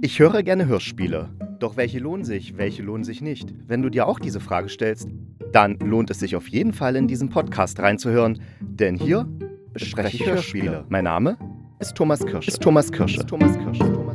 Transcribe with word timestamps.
Ich 0.00 0.20
höre 0.20 0.44
gerne 0.44 0.66
Hörspiele. 0.66 1.28
Doch 1.58 1.76
welche 1.76 1.98
lohnen 1.98 2.24
sich, 2.24 2.56
welche 2.56 2.82
lohnen 2.82 3.02
sich 3.02 3.20
nicht? 3.20 3.52
Wenn 3.66 3.82
du 3.82 3.88
dir 3.88 4.06
auch 4.06 4.20
diese 4.20 4.38
Frage 4.38 4.68
stellst, 4.68 5.08
dann 5.52 5.76
lohnt 5.80 6.10
es 6.10 6.20
sich 6.20 6.36
auf 6.36 6.46
jeden 6.48 6.72
Fall 6.72 6.94
in 6.94 7.08
diesen 7.08 7.30
Podcast 7.30 7.80
reinzuhören, 7.80 8.40
denn 8.60 8.94
hier 8.94 9.26
bespreche 9.72 10.16
ich 10.16 10.26
Hörspiele. 10.26 10.84
Mein 10.88 11.04
Name 11.04 11.36
ist 11.80 11.96
Thomas 11.96 12.24
Kirsche. 12.24 12.48
Ist 12.48 12.62
Thomas 12.62 12.92
Kirsche. 12.92 13.18
Ist 13.18 13.28
Thomas 13.28 13.58
Kirsche. 13.58 14.07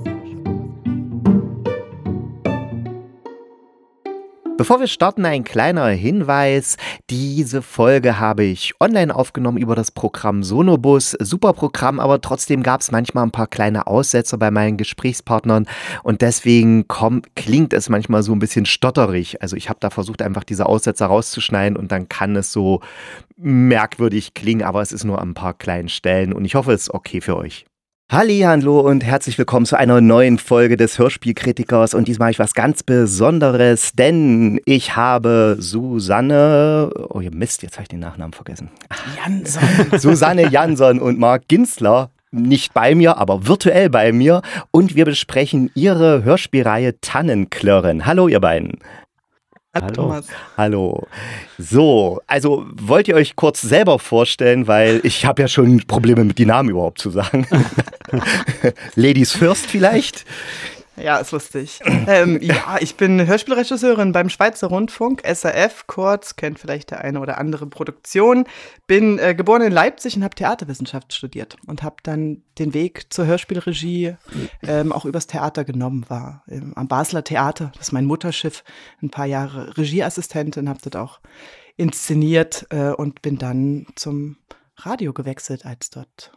Bevor 4.55 4.79
wir 4.79 4.85
starten, 4.85 5.25
ein 5.25 5.43
kleiner 5.43 5.88
Hinweis. 5.88 6.77
Diese 7.09 7.63
Folge 7.63 8.20
habe 8.20 8.43
ich 8.43 8.73
online 8.79 9.13
aufgenommen 9.13 9.57
über 9.57 9.75
das 9.75 9.89
Programm 9.89 10.43
Sonobus. 10.43 11.17
Super 11.20 11.53
Programm, 11.53 11.99
aber 11.99 12.21
trotzdem 12.21 12.61
gab 12.61 12.81
es 12.81 12.91
manchmal 12.91 13.23
ein 13.23 13.31
paar 13.31 13.47
kleine 13.47 13.88
Aussetzer 13.88 14.38
bei 14.38 14.52
meinen 14.52 14.77
Gesprächspartnern 14.77 15.66
und 16.03 16.21
deswegen 16.21 16.88
kommt, 16.88 17.35
klingt 17.35 17.73
es 17.73 17.89
manchmal 17.89 18.21
so 18.21 18.31
ein 18.31 18.39
bisschen 18.39 18.67
stotterig. 18.67 19.41
Also 19.41 19.55
ich 19.55 19.70
habe 19.70 19.80
da 19.80 19.89
versucht, 19.89 20.21
einfach 20.21 20.44
diese 20.44 20.67
Aussetzer 20.67 21.08
rauszuschneiden 21.08 21.75
und 21.75 21.91
dann 21.91 22.08
kann 22.08 22.35
es 22.35 22.52
so 22.52 22.81
merkwürdig 23.38 24.35
klingen, 24.35 24.61
aber 24.61 24.83
es 24.83 24.91
ist 24.91 25.03
nur 25.03 25.20
an 25.20 25.30
ein 25.30 25.33
paar 25.33 25.55
kleinen 25.55 25.89
Stellen 25.89 26.31
und 26.31 26.45
ich 26.45 26.53
hoffe, 26.53 26.73
es 26.73 26.83
ist 26.83 26.94
okay 26.94 27.22
für 27.22 27.38
euch. 27.38 27.66
Hallo 28.13 28.80
und 28.80 29.03
herzlich 29.03 29.40
willkommen 29.40 29.66
zu 29.66 29.76
einer 29.76 29.99
neuen 29.99 30.38
Folge 30.38 30.77
des 30.77 30.99
Hörspielkritikers 30.99 31.95
und 31.95 32.08
diesmal 32.08 32.27
habe 32.27 32.34
ich 32.34 32.38
was 32.38 32.53
ganz 32.53 32.84
Besonderes, 32.84 33.94
denn 33.94 34.62
ich 34.66 34.95
habe 34.95 35.55
Susanne, 35.58 36.91
oh 37.09 37.22
ihr 37.22 37.34
Mist, 37.34 37.63
jetzt 37.63 37.77
habe 37.77 37.86
ich 37.86 37.89
den 37.89 38.02
Nachnamen 38.02 38.31
vergessen. 38.31 38.70
Jansson. 39.17 39.63
Susanne 39.98 40.48
Jansson 40.48 40.99
und 40.99 41.17
Marc 41.17 41.48
Ginzler 41.48 42.12
nicht 42.30 42.76
bei 42.76 42.94
mir, 42.94 43.17
aber 43.17 43.48
virtuell 43.48 43.89
bei 43.89 44.12
mir 44.12 44.44
und 44.70 44.94
wir 44.94 45.05
besprechen 45.05 45.72
ihre 45.73 46.23
Hörspielreihe 46.23 47.02
Tannenklirren. 47.02 48.06
Hallo 48.06 48.28
ihr 48.28 48.39
beiden. 48.39 48.78
Hallo. 49.75 49.91
Thomas. 49.91 50.27
Hallo. 50.55 51.07
So, 51.57 52.21
also 52.27 52.66
wollt 52.75 53.07
ihr 53.07 53.16
euch 53.16 53.35
kurz 53.35 53.61
selber 53.61 53.97
vorstellen, 53.97 54.67
weil 54.67 55.02
ich 55.03 55.25
habe 55.25 55.41
ja 55.41 55.47
schon 55.47 55.81
Probleme 55.88 56.23
mit 56.23 56.38
die 56.38 56.45
Namen 56.45 56.69
überhaupt 56.69 56.99
zu 56.99 57.09
sagen. 57.09 57.47
Ladies 58.95 59.31
first 59.31 59.66
vielleicht? 59.66 60.25
Ja, 60.95 61.17
ist 61.17 61.31
lustig. 61.31 61.80
ähm, 61.86 62.39
ja, 62.41 62.77
ich 62.80 62.95
bin 62.95 63.25
Hörspielregisseurin 63.25 64.11
beim 64.11 64.30
Schweizer 64.30 64.67
Rundfunk, 64.67 65.23
SRF 65.25 65.88
kurz, 65.88 66.35
kennt 66.35 66.59
vielleicht 66.59 66.91
der 66.91 67.02
eine 67.02 67.19
oder 67.19 67.38
andere 67.38 67.66
Produktion. 67.67 68.45
Bin 68.88 69.17
äh, 69.19 69.33
geboren 69.33 69.63
in 69.63 69.72
Leipzig 69.72 70.16
und 70.16 70.23
habe 70.23 70.35
Theaterwissenschaft 70.35 71.13
studiert 71.13 71.58
und 71.67 71.83
habe 71.83 71.95
dann 72.03 72.44
den 72.59 72.73
Weg 72.73 73.11
zur 73.11 73.25
Hörspielregie 73.25 74.16
ähm, 74.61 74.91
auch 74.91 75.05
übers 75.05 75.27
Theater 75.27 75.63
genommen, 75.63 76.05
war 76.09 76.44
ähm, 76.47 76.73
am 76.75 76.88
Basler 76.88 77.23
Theater, 77.23 77.72
das 77.75 77.88
ist 77.88 77.91
mein 77.91 78.05
Mutterschiff, 78.05 78.63
ein 79.02 79.09
paar 79.09 79.25
Jahre 79.25 79.75
Regieassistentin, 79.78 80.69
habe 80.69 80.80
dort 80.83 80.95
auch 80.95 81.19
inszeniert 81.75 82.67
äh, 82.69 82.91
und 82.91 83.22
bin 83.22 83.38
dann 83.38 83.88
zum 83.95 84.38
Radio 84.78 85.13
gewechselt, 85.13 85.66
als 85.66 85.89
dort 85.89 86.31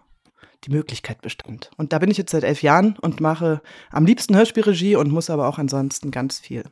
die 0.66 0.72
Möglichkeit 0.72 1.22
bestand. 1.22 1.70
Und 1.76 1.92
da 1.92 1.98
bin 1.98 2.10
ich 2.10 2.18
jetzt 2.18 2.32
seit 2.32 2.44
elf 2.44 2.62
Jahren 2.62 2.96
und 2.98 3.20
mache 3.20 3.62
am 3.90 4.06
liebsten 4.06 4.36
Hörspielregie 4.36 4.96
und 4.96 5.10
muss 5.10 5.30
aber 5.30 5.48
auch 5.48 5.58
ansonsten 5.58 6.10
ganz 6.10 6.38
viel 6.38 6.64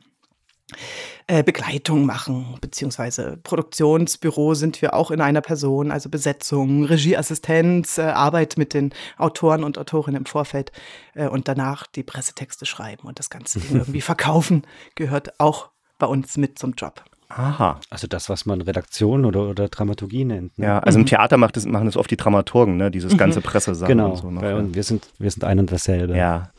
äh, 1.27 1.43
Begleitung 1.43 2.05
machen, 2.05 2.57
beziehungsweise 2.59 3.37
Produktionsbüro 3.43 4.55
sind 4.55 4.81
wir 4.81 4.95
auch 4.95 5.11
in 5.11 5.21
einer 5.21 5.41
Person, 5.41 5.91
also 5.91 6.09
Besetzung, 6.09 6.85
Regieassistenz, 6.85 7.97
äh, 7.97 8.03
Arbeit 8.03 8.57
mit 8.57 8.73
den 8.73 8.93
Autoren 9.17 9.63
und 9.63 9.77
Autorinnen 9.77 10.21
im 10.21 10.25
Vorfeld 10.25 10.71
äh, 11.13 11.27
und 11.27 11.47
danach 11.47 11.85
die 11.87 12.03
Pressetexte 12.03 12.65
schreiben 12.65 13.07
und 13.07 13.19
das 13.19 13.29
Ganze 13.29 13.59
irgendwie 13.59 14.01
verkaufen, 14.01 14.63
gehört 14.95 15.39
auch 15.39 15.69
bei 15.99 16.07
uns 16.07 16.35
mit 16.37 16.57
zum 16.57 16.73
Job. 16.73 17.03
Aha. 17.37 17.81
Also 17.89 18.07
das, 18.07 18.29
was 18.29 18.45
man 18.45 18.61
Redaktion 18.61 19.25
oder, 19.25 19.49
oder 19.49 19.67
Dramaturgie 19.67 20.23
nennt. 20.23 20.57
Ne? 20.57 20.65
Ja, 20.65 20.79
also 20.79 20.97
im 20.99 21.05
Theater 21.05 21.35
macht 21.35 21.57
das, 21.57 21.65
machen 21.65 21.85
das 21.85 21.97
oft 21.97 22.09
die 22.09 22.15
Dramaturgen, 22.15 22.77
ne? 22.77 22.89
dieses 22.89 23.17
ganze 23.17 23.41
Pressesachen. 23.41 23.89
Genau, 23.89 24.11
und 24.11 24.17
so 24.17 24.31
noch, 24.31 24.41
ja. 24.41 24.73
wir, 24.73 24.83
sind, 24.83 25.09
wir 25.19 25.29
sind 25.29 25.43
ein 25.43 25.59
und 25.59 25.71
dasselbe. 25.71 26.15
Ja. 26.15 26.51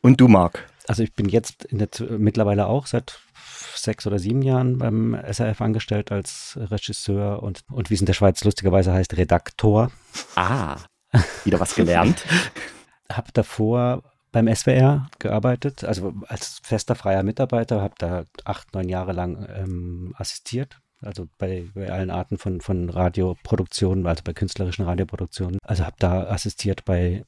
Und 0.00 0.20
du, 0.20 0.28
Marc? 0.28 0.66
Also 0.88 1.02
ich 1.02 1.14
bin 1.14 1.28
jetzt 1.28 1.66
der, 1.70 1.88
mittlerweile 2.18 2.66
auch 2.66 2.86
seit 2.86 3.20
sechs 3.74 4.06
oder 4.06 4.18
sieben 4.18 4.40
Jahren 4.40 4.78
beim 4.78 5.14
SRF 5.30 5.60
angestellt 5.60 6.10
als 6.10 6.58
Regisseur 6.58 7.42
und, 7.42 7.60
und 7.70 7.90
wie 7.90 7.94
es 7.94 8.00
in 8.00 8.06
der 8.06 8.14
Schweiz 8.14 8.42
lustigerweise 8.44 8.92
heißt, 8.92 9.16
Redaktor. 9.18 9.90
Ah, 10.36 10.76
wieder 11.44 11.60
was 11.60 11.74
gelernt. 11.74 12.24
Hab 13.12 13.32
davor 13.34 14.02
beim 14.34 14.52
SWR 14.52 15.06
gearbeitet, 15.20 15.84
also 15.84 16.12
als 16.26 16.58
fester 16.64 16.96
freier 16.96 17.22
Mitarbeiter, 17.22 17.80
habe 17.80 17.94
da 17.98 18.24
acht, 18.44 18.74
neun 18.74 18.88
Jahre 18.88 19.12
lang 19.12 19.46
ähm, 19.56 20.12
assistiert. 20.18 20.80
Also 21.00 21.28
bei, 21.38 21.68
bei, 21.72 21.88
allen 21.92 22.10
Arten 22.10 22.36
von, 22.36 22.60
von 22.60 22.90
Radioproduktionen, 22.90 24.04
also 24.06 24.22
bei 24.24 24.32
künstlerischen 24.32 24.84
Radioproduktionen. 24.86 25.58
Also 25.62 25.84
habe 25.84 25.94
da 26.00 26.24
assistiert 26.24 26.84
bei 26.84 27.24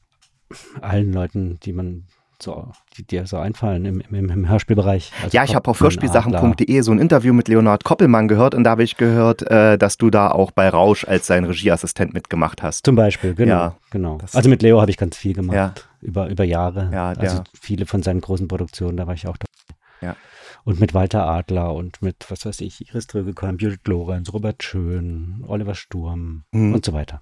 allen 0.80 1.12
Leuten, 1.12 1.60
die 1.60 1.72
man 1.72 2.06
so, 2.42 2.72
die 2.96 3.06
dir 3.06 3.26
so 3.26 3.38
einfallen 3.38 3.84
im, 3.84 4.00
im, 4.00 4.30
im 4.30 4.48
Hörspielbereich? 4.48 5.12
Also 5.22 5.36
ja, 5.36 5.44
ich 5.44 5.54
habe 5.54 5.70
auf 5.70 5.80
hörspielsachen.de 5.80 6.80
so 6.80 6.92
ein 6.92 6.98
Interview 6.98 7.32
mit 7.32 7.48
Leonard 7.48 7.84
Koppelmann 7.84 8.28
gehört 8.28 8.54
und 8.54 8.64
da 8.64 8.70
habe 8.70 8.82
ich 8.82 8.96
gehört, 8.96 9.42
äh, 9.50 9.78
dass 9.78 9.98
du 9.98 10.10
da 10.10 10.30
auch 10.30 10.50
bei 10.50 10.68
Rausch 10.68 11.04
als 11.04 11.26
sein 11.26 11.44
Regieassistent 11.44 12.14
mitgemacht 12.14 12.62
hast. 12.62 12.84
Zum 12.84 12.94
Beispiel, 12.94 13.34
genau. 13.34 13.54
Ja, 13.54 13.76
genau. 13.90 14.18
Also 14.32 14.48
mit 14.48 14.62
Leo 14.62 14.80
habe 14.80 14.90
ich 14.90 14.96
ganz 14.96 15.16
viel 15.16 15.34
gemacht, 15.34 15.56
ja. 15.56 15.74
über, 16.00 16.28
über 16.28 16.44
Jahre. 16.44 16.90
Ja, 16.92 17.10
also 17.10 17.42
viele 17.60 17.86
von 17.86 18.02
seinen 18.02 18.20
großen 18.20 18.48
Produktionen, 18.48 18.96
da 18.96 19.06
war 19.06 19.14
ich 19.14 19.26
auch 19.26 19.36
dabei. 19.36 20.08
Ja. 20.08 20.16
Und 20.64 20.80
mit 20.80 20.94
Walter 20.94 21.26
Adler 21.26 21.74
und 21.74 22.02
mit, 22.02 22.26
was 22.28 22.44
weiß 22.44 22.60
ich, 22.60 22.88
Iris 22.88 23.06
Drögekorn, 23.06 23.58
Judith 23.58 23.80
Lorenz, 23.86 24.32
Robert 24.32 24.62
Schön, 24.62 25.44
Oliver 25.46 25.74
Sturm 25.74 26.44
mhm. 26.50 26.74
und 26.74 26.84
so 26.84 26.92
weiter. 26.92 27.20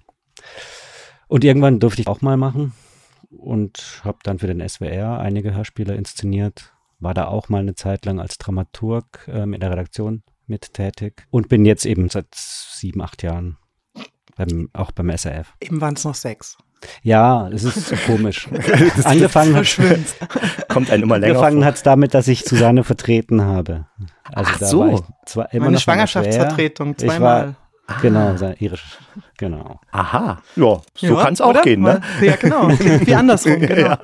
Und 1.27 1.43
irgendwann 1.43 1.79
durfte 1.79 2.01
ich 2.01 2.07
auch 2.07 2.21
mal 2.21 2.37
machen 2.37 2.73
und 3.29 4.01
habe 4.03 4.19
dann 4.23 4.39
für 4.39 4.47
den 4.47 4.67
SWR 4.67 5.19
einige 5.19 5.53
Hörspiele 5.53 5.95
inszeniert. 5.95 6.73
War 6.99 7.13
da 7.13 7.27
auch 7.27 7.49
mal 7.49 7.59
eine 7.59 7.75
Zeit 7.75 8.05
lang 8.05 8.19
als 8.19 8.37
Dramaturg 8.37 9.27
ähm, 9.27 9.53
in 9.53 9.59
der 9.59 9.71
Redaktion 9.71 10.23
mit 10.47 10.73
tätig 10.73 11.25
und 11.29 11.49
bin 11.49 11.65
jetzt 11.65 11.85
eben 11.85 12.09
seit 12.09 12.33
sieben, 12.33 13.01
acht 13.01 13.23
Jahren 13.23 13.57
beim, 14.35 14.69
auch 14.73 14.91
beim 14.91 15.09
SRF. 15.09 15.53
Eben 15.59 15.81
waren 15.81 15.95
es 15.95 16.05
noch 16.05 16.15
sechs. 16.15 16.57
Ja, 17.01 17.49
es 17.49 17.63
ist 17.63 17.87
so 17.87 17.95
komisch. 17.95 18.47
angefangen 19.03 19.55
hat, 19.55 19.65
kommt 20.67 20.91
ein 20.91 21.01
immer 21.01 21.17
länger. 21.17 21.33
Angefangen 21.35 21.65
hat 21.65 21.75
es 21.75 21.83
damit, 21.83 22.13
dass 22.13 22.27
ich 22.27 22.45
Susanne 22.45 22.83
vertreten 22.83 23.41
habe. 23.41 23.87
Also 24.23 24.51
Ach 24.53 24.59
so. 24.59 25.05
Zwar 25.25 25.53
immer 25.53 25.65
Meine 25.65 25.79
Schwangerschaftsvertretung 25.79 26.97
zweimal. 26.97 27.55
Ah. 27.87 27.97
Genau, 28.01 28.35
irisch. 28.59 28.97
Genau. 29.37 29.79
Aha. 29.91 30.41
Ja, 30.55 30.81
so 30.95 31.07
ja, 31.07 31.23
kann 31.23 31.33
es 31.33 31.41
auch 31.41 31.61
gehen, 31.61 31.81
ne? 31.81 32.01
Ja, 32.21 32.35
genau. 32.35 32.69
Wie 32.79 33.13
andersrum, 33.13 33.59
genau. 33.59 33.89
Ja. 33.89 33.99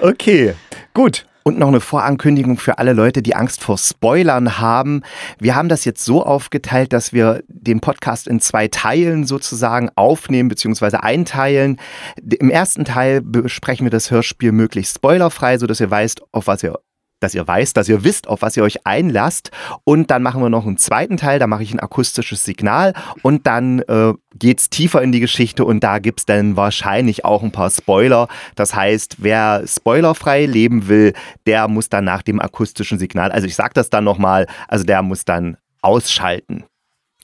Okay, 0.00 0.54
gut. 0.92 1.26
Und 1.44 1.60
noch 1.60 1.68
eine 1.68 1.80
Vorankündigung 1.80 2.58
für 2.58 2.78
alle 2.78 2.92
Leute, 2.92 3.22
die 3.22 3.36
Angst 3.36 3.62
vor 3.62 3.78
Spoilern 3.78 4.58
haben. 4.58 5.02
Wir 5.38 5.54
haben 5.54 5.68
das 5.68 5.84
jetzt 5.84 6.04
so 6.04 6.24
aufgeteilt, 6.24 6.92
dass 6.92 7.12
wir 7.12 7.44
den 7.46 7.80
Podcast 7.80 8.26
in 8.26 8.40
zwei 8.40 8.66
Teilen 8.66 9.24
sozusagen 9.24 9.88
aufnehmen 9.94 10.48
bzw. 10.48 10.96
einteilen. 10.96 11.78
Im 12.20 12.50
ersten 12.50 12.84
Teil 12.84 13.22
besprechen 13.22 13.86
wir 13.86 13.92
das 13.92 14.10
Hörspiel 14.10 14.50
möglichst 14.50 14.96
spoilerfrei, 14.96 15.56
sodass 15.58 15.80
ihr 15.80 15.90
weißt, 15.90 16.20
auf 16.32 16.48
was 16.48 16.64
ihr 16.64 16.80
dass 17.20 17.34
ihr 17.34 17.46
weißt, 17.46 17.76
dass 17.76 17.88
ihr 17.88 18.04
wisst, 18.04 18.28
auf 18.28 18.42
was 18.42 18.56
ihr 18.56 18.62
euch 18.62 18.86
einlasst. 18.86 19.50
Und 19.84 20.10
dann 20.10 20.22
machen 20.22 20.42
wir 20.42 20.50
noch 20.50 20.66
einen 20.66 20.76
zweiten 20.76 21.16
Teil, 21.16 21.38
da 21.38 21.46
mache 21.46 21.62
ich 21.62 21.72
ein 21.72 21.80
akustisches 21.80 22.44
Signal 22.44 22.92
und 23.22 23.46
dann 23.46 23.80
äh, 23.80 24.12
geht 24.38 24.60
es 24.60 24.70
tiefer 24.70 25.02
in 25.02 25.12
die 25.12 25.20
Geschichte 25.20 25.64
und 25.64 25.82
da 25.82 25.98
gibt 25.98 26.20
es 26.20 26.26
dann 26.26 26.56
wahrscheinlich 26.56 27.24
auch 27.24 27.42
ein 27.42 27.52
paar 27.52 27.70
Spoiler. 27.70 28.28
Das 28.54 28.74
heißt, 28.74 29.16
wer 29.18 29.64
spoilerfrei 29.66 30.46
leben 30.46 30.88
will, 30.88 31.14
der 31.46 31.68
muss 31.68 31.88
dann 31.88 32.04
nach 32.04 32.22
dem 32.22 32.40
akustischen 32.40 32.98
Signal, 32.98 33.32
also 33.32 33.46
ich 33.46 33.56
sage 33.56 33.72
das 33.74 33.90
dann 33.90 34.04
nochmal, 34.04 34.46
also 34.68 34.84
der 34.84 35.02
muss 35.02 35.24
dann 35.24 35.56
ausschalten. 35.82 36.64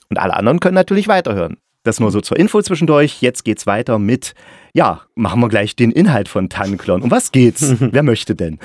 Und 0.09 0.19
alle 0.19 0.35
anderen 0.35 0.59
können 0.59 0.75
natürlich 0.75 1.07
weiterhören. 1.07 1.57
Das 1.83 1.99
nur 1.99 2.11
so 2.11 2.21
zur 2.21 2.37
Info 2.37 2.61
zwischendurch. 2.61 3.21
Jetzt 3.21 3.43
geht's 3.43 3.67
weiter 3.67 3.99
mit, 3.99 4.35
ja, 4.73 5.01
machen 5.15 5.41
wir 5.41 5.49
gleich 5.49 5.75
den 5.75 5.91
Inhalt 5.91 6.29
von 6.29 6.47
Tannenklon. 6.49 7.01
Um 7.01 7.11
was 7.11 7.31
geht's? 7.31 7.75
Wer 7.79 8.03
möchte 8.03 8.35
denn? 8.35 8.57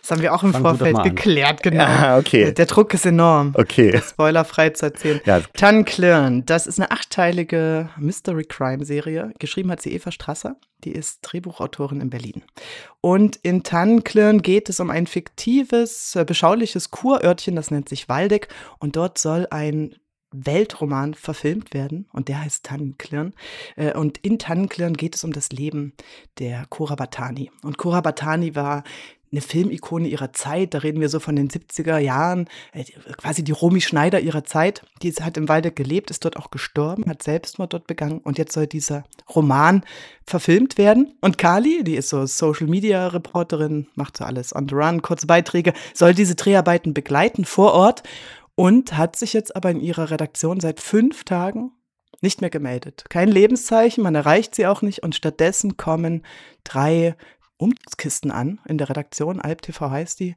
Das 0.00 0.10
haben 0.10 0.22
wir 0.22 0.34
auch 0.34 0.42
im 0.42 0.52
Fang 0.52 0.62
Vorfeld 0.62 1.02
geklärt, 1.02 1.62
genau. 1.62 1.84
Ja, 1.84 2.18
okay. 2.18 2.52
Der 2.52 2.66
Druck 2.66 2.94
ist 2.94 3.06
enorm. 3.06 3.54
Okay. 3.56 4.00
Spoilerfrei 4.00 4.70
zu 4.70 4.86
erzählen. 4.86 5.20
Ja. 5.24 5.40
Tanklirn, 5.54 6.44
das 6.46 6.66
ist 6.66 6.78
eine 6.78 6.90
achteilige 6.90 7.88
Mystery 7.98 8.44
Crime 8.44 8.84
Serie. 8.84 9.32
Geschrieben 9.38 9.70
hat 9.70 9.82
sie 9.82 9.92
Eva 9.92 10.10
Strasser. 10.10 10.56
Die 10.84 10.92
ist 10.92 11.20
Drehbuchautorin 11.22 12.00
in 12.00 12.10
Berlin. 12.10 12.42
Und 13.00 13.36
in 13.36 13.62
Tannenklirn 13.62 14.42
geht 14.42 14.68
es 14.68 14.80
um 14.80 14.90
ein 14.90 15.06
fiktives, 15.06 16.16
äh, 16.16 16.24
beschauliches 16.24 16.90
Kurörtchen, 16.90 17.54
das 17.54 17.70
nennt 17.70 17.88
sich 17.88 18.08
Waldeck. 18.08 18.48
Und 18.78 18.96
dort 18.96 19.18
soll 19.18 19.46
ein 19.50 19.94
Weltroman 20.32 21.14
verfilmt 21.14 21.74
werden 21.74 22.08
und 22.12 22.28
der 22.28 22.40
heißt 22.42 22.64
Tannenklirn. 22.64 23.34
Äh, 23.76 23.96
und 23.96 24.18
in 24.18 24.38
Tannenklirn 24.38 24.94
geht 24.94 25.14
es 25.14 25.24
um 25.24 25.32
das 25.32 25.50
Leben 25.50 25.92
der 26.38 26.66
Cora 26.68 26.94
Batani. 26.94 27.50
Und 27.62 27.78
Cora 27.78 28.00
Batani 28.00 28.54
war 28.54 28.82
eine 29.32 29.40
Filmikone 29.40 30.08
ihrer 30.08 30.32
Zeit. 30.32 30.74
Da 30.74 30.78
reden 30.78 31.00
wir 31.00 31.08
so 31.08 31.18
von 31.18 31.34
den 31.34 31.48
70er 31.48 31.98
Jahren, 31.98 32.48
äh, 32.72 32.84
quasi 33.16 33.42
die 33.42 33.52
Romy 33.52 33.80
Schneider 33.80 34.20
ihrer 34.20 34.44
Zeit. 34.44 34.82
Die 35.02 35.12
hat 35.12 35.36
im 35.36 35.48
Walde 35.48 35.72
gelebt, 35.72 36.10
ist 36.10 36.24
dort 36.24 36.36
auch 36.36 36.50
gestorben, 36.50 37.06
hat 37.08 37.22
Selbstmord 37.22 37.72
dort 37.72 37.86
begangen 37.86 38.18
und 38.18 38.38
jetzt 38.38 38.52
soll 38.52 38.66
dieser 38.66 39.04
Roman 39.34 39.82
verfilmt 40.26 40.78
werden. 40.78 41.14
Und 41.20 41.38
Kali, 41.38 41.82
die 41.82 41.96
ist 41.96 42.10
so 42.10 42.26
Social 42.26 42.66
Media 42.66 43.08
Reporterin, 43.08 43.88
macht 43.94 44.18
so 44.18 44.24
alles 44.24 44.54
on 44.54 44.68
the 44.68 44.74
run, 44.74 45.02
kurze 45.02 45.26
Beiträge, 45.26 45.72
soll 45.94 46.14
diese 46.14 46.34
Dreharbeiten 46.34 46.94
begleiten 46.94 47.44
vor 47.44 47.72
Ort 47.72 48.02
und 48.54 48.96
hat 48.96 49.16
sich 49.16 49.32
jetzt 49.32 49.56
aber 49.56 49.70
in 49.70 49.80
ihrer 49.80 50.10
Redaktion 50.10 50.60
seit 50.60 50.80
fünf 50.80 51.24
Tagen 51.24 51.72
nicht 52.20 52.40
mehr 52.40 52.50
gemeldet. 52.50 53.04
Kein 53.08 53.28
Lebenszeichen, 53.28 54.04
man 54.04 54.14
erreicht 54.14 54.54
sie 54.54 54.66
auch 54.66 54.82
nicht 54.82 55.02
und 55.02 55.14
stattdessen 55.14 55.76
kommen 55.76 56.24
drei 56.62 57.16
Umzugskisten 57.62 58.30
an 58.30 58.60
in 58.66 58.78
der 58.78 58.88
Redaktion, 58.88 59.40
AlpTV 59.40 59.80
heißt 59.80 60.20
die. 60.20 60.34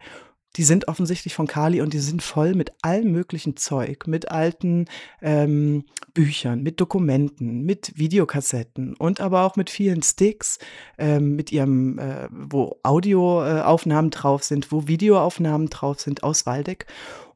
Die 0.56 0.63
sind 0.63 0.88
offensichtlich 0.88 1.36
von 1.36 1.48
Kali 1.48 1.81
und 1.81 1.94
die 1.94 2.00
sind 2.00 2.24
voll 2.24 2.56
mit 2.56 2.72
allem 2.81 3.12
möglichen 3.12 3.57
Zeug, 3.57 4.07
mit 4.07 4.31
alten 4.31 4.86
ähm, 5.22 5.83
Büchern, 6.13 6.63
mit 6.63 6.80
Dokumenten, 6.80 7.66
mit 7.66 7.92
Videokassetten 7.98 8.95
und 8.95 9.19
aber 9.19 9.42
auch 9.44 9.57
mit 9.57 9.69
vielen 9.69 10.01
Sticks, 10.01 10.60
ähm, 10.98 11.36
mit 11.36 11.51
ihrem, 11.51 12.00
äh, 12.00 12.30
wo 12.31 12.80
Audioaufnahmen 12.83 14.12
drauf 14.12 14.45
sind, 14.45 14.72
wo 14.72 14.88
Videoaufnahmen 14.88 15.69
drauf 15.69 16.00
sind 16.00 16.24
aus 16.24 16.45
Waldeck 16.45 16.86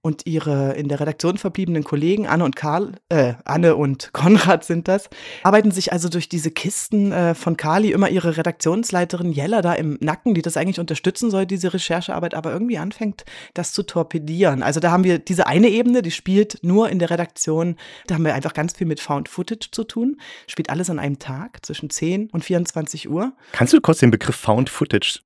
und 0.01 0.25
ihre 0.25 0.74
in 0.74 0.88
der 0.88 1.00
Redaktion 1.00 1.38
verbliebenen 1.38 1.84
Kollegen 1.84 2.28
Anne 2.28 2.46
und 2.46 2.56
Karl, 2.56 2.94
äh, 3.10 3.34
Anne 3.46 3.75
und 3.75 4.13
Konrad 4.13 4.63
sind 4.63 4.88
das, 4.88 5.10
arbeiten 5.44 5.72
sich 5.72 5.92
also 5.92 6.10
durch 6.10 6.30
diese 6.30 6.51
Kisten 6.51 7.12
äh, 7.12 7.36
von 7.36 7.57
Kali 7.57 7.92
immer 7.92 8.10
ihre 8.10 8.38
Redaktionsleiterin 8.38 9.31
Jella 9.31 9.62
da 9.62 9.74
im 9.74 9.98
Nacken, 10.00 10.34
die 10.34 10.42
das 10.42 10.57
eigentlich 10.57 10.80
unterstützen 10.80 11.31
soll, 11.31 11.46
diese 11.46 11.74
Recherchearbeit, 11.74 12.34
aber 12.34 12.51
irgendwie 12.51 12.78
anfängt, 12.78 13.25
das 13.54 13.74
zu 13.74 13.84
torpedieren. 13.84 14.63
Also 14.63 14.80
da 14.80 14.92
haben 14.92 15.04
wir 15.04 15.19
diese 15.19 15.48
eine 15.48 15.68
Ebene, 15.68 16.01
die 16.01 16.12
spielt 16.12 16.60
nur 16.62 16.90
in 16.90 17.00
der 17.00 17.10
Redaktion. 17.10 17.75
Da 18.07 18.16
haben 18.16 18.25
wir 18.25 18.34
einfach 18.34 18.54
ganz 18.54 18.74
viel 18.74 18.88
mit 18.88 19.00
Found 19.00 19.28
Footage 19.28 19.69
zu 19.72 19.84
tun. 19.84 20.18
Spielt 20.48 20.69
alles 20.69 20.90
an 20.90 21.00
einem 21.00 21.19
Tag 21.19 21.66
zwischen 21.66 21.90
10 21.90 22.30
und 22.31 22.44
24 22.44 23.10
Uhr. 23.10 23.34
Kannst 23.51 23.74
du 23.74 23.81
kurz 23.81 24.00
den 24.00 24.12
Begriff 24.12 24.36
Found 24.36 24.69
Footage 24.69 25.19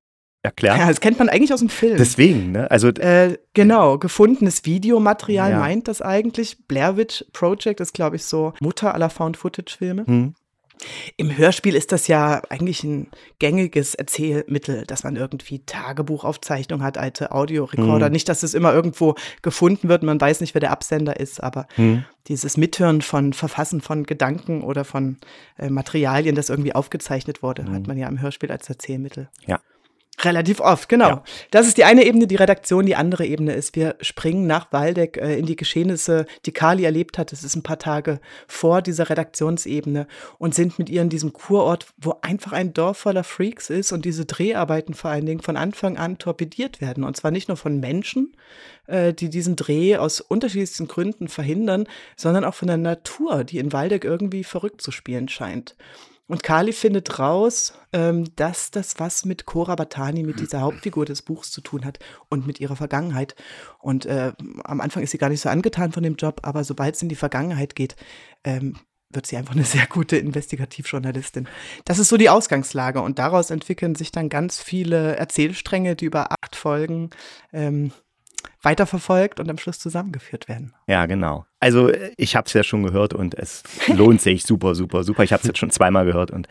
erklären? 0.44 0.78
Ja, 0.78 0.88
das 0.88 1.00
kennt 1.00 1.18
man 1.18 1.28
eigentlich 1.28 1.52
aus 1.52 1.60
dem 1.60 1.68
Film. 1.68 1.96
Deswegen, 1.96 2.52
ne? 2.52 2.70
Also 2.70 2.88
äh, 2.88 3.38
genau, 3.54 3.98
gefundenes 3.98 4.64
Videomaterial 4.64 5.52
ja. 5.52 5.58
meint 5.58 5.88
das 5.88 6.02
eigentlich. 6.02 6.58
Blair 6.68 6.96
Witch 6.96 7.24
Project 7.32 7.80
ist, 7.80 7.94
glaube 7.94 8.16
ich, 8.16 8.24
so 8.24 8.52
Mutter 8.60 8.94
aller 8.94 9.10
Found-Footage-Filme. 9.10 10.06
Hm. 10.06 10.34
Im 11.16 11.36
Hörspiel 11.36 11.74
ist 11.74 11.92
das 11.92 12.08
ja 12.08 12.42
eigentlich 12.50 12.84
ein 12.84 13.08
gängiges 13.38 13.94
Erzählmittel, 13.94 14.84
dass 14.84 15.04
man 15.04 15.16
irgendwie 15.16 15.60
Tagebuchaufzeichnung 15.64 16.82
hat, 16.82 16.98
alte 16.98 17.32
Audiorekorder. 17.32 18.06
Mhm. 18.06 18.12
Nicht, 18.12 18.28
dass 18.28 18.42
es 18.42 18.54
immer 18.54 18.74
irgendwo 18.74 19.14
gefunden 19.40 19.88
wird, 19.88 20.02
man 20.02 20.20
weiß 20.20 20.40
nicht, 20.40 20.54
wer 20.54 20.60
der 20.60 20.72
Absender 20.72 21.18
ist, 21.20 21.42
aber 21.42 21.66
mhm. 21.76 22.04
dieses 22.26 22.56
Mithören 22.56 23.02
von 23.02 23.32
Verfassen 23.32 23.80
von 23.80 24.04
Gedanken 24.04 24.62
oder 24.62 24.84
von 24.84 25.16
äh, 25.58 25.70
Materialien, 25.70 26.34
das 26.34 26.50
irgendwie 26.50 26.74
aufgezeichnet 26.74 27.42
wurde, 27.42 27.62
mhm. 27.62 27.74
hat 27.74 27.86
man 27.86 27.96
ja 27.96 28.08
im 28.08 28.20
Hörspiel 28.20 28.50
als 28.50 28.68
Erzählmittel. 28.68 29.28
Ja. 29.46 29.60
Relativ 30.22 30.60
oft, 30.60 30.88
genau. 30.88 31.08
Ja. 31.08 31.24
Das 31.50 31.66
ist 31.66 31.76
die 31.76 31.84
eine 31.84 32.04
Ebene, 32.04 32.26
die 32.26 32.36
Redaktion. 32.36 32.86
Die 32.86 32.94
andere 32.94 33.26
Ebene 33.26 33.52
ist, 33.52 33.74
wir 33.74 33.96
springen 34.00 34.46
nach 34.46 34.72
Waldeck 34.72 35.16
äh, 35.16 35.36
in 35.36 35.46
die 35.46 35.56
Geschehnisse, 35.56 36.26
die 36.46 36.52
Kali 36.52 36.84
erlebt 36.84 37.18
hat. 37.18 37.32
Das 37.32 37.42
ist 37.42 37.56
ein 37.56 37.64
paar 37.64 37.80
Tage 37.80 38.20
vor 38.46 38.80
dieser 38.80 39.10
Redaktionsebene 39.10 40.06
und 40.38 40.54
sind 40.54 40.78
mit 40.78 40.88
ihr 40.88 41.02
in 41.02 41.08
diesem 41.08 41.32
Kurort, 41.32 41.86
wo 41.96 42.16
einfach 42.22 42.52
ein 42.52 42.72
Dorf 42.72 42.98
voller 42.98 43.24
Freaks 43.24 43.70
ist 43.70 43.90
und 43.92 44.04
diese 44.04 44.24
Dreharbeiten 44.24 44.94
vor 44.94 45.10
allen 45.10 45.26
Dingen 45.26 45.42
von 45.42 45.56
Anfang 45.56 45.96
an 45.96 46.18
torpediert 46.18 46.80
werden. 46.80 47.02
Und 47.02 47.16
zwar 47.16 47.32
nicht 47.32 47.48
nur 47.48 47.56
von 47.56 47.80
Menschen, 47.80 48.36
äh, 48.86 49.12
die 49.12 49.30
diesen 49.30 49.56
Dreh 49.56 49.96
aus 49.96 50.20
unterschiedlichsten 50.20 50.86
Gründen 50.86 51.26
verhindern, 51.26 51.86
sondern 52.16 52.44
auch 52.44 52.54
von 52.54 52.68
der 52.68 52.76
Natur, 52.76 53.42
die 53.42 53.58
in 53.58 53.72
Waldeck 53.72 54.04
irgendwie 54.04 54.44
verrückt 54.44 54.80
zu 54.80 54.92
spielen 54.92 55.28
scheint. 55.28 55.74
Und 56.26 56.42
Kali 56.42 56.72
findet 56.72 57.18
raus, 57.18 57.74
ähm, 57.92 58.34
dass 58.36 58.70
das 58.70 58.98
was 58.98 59.24
mit 59.26 59.44
Cora 59.44 59.74
Batani, 59.74 60.22
mit 60.22 60.40
dieser 60.40 60.62
Hauptfigur 60.62 61.04
des 61.04 61.20
Buchs 61.20 61.50
zu 61.50 61.60
tun 61.60 61.84
hat 61.84 61.98
und 62.30 62.46
mit 62.46 62.60
ihrer 62.60 62.76
Vergangenheit. 62.76 63.34
Und 63.78 64.06
äh, 64.06 64.32
am 64.64 64.80
Anfang 64.80 65.02
ist 65.02 65.10
sie 65.10 65.18
gar 65.18 65.28
nicht 65.28 65.42
so 65.42 65.50
angetan 65.50 65.92
von 65.92 66.02
dem 66.02 66.16
Job, 66.16 66.40
aber 66.42 66.64
sobald 66.64 66.94
es 66.94 67.02
in 67.02 67.10
die 67.10 67.14
Vergangenheit 67.14 67.74
geht, 67.74 67.96
ähm, 68.42 68.78
wird 69.10 69.26
sie 69.26 69.36
einfach 69.36 69.54
eine 69.54 69.64
sehr 69.64 69.86
gute 69.86 70.16
Investigativjournalistin. 70.16 71.48
Das 71.84 71.98
ist 71.98 72.08
so 72.08 72.16
die 72.16 72.30
Ausgangslage 72.30 73.00
und 73.02 73.18
daraus 73.18 73.50
entwickeln 73.50 73.94
sich 73.94 74.10
dann 74.10 74.28
ganz 74.28 74.60
viele 74.60 75.16
Erzählstränge, 75.16 75.94
die 75.94 76.06
über 76.06 76.32
acht 76.32 76.56
Folgen 76.56 77.10
ähm, 77.52 77.92
weiterverfolgt 78.62 79.40
und 79.40 79.50
am 79.50 79.58
Schluss 79.58 79.78
zusammengeführt 79.78 80.48
werden. 80.48 80.74
Ja, 80.86 81.06
genau. 81.06 81.46
Also 81.60 81.90
ich 82.16 82.36
habe 82.36 82.46
es 82.46 82.52
ja 82.52 82.62
schon 82.62 82.82
gehört 82.82 83.14
und 83.14 83.34
es 83.34 83.62
lohnt 83.88 84.20
sich 84.20 84.42
super, 84.46 84.74
super, 84.74 85.02
super. 85.02 85.22
Ich 85.22 85.32
habe 85.32 85.40
es 85.40 85.46
jetzt 85.46 85.58
schon 85.58 85.70
zweimal 85.70 86.04
gehört 86.04 86.30
und 86.30 86.46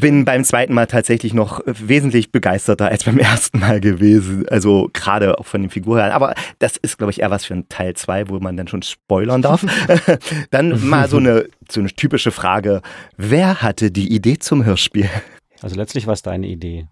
bin 0.00 0.24
beim 0.24 0.44
zweiten 0.44 0.74
Mal 0.74 0.86
tatsächlich 0.86 1.34
noch 1.34 1.60
wesentlich 1.66 2.30
begeisterter 2.30 2.88
als 2.88 3.04
beim 3.04 3.18
ersten 3.18 3.58
Mal 3.58 3.80
gewesen. 3.80 4.48
Also 4.48 4.90
gerade 4.92 5.38
auch 5.38 5.46
von 5.46 5.62
den 5.62 5.70
Figuren. 5.70 6.12
Aber 6.12 6.34
das 6.60 6.76
ist, 6.76 6.98
glaube 6.98 7.10
ich, 7.10 7.20
eher 7.20 7.30
was 7.30 7.44
für 7.44 7.54
ein 7.54 7.68
Teil 7.68 7.94
2, 7.94 8.28
wo 8.28 8.38
man 8.38 8.56
dann 8.56 8.68
schon 8.68 8.82
spoilern 8.82 9.42
darf. 9.42 9.64
dann 10.50 10.88
mal 10.88 11.08
so 11.08 11.16
eine, 11.16 11.48
so 11.68 11.80
eine 11.80 11.90
typische 11.90 12.30
Frage. 12.30 12.82
Wer 13.16 13.62
hatte 13.62 13.90
die 13.90 14.14
Idee 14.14 14.38
zum 14.38 14.64
Hörspiel? 14.64 15.08
Also 15.62 15.76
letztlich 15.76 16.06
war 16.06 16.14
es 16.14 16.22
deine 16.22 16.46
Idee. 16.46 16.88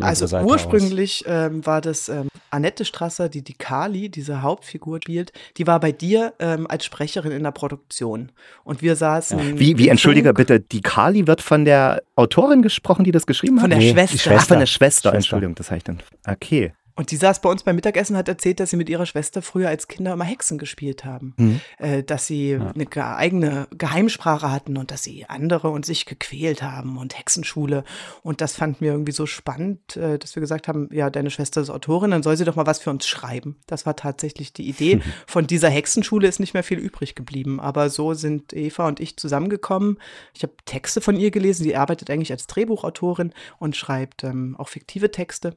Also 0.00 0.36
ursprünglich 0.38 1.24
ähm, 1.26 1.64
war 1.66 1.80
das 1.80 2.08
ähm, 2.08 2.28
Annette 2.50 2.84
Strasser, 2.84 3.28
die 3.28 3.42
die 3.42 3.52
Kali, 3.52 4.08
diese 4.08 4.42
Hauptfigur 4.42 4.98
spielt, 5.02 5.32
die 5.58 5.66
war 5.66 5.78
bei 5.78 5.92
dir 5.92 6.32
ähm, 6.38 6.66
als 6.68 6.84
Sprecherin 6.84 7.32
in 7.32 7.42
der 7.42 7.50
Produktion. 7.50 8.32
Und 8.64 8.82
wir 8.82 8.96
saßen. 8.96 9.38
Ja. 9.38 9.58
Wie, 9.58 9.78
wie 9.78 9.88
entschuldige 9.88 10.32
bitte, 10.32 10.60
die 10.60 10.80
Kali 10.80 11.26
wird 11.26 11.42
von 11.42 11.64
der 11.64 12.02
Autorin 12.14 12.62
gesprochen, 12.62 13.04
die 13.04 13.12
das 13.12 13.26
geschrieben 13.26 13.56
hat? 13.56 13.62
Von 13.62 13.70
der 13.70 13.78
nee, 13.78 13.92
Schwester. 13.92 14.18
Schwester. 14.18 14.38
Ach, 14.38 14.46
von 14.46 14.58
der 14.58 14.66
Schwester, 14.66 15.10
Schwester. 15.10 15.14
Entschuldigung, 15.14 15.54
das 15.54 15.70
habe 15.70 15.78
ich 15.78 15.84
dann. 15.84 16.02
Okay. 16.26 16.72
Und 16.96 17.10
die 17.10 17.16
saß 17.16 17.40
bei 17.40 17.50
uns 17.50 17.62
beim 17.62 17.76
Mittagessen, 17.76 18.16
hat 18.16 18.26
erzählt, 18.28 18.58
dass 18.58 18.70
sie 18.70 18.76
mit 18.76 18.88
ihrer 18.88 19.06
Schwester 19.06 19.42
früher 19.42 19.68
als 19.68 19.86
Kinder 19.86 20.14
immer 20.14 20.24
Hexen 20.24 20.56
gespielt 20.56 21.04
haben. 21.04 21.34
Mhm. 21.36 21.60
Äh, 21.78 22.02
dass 22.02 22.26
sie 22.26 22.52
ja. 22.52 22.72
eine 22.74 23.16
eigene 23.16 23.68
Geheimsprache 23.76 24.50
hatten 24.50 24.78
und 24.78 24.90
dass 24.90 25.02
sie 25.02 25.26
andere 25.26 25.68
und 25.68 25.84
sich 25.84 26.06
gequält 26.06 26.62
haben 26.62 26.96
und 26.96 27.16
Hexenschule. 27.16 27.84
Und 28.22 28.40
das 28.40 28.56
fanden 28.56 28.80
wir 28.80 28.92
irgendwie 28.92 29.12
so 29.12 29.26
spannend, 29.26 29.96
äh, 29.96 30.18
dass 30.18 30.34
wir 30.34 30.40
gesagt 30.40 30.68
haben, 30.68 30.88
ja, 30.90 31.10
deine 31.10 31.30
Schwester 31.30 31.60
ist 31.60 31.68
Autorin, 31.68 32.10
dann 32.10 32.22
soll 32.22 32.36
sie 32.36 32.44
doch 32.44 32.56
mal 32.56 32.66
was 32.66 32.78
für 32.78 32.90
uns 32.90 33.06
schreiben. 33.06 33.56
Das 33.66 33.84
war 33.84 33.94
tatsächlich 33.94 34.54
die 34.54 34.66
Idee. 34.66 34.96
Mhm. 34.96 35.02
Von 35.26 35.46
dieser 35.46 35.68
Hexenschule 35.68 36.26
ist 36.26 36.40
nicht 36.40 36.54
mehr 36.54 36.64
viel 36.64 36.78
übrig 36.78 37.14
geblieben. 37.14 37.60
Aber 37.60 37.90
so 37.90 38.14
sind 38.14 38.54
Eva 38.54 38.88
und 38.88 39.00
ich 39.00 39.18
zusammengekommen. 39.18 39.98
Ich 40.34 40.42
habe 40.42 40.54
Texte 40.64 41.02
von 41.02 41.16
ihr 41.16 41.30
gelesen. 41.30 41.64
Sie 41.64 41.76
arbeitet 41.76 42.10
eigentlich 42.10 42.32
als 42.32 42.46
Drehbuchautorin 42.46 43.34
und 43.58 43.76
schreibt 43.76 44.24
ähm, 44.24 44.56
auch 44.58 44.68
fiktive 44.68 45.10
Texte 45.10 45.56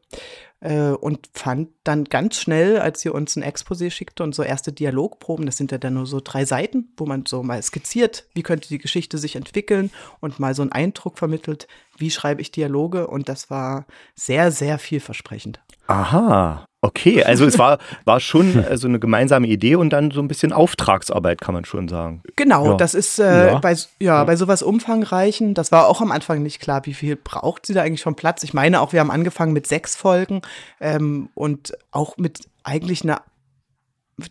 äh, 0.62 0.90
und 0.90 1.30
fand 1.34 1.70
dann 1.84 2.06
ganz 2.06 2.38
schnell, 2.38 2.80
als 2.80 3.02
sie 3.02 3.10
uns 3.10 3.36
ein 3.36 3.44
Exposé 3.44 3.92
schickte 3.92 4.24
und 4.24 4.36
so 4.36 4.44
erste 4.44 4.72
Dialogproben, 4.72 5.46
das 5.46 5.58
sind 5.58 5.72
ja 5.72 5.78
dann 5.78 5.94
nur 5.96 6.06
so 6.06 6.20
drei 6.24 6.46
Seiten, 6.46 6.94
wo 6.98 7.06
man 7.06 7.26
so 7.26 7.44
mal 7.44 7.62
skizziert, 7.62 8.26
wie 8.34 8.44
könnte 8.44 8.70
die 8.70 8.78
Geschichte 8.78 9.18
sich 9.18 9.36
entwickeln 9.36 9.92
und 10.20 10.40
mal 10.40 10.56
so 10.56 10.62
einen 10.62 10.72
Eindruck 10.72 11.18
vermittelt, 11.18 11.68
wie 11.98 12.12
schreibe 12.12 12.42
ich 12.42 12.52
Dialoge 12.52 13.08
und 13.08 13.30
das 13.30 13.50
war 13.50 13.86
sehr, 14.16 14.52
sehr 14.52 14.80
vielversprechend. 14.80 15.60
Aha, 15.88 16.66
okay. 16.82 17.24
Also 17.24 17.46
es 17.46 17.58
war, 17.58 17.80
war 18.06 18.20
schon 18.20 18.64
äh, 18.64 18.78
so 18.78 18.88
eine 18.88 19.00
gemeinsame 19.00 19.48
Idee 19.48 19.76
und 19.76 19.92
dann 19.92 20.12
so 20.12 20.22
ein 20.22 20.28
bisschen 20.28 20.54
Auftragsarbeit, 20.54 21.42
kann 21.42 21.54
man 21.54 21.66
schon 21.66 21.88
sagen. 21.88 22.22
Genau, 22.36 22.72
ja. 22.72 22.78
das 22.78 22.94
ist 22.94 23.20
äh, 23.20 23.48
ja. 23.48 23.60
Bei, 23.60 23.76
ja, 24.00 24.24
bei 24.24 24.36
sowas 24.36 24.62
Umfangreichen, 24.62 25.54
das 25.54 25.72
war 25.72 25.88
auch 25.88 26.02
am 26.02 26.12
Anfang 26.12 26.44
nicht 26.44 26.60
klar, 26.60 26.86
wie 26.86 26.94
viel 26.94 27.16
braucht 27.16 27.66
sie 27.66 27.74
da 27.74 27.82
eigentlich 27.82 28.04
vom 28.04 28.16
Platz. 28.16 28.44
Ich 28.44 28.54
meine 28.54 28.82
auch, 28.82 28.94
wir 28.94 29.00
haben 29.00 29.12
angefangen 29.12 29.54
mit 29.54 29.68
sechs 29.68 29.96
Folgen 29.96 30.42
ähm, 30.80 31.30
und 31.34 31.78
auch 31.92 32.18
mit 32.18 32.48
eigentlich 32.64 33.04
einer 33.04 33.22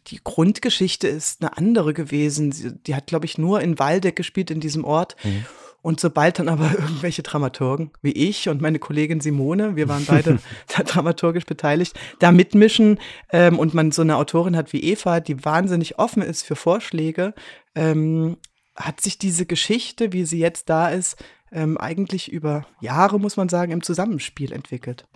die 0.07 0.21
Grundgeschichte 0.23 1.09
ist 1.09 1.41
eine 1.41 1.57
andere 1.57 1.95
gewesen. 1.95 2.81
Die 2.87 2.95
hat, 2.95 3.07
glaube 3.07 3.25
ich, 3.25 3.39
nur 3.39 3.63
in 3.63 3.79
Waldeck 3.79 4.17
gespielt, 4.17 4.51
in 4.51 4.61
diesem 4.61 4.85
Ort. 4.85 5.17
Mhm. 5.25 5.47
Und 5.81 6.01
sobald 6.01 6.39
dann 6.39 6.49
aber 6.49 6.71
irgendwelche 6.79 7.23
Dramaturgen, 7.23 7.91
wie 8.03 8.13
ich 8.13 8.49
und 8.49 8.61
meine 8.61 8.79
Kollegin 8.79 9.21
Simone, 9.21 9.77
wir 9.77 9.89
waren 9.89 10.05
beide 10.07 10.39
dramaturgisch 10.67 11.47
beteiligt, 11.47 11.99
da 12.19 12.33
mitmischen 12.33 12.99
ähm, 13.31 13.59
und 13.59 13.75
man 13.75 13.93
so 13.93 14.03
eine 14.03 14.17
Autorin 14.17 14.57
hat 14.57 14.73
wie 14.73 14.83
Eva, 14.83 15.21
die 15.21 15.45
wahnsinnig 15.45 15.99
offen 15.99 16.23
ist 16.23 16.43
für 16.43 16.57
Vorschläge, 16.57 17.35
ähm, 17.75 18.37
hat 18.77 19.01
sich 19.01 19.19
diese 19.19 19.47
Geschichte, 19.47 20.13
wie 20.13 20.25
sie 20.25 20.39
jetzt 20.39 20.69
da 20.69 20.89
ist, 20.89 21.23
ähm, 21.51 21.79
eigentlich 21.79 22.31
über 22.31 22.67
Jahre, 22.81 23.19
muss 23.19 23.37
man 23.37 23.49
sagen, 23.49 23.73
im 23.73 23.83
Zusammenspiel 23.83 24.53
entwickelt. 24.53 25.07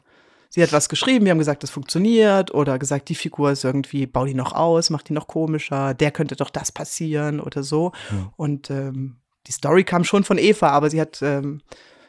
sie 0.48 0.62
hat 0.62 0.72
was 0.72 0.88
geschrieben, 0.88 1.24
wir 1.24 1.30
haben 1.30 1.38
gesagt, 1.38 1.62
das 1.62 1.70
funktioniert 1.70 2.52
oder 2.52 2.78
gesagt, 2.78 3.08
die 3.08 3.14
Figur 3.14 3.52
ist 3.52 3.64
irgendwie, 3.64 4.06
bau 4.06 4.26
die 4.26 4.34
noch 4.34 4.52
aus, 4.52 4.90
mach 4.90 5.02
die 5.02 5.12
noch 5.12 5.26
komischer, 5.26 5.94
der 5.94 6.10
könnte 6.10 6.36
doch 6.36 6.50
das 6.50 6.72
passieren 6.72 7.40
oder 7.40 7.62
so. 7.62 7.92
Mhm. 8.10 8.30
Und 8.36 8.70
ähm, 8.70 9.16
die 9.46 9.52
Story 9.52 9.84
kam 9.84 10.04
schon 10.04 10.24
von 10.24 10.38
Eva, 10.38 10.68
aber 10.68 10.90
sie 10.90 11.00
hat 11.00 11.20
ähm, 11.22 11.60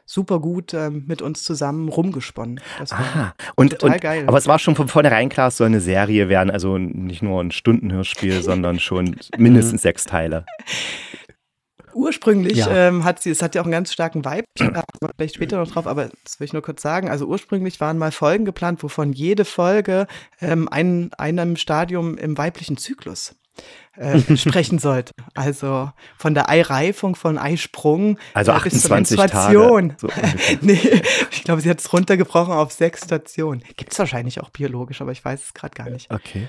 super 0.05 0.39
gut 0.39 0.73
ähm, 0.73 1.05
mit 1.07 1.21
uns 1.21 1.43
zusammen 1.43 1.89
rumgesponnen. 1.89 2.59
Das 2.79 2.91
war 2.91 2.99
Aha. 2.99 3.33
Und, 3.55 3.71
total 3.71 3.91
und, 3.91 4.01
geil. 4.01 4.23
Aber 4.27 4.37
es 4.37 4.47
war 4.47 4.59
schon 4.59 4.75
von 4.75 4.87
vornherein 4.87 5.29
klar, 5.29 5.47
es 5.47 5.57
soll 5.57 5.67
eine 5.67 5.81
Serie 5.81 6.29
werden, 6.29 6.51
also 6.51 6.77
nicht 6.77 7.21
nur 7.21 7.41
ein 7.41 7.51
Stundenhörspiel, 7.51 8.41
sondern 8.43 8.79
schon 8.79 9.15
mindestens 9.37 9.81
sechs 9.81 10.03
Teile. 10.05 10.45
Ursprünglich 11.93 12.57
ja. 12.57 12.87
ähm, 12.87 13.03
hat 13.03 13.21
sie, 13.21 13.29
es 13.29 13.43
hat 13.43 13.53
ja 13.53 13.61
auch 13.61 13.65
einen 13.65 13.71
ganz 13.71 13.93
starken 13.93 14.25
Vibe, 14.25 14.45
da 14.57 14.83
vielleicht 15.15 15.35
später 15.35 15.57
noch 15.57 15.69
drauf, 15.69 15.85
aber 15.85 16.09
das 16.23 16.39
will 16.39 16.45
ich 16.45 16.53
nur 16.53 16.63
kurz 16.63 16.81
sagen. 16.81 17.07
Also 17.07 17.27
ursprünglich 17.27 17.79
waren 17.79 17.99
mal 17.99 18.11
Folgen 18.11 18.45
geplant, 18.45 18.81
wovon 18.81 19.13
jede 19.13 19.45
Folge 19.45 20.07
ähm, 20.41 20.67
ein, 20.69 21.13
einem 21.13 21.55
Stadium 21.55 22.17
im 22.17 22.35
weiblichen 22.35 22.77
Zyklus 22.77 23.35
äh, 23.95 24.37
sprechen 24.37 24.79
sollte. 24.79 25.13
Also 25.35 25.91
von 26.17 26.33
der 26.33 26.49
Eireifung, 26.49 27.15
von 27.15 27.37
Eisprung 27.37 28.17
also 28.33 28.51
äh, 28.51 28.59
bis 28.63 28.81
zur 28.81 28.95
Menstruation. 28.95 29.95
So 29.97 30.09
nee, 30.61 31.01
ich 31.31 31.43
glaube, 31.43 31.61
sie 31.61 31.69
hat 31.69 31.79
es 31.79 31.93
runtergebrochen 31.93 32.53
auf 32.53 32.71
sechs 32.71 33.03
Stationen. 33.03 33.63
Gibt 33.77 33.93
es 33.93 33.99
wahrscheinlich 33.99 34.41
auch 34.41 34.49
biologisch, 34.49 35.01
aber 35.01 35.11
ich 35.11 35.23
weiß 35.23 35.43
es 35.43 35.53
gerade 35.53 35.75
gar 35.75 35.89
nicht. 35.89 36.11
Okay. 36.11 36.47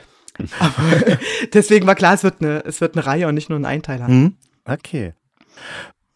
Aber 0.58 1.18
deswegen 1.52 1.87
war 1.87 1.94
klar, 1.94 2.14
es 2.14 2.23
wird 2.23 2.40
eine, 2.40 2.64
es 2.64 2.80
wird 2.80 2.96
eine 2.96 3.06
Reihe 3.06 3.28
und 3.28 3.34
nicht 3.34 3.50
nur 3.50 3.58
ein 3.58 3.64
Einteiler. 3.64 4.08
Mhm. 4.08 4.37
Okay. 4.64 5.12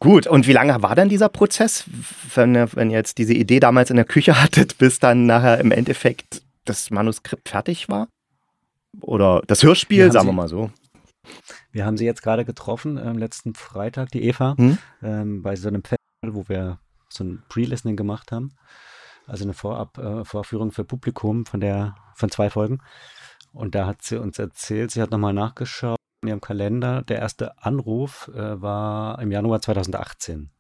Gut, 0.00 0.26
und 0.26 0.46
wie 0.46 0.52
lange 0.52 0.80
war 0.82 0.94
dann 0.94 1.08
dieser 1.08 1.28
Prozess, 1.28 1.84
wenn, 2.34 2.54
wenn 2.54 2.90
ihr 2.90 2.98
jetzt 2.98 3.18
diese 3.18 3.34
Idee 3.34 3.58
damals 3.58 3.90
in 3.90 3.96
der 3.96 4.04
Küche 4.04 4.40
hattet, 4.40 4.78
bis 4.78 5.00
dann 5.00 5.26
nachher 5.26 5.58
im 5.58 5.72
Endeffekt 5.72 6.42
das 6.64 6.90
Manuskript 6.90 7.48
fertig 7.48 7.88
war? 7.88 8.08
Oder 9.00 9.42
das 9.46 9.62
Hörspiel, 9.62 10.10
sagen 10.12 10.28
wir 10.28 10.32
mal 10.32 10.48
so. 10.48 10.70
Wir 11.72 11.86
haben 11.86 11.96
sie 11.96 12.04
jetzt 12.04 12.22
gerade 12.22 12.44
getroffen, 12.44 12.98
ähm, 12.98 13.18
letzten 13.18 13.54
Freitag, 13.54 14.10
die 14.10 14.24
Eva, 14.24 14.56
hm? 14.56 14.78
ähm, 15.02 15.42
bei 15.42 15.56
so 15.56 15.68
einem 15.68 15.82
Festival, 15.82 16.34
wo 16.34 16.48
wir 16.48 16.78
so 17.08 17.24
ein 17.24 17.42
Pre-Listening 17.48 17.96
gemacht 17.96 18.32
haben. 18.32 18.54
Also 19.26 19.44
eine 19.44 19.54
Vorab, 19.54 19.98
äh, 19.98 20.24
Vorführung 20.24 20.72
für 20.72 20.84
Publikum 20.84 21.46
von 21.46 21.60
der, 21.60 21.94
von 22.14 22.30
zwei 22.30 22.50
Folgen. 22.50 22.78
Und 23.52 23.74
da 23.74 23.86
hat 23.86 24.02
sie 24.02 24.20
uns 24.20 24.38
erzählt, 24.38 24.90
sie 24.90 25.02
hat 25.02 25.10
nochmal 25.10 25.34
nachgeschaut 25.34 25.98
in 26.22 26.28
ihrem 26.28 26.40
Kalender. 26.40 27.02
Der 27.02 27.18
erste 27.18 27.58
Anruf 27.58 28.30
äh, 28.34 28.60
war 28.60 29.20
im 29.20 29.30
Januar 29.30 29.60
2018. 29.60 30.50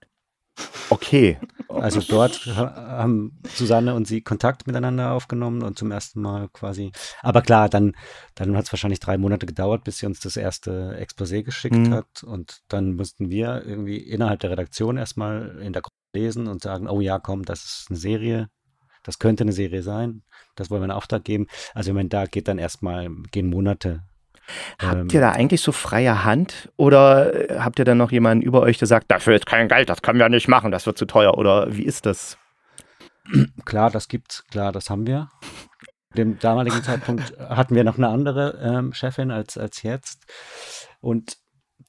Okay. 0.90 1.38
Also 1.68 2.00
dort 2.00 2.46
haben 2.46 3.38
Susanne 3.46 3.94
und 3.94 4.06
sie 4.08 4.22
Kontakt 4.22 4.66
miteinander 4.66 5.12
aufgenommen 5.12 5.62
und 5.62 5.78
zum 5.78 5.90
ersten 5.90 6.22
Mal 6.22 6.48
quasi. 6.48 6.92
Aber 7.20 7.42
klar, 7.42 7.68
dann, 7.68 7.94
dann 8.34 8.56
hat 8.56 8.64
es 8.64 8.72
wahrscheinlich 8.72 9.00
drei 9.00 9.18
Monate 9.18 9.44
gedauert, 9.44 9.84
bis 9.84 9.98
sie 9.98 10.06
uns 10.06 10.18
das 10.20 10.38
erste 10.38 10.98
Exposé 10.98 11.42
geschickt 11.42 11.76
mhm. 11.76 11.92
hat. 11.92 12.22
Und 12.24 12.62
dann 12.68 12.94
mussten 12.94 13.28
wir 13.30 13.64
irgendwie 13.66 13.98
innerhalb 13.98 14.40
der 14.40 14.50
Redaktion 14.50 14.96
erstmal 14.96 15.58
in 15.60 15.74
der 15.74 15.82
Gruppe 15.82 15.94
lesen 16.14 16.48
und 16.48 16.62
sagen, 16.62 16.88
oh 16.88 17.02
ja, 17.02 17.18
komm, 17.18 17.44
das 17.44 17.64
ist 17.64 17.86
eine 17.90 17.98
Serie. 17.98 18.48
Das 19.02 19.18
könnte 19.18 19.44
eine 19.44 19.52
Serie 19.52 19.82
sein. 19.82 20.22
Das 20.54 20.70
wollen 20.70 20.80
wir 20.80 20.84
einen 20.84 20.92
Auftrag 20.92 21.22
geben. 21.22 21.48
Also, 21.74 21.90
ich 21.90 21.94
meine, 21.94 22.08
da 22.08 22.24
geht 22.24 22.48
dann 22.48 22.58
erstmal, 22.58 23.10
gehen 23.30 23.50
Monate 23.50 24.07
Habt 24.80 24.94
ähm, 24.94 25.08
ihr 25.12 25.20
da 25.20 25.32
eigentlich 25.32 25.60
so 25.60 25.72
freie 25.72 26.24
Hand 26.24 26.70
oder 26.76 27.50
äh, 27.50 27.58
habt 27.60 27.78
ihr 27.78 27.84
dann 27.84 27.98
noch 27.98 28.12
jemanden 28.12 28.42
über 28.42 28.62
euch, 28.62 28.78
der 28.78 28.88
sagt, 28.88 29.10
dafür 29.10 29.34
ist 29.34 29.46
kein 29.46 29.68
Geld, 29.68 29.88
das 29.88 30.02
können 30.02 30.18
wir 30.18 30.28
nicht 30.28 30.48
machen, 30.48 30.70
das 30.70 30.86
wird 30.86 30.98
zu 30.98 31.06
teuer 31.06 31.36
oder 31.36 31.74
wie 31.76 31.84
ist 31.84 32.06
das? 32.06 32.38
Klar, 33.64 33.90
das 33.90 34.08
gibt's, 34.08 34.44
klar, 34.50 34.72
das 34.72 34.90
haben 34.90 35.06
wir. 35.06 35.28
Dem 36.16 36.38
damaligen 36.38 36.82
Zeitpunkt 36.82 37.38
hatten 37.38 37.74
wir 37.74 37.84
noch 37.84 37.98
eine 37.98 38.08
andere 38.08 38.58
ähm, 38.62 38.94
Chefin 38.94 39.30
als, 39.30 39.58
als 39.58 39.82
jetzt. 39.82 40.24
Und 41.00 41.36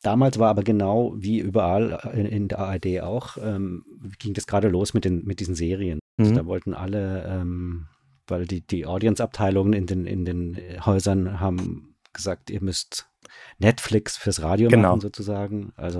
damals 0.01 0.39
war 0.39 0.49
aber 0.49 0.63
genau 0.63 1.13
wie 1.17 1.39
überall 1.39 2.11
in, 2.13 2.25
in 2.25 2.47
der 2.49 2.59
ARD 2.59 3.01
auch, 3.01 3.37
ähm, 3.37 3.85
ging 4.19 4.33
das 4.33 4.45
gerade 4.45 4.67
los 4.67 4.93
mit, 4.93 5.05
den, 5.05 5.23
mit 5.23 5.39
diesen 5.39 5.55
Serien. 5.55 5.99
Also 6.17 6.31
mhm. 6.31 6.35
da 6.35 6.45
wollten 6.45 6.73
alle, 6.73 7.23
ähm, 7.27 7.87
weil 8.27 8.45
die, 8.45 8.61
die 8.61 8.85
Audience-Abteilungen 8.85 9.71
in 9.71 9.85
den, 9.85 10.05
in 10.05 10.25
den 10.25 10.57
Häusern 10.85 11.39
haben 11.39 11.88
gesagt, 12.13 12.49
ihr 12.49 12.61
müsst 12.61 13.09
Netflix 13.57 14.17
fürs 14.17 14.41
Radio 14.41 14.69
genau. 14.69 14.89
machen 14.89 15.01
sozusagen. 15.01 15.73
Also 15.75 15.99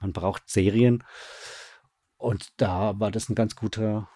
man 0.00 0.12
braucht 0.12 0.48
Serien. 0.48 1.04
Und 2.16 2.48
da 2.56 2.98
war 2.98 3.10
das 3.10 3.28
ein 3.28 3.34
ganz 3.34 3.54
guter, 3.54 4.08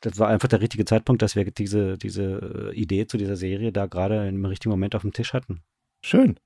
das 0.00 0.18
war 0.18 0.28
einfach 0.28 0.48
der 0.48 0.60
richtige 0.60 0.84
Zeitpunkt, 0.84 1.22
dass 1.22 1.36
wir 1.36 1.44
diese, 1.50 1.98
diese 1.98 2.72
Idee 2.74 3.06
zu 3.06 3.18
dieser 3.18 3.36
Serie 3.36 3.72
da 3.72 3.86
gerade 3.86 4.26
im 4.28 4.44
richtigen 4.44 4.70
Moment 4.70 4.94
auf 4.94 5.02
dem 5.02 5.12
Tisch 5.12 5.32
hatten. 5.32 5.62
Schön. 6.02 6.38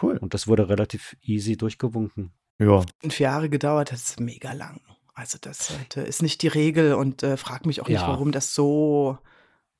Cool. 0.00 0.16
Und 0.16 0.34
das 0.34 0.48
wurde 0.48 0.68
relativ 0.68 1.16
easy 1.22 1.56
durchgewunken. 1.56 2.32
Ja. 2.58 2.84
Fünf 3.00 3.20
Jahre 3.20 3.48
gedauert, 3.48 3.92
das 3.92 4.04
ist 4.04 4.20
mega 4.20 4.52
lang. 4.52 4.80
Also 5.14 5.38
das 5.40 5.72
ist 5.94 6.22
nicht 6.22 6.42
die 6.42 6.48
Regel 6.48 6.94
und 6.94 7.22
äh, 7.22 7.36
frag 7.36 7.66
mich 7.66 7.80
auch 7.80 7.88
nicht, 7.88 8.00
ja. 8.00 8.08
warum 8.08 8.32
das 8.32 8.54
so 8.54 9.18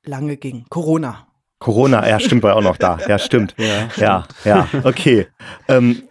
lange 0.03 0.37
ging. 0.37 0.65
Corona. 0.69 1.27
Corona, 1.59 2.07
ja, 2.07 2.19
stimmt, 2.19 2.43
war 2.43 2.55
auch 2.55 2.61
noch 2.61 2.77
da. 2.77 2.99
Ja, 3.07 3.17
stimmt. 3.17 3.55
Ja, 3.57 3.89
ja, 3.97 4.27
ja 4.43 4.67
okay. 4.83 5.27
Ähm, 5.67 6.03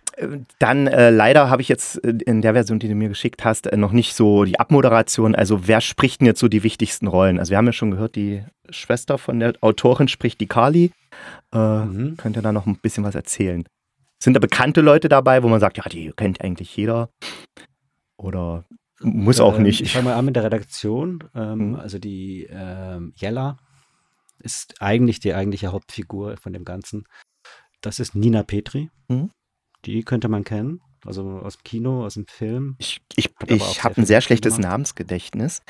dann 0.59 0.87
äh, 0.87 1.11
leider 1.11 1.51
habe 1.51 1.63
ich 1.63 1.69
jetzt 1.69 1.97
in 1.97 2.41
der 2.41 2.53
Version, 2.53 2.79
die 2.79 2.89
du 2.89 2.95
mir 2.95 3.09
geschickt 3.09 3.45
hast, 3.45 3.67
äh, 3.67 3.77
noch 3.77 3.93
nicht 3.93 4.15
so 4.15 4.45
die 4.45 4.59
Abmoderation. 4.61 5.35
Also 5.35 5.67
wer 5.67 5.81
spricht 5.81 6.21
denn 6.21 6.27
jetzt 6.27 6.41
so 6.41 6.49
die 6.49 6.63
wichtigsten 6.63 7.07
Rollen? 7.07 7.39
Also 7.39 7.51
wir 7.51 7.59
haben 7.59 7.67
ja 7.67 7.73
schon 7.73 7.91
gehört, 7.91 8.15
die 8.15 8.45
Schwester 8.71 9.19
von 9.19 9.41
der 9.41 9.55
Autorin 9.61 10.09
spricht 10.09 10.41
die 10.41 10.47
Carly. 10.47 10.93
Äh, 11.53 11.59
mhm. 11.59 12.17
Könnt 12.17 12.37
ihr 12.37 12.43
da 12.43 12.53
noch 12.53 12.67
ein 12.67 12.77
bisschen 12.77 13.05
was 13.05 13.15
erzählen? 13.15 13.65
Sind 14.23 14.35
da 14.35 14.41
bekannte 14.41 14.81
Leute 14.81 15.09
dabei, 15.09 15.43
wo 15.43 15.49
man 15.49 15.61
sagt, 15.61 15.79
ja, 15.79 15.85
die 15.91 16.13
kennt 16.17 16.41
eigentlich 16.41 16.77
jeder? 16.77 17.11
Oder 18.17 18.65
muss 19.01 19.41
auch 19.41 19.57
ähm, 19.57 19.65
nicht? 19.65 19.81
Ich 19.81 19.93
fange 19.93 20.07
mal 20.07 20.15
an 20.15 20.25
mit 20.25 20.37
der 20.37 20.45
Redaktion. 20.45 21.25
Ähm, 21.35 21.71
mhm. 21.71 21.75
Also 21.75 21.99
die 21.99 22.49
ähm, 22.51 23.13
Jella 23.17 23.59
ist 24.45 24.81
eigentlich 24.81 25.21
die 25.21 25.35
eigentliche 25.35 25.73
Hauptfigur 25.73 26.37
von 26.37 26.53
dem 26.53 26.65
Ganzen. 26.65 27.07
Das 27.81 27.99
ist 27.99 28.15
Nina 28.15 28.43
Petri. 28.43 28.91
Mhm. 29.09 29.31
Die 29.85 30.03
könnte 30.03 30.29
man 30.29 30.45
kennen. 30.45 30.81
Also 31.05 31.23
aus 31.41 31.59
dem 31.59 31.65
Kino, 31.65 32.05
aus 32.05 32.15
dem 32.15 32.27
Film. 32.27 32.77
Ich, 32.79 33.03
ich, 33.17 33.31
ich 33.47 33.85
habe 33.85 34.01
ein 34.01 34.07
sehr 34.07 34.23
schlechtes 34.23 34.57
gemacht. 34.57 34.71
Namensgedächtnis. 34.71 35.63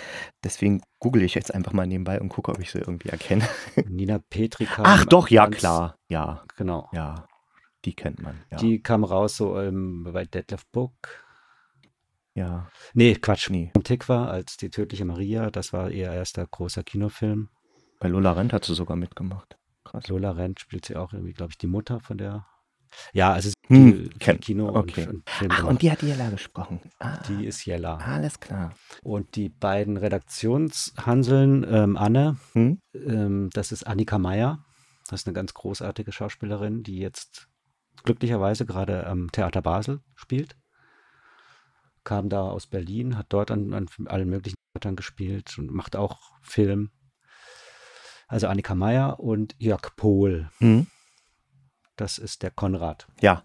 Deswegen 0.44 0.82
google 1.00 1.22
ich 1.22 1.34
jetzt 1.34 1.52
einfach 1.52 1.72
mal 1.72 1.86
nebenbei 1.86 2.20
und 2.20 2.28
gucke, 2.28 2.52
ob 2.52 2.60
ich 2.60 2.70
sie 2.70 2.78
irgendwie 2.78 3.08
erkenne. 3.08 3.48
Nina 3.88 4.20
Petri 4.30 4.66
kam. 4.66 4.84
Ach 4.86 5.04
doch, 5.04 5.28
ja, 5.28 5.48
klar. 5.48 5.96
Ja. 6.08 6.44
Genau. 6.56 6.88
Ja. 6.92 7.26
Die 7.84 7.94
kennt 7.94 8.22
man. 8.22 8.40
Ja. 8.50 8.58
Die 8.58 8.80
kam 8.80 9.02
raus 9.02 9.36
so 9.36 9.58
ähm, 9.60 10.04
bei 10.12 10.24
Detlef 10.24 10.64
Book. 10.66 10.94
Ja. 12.34 12.68
Nee, 12.94 13.14
Quatsch. 13.16 13.50
Nee. 13.50 13.72
Tikva 13.82 14.26
als 14.26 14.56
die 14.56 14.70
tödliche 14.70 15.04
Maria. 15.04 15.50
Das 15.50 15.72
war 15.72 15.90
ihr 15.90 16.12
erster 16.12 16.46
großer 16.46 16.84
Kinofilm. 16.84 17.48
Bei 18.00 18.08
Lola 18.08 18.32
Rent 18.32 18.52
hat 18.52 18.64
sie 18.64 18.74
sogar 18.74 18.96
mitgemacht. 18.96 19.56
Krass. 19.84 20.08
Lola 20.08 20.32
Rent 20.32 20.60
spielt 20.60 20.84
sie 20.84 20.96
auch 20.96 21.12
irgendwie, 21.12 21.32
glaube 21.32 21.52
ich, 21.52 21.58
die 21.58 21.66
Mutter 21.66 22.00
von 22.00 22.18
der. 22.18 22.46
Ja, 23.12 23.32
also 23.32 23.50
hm, 23.66 24.10
die, 24.10 24.36
Kino 24.38 24.68
okay. 24.68 25.08
und, 25.08 25.14
und. 25.14 25.24
Ach, 25.48 25.64
und 25.64 25.82
die 25.82 25.90
hat 25.90 26.02
Jella 26.02 26.30
gesprochen. 26.30 26.80
Ah, 27.00 27.18
die 27.28 27.44
ist 27.44 27.64
Jella. 27.64 27.96
Alles 27.96 28.38
klar. 28.38 28.72
Und 29.02 29.34
die 29.34 29.48
beiden 29.48 29.96
Redaktionshanseln, 29.96 31.66
ähm, 31.68 31.96
Anne, 31.96 32.36
hm? 32.52 32.78
ähm, 32.94 33.50
das 33.52 33.72
ist 33.72 33.84
Annika 33.84 34.18
Meyer. 34.18 34.64
Das 35.08 35.22
ist 35.22 35.26
eine 35.26 35.34
ganz 35.34 35.54
großartige 35.54 36.12
Schauspielerin, 36.12 36.82
die 36.82 36.98
jetzt 36.98 37.48
glücklicherweise 38.04 38.64
gerade 38.64 39.06
am 39.06 39.30
Theater 39.32 39.62
Basel 39.62 40.00
spielt. 40.14 40.56
Kam 42.04 42.28
da 42.28 42.42
aus 42.42 42.66
Berlin, 42.66 43.16
hat 43.16 43.26
dort 43.30 43.50
an, 43.50 43.72
an 43.72 43.88
allen 44.06 44.28
möglichen 44.28 44.56
Theatern 44.72 44.96
gespielt 44.96 45.58
und 45.58 45.72
macht 45.72 45.96
auch 45.96 46.20
Film 46.42 46.90
also 48.28 48.48
Annika 48.48 48.74
Meyer 48.74 49.20
und 49.20 49.54
Jörg 49.58 49.96
Pohl. 49.96 50.50
Mhm. 50.58 50.86
Das 51.96 52.18
ist 52.18 52.42
der 52.42 52.50
Konrad. 52.50 53.06
Ja. 53.20 53.44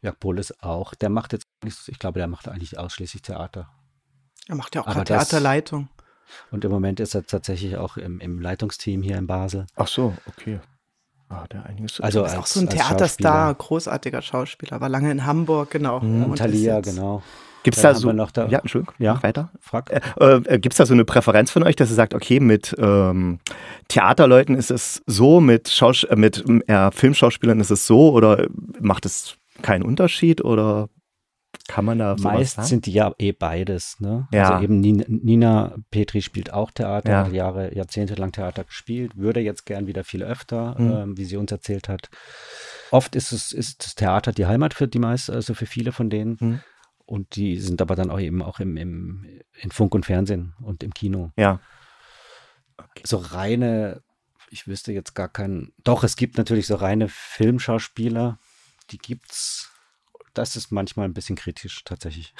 Jörg 0.00 0.18
Pohl 0.18 0.38
ist 0.38 0.62
auch, 0.62 0.94
der 0.94 1.10
macht 1.10 1.32
jetzt, 1.32 1.46
ich 1.86 1.98
glaube, 1.98 2.18
der 2.18 2.26
macht 2.26 2.48
eigentlich 2.48 2.78
ausschließlich 2.78 3.22
Theater. 3.22 3.70
Er 4.48 4.56
macht 4.56 4.74
ja 4.74 4.82
auch 4.82 4.86
gerade 4.86 5.04
Theaterleitung. 5.04 5.88
Und 6.50 6.64
im 6.64 6.70
Moment 6.70 6.98
ist 6.98 7.14
er 7.14 7.26
tatsächlich 7.26 7.76
auch 7.76 7.96
im, 7.96 8.18
im 8.20 8.40
Leitungsteam 8.40 9.02
hier 9.02 9.16
in 9.16 9.26
Basel. 9.26 9.66
Ach 9.76 9.86
so, 9.86 10.16
okay. 10.26 10.60
Ah, 11.28 11.46
der 11.46 11.64
einiges 11.64 12.00
also 12.00 12.24
ist 12.24 12.32
als, 12.32 12.40
auch 12.40 12.46
so 12.46 12.60
ein 12.60 12.68
Theaterstar, 12.68 13.54
großartiger 13.54 14.20
Schauspieler, 14.20 14.80
war 14.80 14.88
lange 14.88 15.10
in 15.10 15.24
Hamburg, 15.24 15.70
genau. 15.70 16.00
Mhm. 16.00 16.24
Und 16.24 16.36
Thalia, 16.36 16.80
genau. 16.80 17.22
Gibt 17.62 17.76
es 17.76 17.82
da 17.82 17.94
so, 17.94 18.10
da, 18.12 18.48
ja, 18.48 18.58
Entschuldigung, 18.58 18.94
ja, 18.98 19.22
weiter? 19.22 19.50
Frag. 19.60 19.90
Äh, 19.90 20.00
äh, 20.20 20.58
Gibt 20.58 20.72
es 20.72 20.78
da 20.78 20.86
so 20.86 20.94
eine 20.94 21.04
Präferenz 21.04 21.50
von 21.50 21.62
euch, 21.62 21.76
dass 21.76 21.90
ihr 21.90 21.94
sagt, 21.94 22.12
okay, 22.14 22.40
mit 22.40 22.74
ähm, 22.78 23.38
Theaterleuten 23.88 24.56
ist 24.56 24.70
es 24.70 25.02
so, 25.06 25.40
mit, 25.40 25.68
Schaus 25.68 26.04
äh, 26.04 26.16
mit 26.16 26.44
äh, 26.68 26.90
Filmschauspielern 26.90 27.60
ist 27.60 27.70
es 27.70 27.86
so 27.86 28.12
oder 28.12 28.46
macht 28.80 29.06
es 29.06 29.36
keinen 29.62 29.82
Unterschied 29.84 30.42
oder 30.44 30.88
Kann 31.68 31.84
man 31.84 31.98
da 31.98 32.16
Meist 32.18 32.56
sagen? 32.56 32.66
sind 32.68 32.86
die 32.86 32.92
ja 32.92 33.12
eh 33.18 33.32
beides. 33.32 34.00
Ne? 34.00 34.26
Ja. 34.32 34.50
Also 34.50 34.64
eben 34.64 34.80
Nina, 34.80 35.04
Nina 35.06 35.74
Petri 35.90 36.22
spielt 36.22 36.52
auch 36.52 36.70
Theater, 36.72 37.10
Ja. 37.10 37.24
hat 37.26 37.32
Jahre, 37.32 37.74
jahrzehntelang 37.76 38.32
Theater 38.32 38.64
gespielt, 38.64 39.12
würde 39.16 39.40
jetzt 39.40 39.66
gern 39.66 39.86
wieder 39.86 40.02
viel 40.04 40.22
öfter, 40.24 40.74
Mhm. 40.78 40.90
ähm, 40.92 41.16
wie 41.18 41.24
sie 41.24 41.36
uns 41.36 41.52
erzählt 41.52 41.88
hat. 41.88 42.08
Oft 42.90 43.14
ist 43.14 43.32
es 43.32 43.52
ist 43.52 43.84
das 43.84 43.94
Theater 43.94 44.32
die 44.32 44.46
Heimat 44.46 44.74
für 44.74 44.88
die 44.88 44.98
meisten, 44.98 45.32
also 45.32 45.54
für 45.54 45.66
viele 45.66 45.92
von 45.92 46.10
denen. 46.10 46.36
Mhm. 46.40 46.60
Und 47.12 47.36
die 47.36 47.58
sind 47.58 47.82
aber 47.82 47.94
dann 47.94 48.10
auch 48.10 48.18
eben 48.18 48.40
auch 48.40 48.58
im, 48.58 48.78
im, 48.78 49.26
in 49.60 49.70
Funk 49.70 49.94
und 49.94 50.06
Fernsehen 50.06 50.54
und 50.62 50.82
im 50.82 50.94
Kino. 50.94 51.30
Ja. 51.36 51.60
So 53.04 53.18
reine, 53.18 54.02
ich 54.48 54.66
wüsste 54.66 54.94
jetzt 54.94 55.14
gar 55.14 55.28
keinen. 55.28 55.74
Doch, 55.84 56.04
es 56.04 56.16
gibt 56.16 56.38
natürlich 56.38 56.66
so 56.66 56.74
reine 56.74 57.08
Filmschauspieler, 57.10 58.38
die 58.92 58.96
gibt's. 58.96 59.70
Das 60.32 60.56
ist 60.56 60.72
manchmal 60.72 61.06
ein 61.06 61.12
bisschen 61.12 61.36
kritisch 61.36 61.84
tatsächlich. 61.84 62.32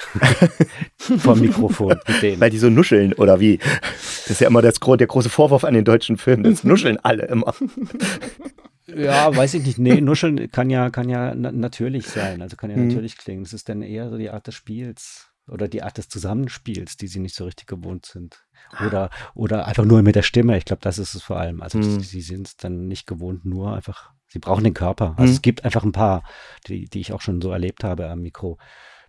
Vom 0.97 1.41
Mikrofon. 1.41 1.99
Weil 2.39 2.49
die 2.49 2.57
so 2.57 2.71
nuscheln, 2.71 3.13
oder 3.13 3.39
wie? 3.39 3.59
Das 3.59 4.31
ist 4.31 4.41
ja 4.41 4.47
immer 4.47 4.63
das, 4.63 4.79
der 4.79 5.05
große 5.05 5.29
Vorwurf 5.29 5.65
an 5.65 5.75
den 5.75 5.85
deutschen 5.85 6.17
Filmen. 6.17 6.45
Das 6.45 6.63
nuscheln 6.63 6.97
alle 6.97 7.27
immer. 7.27 7.53
Ja, 8.87 9.35
weiß 9.35 9.53
ich 9.55 9.65
nicht. 9.65 9.77
Nee, 9.79 10.01
Nuscheln 10.01 10.51
kann 10.51 10.69
ja, 10.69 10.89
kann 10.89 11.09
ja 11.09 11.33
na 11.35 11.51
natürlich 11.51 12.07
sein. 12.07 12.41
Also 12.41 12.55
kann 12.55 12.69
ja 12.69 12.77
Mhm. 12.77 12.87
natürlich 12.87 13.17
klingen. 13.17 13.43
Es 13.43 13.53
ist 13.53 13.69
dann 13.69 13.81
eher 13.81 14.09
so 14.09 14.17
die 14.17 14.29
Art 14.29 14.47
des 14.47 14.55
Spiels 14.55 15.29
oder 15.47 15.67
die 15.67 15.83
Art 15.83 15.97
des 15.97 16.07
Zusammenspiels, 16.09 16.95
die 16.97 17.07
sie 17.07 17.19
nicht 17.19 17.35
so 17.35 17.45
richtig 17.45 17.67
gewohnt 17.67 18.05
sind. 18.05 18.45
Oder, 18.79 19.09
oder 19.35 19.67
einfach 19.67 19.85
nur 19.85 20.01
mit 20.01 20.15
der 20.15 20.21
Stimme. 20.21 20.57
Ich 20.57 20.65
glaube, 20.65 20.81
das 20.81 20.97
ist 20.97 21.15
es 21.15 21.23
vor 21.23 21.37
allem. 21.37 21.61
Also 21.61 21.77
Mhm. 21.77 21.99
sie 22.01 22.21
sind 22.21 22.47
es 22.47 22.55
dann 22.57 22.87
nicht 22.87 23.07
gewohnt, 23.07 23.45
nur 23.45 23.73
einfach, 23.75 24.11
sie 24.27 24.39
brauchen 24.39 24.63
den 24.63 24.73
Körper. 24.73 25.15
Also 25.17 25.31
Mhm. 25.31 25.35
es 25.35 25.41
gibt 25.41 25.65
einfach 25.65 25.83
ein 25.83 25.91
paar, 25.91 26.23
die, 26.67 26.85
die 26.85 27.01
ich 27.01 27.11
auch 27.13 27.21
schon 27.21 27.41
so 27.41 27.51
erlebt 27.51 27.83
habe 27.83 28.09
am 28.09 28.21
Mikro, 28.21 28.57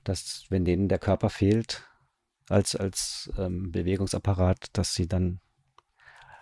dass 0.02 0.44
wenn 0.50 0.64
denen 0.64 0.88
der 0.88 0.98
Körper 0.98 1.30
fehlt 1.30 1.84
als, 2.48 2.76
als 2.76 3.32
ähm, 3.38 3.70
Bewegungsapparat, 3.72 4.66
dass 4.72 4.94
sie 4.94 5.06
dann 5.08 5.40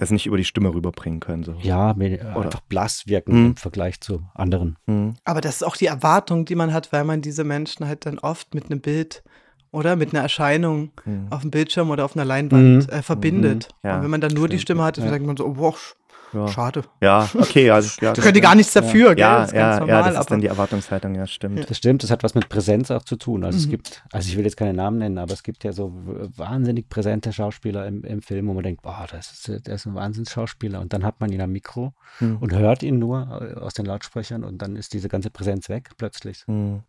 Das 0.02 0.11
nicht 0.11 0.26
über 0.26 0.37
die 0.37 0.44
Stimme 0.44 0.75
rüberbringen 0.75 1.21
können. 1.21 1.44
So. 1.44 1.54
ja 1.62 1.92
Oder- 1.92 2.47
einfach 2.47 2.61
blass 2.62 3.06
wirken 3.06 3.38
Mhm. 3.38 3.47
im 3.50 3.56
Vergleich 3.56 4.00
zu 4.00 4.23
anderen. 4.35 4.76
Mhm. 4.87 5.14
Aber 5.25 5.40
das 5.40 5.56
ist 5.56 5.62
auch 5.62 5.76
die 5.76 5.87
Erwartung, 5.87 6.44
die 6.44 6.56
man 6.56 6.73
hat, 6.73 6.92
weil 6.92 7.04
man 7.04 7.21
diese 7.23 7.44
Menschen 7.44 7.87
halt 7.87 8.04
dann 8.04 8.18
oft 8.18 8.52
mit 8.54 8.64
einem 8.71 8.80
Bild 8.80 9.23
oder 9.71 9.94
mit 9.97 10.12
einer 10.12 10.23
Erscheinung 10.23 10.90
Mhm. 11.04 11.28
auf 11.30 11.42
dem 11.42 11.50
Bildschirm 11.52 11.90
oder 11.90 12.04
auf 12.04 12.16
einer 12.16 12.25
Leinwand 12.25 12.88
Mhm. 12.88 12.92
äh, 12.92 13.02
verbindet. 13.02 13.68
Mhm. 13.82 13.88
Ja, 13.88 13.97
und 13.97 14.02
wenn 14.02 14.11
man 14.11 14.21
dann 14.21 14.32
nur 14.32 14.49
die 14.49 14.56
stimmt. 14.56 14.62
Stimme 14.62 14.82
hat, 14.82 14.99
dann 14.99 15.04
Ja. 15.04 15.11
denkt 15.12 15.26
man 15.26 15.37
so, 15.37 15.47
oh, 15.47 15.54
wow, 15.56 15.97
Ja. 16.33 16.49
schade. 16.49 16.83
ja, 17.01 17.29
okay. 17.35 17.67
Ja, 17.67 17.77
das- 17.77 18.01
ja, 18.01 18.12
Da 18.12 18.23
könnt 18.23 18.37
ihr 18.37 18.43
gar 18.43 18.55
nichts 18.55 18.73
dafür, 18.73 19.15
gell? 19.15 19.19
ja, 19.23 19.39
das 19.41 19.49
ist 19.49 19.55
ja, 19.55 19.61
ganz 19.61 19.75
ja, 19.75 19.81
normal. 19.81 20.03
das 20.03 20.11
ist 20.12 20.17
aber 20.19 20.29
dann 20.31 20.41
die 20.41 20.47
Erwartungshaltung, 20.47 21.15
ja, 21.15 21.27
stimmt. 21.27 21.69
Das 21.71 21.77
stimmt, 21.79 22.03
das 22.03 22.11
hat 22.11 22.23
was 22.23 22.35
mit 22.35 22.49
Präsenz 22.49 22.91
auch 22.91 23.03
zu 23.03 23.17
tun. 23.17 23.45
Also 23.45 23.59
es 23.59 23.67
Mhm. 23.67 23.71
gibt, 23.71 24.03
also 24.12 24.29
ich 24.29 24.37
will 24.37 24.45
jetzt 24.45 24.57
keine 24.57 24.73
Namen 24.75 24.99
nennen, 24.99 25.19
aber 25.19 25.33
es 25.33 25.43
gibt 25.43 25.65
ja 25.65 25.73
so 25.73 25.93
wahnsinnig 26.37 26.89
präsente 26.89 27.33
Schauspieler 27.33 27.87
im, 27.87 28.05
im 28.05 28.23
Film, 28.23 28.49
wo 28.49 28.55
man 28.55 28.62
denkt, 28.62 28.83
boah, 28.83 29.07
das 29.11 29.33
ist, 29.33 29.67
der 29.67 29.75
ist 29.75 29.87
ein 29.87 29.95
Wahnsinnsschauspieler. 29.95 30.81
Und 30.81 30.93
dann 30.93 31.05
hat 31.05 31.21
man 31.21 31.31
ihn 31.33 31.41
am 31.41 31.51
Mikro 31.51 31.93
Mhm. 32.21 32.37
und 32.39 32.53
hört 32.55 32.83
ihn 32.83 32.99
nur 32.99 33.53
äh, 33.57 33.59
aus 33.59 33.75
den 33.75 33.87
Lautsprechern 33.87 34.45
und 34.45 34.59
dann 34.62 34.77
ist 34.77 34.93
diese 34.93 35.09
ganze 35.09 35.31
Präsenz 35.31 35.69
weg 35.69 35.91
plötzlich. 35.97 36.45
Hm. 36.47 36.81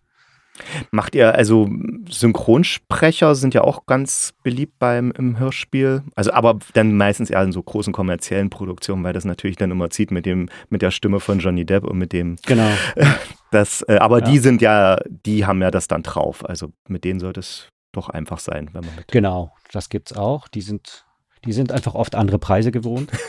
Macht 0.91 1.15
ihr, 1.15 1.33
also 1.33 1.67
Synchronsprecher 2.10 3.36
sind 3.36 3.53
ja 3.53 3.62
auch 3.63 3.86
ganz 3.86 4.33
beliebt 4.43 4.77
beim 4.79 5.12
im 5.12 5.39
Hörspiel. 5.39 6.03
Also 6.15 6.31
aber 6.33 6.60
dann 6.74 6.95
meistens 6.95 7.29
eher 7.29 7.41
in 7.43 7.51
so 7.51 7.62
großen 7.63 7.93
kommerziellen 7.93 8.50
Produktionen, 8.50 9.03
weil 9.03 9.13
das 9.13 9.25
natürlich 9.25 9.57
dann 9.57 9.72
immer 9.72 9.89
zieht 9.89 10.12
mit 10.12 10.25
dem, 10.25 10.50
mit 10.69 10.81
der 10.81 10.91
Stimme 10.91 11.19
von 11.19 11.39
Johnny 11.39 11.65
Depp 11.65 11.83
und 11.83 11.98
mit 11.98 12.13
dem 12.13 12.36
Genau. 12.45 12.69
das, 13.51 13.83
äh, 13.88 13.98
aber 13.98 14.19
Ja. 14.19 14.25
die 14.25 14.39
sind 14.39 14.62
ja, 14.62 14.98
die 15.07 15.45
haben 15.45 15.62
ja 15.62 15.72
das 15.72 15.88
dann 15.88 16.03
drauf. 16.03 16.48
Also 16.48 16.72
mit 16.88 17.03
denen 17.03 17.19
sollte 17.19 17.39
es 17.39 17.69
doch 17.91 18.10
einfach 18.10 18.39
sein, 18.39 18.69
wenn 18.74 18.86
man 18.86 18.95
mit. 18.95 19.07
Genau, 19.12 19.53
das 19.72 19.89
gibt's 19.89 20.13
auch. 20.13 20.48
Die 20.48 20.62
sind, 20.62 21.05
die 21.46 21.54
sind 21.54 21.72
einfach 21.72 21.96
oft 21.96 22.16
andere 22.16 22.40
Preise 22.40 22.72
gewohnt. 22.72 23.12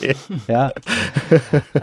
Okay. 0.00 0.14
Ja. 0.46 0.70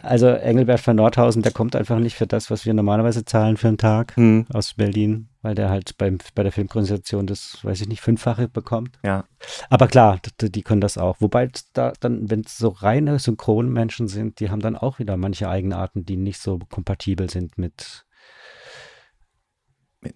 Also 0.02 0.28
Engelbert 0.28 0.80
von 0.80 0.96
Nordhausen, 0.96 1.42
der 1.42 1.52
kommt 1.52 1.76
einfach 1.76 2.00
nicht 2.00 2.16
für 2.16 2.28
das, 2.28 2.50
was 2.50 2.66
wir 2.66 2.74
normalerweise 2.74 3.26
zahlen 3.26 3.58
für 3.58 3.68
einen 3.68 3.78
Tag 3.78 4.16
Hm. 4.16 4.46
aus 4.54 4.76
Berlin, 4.76 5.28
weil 5.42 5.54
der 5.56 5.70
halt 5.70 5.98
beim, 5.98 6.20
bei 6.34 6.44
der 6.44 6.54
Filmkonstellation 6.54 7.28
das, 7.28 7.60
weiß 7.64 7.82
ich 7.82 7.90
nicht, 7.90 8.00
fünffache 8.02 8.48
bekommt. 8.48 9.00
Ja. 9.04 9.26
Aber 9.70 9.88
klar, 9.88 10.20
d- 10.42 10.50
die 10.50 10.62
können 10.62 10.80
das 10.80 10.98
auch. 10.98 11.18
Wobei 11.20 11.50
es 11.54 11.72
da 11.74 11.92
dann, 12.00 12.30
wenn 12.30 12.42
es 12.42 12.58
so 12.58 12.70
reine 12.70 13.20
Synchronmenschen 13.20 14.08
sind, 14.08 14.40
die 14.40 14.50
haben 14.50 14.62
dann 14.62 14.78
auch 14.78 15.00
wieder 15.00 15.18
manche 15.18 15.50
Eigenarten, 15.50 16.06
die 16.06 16.16
nicht 16.16 16.40
so 16.40 16.60
kompatibel 16.70 17.30
sind 17.30 17.58
mit. 17.58 18.06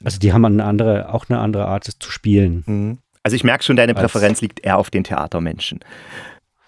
Also 0.06 0.20
die 0.20 0.32
haben 0.32 0.46
eine 0.46 0.64
andere, 0.64 1.14
auch 1.14 1.28
eine 1.28 1.40
andere 1.40 1.66
Art 1.66 1.88
es 1.90 1.98
zu 2.00 2.12
spielen. 2.12 2.64
Hm. 2.66 2.98
Also 3.24 3.36
ich 3.36 3.44
merke 3.44 3.64
schon, 3.64 3.76
deine 3.76 3.96
Als- 3.96 4.02
Präferenz 4.02 4.42
liegt 4.42 4.60
eher 4.66 4.78
auf 4.78 4.90
den 4.90 5.04
Theatermenschen. 5.04 5.80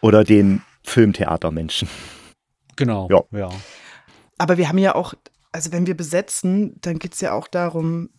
Oder 0.02 0.24
den 0.24 0.62
Filmtheatermenschen. 0.84 1.88
Genau. 2.76 3.08
Ja. 3.12 3.38
ja. 3.38 3.50
Aber 4.38 4.58
wir 4.58 4.68
haben 4.68 4.78
ja 4.80 4.96
auch, 4.96 5.14
also 5.52 5.72
wenn 5.72 5.86
wir 5.86 5.96
besetzen, 5.96 6.76
dann 6.82 6.98
geht 7.00 7.14
es 7.14 7.22
ja 7.22 7.34
auch 7.34 7.48
darum, 7.48 8.10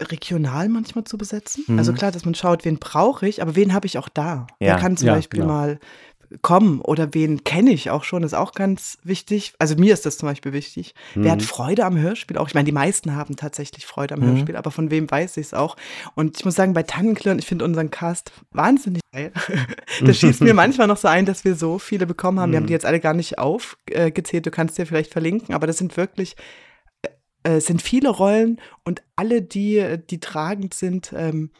regional 0.00 0.68
manchmal 0.68 1.04
zu 1.04 1.18
besetzen. 1.18 1.64
Mhm. 1.66 1.78
Also 1.78 1.92
klar, 1.92 2.10
dass 2.12 2.24
man 2.24 2.34
schaut, 2.34 2.64
wen 2.64 2.78
brauche 2.78 3.26
ich, 3.26 3.42
aber 3.42 3.56
wen 3.56 3.72
habe 3.74 3.86
ich 3.86 3.98
auch 3.98 4.08
da? 4.08 4.46
Ja. 4.60 4.74
Wer 4.74 4.76
kann 4.76 4.96
zum 4.96 5.08
Ja, 5.08 5.14
Beispiel 5.14 5.40
genau. 5.40 5.52
mal 5.52 5.78
kommen 6.42 6.80
oder 6.80 7.12
wen 7.12 7.42
kenne 7.42 7.70
ich 7.72 7.90
auch 7.90 8.04
schon, 8.04 8.22
ist 8.22 8.34
auch 8.34 8.52
ganz 8.52 8.98
wichtig. 9.02 9.54
Also 9.58 9.74
mir 9.76 9.92
ist 9.92 10.06
das 10.06 10.16
zum 10.16 10.28
Beispiel 10.28 10.52
wichtig. 10.52 10.94
Wer 11.14 11.32
hat 11.32 11.40
Mhm. 11.40 11.44
Freude 11.44 11.84
am 11.84 11.98
Hörspiel 11.98 12.38
auch? 12.38 12.46
Ich 12.46 12.54
meine, 12.54 12.66
die 12.66 12.72
meisten 12.72 13.16
haben 13.16 13.34
tatsächlich 13.36 13.84
Freude 13.86 14.14
am 14.14 14.20
Mhm. 14.20 14.26
Hörspiel, 14.26 14.56
aber 14.56 14.70
von 14.70 14.90
wem 14.90 15.10
weiß 15.10 15.36
ich 15.38 15.46
es 15.46 15.54
auch? 15.54 15.76
Und 16.14 16.38
ich 16.38 16.44
muss 16.44 16.54
sagen, 16.54 16.72
bei 16.72 16.84
Tannenklirren, 16.84 17.38
ich 17.40 17.46
finde 17.46 17.64
unseren 17.64 17.90
Cast 17.90 18.30
wahnsinnig 18.52 19.02
geil. 19.12 19.32
da 20.04 20.12
schießt 20.14 20.42
mir 20.42 20.54
manchmal 20.54 20.86
noch 20.86 20.98
so 20.98 21.08
ein, 21.08 21.26
dass 21.26 21.44
wir 21.44 21.56
so 21.56 21.78
viele 21.80 22.06
bekommen 22.06 22.38
haben. 22.38 22.52
Wir 22.52 22.58
haben 22.58 22.66
die 22.66 22.72
jetzt 22.74 22.86
alle 22.86 23.00
gar 23.00 23.14
nicht 23.14 23.38
aufgezählt. 23.38 24.46
Du 24.46 24.50
kannst 24.52 24.78
dir 24.78 24.86
vielleicht 24.86 25.12
verlinken, 25.12 25.54
aber 25.54 25.66
das 25.66 25.78
sind 25.78 25.96
wirklich 25.96 26.36
äh, 27.42 27.54
es 27.56 27.66
sind 27.66 27.82
viele 27.82 28.10
Rollen 28.10 28.60
und 28.84 29.02
alle, 29.16 29.42
die, 29.42 29.96
die 30.10 30.20
tragend 30.20 30.74
sind, 30.74 31.12
ähm, 31.16 31.50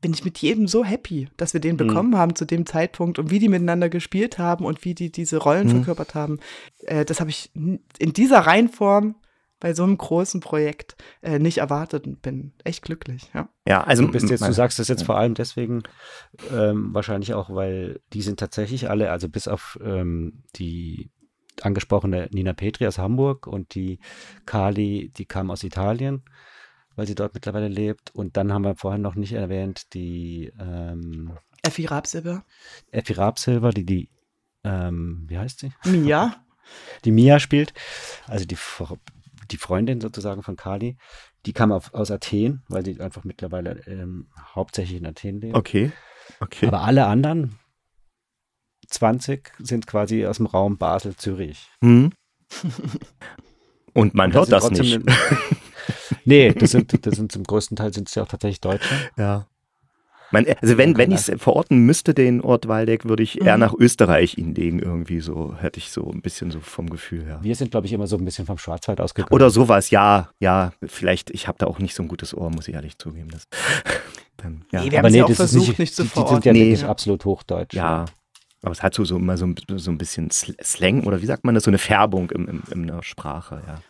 bin 0.00 0.12
ich 0.12 0.24
mit 0.24 0.38
jedem 0.38 0.66
so 0.68 0.84
happy, 0.84 1.28
dass 1.36 1.52
wir 1.54 1.60
den 1.60 1.74
Mhm. 1.74 1.78
bekommen 1.78 2.16
haben 2.16 2.34
zu 2.34 2.44
dem 2.44 2.66
Zeitpunkt 2.66 3.18
und 3.18 3.30
wie 3.30 3.38
die 3.38 3.48
miteinander 3.48 3.88
gespielt 3.88 4.38
haben 4.38 4.64
und 4.64 4.84
wie 4.84 4.94
die 4.94 5.10
diese 5.12 5.38
Rollen 5.38 5.66
Mhm. 5.66 5.70
verkörpert 5.70 6.14
haben. 6.14 6.38
Äh, 6.82 7.04
das 7.04 7.20
habe 7.20 7.30
ich 7.30 7.50
in 7.54 8.12
dieser 8.12 8.40
Reihenform 8.40 9.14
bei 9.58 9.74
so 9.74 9.82
einem 9.82 9.98
großen 9.98 10.40
Projekt 10.40 10.96
äh, 11.20 11.38
nicht 11.38 11.58
erwartet 11.58 12.06
und 12.06 12.22
bin 12.22 12.52
echt 12.64 12.82
glücklich. 12.82 13.30
Ja. 13.34 13.48
Ja, 13.68 13.82
also 13.84 14.04
Du, 14.06 14.10
bist 14.10 14.30
jetzt, 14.30 14.46
du 14.46 14.52
sagst 14.54 14.78
das 14.78 14.88
jetzt 14.88 15.02
vor 15.02 15.18
allem 15.18 15.34
deswegen, 15.34 15.82
ähm, 16.50 16.94
wahrscheinlich 16.94 17.34
auch, 17.34 17.54
weil 17.54 18.00
die 18.14 18.22
sind 18.22 18.40
tatsächlich 18.40 18.88
alle, 18.88 19.10
also 19.10 19.28
bis 19.28 19.48
auf 19.48 19.78
ähm, 19.84 20.44
die 20.56 21.10
angesprochene 21.60 22.28
Nina 22.32 22.54
Petri 22.54 22.86
aus 22.86 22.96
Hamburg 22.98 23.46
und 23.46 23.74
die 23.74 23.98
Kali, 24.46 25.10
die 25.16 25.26
kam 25.26 25.50
aus 25.50 25.62
Italien, 25.62 26.22
weil 27.00 27.06
sie 27.06 27.14
dort 27.14 27.32
mittlerweile 27.32 27.68
lebt. 27.68 28.14
Und 28.14 28.36
dann 28.36 28.52
haben 28.52 28.62
wir 28.62 28.76
vorhin 28.76 29.00
noch 29.00 29.14
nicht 29.14 29.32
erwähnt, 29.32 29.94
die 29.94 30.52
ähm, 30.60 31.32
Effi 31.62 31.86
Rapsilber. 31.86 32.44
Effi 32.90 33.14
Rapsilver, 33.14 33.70
die 33.70 33.86
die, 33.86 34.10
ähm, 34.64 35.24
wie 35.26 35.38
heißt 35.38 35.60
sie? 35.60 35.72
Mia. 35.86 36.36
Die 37.04 37.10
Mia 37.10 37.40
spielt, 37.40 37.74
also 38.28 38.44
die, 38.44 38.56
die 39.50 39.56
Freundin 39.56 40.00
sozusagen 40.00 40.44
von 40.44 40.54
Kali. 40.54 40.98
Die 41.44 41.52
kam 41.52 41.72
auf, 41.72 41.92
aus 41.94 42.12
Athen, 42.12 42.62
weil 42.68 42.84
sie 42.84 43.00
einfach 43.00 43.24
mittlerweile 43.24 43.80
ähm, 43.88 44.28
hauptsächlich 44.54 45.00
in 45.00 45.06
Athen 45.06 45.40
lebt. 45.40 45.56
Okay. 45.56 45.90
Okay. 46.38 46.68
Aber 46.68 46.82
alle 46.82 47.06
anderen 47.06 47.58
20 48.86 49.50
sind 49.58 49.88
quasi 49.88 50.26
aus 50.26 50.36
dem 50.36 50.46
Raum 50.46 50.78
Basel, 50.78 51.16
Zürich. 51.16 51.66
Hm. 51.80 52.12
Und 53.94 54.14
man 54.14 54.30
Und 54.30 54.36
hört 54.36 54.52
das 54.52 54.70
nicht. 54.70 55.00
nee, 56.24 56.52
das 56.52 56.70
sind, 56.72 57.06
das 57.06 57.16
sind 57.16 57.32
zum 57.32 57.44
größten 57.44 57.76
Teil 57.76 57.92
sind 57.92 58.08
es 58.08 58.14
ja 58.14 58.22
auch 58.22 58.28
tatsächlich 58.28 58.60
Deutsche. 58.60 58.88
Ja. 59.16 59.46
Man, 60.32 60.46
also 60.62 60.78
wenn, 60.78 60.96
wenn 60.96 61.10
ich 61.10 61.26
es 61.28 61.40
verorten 61.42 61.78
müsste, 61.86 62.14
den 62.14 62.40
Ort 62.40 62.68
Waldeck, 62.68 63.04
würde 63.04 63.24
ich 63.24 63.40
eher 63.40 63.54
Mhm. 63.56 63.60
nach 63.60 63.74
Österreich 63.76 64.38
ihn 64.38 64.54
legen, 64.54 64.78
irgendwie 64.78 65.18
so, 65.20 65.56
hätte 65.56 65.78
ich 65.80 65.90
so 65.90 66.08
ein 66.08 66.22
bisschen 66.22 66.52
so 66.52 66.60
vom 66.60 66.88
Gefühl 66.88 67.24
her. 67.24 67.40
Wir 67.42 67.56
sind, 67.56 67.72
glaube 67.72 67.88
ich, 67.88 67.92
immer 67.92 68.06
so 68.06 68.16
ein 68.16 68.24
bisschen 68.24 68.46
vom 68.46 68.56
Schwarzwald 68.56 69.00
ausgegangen. 69.00 69.32
Oder 69.34 69.50
sowas, 69.50 69.90
ja, 69.90 70.30
ja, 70.38 70.72
vielleicht, 70.86 71.30
ich 71.30 71.48
habe 71.48 71.58
da 71.58 71.66
auch 71.66 71.80
nicht 71.80 71.96
so 71.96 72.04
ein 72.04 72.08
gutes 72.08 72.32
Ohr, 72.32 72.48
muss 72.50 72.68
ich 72.68 72.74
ehrlich 72.74 72.96
zugeben. 72.96 73.28
Das, 73.32 73.42
dann, 74.36 74.64
ja. 74.70 74.84
Nee, 74.84 74.92
wir 74.92 74.98
haben 74.98 75.06
es 75.06 75.14
ja 75.16 75.24
auch 75.24 75.32
versucht, 75.32 75.78
nicht 75.80 75.96
zu 75.96 76.02
die, 76.04 76.08
die 76.08 76.14
sind 76.14 76.24
verorten. 76.26 76.42
ja 76.46 76.52
Nee. 76.52 76.60
wirklich 76.70 76.84
absolut 76.84 77.24
hochdeutsch. 77.24 77.74
ja, 77.74 78.04
aber 78.62 78.70
es 78.72 78.84
hat 78.84 78.94
so, 78.94 79.04
so 79.04 79.16
immer 79.16 79.36
so, 79.36 79.46
ein- 79.46 79.56
so 79.78 79.90
ein 79.90 79.98
bisschen 79.98 80.28
Sl- 80.28 80.62
Slang 80.62 81.02
oder 81.08 81.20
wie 81.22 81.26
sagt 81.26 81.44
man 81.44 81.56
das, 81.56 81.64
so 81.64 81.70
eine 81.72 81.78
Färbung 81.78 82.30
im, 82.30 82.46
im, 82.46 82.62
in 82.70 82.86
der 82.86 83.02
Sprache, 83.02 83.62
ja. 83.66 83.80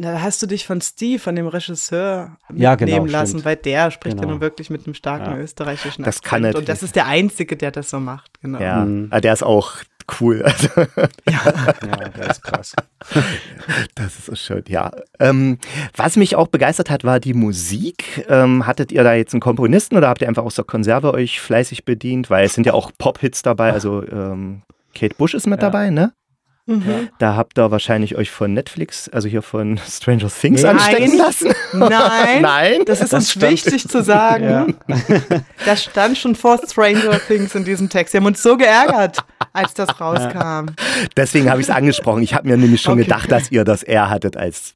Da 0.00 0.20
hast 0.20 0.42
du 0.42 0.46
dich 0.46 0.66
von 0.66 0.80
Steve, 0.80 1.18
von 1.18 1.36
dem 1.36 1.46
Regisseur, 1.46 2.36
Ja, 2.54 2.70
mitnehmen 2.72 3.06
genau, 3.06 3.12
lassen, 3.18 3.30
stimmt. 3.32 3.44
weil 3.44 3.56
der 3.56 3.90
spricht 3.90 4.16
ja 4.16 4.20
Genau. 4.22 4.32
nun 4.34 4.40
wirklich 4.40 4.70
mit 4.70 4.86
einem 4.86 4.94
starken 4.94 5.32
Ja. 5.32 5.38
österreichischen 5.38 6.02
Das 6.04 6.16
Akzent. 6.16 6.24
kann 6.30 6.36
Und 6.38 6.42
natürlich- 6.48 6.66
das 6.66 6.82
ist 6.82 6.96
der 6.96 7.06
Einzige, 7.06 7.56
der 7.56 7.70
das 7.70 7.90
so 7.90 8.00
macht, 8.00 8.40
genau. 8.40 8.60
Ja, 8.60 8.84
Mhm. 8.84 9.08
also 9.10 9.20
der 9.20 9.32
ist 9.32 9.42
auch 9.42 9.72
cool. 10.20 10.42
Also, 10.42 10.68
Ja, 11.28 11.40
der 12.16 12.30
ist 12.30 12.42
krass. 12.42 12.74
das 13.94 14.18
ist 14.18 14.26
so 14.26 14.34
schön, 14.34 14.64
ja. 14.68 14.90
Ähm, 15.20 15.58
was 15.96 16.16
mich 16.16 16.36
auch 16.36 16.48
begeistert 16.48 16.90
hat, 16.90 17.04
war 17.04 17.20
die 17.20 17.34
Musik. 17.34 18.24
Ähm, 18.28 18.66
hattet 18.66 18.92
ihr 18.92 19.02
da 19.04 19.14
jetzt 19.14 19.32
einen 19.34 19.40
Komponisten 19.40 19.96
oder 19.96 20.08
habt 20.08 20.20
ihr 20.22 20.28
einfach 20.28 20.44
aus 20.44 20.54
der 20.56 20.64
Konserve 20.64 21.12
euch 21.14 21.40
fleißig 21.40 21.84
bedient? 21.84 22.30
Weil 22.30 22.44
es 22.46 22.54
sind 22.54 22.66
ja 22.66 22.74
auch 22.74 22.90
Pop-Hits 22.98 23.42
dabei, 23.42 23.72
also 23.72 24.02
ähm, 24.06 24.62
Kate 24.94 25.14
Bush 25.16 25.34
ist 25.34 25.46
mit 25.46 25.60
Ja. 25.62 25.70
dabei, 25.70 25.90
ne? 25.90 26.12
Mhm. 26.66 27.10
Da 27.18 27.36
habt 27.36 27.58
ihr 27.58 27.70
wahrscheinlich 27.70 28.16
euch 28.16 28.30
von 28.30 28.54
Netflix, 28.54 29.08
also 29.10 29.28
hier 29.28 29.42
von 29.42 29.78
Stranger 29.88 30.28
Things 30.30 30.62
Nee. 30.62 30.68
anstecken 30.68 31.08
Nein. 31.08 31.18
lassen. 31.18 31.52
Nein, 31.74 31.90
Nein. 32.42 32.80
das 32.86 33.00
ist 33.02 33.12
Das 33.12 33.36
uns 33.36 33.42
wichtig 33.42 33.86
zu 33.88 34.02
sagen. 34.02 34.76
Ja. 34.88 34.96
Das 35.66 35.84
stand 35.84 36.16
schon 36.18 36.34
vor 36.34 36.58
Stranger 36.66 37.18
Things 37.26 37.54
in 37.54 37.64
diesem 37.64 37.88
Text. 37.88 38.12
Wir 38.14 38.20
haben 38.20 38.26
uns 38.26 38.42
so 38.42 38.56
geärgert, 38.56 39.18
als 39.52 39.74
das 39.74 40.00
rauskam. 40.00 40.66
Deswegen 41.16 41.50
habe 41.50 41.60
ich 41.60 41.68
es 41.68 41.74
angesprochen. 41.74 42.22
Ich 42.22 42.34
habe 42.34 42.48
mir 42.48 42.56
nämlich 42.56 42.80
schon 42.82 42.94
Okay. 42.94 43.04
gedacht, 43.04 43.30
dass 43.32 43.50
ihr 43.50 43.64
das 43.64 43.82
eher 43.82 44.08
hattet 44.10 44.36
als, 44.36 44.74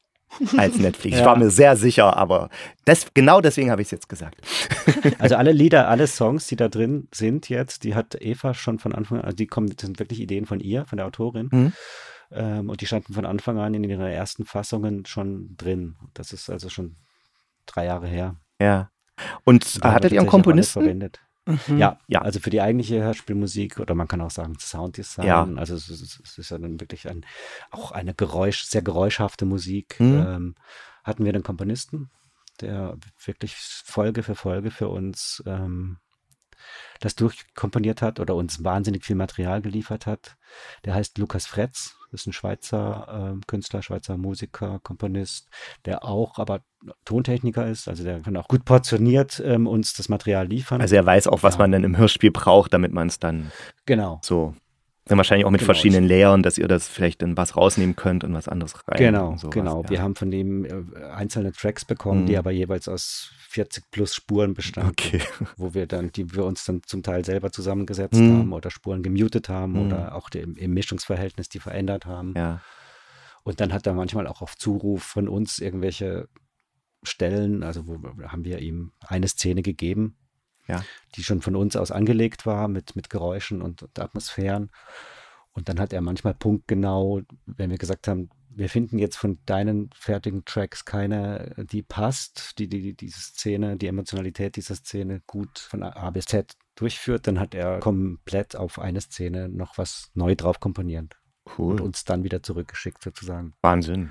als 0.57 0.79
Netflix. 0.79 1.17
Ich 1.17 1.21
Ja. 1.21 1.27
war 1.27 1.37
mir 1.37 1.51
sehr 1.51 1.77
sicher, 1.77 2.17
aber 2.17 2.49
das, 2.85 3.07
genau 3.15 3.41
deswegen 3.41 3.71
habe 3.71 3.83
ich 3.83 3.87
es 3.89 3.93
jetzt 3.93 4.09
gesagt. 4.09 4.37
Also 5.19 5.37
alle 5.37 5.53
Lieder, 5.53 5.89
alle 5.89 6.07
Songs, 6.09 6.47
die 6.49 6.57
da 6.57 6.69
drin 6.69 7.09
sind 7.15 7.49
jetzt, 7.49 7.85
die 7.85 7.95
hat 7.95 8.17
Eva 8.21 8.53
schon 8.55 8.79
von 8.79 8.95
Anfang 8.95 9.19
an, 9.19 9.25
also 9.25 9.37
die 9.37 9.47
kommen, 9.47 9.69
das 9.69 9.85
sind 9.87 9.99
wirklich 9.99 10.21
Ideen 10.21 10.45
von 10.47 10.61
ihr, 10.61 10.85
von 10.87 10.97
der 10.97 11.07
Autorin. 11.07 11.49
Mhm. 11.53 11.73
Ähm, 12.33 12.69
und 12.69 12.81
die 12.81 12.87
standen 12.87 13.15
von 13.15 13.25
Anfang 13.25 13.59
an 13.59 13.75
in 13.75 13.85
ihren 13.85 14.01
ersten 14.07 14.45
Fassungen 14.45 15.07
schon 15.07 15.57
drin. 15.57 15.97
Das 16.15 16.33
ist 16.33 16.51
also 16.51 16.69
schon 16.69 16.97
drei 17.67 17.87
Jahre 17.87 18.07
her. 18.07 18.37
Ja. 18.61 18.91
Und 19.45 19.65
hattet 19.83 20.13
ihr 20.13 20.21
einen 20.21 20.29
Komponisten? 20.29 21.11
Mhm. 21.49 21.79
Ja, 21.79 21.99
Ja. 22.09 22.21
also 22.23 22.41
für 22.41 22.51
die 22.51 22.61
eigentliche 22.61 23.03
Hörspielmusik 23.03 23.81
oder 23.81 23.95
man 23.95 24.07
kann 24.07 24.21
auch 24.21 24.31
sagen 24.31 24.59
Sounddesign. 24.59 25.27
Ja. 25.27 25.49
Also 25.57 25.75
es 25.75 25.89
ist, 25.89 26.21
es 26.23 26.39
ist 26.39 26.51
ja 26.51 26.59
dann 26.59 26.79
wirklich 26.81 27.09
ein, 27.09 27.25
auch 27.71 27.91
eine 27.93 28.15
Geräusch, 28.15 28.65
sehr 28.65 28.83
geräuschhafte 28.83 29.47
Musik. 29.47 29.99
Mhm. 29.99 30.27
Ähm, 30.27 30.55
hatten 31.05 31.25
wir 31.25 31.33
den 31.33 31.43
Komponisten, 31.43 32.11
der 32.61 32.97
wirklich 33.25 33.55
Folge 33.57 34.23
für 34.23 34.35
Folge 34.35 34.71
für 34.71 34.89
uns 34.89 35.43
ähm, 35.47 35.99
das 37.01 37.15
durchkomponiert 37.15 38.03
hat 38.03 38.21
oder 38.21 38.35
uns 38.35 38.63
wahnsinnig 38.65 39.05
viel 39.05 39.17
Material 39.17 39.63
geliefert 39.63 40.07
hat. 40.07 40.37
Der 40.85 40.95
heißt 40.95 41.17
Lukas 41.19 41.47
Fretz, 41.47 41.97
ist 42.13 42.27
ein 42.27 42.33
Schweizer 42.33 43.31
ähm, 43.33 43.41
Künstler, 43.47 43.83
Schweizer 43.83 44.17
Musiker, 44.17 44.81
Komponist, 44.83 45.49
der 45.85 46.05
auch 46.05 46.39
aber 46.39 46.61
Tontechniker 47.05 47.67
ist, 47.67 47.89
also 47.89 48.05
der 48.05 48.21
kann 48.21 48.37
auch 48.37 48.49
gut 48.49 48.65
portioniert 48.65 49.43
ähm, 49.45 49.67
uns 49.67 49.95
das 49.95 50.09
Material 50.09 50.47
liefern. 50.47 50.81
Also 50.81 50.95
er 50.95 51.05
weiß 51.05 51.27
auch, 51.29 51.43
was 51.43 51.55
Ja. 51.55 51.61
man 51.61 51.73
dann 51.73 51.85
im 51.85 51.97
Hörspiel 51.97 52.31
braucht, 52.31 52.73
damit 52.73 52.93
man 52.93 53.09
es 53.09 53.19
dann 53.19 53.51
genau. 53.87 54.21
so. 54.23 54.55
Dann 55.09 55.17
wahrscheinlich 55.19 55.45
auch 55.47 55.51
mit 55.51 55.61
Genau. 55.61 55.67
verschiedenen 55.73 56.05
Layern, 56.07 56.43
dass 56.43 56.59
ihr 56.59 56.69
das 56.69 56.87
vielleicht 56.87 57.23
in 57.23 57.37
was 57.37 57.57
rausnehmen 57.57 57.97
könnt 57.97 58.25
und 58.25 58.33
was 58.35 58.47
anderes 58.49 58.75
rein. 58.87 58.99
Genau, 58.99 59.37
genau. 59.51 59.83
Ja. 59.85 59.91
Wir 59.91 60.03
haben 60.03 60.15
von 60.15 60.31
dem 60.31 60.65
äh, 60.65 61.03
einzelne 61.13 61.53
Tracks 61.53 61.85
bekommen, 61.85 62.23
Mhm. 62.23 62.27
die 62.27 62.37
aber 62.39 62.51
jeweils 62.51 62.89
aus 62.89 63.33
40 63.49 63.91
plus 63.91 64.15
Spuren 64.15 64.53
bestanden, 64.55 64.91
Okay. 64.91 65.21
wo 65.57 65.73
wir 65.75 65.87
dann, 65.87 66.13
die 66.13 66.33
wir 66.35 66.45
uns 66.45 66.65
dann 66.65 66.83
zum 66.85 67.03
Teil 67.03 67.25
selber 67.25 67.51
zusammengesetzt 67.51 68.21
Mhm. 68.21 68.39
haben 68.39 68.53
oder 68.53 68.71
Spuren 68.71 69.03
gemutet 69.03 69.49
haben 69.49 69.73
Mhm. 69.73 69.87
oder 69.87 70.15
auch 70.15 70.29
im, 70.35 70.57
im 70.57 70.75
Mischungsverhältnis 70.75 71.49
die 71.49 71.59
verändert 71.61 72.05
haben. 72.07 72.35
Ja. 72.37 72.61
Und 73.45 73.61
dann 73.61 73.73
hat 73.73 73.87
er 73.87 73.95
manchmal 73.95 74.27
auch 74.27 74.43
auf 74.43 74.59
Zuruf 74.59 75.03
von 75.03 75.27
uns 75.27 75.59
irgendwelche 75.59 76.29
Stellen, 77.03 77.63
also 77.63 77.87
wo 77.87 77.97
haben 78.29 78.45
wir 78.45 78.59
ihm 78.59 78.93
eine 79.07 79.29
Szene 79.29 79.63
gegeben, 79.63 80.18
Ja. 80.69 80.85
die 81.15 81.25
schon 81.25 81.41
von 81.41 81.57
uns 81.57 81.77
aus 81.77 81.91
angelegt 81.91 82.47
war 82.47 82.69
mit, 82.69 82.95
mit 82.95 83.11
Geräuschen 83.11 83.63
und, 83.63 83.83
und 83.83 83.99
Atmosphären. 83.99 84.71
Und 85.53 85.69
dann 85.69 85.81
hat 85.81 85.93
er 85.93 86.03
manchmal 86.03 86.35
punktgenau, 86.35 87.23
wenn 87.47 87.71
wir 87.71 87.79
gesagt 87.79 88.07
haben, 88.07 88.31
wir 88.51 88.69
finden 88.69 88.99
jetzt 88.99 89.17
von 89.17 89.39
deinen 89.47 89.91
fertigen 89.95 90.45
Tracks 90.45 90.85
keine, 90.85 91.55
die 91.71 91.83
passt, 91.83 92.59
die, 92.59 92.69
die, 92.69 92.83
die 92.83 92.95
diese 92.97 93.21
Szene, 93.21 93.77
die 93.77 93.87
Emotionalität 93.87 94.57
dieser 94.57 94.75
Szene 94.75 95.23
gut 95.27 95.59
von 95.59 95.83
A 95.83 96.11
bis 96.11 96.27
Z 96.27 96.57
durchführt, 96.75 97.27
dann 97.27 97.39
hat 97.39 97.55
er 97.55 97.79
komplett 97.79 98.57
auf 98.57 98.79
eine 98.79 99.01
Szene 99.01 99.49
noch 99.49 99.79
was 99.79 100.11
neu 100.15 100.35
drauf 100.35 100.61
komponiert 100.61 101.17
Cool. 101.57 101.75
und 101.75 101.81
uns 101.81 102.05
dann 102.05 102.25
wieder 102.25 102.43
zurückgeschickt 102.43 103.03
sozusagen. 103.03 103.55
Wahnsinn. 103.63 104.11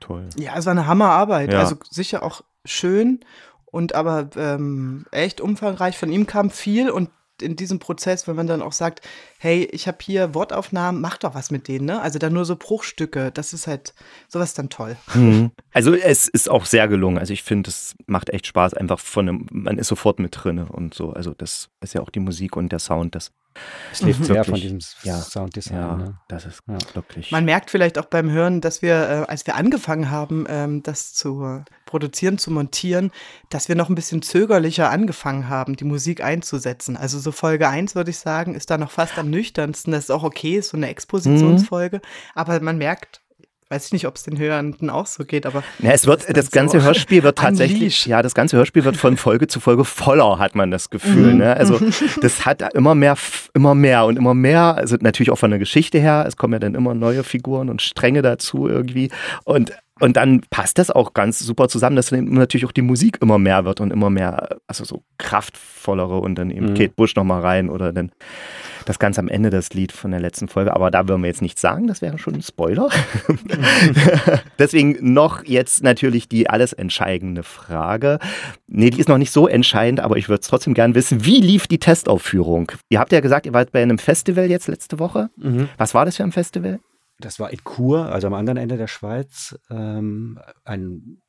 Toll. 0.00 0.28
Ja, 0.36 0.56
es 0.56 0.66
war 0.66 0.72
eine 0.72 0.86
Hammerarbeit. 0.86 1.52
Ja. 1.52 1.60
Also 1.60 1.76
sicher 1.90 2.22
auch 2.22 2.42
schön 2.66 3.20
und 3.66 3.94
aber 3.94 4.30
ähm, 4.36 5.06
echt 5.10 5.40
umfangreich. 5.40 5.98
Von 5.98 6.10
ihm 6.10 6.26
kam 6.26 6.50
viel 6.50 6.90
und 6.90 7.10
in 7.42 7.56
diesem 7.56 7.78
Prozess, 7.78 8.26
wenn 8.26 8.36
man 8.36 8.46
dann 8.46 8.62
auch 8.62 8.72
sagt, 8.72 9.06
hey, 9.38 9.68
ich 9.70 9.86
habe 9.86 9.98
hier 10.00 10.34
Wortaufnahmen, 10.34 11.00
mach 11.00 11.18
doch 11.18 11.34
was 11.34 11.50
mit 11.50 11.68
denen, 11.68 11.84
ne? 11.84 12.00
Also 12.00 12.18
dann 12.18 12.32
nur 12.32 12.44
so 12.44 12.56
Bruchstücke, 12.56 13.30
das 13.30 13.52
ist 13.52 13.66
halt 13.66 13.94
sowas 14.28 14.54
dann 14.54 14.70
toll. 14.70 14.96
Mhm. 15.14 15.50
Also 15.72 15.94
es 15.94 16.28
ist 16.28 16.48
auch 16.48 16.64
sehr 16.64 16.88
gelungen. 16.88 17.18
Also 17.18 17.32
ich 17.32 17.42
finde, 17.42 17.70
es 17.70 17.94
macht 18.06 18.30
echt 18.30 18.46
Spaß, 18.46 18.74
einfach 18.74 18.98
von 18.98 19.28
einem, 19.28 19.46
man 19.50 19.78
ist 19.78 19.88
sofort 19.88 20.18
mit 20.18 20.36
drinne 20.42 20.66
und 20.66 20.94
so. 20.94 21.10
Also 21.10 21.34
das 21.34 21.68
ist 21.80 21.94
ja 21.94 22.00
auch 22.00 22.10
die 22.10 22.20
Musik 22.20 22.56
und 22.56 22.72
der 22.72 22.78
Sound, 22.78 23.14
das 23.14 23.32
Es 23.92 24.02
lebt 24.02 24.20
Mhm. 24.20 24.24
sehr 24.24 24.34
Wirklich. 24.36 24.50
von 24.50 24.78
diesem 24.78 24.78
Ja. 25.02 25.16
Sounddesign. 25.20 25.76
ja, 25.76 25.96
Ne? 25.96 26.14
das 26.28 26.44
ist 26.46 26.62
Ja. 26.68 26.76
wirklich. 26.94 27.30
Man 27.32 27.44
merkt 27.44 27.70
vielleicht 27.70 27.98
auch 27.98 28.04
beim 28.06 28.30
Hören, 28.30 28.60
dass 28.60 28.82
wir, 28.82 28.94
äh, 28.94 29.30
als 29.30 29.46
wir 29.46 29.54
angefangen 29.56 30.10
haben, 30.10 30.44
ähm, 30.48 30.82
das 30.82 31.14
zu 31.14 31.62
produzieren, 31.86 32.38
zu 32.38 32.50
montieren, 32.50 33.10
dass 33.50 33.68
wir 33.68 33.76
noch 33.76 33.88
ein 33.88 33.94
bisschen 33.94 34.22
zögerlicher 34.22 34.90
angefangen 34.90 35.48
haben, 35.48 35.76
die 35.76 35.84
Musik 35.84 36.22
einzusetzen. 36.22 36.96
Also 36.96 37.18
so 37.18 37.32
Folge 37.32 37.68
1, 37.68 37.94
würde 37.94 38.10
ich 38.10 38.18
sagen, 38.18 38.54
ist 38.54 38.70
da 38.70 38.76
noch 38.78 38.90
fast 38.90 39.18
am 39.18 39.30
nüchternsten. 39.30 39.92
Das 39.92 40.04
ist 40.04 40.10
auch 40.10 40.22
okay, 40.24 40.56
ist 40.56 40.70
so 40.70 40.76
eine 40.76 40.88
Expositionsfolge. 40.88 42.00
Aber 42.34 42.60
man 42.60 42.78
merkt, 42.78 43.20
weiß 43.68 43.86
ich 43.86 43.92
nicht, 43.92 44.06
ob 44.06 44.14
es 44.14 44.22
den 44.22 44.38
Hörenden 44.38 44.90
auch 44.90 45.06
so 45.06 45.24
geht, 45.24 45.44
aber 45.44 45.64
Ja, 45.80 45.90
es 45.90 46.06
wird, 46.06 46.24
das 46.36 46.50
ganze 46.50 46.78
so 46.80 46.86
Hörspiel 46.86 47.22
wird 47.22 47.36
tatsächlich, 47.38 47.78
unleashed. 47.78 48.06
ja, 48.06 48.22
das 48.22 48.34
ganze 48.34 48.56
Hörspiel 48.56 48.84
wird 48.84 48.96
von 48.96 49.16
Folge 49.16 49.48
zu 49.48 49.58
Folge 49.60 49.84
voller, 49.84 50.38
hat 50.38 50.54
man 50.54 50.70
das 50.70 50.90
Gefühl. 50.90 51.32
Mhm. 51.32 51.38
Ne? 51.38 51.56
Also 51.56 51.80
das 52.20 52.46
hat 52.46 52.74
immer 52.74 52.94
mehr, 52.94 53.16
immer 53.54 53.74
mehr 53.74 54.04
und 54.04 54.16
immer 54.16 54.34
mehr. 54.34 54.76
Also 54.76 54.96
natürlich 55.00 55.30
auch 55.30 55.38
von 55.38 55.50
der 55.50 55.58
Geschichte 55.58 55.98
her. 55.98 56.24
Es 56.26 56.36
kommen 56.36 56.52
ja 56.52 56.58
dann 56.60 56.74
immer 56.74 56.94
neue 56.94 57.24
Figuren 57.24 57.68
und 57.68 57.82
Stränge 57.82 58.22
dazu 58.22 58.68
irgendwie. 58.68 59.10
Und 59.44 59.72
und 59.98 60.16
dann 60.16 60.42
passt 60.50 60.78
das 60.78 60.90
auch 60.90 61.14
ganz 61.14 61.38
super 61.38 61.68
zusammen, 61.68 61.96
dass 61.96 62.10
dann 62.10 62.24
natürlich 62.26 62.66
auch 62.66 62.72
die 62.72 62.82
Musik 62.82 63.18
immer 63.22 63.38
mehr 63.38 63.64
wird 63.64 63.80
und 63.80 63.92
immer 63.92 64.10
mehr, 64.10 64.58
also 64.66 64.84
so 64.84 65.02
kraftvollere 65.18 66.18
und 66.18 66.34
dann 66.36 66.50
eben 66.50 66.66
Mhm. 66.66 66.74
Kate 66.74 66.92
Bush 66.94 67.14
nochmal 67.16 67.40
rein 67.40 67.70
oder 67.70 67.92
dann 67.92 68.10
das 68.84 68.98
ganz 68.98 69.18
am 69.18 69.28
Ende 69.28 69.50
das 69.50 69.72
Lied 69.72 69.92
von 69.92 70.10
der 70.10 70.20
letzten 70.20 70.48
Folge. 70.48 70.74
Aber 70.74 70.90
da 70.90 71.08
würden 71.08 71.22
wir 71.22 71.28
jetzt 71.28 71.42
nichts 71.42 71.60
sagen, 71.60 71.86
das 71.86 72.02
wäre 72.02 72.18
schon 72.18 72.34
ein 72.34 72.42
Spoiler. 72.42 72.88
Deswegen 74.58 75.12
noch 75.12 75.44
jetzt 75.44 75.82
natürlich 75.82 76.28
die 76.28 76.48
alles 76.48 76.72
entscheidende 76.72 77.42
Frage. 77.42 78.18
Nee, 78.66 78.90
die 78.90 79.00
ist 79.00 79.08
noch 79.08 79.18
nicht 79.18 79.32
so 79.32 79.48
entscheidend, 79.48 80.00
aber 80.00 80.16
ich 80.16 80.28
würde 80.28 80.40
es 80.42 80.48
trotzdem 80.48 80.74
gern 80.74 80.94
wissen. 80.94 81.24
Wie 81.24 81.40
lief 81.40 81.66
die 81.66 81.78
Testaufführung? 81.78 82.72
Ihr 82.88 82.98
habt 83.00 83.12
ja 83.12 83.20
gesagt, 83.20 83.46
ihr 83.46 83.54
wart 83.54 83.72
bei 83.72 83.82
einem 83.82 83.98
Festival 83.98 84.50
jetzt 84.50 84.68
letzte 84.68 84.98
Woche. 84.98 85.30
Mhm. 85.36 85.68
Was 85.78 85.94
war 85.94 86.04
das 86.04 86.16
für 86.16 86.22
ein 86.22 86.32
Festival? 86.32 86.78
Das 87.18 87.40
war 87.40 87.50
in 87.50 87.60
Chur, 87.64 88.12
also 88.12 88.26
am 88.26 88.34
anderen 88.34 88.58
Ende 88.58 88.76
der 88.76 88.88
Schweiz, 88.88 89.58
ähm, 89.70 90.38
ein 90.64 91.22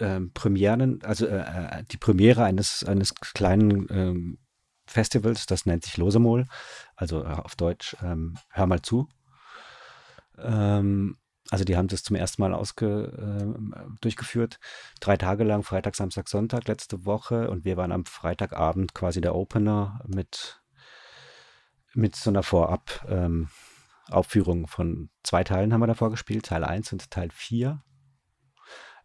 ähm, 0.00 0.32
Premieren, 0.32 1.02
also 1.04 1.26
äh, 1.26 1.38
äh, 1.38 1.84
die 1.90 1.96
Premiere 1.96 2.44
eines, 2.44 2.84
eines 2.84 3.14
kleinen 3.14 3.86
ähm, 3.90 4.38
Festivals, 4.86 5.46
das 5.46 5.66
nennt 5.66 5.84
sich 5.84 5.96
Losemol, 5.96 6.46
also 6.96 7.22
äh, 7.22 7.28
auf 7.28 7.54
Deutsch 7.54 7.96
ähm, 8.02 8.36
Hör 8.50 8.66
mal 8.66 8.82
zu. 8.82 9.08
Ähm, 10.38 11.18
also 11.50 11.64
die 11.64 11.76
haben 11.76 11.88
das 11.88 12.02
zum 12.02 12.16
ersten 12.16 12.42
Mal 12.42 12.54
ausge, 12.54 13.12
ähm, 13.18 13.74
durchgeführt, 14.00 14.58
drei 15.00 15.16
Tage 15.16 15.44
lang, 15.44 15.62
Freitag, 15.62 15.96
Samstag, 15.96 16.28
Sonntag 16.28 16.66
letzte 16.66 17.04
Woche 17.04 17.50
und 17.50 17.64
wir 17.64 17.76
waren 17.76 17.92
am 17.92 18.06
Freitagabend 18.06 18.94
quasi 18.94 19.20
der 19.20 19.34
Opener 19.34 20.00
mit, 20.06 20.60
mit 21.94 22.16
so 22.16 22.30
einer 22.30 22.42
Vorab- 22.42 23.04
ähm, 23.08 23.48
Aufführung 24.10 24.66
von 24.66 25.10
zwei 25.22 25.44
Teilen 25.44 25.72
haben 25.72 25.80
wir 25.80 25.86
davor 25.86 26.10
gespielt, 26.10 26.46
Teil 26.46 26.64
1 26.64 26.92
und 26.92 27.10
Teil 27.10 27.30
4. 27.32 27.82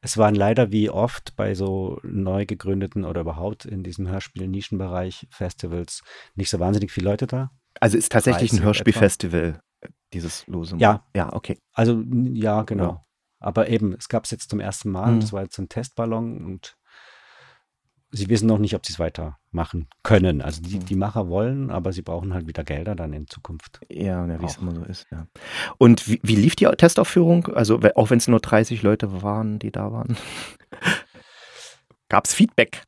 Es 0.01 0.17
waren 0.17 0.35
leider 0.35 0.71
wie 0.71 0.89
oft 0.89 1.35
bei 1.35 1.55
so 1.55 1.99
neu 2.03 2.45
gegründeten 2.45 3.05
oder 3.05 3.21
überhaupt 3.21 3.65
in 3.65 3.81
diesem 3.81 4.07
Hörspiel-Nischenbereich 4.07 5.27
Festivals 5.31 6.03
nicht 6.35 6.49
so 6.49 6.59
wahnsinnig 6.59 6.91
viele 6.91 7.09
Leute 7.09 7.25
da. 7.25 7.51
Also 7.79 7.97
ist 7.97 8.11
tatsächlich 8.11 8.51
ein 8.51 8.57
30 8.57 8.65
Hörspielfestival, 8.65 9.61
dieses 10.13 10.45
Lose. 10.47 10.77
Ja. 10.77 11.05
Ja, 11.15 11.33
okay. 11.33 11.57
Also 11.73 12.03
ja, 12.33 12.61
genau. 12.63 12.83
Ja. 12.83 13.05
Aber 13.39 13.69
eben, 13.69 13.93
es 13.93 14.07
gab 14.07 14.25
es 14.25 14.31
jetzt 14.31 14.49
zum 14.49 14.59
ersten 14.59 14.89
Mal. 14.91 15.13
Mhm. 15.13 15.19
Das 15.21 15.33
war 15.33 15.43
jetzt 15.43 15.57
ein 15.57 15.69
Testballon 15.69 16.45
und 16.45 16.77
sie 18.15 18.29
wissen 18.29 18.47
noch 18.47 18.57
nicht, 18.59 18.75
ob 18.75 18.85
sie 18.85 18.93
es 18.93 18.99
weitermachen 18.99 19.87
können. 20.03 20.41
Also 20.41 20.61
die, 20.61 20.77
Mhm. 20.77 20.85
die 20.85 20.95
Macher 20.95 21.27
wollen, 21.27 21.69
aber 21.69 21.91
sie 21.93 22.01
brauchen 22.01 22.33
halt 22.33 22.47
wieder 22.47 22.63
Gelder 22.63 22.95
dann 22.95 23.13
in 23.13 23.27
Zukunft. 23.27 23.79
Ja, 23.89 24.25
ja 24.25 24.41
wie 24.41 24.45
es 24.45 24.57
immer 24.57 24.73
so 24.73 24.83
ist, 24.83 25.07
ja. 25.11 25.27
Und 25.77 26.07
wie, 26.07 26.19
wie 26.23 26.35
lief 26.35 26.55
die 26.55 26.65
Testaufführung? 26.65 27.47
Also, 27.47 27.79
auch 27.95 28.09
wenn 28.09 28.17
es 28.17 28.27
nur 28.27 28.39
30 28.39 28.81
Leute 28.81 29.21
waren, 29.21 29.59
die 29.59 29.71
da 29.71 29.91
waren. 29.91 30.17
Gab 32.09 32.25
es 32.25 32.33
Feedback? 32.33 32.83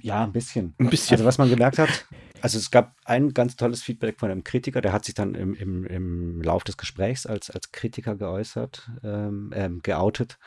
Ja, 0.00 0.24
ein 0.24 0.32
bisschen. 0.32 0.74
Ein 0.78 0.88
bisschen. 0.88 1.14
Also 1.14 1.24
was 1.24 1.38
man 1.38 1.50
gemerkt 1.50 1.78
hat, 1.78 2.06
Also 2.40 2.58
es 2.58 2.70
gab 2.70 2.96
ein 3.04 3.34
ganz 3.34 3.56
tolles 3.56 3.82
Feedback 3.82 4.18
von 4.18 4.30
einem 4.30 4.42
Kritiker, 4.42 4.80
der 4.80 4.92
hat 4.92 5.04
sich 5.04 5.14
dann 5.14 5.34
im, 5.34 5.54
im, 5.54 5.84
im 5.86 6.42
Lauf 6.42 6.64
des 6.64 6.76
Gesprächs 6.76 7.26
als, 7.26 7.50
als 7.50 7.72
Kritiker 7.72 8.16
geäußert, 8.16 8.90
ähm, 9.04 9.52
ähm, 9.54 9.80
geoutet. 9.82 10.38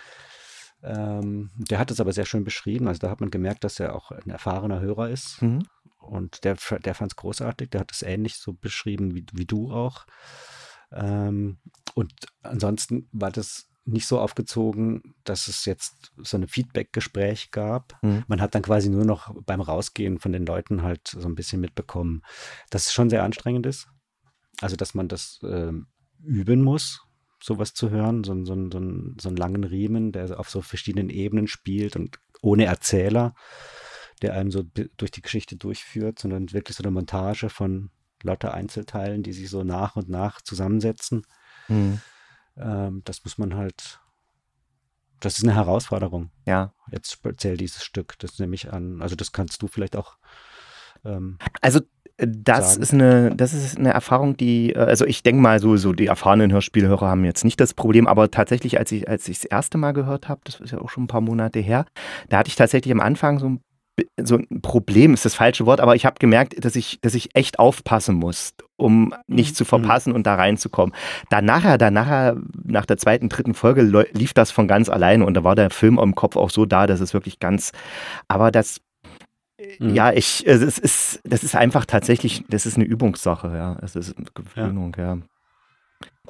Ähm, 0.86 1.50
der 1.56 1.80
hat 1.80 1.90
es 1.90 2.00
aber 2.00 2.14
sehr 2.14 2.26
schön 2.26 2.44
beschrieben. 2.44 2.88
Also 2.88 3.00
da 3.00 3.10
hat 3.10 3.20
man 3.20 3.32
gemerkt, 3.32 3.64
dass 3.64 3.80
er 3.80 3.96
auch 3.96 4.12
ein 4.12 4.30
erfahrener 4.30 4.80
Hörer 4.80 5.10
ist. 5.10 5.42
Mhm. 5.42 5.64
Und 6.00 6.44
der, 6.44 6.56
der 6.84 6.94
fand 6.94 7.12
es 7.12 7.16
großartig. 7.16 7.72
Der 7.72 7.82
hat 7.82 7.92
es 7.92 8.04
ähnlich 8.04 8.36
so 8.36 8.54
beschrieben 8.54 9.16
wie, 9.16 9.26
wie 9.34 9.46
du 9.46 9.72
auch. 9.72 10.06
Ähm, 10.92 11.58
und 11.96 12.14
ansonsten 12.44 13.10
war 13.12 13.32
das 13.32 13.68
nicht 13.86 14.08
so 14.08 14.20
aufgezogen, 14.20 15.16
dass 15.24 15.48
es 15.48 15.66
jetzt 15.66 16.12
so 16.18 16.38
ein 16.38 16.48
Feedback-Gespräch 16.48 17.52
gab. 17.52 17.98
Mhm. 18.04 18.24
Man 18.28 18.42
hat 18.42 18.56
dann 18.56 18.64
quasi 18.64 18.90
nur 18.90 19.06
noch 19.06 19.34
beim 19.46 19.62
Rausgehen 19.62 20.20
von 20.20 20.32
den 20.32 20.46
Leuten 20.46 20.84
halt 20.84 21.08
so 21.08 21.28
ein 21.28 21.36
bisschen 21.36 21.62
mitbekommen, 21.62 22.22
dass 22.70 22.88
es 22.88 22.94
schon 22.94 23.10
sehr 23.10 23.24
anstrengend 23.24 23.66
ist. 23.66 23.88
Also, 24.62 24.76
dass 24.76 24.94
man 24.94 25.08
das 25.08 25.40
äh, 25.44 25.72
üben 26.24 26.64
muss, 26.64 27.05
sowas 27.42 27.74
zu 27.74 27.90
hören, 27.90 28.24
so, 28.24 28.34
so, 28.46 28.56
so, 28.56 28.80
so 29.20 29.30
einen 29.30 29.38
langen 29.38 29.64
Riemen, 29.64 30.12
der 30.12 30.40
auf 30.40 30.50
so 30.50 30.62
verschiedenen 30.62 31.10
Ebenen 31.10 31.48
spielt 31.48 31.96
und 31.96 32.20
ohne 32.42 32.66
Erzähler, 32.66 33.36
der 34.22 34.34
einem 34.34 34.52
so 34.52 34.64
durch 34.64 35.12
die 35.12 35.22
Geschichte 35.22 35.58
durchführt, 35.58 36.20
sondern 36.20 36.54
wirklich 36.54 36.78
so 36.78 36.84
eine 36.84 36.92
Montage 36.92 37.50
von 37.50 37.92
lauter 38.24 38.54
Einzelteilen, 38.54 39.24
die 39.24 39.34
sich 39.34 39.50
so 39.50 39.64
nach 39.64 39.96
und 39.96 40.10
nach 40.10 40.42
zusammensetzen. 40.42 41.26
Mhm. 41.68 42.00
Ähm, 42.58 43.02
das 43.06 43.24
muss 43.24 43.38
man 43.38 43.56
halt, 43.56 44.00
das 45.20 45.38
ist 45.38 45.44
eine 45.44 45.56
Herausforderung. 45.56 46.32
Ja. 46.46 46.74
Jetzt 46.92 47.12
speziell 47.12 47.58
dieses 47.58 47.84
Stück, 47.84 48.18
das 48.20 48.40
nehme 48.40 48.56
ich 48.56 48.72
an, 48.72 49.02
also 49.02 49.16
das 49.16 49.32
kannst 49.32 49.62
du 49.62 49.68
vielleicht 49.68 49.96
auch. 49.96 50.18
Ähm, 51.04 51.38
also 51.62 51.82
das 52.18 52.74
sagen. 52.74 52.84
ist 52.84 52.94
eine, 52.94 53.36
das 53.36 53.54
ist 53.54 53.78
eine 53.78 53.92
Erfahrung, 53.92 54.38
die, 54.38 54.74
äh, 54.74 54.80
also 54.80 55.06
ich 55.06 55.24
denke 55.24 55.42
mal, 55.42 55.60
so, 55.60 55.76
so 55.78 55.94
die 55.94 56.08
erfahrenen 56.08 56.52
Hörspielhörer 56.52 57.08
haben 57.08 57.26
jetzt 57.26 57.44
nicht 57.44 57.60
das 57.60 57.74
Problem, 57.74 58.08
aber 58.08 58.32
tatsächlich, 58.32 58.78
als 58.80 58.92
ich, 58.92 59.10
als 59.10 59.28
ich 59.28 59.40
das 59.40 59.46
erste 59.46 59.78
Mal 59.78 59.92
gehört 59.92 60.30
habe, 60.30 60.42
das 60.46 60.60
ist 60.60 60.72
ja 60.72 60.80
auch 60.80 60.90
schon 60.90 61.04
ein 61.04 61.08
paar 61.08 61.22
Monate 61.22 61.60
her, 61.60 61.86
da 62.30 62.38
hatte 62.38 62.50
ich 62.50 62.56
tatsächlich 62.56 62.94
am 62.94 63.02
Anfang 63.02 63.40
so 63.40 63.50
ein 63.50 63.60
so 64.22 64.38
ein 64.38 64.62
Problem 64.62 65.14
ist 65.14 65.24
das 65.24 65.36
falsche 65.36 65.66
Wort, 65.66 65.80
aber 65.80 65.96
ich 65.96 66.06
habe 66.06 66.16
gemerkt, 66.20 66.64
dass 66.64 66.76
ich, 66.76 67.00
dass 67.02 67.16
ich 67.16 67.34
echt 67.34 67.60
aufpassen 67.60 68.16
muss, 68.16 68.54
um 68.76 69.14
nicht 69.28 69.52
mhm. 69.52 69.56
zu 69.56 69.66
verpassen 69.66 70.12
und 70.12 70.28
da 70.28 70.36
reinzukommen. 70.36 70.94
Danach, 71.30 71.78
danach, 71.78 72.36
nach 72.64 72.86
der 72.86 72.98
zweiten, 72.98 73.30
dritten 73.30 73.54
Folge 73.54 73.82
lief 74.12 74.34
das 74.34 74.52
von 74.52 74.68
ganz 74.68 74.90
alleine 74.90 75.26
und 75.26 75.34
da 75.36 75.44
war 75.44 75.56
der 75.56 75.70
Film 75.70 75.98
im 75.98 76.14
Kopf 76.14 76.36
auch 76.36 76.50
so 76.50 76.66
da, 76.66 76.88
dass 76.88 77.00
es 77.00 77.14
wirklich 77.14 77.40
ganz, 77.40 77.72
aber 78.28 78.52
das, 78.52 78.82
mhm. 79.80 79.94
ja, 79.94 80.12
ich, 80.12 80.46
es 80.46 80.80
ist, 80.80 81.22
das 81.24 81.44
ist 81.44 81.56
einfach 81.56 81.86
tatsächlich, 81.86 82.44
das 82.50 82.66
ist 82.66 82.76
eine 82.76 82.86
Übungssache, 82.86 83.56
ja, 83.56 83.78
es 83.82 83.96
ist 83.96 84.18
eine 84.18 84.28
Gewöhnung, 84.34 84.96
ja. 84.98 85.16
ja. 85.16 85.22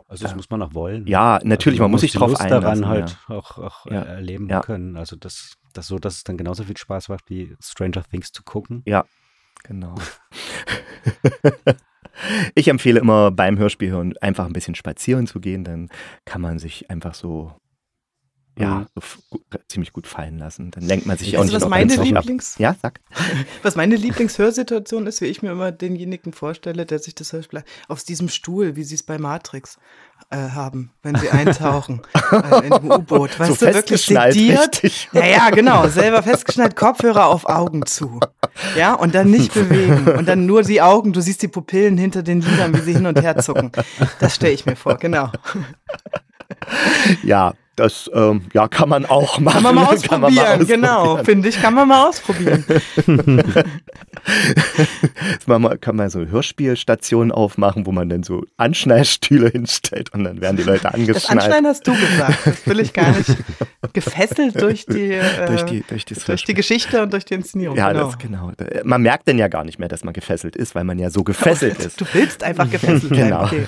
Also 0.08 0.24
das 0.24 0.32
ja. 0.32 0.38
muss 0.38 0.50
man 0.50 0.62
auch 0.62 0.74
wollen. 0.74 1.08
Ja, 1.08 1.40
natürlich, 1.44 1.80
also 1.80 1.84
man, 1.84 1.92
man, 1.92 1.92
muss 1.92 2.02
sich 2.02 2.14
drauf 2.14 2.40
einlassen. 2.40 2.62
daran 2.62 2.88
halt 2.88 3.18
ja. 3.28 3.36
auch, 3.36 3.58
auch 3.58 3.86
ja. 3.88 4.02
erleben 4.02 4.48
können. 4.62 4.98
Also 4.98 5.16
das 5.16 5.58
das 5.76 5.88
so, 5.88 6.00
dass 6.00 6.18
es 6.18 6.24
dann 6.24 6.38
genauso 6.38 6.64
viel 6.64 6.78
Spaß 6.78 7.10
macht, 7.10 7.30
wie 7.30 7.56
Stranger 7.62 8.04
Things 8.04 8.32
zu 8.32 8.44
gucken. 8.44 8.82
Ja, 8.86 9.06
genau. 9.64 9.96
ich 12.56 12.68
empfehle 12.68 13.00
immer 13.00 13.32
beim 13.32 13.58
Hörspiel 13.58 13.92
hören 13.92 14.18
einfach 14.18 14.46
ein 14.46 14.54
bisschen 14.54 14.76
spazieren 14.76 15.28
zu 15.28 15.40
gehen, 15.40 15.64
dann 15.64 15.90
kann 16.26 16.42
man 16.42 16.60
sich 16.60 16.90
einfach 16.90 17.14
so 17.14 17.54
ja, 18.58 18.80
mhm. 18.80 18.86
so 18.96 19.02
ziemlich 19.68 19.92
gut 19.92 20.08
fallen 20.08 20.38
lassen. 20.38 20.72
Dann 20.72 20.84
lenkt 20.84 21.06
man 21.06 21.18
sich 21.18 21.32
ja 21.32 21.40
auch 21.40 21.44
nicht 21.44 21.54
was 21.54 21.68
meine 21.68 21.96
Lieblings. 21.96 22.58
Ja, 22.58 22.76
sag. 22.82 23.02
Was 23.64 23.76
meine 23.76 23.96
Lieblingshörsituation 23.96 25.08
ist, 25.08 25.22
wie 25.22 25.26
ich 25.26 25.42
mir 25.42 25.52
immer 25.52 25.72
denjenigen 25.72 26.32
vorstelle, 26.34 26.86
der 26.86 27.00
sich 27.00 27.16
das 27.16 27.34
Hörspiel 27.34 27.64
auf 27.88 28.04
diesem 28.04 28.30
Stuhl, 28.30 28.76
wie 28.76 28.84
sie 28.84 28.96
es 28.96 29.04
bei 29.04 29.18
Matrix 29.18 29.78
äh, 30.30 30.38
haben, 30.38 30.92
wenn 31.04 31.16
sie 31.16 31.30
eintauchen 31.30 32.02
äh, 32.32 32.66
in 32.66 32.72
dem 32.72 32.92
U-Boot. 32.92 33.40
Weißt 33.40 33.60
so 33.60 33.66
du, 33.66 33.74
wirklich 33.74 34.02
sediert. 34.02 34.82
Ja, 35.12 35.50
genau, 35.50 35.88
selber 35.88 36.24
festgeschnallt, 36.24 36.76
Kopfhörer 36.76 37.28
auf 37.28 37.46
Augen 37.46 37.86
zu. 37.86 38.20
Ja, 38.78 38.94
und 38.94 39.16
dann 39.16 39.30
nicht 39.30 39.54
bewegen. 39.54 40.08
Und 40.08 40.28
dann 40.28 40.46
nur 40.46 40.64
die 40.64 40.82
Augen, 40.82 41.12
du 41.12 41.22
siehst 41.22 41.42
die 41.42 41.48
Pupillen 41.48 41.98
hinter 41.98 42.24
den 42.24 42.42
Lidern, 42.42 42.74
wie 42.74 42.82
sie 42.82 42.94
hin 42.94 43.06
und 43.06 43.22
her 43.22 43.38
zucken. 43.38 43.72
Das 44.20 44.36
stelle 44.36 44.54
ich 44.54 44.66
mir 44.66 44.76
vor, 44.76 44.98
genau. 44.98 45.32
Ja, 47.24 47.54
das 47.76 48.10
ähm, 48.14 48.44
ja, 48.54 48.68
kann 48.68 48.90
man 48.90 49.06
auch 49.06 49.40
machen. 49.40 49.56
Kann 49.56 49.64
man 49.64 49.76
mal 49.76 49.86
ausprobieren, 49.94 50.22
man 50.22 50.34
mal 50.34 50.42
ausprobieren. 50.44 50.82
genau. 50.82 51.24
Finde 51.24 51.50
ich, 51.50 51.62
kann 51.62 51.74
man 51.74 51.88
mal 51.88 52.08
ausprobieren. 52.08 52.64
man 55.46 55.80
kann 55.82 55.96
man 55.96 56.10
so 56.10 56.26
Hörspielstationen 56.26 57.32
aufmachen, 57.32 57.86
wo 57.86 57.92
man 57.92 58.10
dann 58.10 58.24
so 58.24 58.44
Anschnallstühle 58.58 59.50
hinstellt 59.50 60.14
und 60.14 60.24
dann 60.24 60.42
werden 60.42 60.58
die 60.58 60.64
Leute 60.64 60.94
angeschnallt. 60.94 61.16
Das 61.16 61.30
Anschnallen 61.30 61.66
hast 61.66 61.88
du 61.88 61.94
gesagt. 61.94 62.40
Das 62.46 62.68
will 62.68 62.80
ich 62.80 62.94
gar 62.94 63.12
nicht. 63.12 63.36
Gefesselt 63.94 64.62
durch 64.62 64.86
die, 64.86 65.12
äh, 65.12 65.48
durch 65.48 65.64
die, 65.64 65.84
durch, 65.88 66.06
durch 66.06 66.44
die 66.44 66.54
Geschichte 66.54 67.02
und 67.04 67.14
durch 67.14 67.26
die 67.26 67.36
Inszenierung. 67.36 67.78
Ja, 67.78 67.92
genau. 67.92 68.06
das 68.06 68.18
genau. 68.18 68.52
Man 68.84 69.02
merkt 69.02 69.28
dann 69.28 69.38
ja 69.38 69.48
gar 69.48 69.64
nicht 69.64 69.80
mehr, 69.80 69.90
dass 69.90 70.04
man 70.04 70.14
gefesselt 70.14 70.56
ist, 70.56 70.76
weil 70.76 70.84
man 70.84 70.98
ja 70.98 71.10
so 71.10 71.24
gefesselt 71.24 71.80
ist. 71.80 72.00
Du 72.00 72.06
willst 72.14 72.44
einfach 72.44 72.70
gefesselt 72.70 73.16
sein. 73.16 73.30
Genau. 73.30 73.44
Okay. 73.46 73.68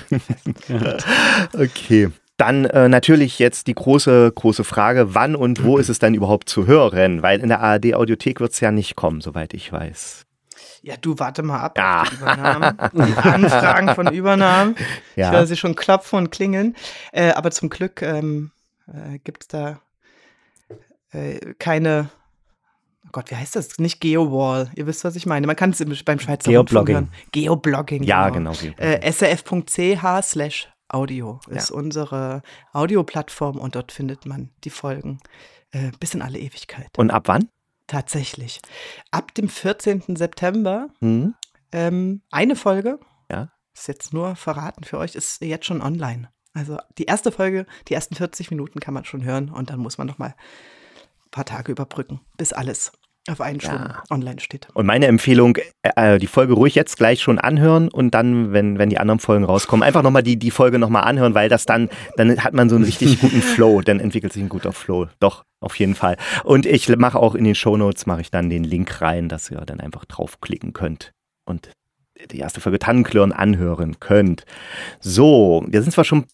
okay. 1.54 2.10
Dann 2.38 2.66
äh, 2.66 2.88
natürlich 2.88 3.40
jetzt 3.40 3.66
die 3.66 3.74
große, 3.74 4.30
große 4.32 4.62
Frage, 4.62 5.12
wann 5.14 5.34
und 5.34 5.64
wo 5.64 5.76
ist 5.76 5.88
es 5.88 5.98
dann 5.98 6.14
überhaupt 6.14 6.48
zu 6.48 6.68
hören? 6.68 7.20
Weil 7.20 7.40
in 7.40 7.48
der 7.48 7.60
ARD-Audiothek 7.60 8.38
wird 8.38 8.52
es 8.52 8.60
ja 8.60 8.70
nicht 8.70 8.94
kommen, 8.94 9.20
soweit 9.20 9.54
ich 9.54 9.72
weiß. 9.72 10.24
Ja, 10.82 10.94
du 10.96 11.18
warte 11.18 11.42
mal 11.42 11.58
ab. 11.58 11.76
Ja. 11.76 12.04
Die, 12.04 12.14
Übernahmen, 12.14 12.78
die 12.94 13.16
Anfragen 13.16 13.88
von 13.96 14.12
Übernahmen. 14.14 14.76
Ja. 15.16 15.26
Ich 15.26 15.36
höre 15.36 15.46
sie 15.48 15.56
schon 15.56 15.74
klopfen 15.74 16.16
und 16.16 16.30
klingeln. 16.30 16.76
Äh, 17.10 17.32
aber 17.32 17.50
zum 17.50 17.70
Glück 17.70 18.02
ähm, 18.02 18.52
äh, 18.86 19.18
gibt 19.18 19.42
es 19.42 19.48
da 19.48 19.80
äh, 21.10 21.54
keine, 21.58 22.10
oh 23.04 23.08
Gott, 23.10 23.32
wie 23.32 23.36
heißt 23.36 23.56
das? 23.56 23.78
Nicht 23.78 24.00
Geowall. 24.00 24.70
Ihr 24.76 24.86
wisst, 24.86 25.04
was 25.04 25.16
ich 25.16 25.26
meine. 25.26 25.48
Man 25.48 25.56
kann 25.56 25.70
es 25.70 25.84
beim 26.04 26.20
Schweizer 26.20 26.52
Geoblogging. 26.52 27.08
Geoblogging. 27.32 28.04
Ja, 28.04 28.28
genau. 28.28 28.52
genau. 28.52 28.76
Äh, 28.76 29.10
srf.ch 29.10 30.22
slash 30.22 30.68
Audio 30.88 31.40
ist 31.48 31.70
ja. 31.70 31.76
unsere 31.76 32.42
Audioplattform 32.72 33.58
und 33.58 33.74
dort 33.74 33.92
findet 33.92 34.26
man 34.26 34.50
die 34.64 34.70
Folgen 34.70 35.20
äh, 35.70 35.90
bis 36.00 36.14
in 36.14 36.22
alle 36.22 36.38
Ewigkeit. 36.38 36.88
Und 36.96 37.10
ab 37.10 37.24
wann? 37.26 37.48
Tatsächlich. 37.86 38.60
Ab 39.10 39.34
dem 39.34 39.48
14. 39.48 40.16
September 40.16 40.88
mhm. 41.00 41.34
ähm, 41.72 42.22
eine 42.30 42.56
Folge. 42.56 42.98
Ja. 43.30 43.50
Ist 43.74 43.88
jetzt 43.88 44.12
nur 44.12 44.36
verraten 44.36 44.84
für 44.84 44.98
euch, 44.98 45.14
ist 45.14 45.40
jetzt 45.40 45.66
schon 45.66 45.82
online. 45.82 46.30
Also 46.52 46.78
die 46.98 47.04
erste 47.04 47.30
Folge, 47.30 47.66
die 47.88 47.94
ersten 47.94 48.14
40 48.14 48.50
Minuten 48.50 48.80
kann 48.80 48.94
man 48.94 49.04
schon 49.04 49.24
hören 49.24 49.50
und 49.50 49.70
dann 49.70 49.78
muss 49.78 49.98
man 49.98 50.06
noch 50.06 50.18
mal 50.18 50.34
ein 50.34 51.30
paar 51.30 51.44
Tage 51.44 51.70
überbrücken, 51.72 52.20
bis 52.36 52.52
alles 52.52 52.92
auf 53.28 53.40
einen 53.40 53.60
Schwung 53.60 53.78
ja. 53.78 54.02
online 54.10 54.40
steht. 54.40 54.68
Und 54.74 54.86
meine 54.86 55.06
Empfehlung, 55.06 55.56
äh, 55.82 56.14
äh, 56.14 56.18
die 56.18 56.26
Folge 56.26 56.54
ruhig 56.54 56.74
jetzt 56.74 56.96
gleich 56.96 57.22
schon 57.22 57.38
anhören 57.38 57.88
und 57.88 58.14
dann, 58.14 58.52
wenn, 58.52 58.78
wenn 58.78 58.90
die 58.90 58.98
anderen 58.98 59.20
Folgen 59.20 59.44
rauskommen, 59.44 59.82
einfach 59.82 60.02
nochmal 60.02 60.22
die, 60.22 60.38
die 60.38 60.50
Folge 60.50 60.78
nochmal 60.78 61.04
anhören, 61.04 61.34
weil 61.34 61.48
das 61.48 61.66
dann, 61.66 61.88
dann 62.16 62.42
hat 62.42 62.54
man 62.54 62.68
so 62.68 62.76
einen 62.76 62.84
richtig 62.84 63.20
guten 63.20 63.42
Flow, 63.42 63.80
dann 63.82 64.00
entwickelt 64.00 64.32
sich 64.32 64.42
ein 64.42 64.48
guter 64.48 64.72
Flow. 64.72 65.06
Doch, 65.20 65.44
auf 65.60 65.78
jeden 65.78 65.94
Fall. 65.94 66.16
Und 66.44 66.66
ich 66.66 66.88
mache 66.96 67.18
auch 67.18 67.34
in 67.34 67.44
den 67.44 67.54
Shownotes, 67.54 68.06
mache 68.06 68.20
ich 68.20 68.30
dann 68.30 68.50
den 68.50 68.64
Link 68.64 69.00
rein, 69.00 69.28
dass 69.28 69.50
ihr 69.50 69.58
dann 69.58 69.80
einfach 69.80 70.04
draufklicken 70.04 70.72
könnt 70.72 71.12
und 71.44 71.70
die 72.30 72.38
erste 72.38 72.60
Folge 72.60 72.78
Tannenklirren 72.78 73.32
anhören 73.32 74.00
könnt. 74.00 74.44
So, 75.00 75.64
wir 75.68 75.82
sind 75.82 75.92
zwar 75.92 76.04
schon 76.04 76.24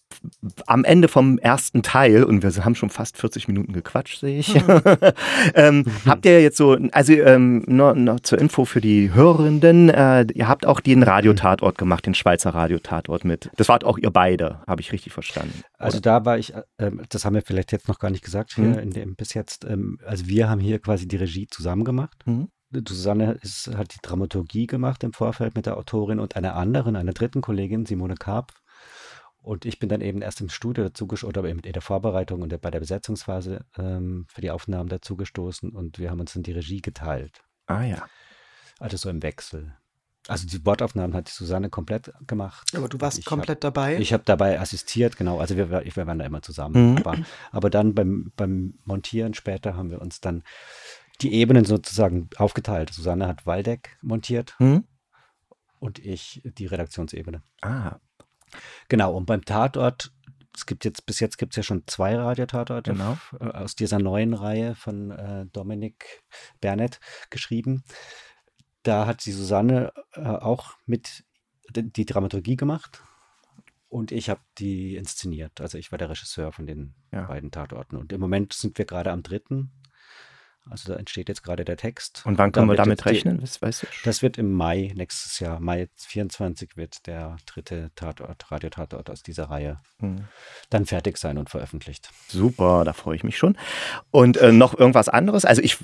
am 0.65 0.83
Ende 0.83 1.07
vom 1.07 1.37
ersten 1.37 1.83
Teil 1.83 2.23
und 2.23 2.43
wir 2.43 2.65
haben 2.65 2.75
schon 2.75 2.89
fast 2.89 3.17
40 3.17 3.47
Minuten 3.47 3.73
gequatscht, 3.73 4.19
sehe 4.19 4.39
ich. 4.39 4.55
ähm, 5.55 5.85
habt 6.05 6.25
ihr 6.25 6.41
jetzt 6.41 6.57
so, 6.57 6.77
also 6.91 7.13
ähm, 7.13 7.63
noch, 7.67 7.93
noch, 7.95 8.19
zur 8.21 8.39
Info 8.39 8.65
für 8.65 8.81
die 8.81 9.13
Hörenden, 9.13 9.89
äh, 9.89 10.25
ihr 10.33 10.47
habt 10.47 10.65
auch 10.65 10.79
den 10.79 11.03
Radiotatort 11.03 11.77
gemacht, 11.77 12.05
den 12.05 12.15
Schweizer 12.15 12.51
Radiotatort 12.51 13.25
mit. 13.25 13.49
Das 13.57 13.69
wart 13.69 13.83
auch 13.83 13.97
ihr 13.97 14.11
beide, 14.11 14.59
habe 14.67 14.81
ich 14.81 14.91
richtig 14.91 15.13
verstanden. 15.13 15.61
Also 15.77 15.99
da 15.99 16.25
war 16.25 16.37
ich, 16.37 16.53
äh, 16.77 16.91
das 17.09 17.25
haben 17.25 17.35
wir 17.35 17.41
vielleicht 17.41 17.71
jetzt 17.71 17.87
noch 17.87 17.99
gar 17.99 18.09
nicht 18.09 18.23
gesagt 18.23 18.53
hier 18.55 18.65
mhm. 18.65 18.79
in 18.79 18.89
dem, 18.91 19.15
bis 19.15 19.33
jetzt, 19.33 19.65
ähm, 19.65 19.99
also 20.05 20.27
wir 20.27 20.49
haben 20.49 20.61
hier 20.61 20.79
quasi 20.79 21.07
die 21.07 21.17
Regie 21.17 21.47
zusammen 21.47 21.83
gemacht. 21.83 22.17
Mhm. 22.25 22.47
Susanne 22.87 23.33
ist, 23.41 23.67
hat 23.75 23.93
die 23.93 23.99
Dramaturgie 24.01 24.67
gemacht 24.67 25.03
im 25.03 25.13
Vorfeld 25.13 25.55
mit 25.55 25.65
der 25.65 25.77
Autorin 25.77 26.19
und 26.19 26.35
einer 26.35 26.55
anderen, 26.55 26.95
einer 26.95 27.13
dritten 27.13 27.41
Kollegin, 27.41 27.85
Simone 27.85 28.15
Karp. 28.15 28.53
Und 29.37 29.65
ich 29.65 29.77
bin 29.77 29.89
dann 29.89 30.01
eben 30.01 30.23
erst 30.23 30.41
im 30.41 30.49
Studio 30.49 30.85
dazu 30.85 31.07
oder 31.23 31.45
in 31.45 31.61
der 31.61 31.81
Vorbereitung 31.81 32.41
und 32.41 32.61
bei 32.61 32.71
der 32.71 32.79
Besetzungsphase 32.79 33.63
ähm, 33.77 34.25
für 34.27 34.41
die 34.41 34.49
Aufnahmen 34.49 34.89
dazugestoßen 34.89 35.69
und 35.69 35.99
wir 35.99 36.09
haben 36.09 36.19
uns 36.19 36.33
dann 36.33 36.41
die 36.41 36.51
Regie 36.51 36.81
geteilt. 36.81 37.43
Ah 37.67 37.83
ja. 37.83 38.07
Also 38.79 38.97
so 38.97 39.09
im 39.09 39.21
Wechsel. 39.21 39.75
Also 40.27 40.47
die 40.47 40.65
Wortaufnahmen 40.65 41.15
hat 41.15 41.27
die 41.27 41.31
Susanne 41.31 41.69
komplett 41.69 42.11
gemacht. 42.25 42.71
Aber 42.75 42.89
du 42.89 42.99
warst 42.99 43.23
komplett 43.25 43.57
hab, 43.57 43.73
dabei? 43.73 43.97
Ich 43.99 44.11
habe 44.11 44.23
dabei 44.25 44.59
assistiert, 44.59 45.17
genau. 45.17 45.39
Also 45.39 45.55
wir, 45.55 45.69
wir 45.69 46.07
waren 46.07 46.17
da 46.17 46.25
immer 46.25 46.41
zusammen. 46.41 46.93
Mhm. 46.93 46.97
Aber, 46.97 47.17
aber 47.51 47.69
dann 47.69 47.93
beim, 47.93 48.31
beim 48.35 48.79
Montieren 48.85 49.35
später 49.35 49.75
haben 49.75 49.91
wir 49.91 50.01
uns 50.01 50.21
dann 50.21 50.43
die 51.21 51.33
Ebenen 51.33 51.65
sozusagen 51.65 52.29
aufgeteilt. 52.37 52.91
Susanne 52.93 53.27
hat 53.27 53.45
Waldeck 53.45 53.97
montiert 54.01 54.55
mhm. 54.59 54.85
und 55.79 55.99
ich 55.99 56.41
die 56.43 56.65
Redaktionsebene. 56.65 57.41
Ah. 57.61 57.99
Genau, 58.89 59.13
und 59.15 59.25
beim 59.25 59.43
Tatort, 59.43 60.11
es 60.55 60.65
gibt 60.65 60.85
jetzt, 60.85 61.05
bis 61.05 61.19
jetzt 61.19 61.37
gibt 61.37 61.53
es 61.53 61.57
ja 61.57 61.63
schon 61.63 61.83
zwei 61.87 62.15
Radiotatorte 62.15 62.91
Genau. 62.93 63.17
äh, 63.39 63.45
aus 63.45 63.75
dieser 63.75 63.99
neuen 63.99 64.33
Reihe 64.33 64.75
von 64.75 65.11
äh, 65.11 65.45
Dominik 65.47 66.23
Bernett 66.61 66.99
geschrieben. 67.29 67.83
Da 68.83 69.05
hat 69.05 69.25
die 69.25 69.31
Susanne 69.31 69.91
äh, 70.13 70.21
auch 70.21 70.73
mit 70.85 71.23
die 71.71 72.05
Dramaturgie 72.05 72.55
gemacht 72.55 73.03
und 73.89 74.11
ich 74.11 74.29
habe 74.29 74.41
die 74.57 74.95
inszeniert. 74.95 75.59
Also 75.59 75.77
ich 75.77 75.91
war 75.91 75.97
der 75.97 76.09
Regisseur 76.09 76.51
von 76.51 76.67
den 76.67 76.93
Ja. 77.11 77.23
beiden 77.23 77.51
Tatorten. 77.51 77.97
Und 77.97 78.13
im 78.13 78.21
Moment 78.21 78.53
sind 78.53 78.77
wir 78.77 78.85
gerade 78.85 79.11
am 79.11 79.23
dritten. 79.23 79.71
Also 80.69 80.93
da 80.93 80.99
entsteht 80.99 81.29
jetzt 81.29 81.43
gerade 81.43 81.63
der 81.63 81.77
Text. 81.77 82.23
Und 82.25 82.37
wann 82.37 82.51
können 82.51 82.67
Da 82.67 82.73
wir 82.73 82.77
damit 82.77 83.05
rechnen? 83.05 83.41
Weißt, 83.41 83.61
weißt 83.61 83.83
du? 83.83 83.87
Das 84.03 84.21
wird 84.21 84.37
im 84.37 84.51
Mai 84.51 84.91
nächstes 84.95 85.39
Jahr, 85.39 85.59
Mai 85.59 85.87
24 85.95 86.75
wird 86.75 87.05
der 87.07 87.37
dritte 87.45 87.91
Tatort, 87.95 88.51
Radiotatort 88.51 89.09
aus 89.09 89.21
dieser 89.23 89.45
Reihe 89.45 89.79
Hm. 89.99 90.25
dann 90.69 90.85
fertig 90.85 91.17
sein 91.17 91.37
und 91.37 91.49
veröffentlicht. 91.49 92.09
Super, 92.27 92.83
da 92.83 92.93
freue 92.93 93.15
ich 93.15 93.23
mich 93.23 93.37
schon. 93.37 93.57
Und 94.11 94.37
äh, 94.37 94.51
noch 94.51 94.77
irgendwas 94.77 95.07
anderes? 95.07 95.45
Also 95.45 95.61
ich 95.61 95.77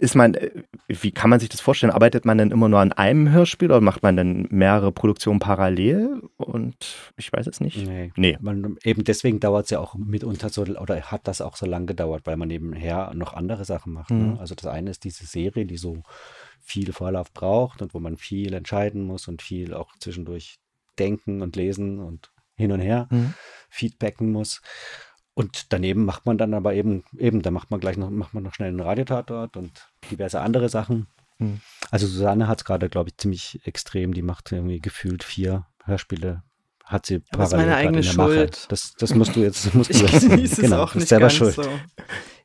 ist 0.00 0.14
man, 0.14 0.34
äh, 0.34 0.50
wie 0.88 1.12
kann 1.12 1.30
man 1.30 1.40
sich 1.40 1.48
das 1.48 1.60
vorstellen? 1.60 1.92
Arbeitet 1.92 2.24
man 2.24 2.38
denn 2.38 2.50
immer 2.50 2.68
nur 2.68 2.80
an 2.80 2.92
einem 2.92 3.30
Hörspiel 3.30 3.70
oder 3.70 3.80
macht 3.80 4.02
man 4.02 4.16
dann 4.16 4.46
mehrere 4.50 4.90
Produktionen 4.92 5.38
parallel? 5.38 6.22
Und 6.36 7.12
ich 7.16 7.32
weiß 7.32 7.46
es 7.46 7.60
nicht. 7.60 7.86
Nee. 7.86 8.12
Nee. 8.16 8.38
Man, 8.40 8.76
eben 8.82 9.04
deswegen 9.04 9.40
dauert 9.40 9.64
es 9.64 9.70
ja 9.70 9.80
auch 9.80 9.94
mitunter 9.94 10.48
so, 10.48 10.62
oder 10.62 11.00
hat 11.02 11.28
das 11.28 11.40
auch 11.40 11.56
so 11.56 11.66
lange 11.66 11.86
gedauert, 11.86 12.22
weil 12.24 12.36
man 12.36 12.48
nebenher 12.48 13.12
noch 13.14 13.34
andere 13.34 13.64
Sachen 13.64 13.92
macht. 13.92 14.10
Mhm. 14.18 14.32
Ne? 14.34 14.40
Also 14.40 14.54
das 14.54 14.66
eine 14.66 14.90
ist 14.90 15.04
diese 15.04 15.26
Serie, 15.26 15.66
die 15.66 15.76
so 15.76 16.02
viel 16.60 16.92
Vorlauf 16.92 17.32
braucht 17.32 17.82
und 17.82 17.94
wo 17.94 18.00
man 18.00 18.16
viel 18.16 18.52
entscheiden 18.54 19.02
muss 19.02 19.28
und 19.28 19.42
viel 19.42 19.74
auch 19.74 19.90
zwischendurch 19.98 20.56
denken 20.98 21.42
und 21.42 21.56
lesen 21.56 21.98
und 22.00 22.30
hin 22.56 22.72
und 22.72 22.80
her 22.80 23.08
Mhm. 23.10 23.34
feedbacken 23.68 24.30
muss. 24.32 24.60
Und 25.34 25.72
daneben 25.72 26.04
macht 26.04 26.26
man 26.26 26.38
dann 26.38 26.54
aber 26.54 26.74
eben, 26.74 27.02
eben, 27.18 27.42
da 27.42 27.50
macht 27.50 27.70
man 27.72 27.80
gleich 27.80 27.96
noch, 27.96 28.08
macht 28.10 28.34
man 28.34 28.44
noch 28.44 28.54
schnell 28.54 28.68
einen 28.68 28.80
Radiotatort 28.80 29.56
und 29.56 29.88
diverse 30.10 30.40
andere 30.40 30.68
Sachen. 30.68 31.08
Mhm. 31.38 31.60
Also 31.90 32.06
Susanne 32.06 32.46
hat 32.46 32.58
es 32.60 32.64
gerade, 32.64 32.88
glaube 32.88 33.08
ich, 33.10 33.16
ziemlich 33.16 33.60
extrem. 33.66 34.14
Die 34.14 34.22
macht 34.22 34.52
irgendwie 34.52 34.78
gefühlt 34.80 35.24
vier 35.24 35.66
Hörspiele. 35.84 36.44
Hat 36.84 37.06
sie 37.06 37.16
Aber 37.30 37.38
das 37.44 37.48
ist 37.48 37.50
parallel 37.52 37.66
meine 37.66 37.76
eigene 37.76 37.98
in 37.98 38.04
der 38.04 38.14
Mache. 38.14 38.34
Schuld. 38.34 38.66
Das, 38.70 38.92
das 38.94 39.14
musst 39.14 39.34
du 39.34 39.40
jetzt, 39.40 39.66
das 39.66 39.74
musst 39.74 39.90
du 39.94 40.04
Ich 40.04 40.12
jetzt 40.12 40.60
genau, 40.60 40.84
es 40.84 40.90
auch 40.90 40.94
nicht 40.94 41.08
selber 41.08 41.30
schuld. 41.30 41.54
so. 41.54 41.62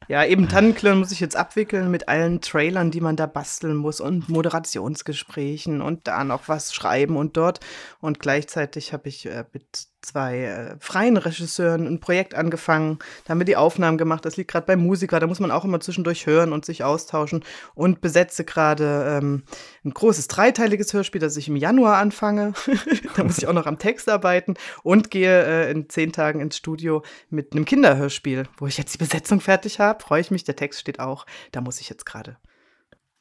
Ja, 0.09 0.25
eben 0.25 0.49
Tannenklirren 0.49 0.97
muss 0.97 1.11
ich 1.11 1.19
jetzt 1.19 1.35
abwickeln 1.35 1.91
mit 1.91 2.09
allen 2.09 2.41
Trailern, 2.41 2.89
die 2.89 2.99
man 2.99 3.15
da 3.15 3.27
basteln 3.27 3.75
muss 3.75 4.01
und 4.01 4.27
Moderationsgesprächen 4.27 5.83
und 5.83 6.07
da 6.07 6.23
noch 6.23 6.47
was 6.47 6.73
schreiben 6.73 7.15
und 7.15 7.37
dort. 7.37 7.59
Und 8.01 8.19
gleichzeitig 8.19 8.91
habe 8.91 9.07
ich 9.07 9.27
äh, 9.27 9.45
mit 9.53 9.88
zwei 10.01 10.43
äh, 10.43 10.75
freien 10.79 11.17
Regisseuren 11.17 11.87
ein 11.87 11.99
Projekt 11.99 12.35
angefangen. 12.35 12.99
Da 13.25 13.31
haben 13.31 13.39
wir 13.39 13.45
die 13.45 13.55
Aufnahmen 13.55 13.97
gemacht. 13.97 14.25
Das 14.25 14.37
liegt 14.37 14.51
gerade 14.51 14.65
beim 14.65 14.79
Musiker. 14.79 15.19
Da 15.19 15.27
muss 15.27 15.39
man 15.39 15.51
auch 15.51 15.65
immer 15.65 15.79
zwischendurch 15.79 16.25
hören 16.25 16.53
und 16.53 16.65
sich 16.65 16.83
austauschen. 16.83 17.43
Und 17.75 18.01
besetze 18.01 18.45
gerade 18.45 19.19
ähm, 19.19 19.43
ein 19.83 19.91
großes 19.91 20.27
dreiteiliges 20.27 20.93
Hörspiel, 20.93 21.21
das 21.21 21.37
ich 21.37 21.47
im 21.47 21.55
Januar 21.55 21.97
anfange. 21.97 22.53
da 23.15 23.23
muss 23.23 23.37
ich 23.37 23.47
auch 23.47 23.53
noch 23.53 23.65
am 23.65 23.79
Text 23.79 24.09
arbeiten 24.09 24.55
und 24.83 25.11
gehe 25.11 25.43
äh, 25.45 25.71
in 25.71 25.89
zehn 25.89 26.11
Tagen 26.11 26.39
ins 26.39 26.57
Studio 26.57 27.03
mit 27.29 27.53
einem 27.53 27.65
Kinderhörspiel, 27.65 28.43
wo 28.57 28.67
ich 28.67 28.77
jetzt 28.77 28.93
die 28.93 28.99
Besetzung 28.99 29.41
fertig 29.41 29.79
habe. 29.79 30.03
Freue 30.03 30.21
ich 30.21 30.31
mich. 30.31 30.43
Der 30.43 30.55
Text 30.55 30.79
steht 30.79 30.99
auch. 30.99 31.25
Da 31.51 31.61
muss 31.61 31.81
ich 31.81 31.89
jetzt 31.89 32.05
gerade 32.05 32.37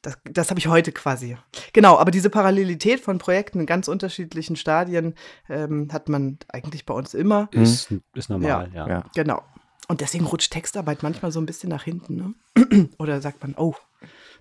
das, 0.01 0.17
das 0.23 0.49
habe 0.49 0.59
ich 0.59 0.67
heute 0.67 0.91
quasi. 0.91 1.37
Genau, 1.73 1.97
aber 1.97 2.11
diese 2.11 2.29
Parallelität 2.29 2.99
von 3.01 3.17
Projekten 3.17 3.61
in 3.61 3.65
ganz 3.65 3.87
unterschiedlichen 3.87 4.55
Stadien 4.55 5.15
ähm, 5.49 5.89
hat 5.91 6.09
man 6.09 6.37
eigentlich 6.47 6.85
bei 6.85 6.93
uns 6.93 7.13
immer. 7.13 7.49
Ist, 7.51 7.93
ist 8.13 8.29
normal, 8.29 8.71
ja. 8.73 8.87
Ja. 8.87 9.03
Genau. 9.15 9.43
Und 9.87 10.01
deswegen 10.01 10.25
rutscht 10.25 10.51
Textarbeit 10.51 11.03
manchmal 11.03 11.31
so 11.31 11.41
ein 11.41 11.45
bisschen 11.45 11.69
nach 11.69 11.83
hinten. 11.83 12.35
Ne? 12.55 12.89
Oder 12.99 13.21
sagt 13.21 13.41
man, 13.41 13.55
oh, 13.57 13.73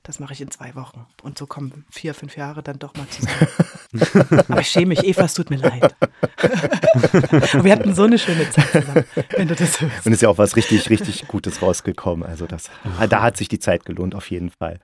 das 0.03 0.21
mache 0.21 0.33
ich 0.33 0.41
in 0.41 0.51
zwei 0.51 0.75
Wochen. 0.75 1.07
Und 1.23 1.39
so 1.39 1.47
kommen 1.47 1.85
vier, 1.91 2.15
fünf 2.15 2.37
Jahre 2.37 2.63
dann 2.63 2.79
doch 2.79 2.95
mal 2.95 3.07
zusammen. 3.09 4.45
Aber 4.49 4.61
ich 4.61 4.69
schäme 4.69 4.87
mich, 4.87 5.05
Eva, 5.05 5.25
es 5.25 5.35
tut 5.35 5.51
mir 5.51 5.57
leid. 5.57 5.95
Wir 7.63 7.73
hatten 7.73 7.95
so 7.95 8.05
eine 8.05 8.19
schöne 8.19 8.49
Zeit 8.51 8.71
zusammen, 8.71 9.05
wenn 9.37 9.49
du 9.49 9.55
das 9.55 9.81
hörst. 9.81 10.07
Und 10.07 10.13
ist 10.13 10.23
ja 10.23 10.29
auch 10.29 10.39
was 10.39 10.57
richtig, 10.57 10.89
richtig 10.91 11.27
Gutes 11.29 11.63
rausgekommen. 11.63 12.27
Also 12.27 12.47
das, 12.47 12.71
da 13.09 13.23
hat 13.23 13.37
sich 13.37 13.49
die 13.49 13.59
Zeit 13.59 13.85
gelohnt, 13.85 14.15
auf 14.15 14.31
jeden 14.31 14.51
Fall. 14.51 14.81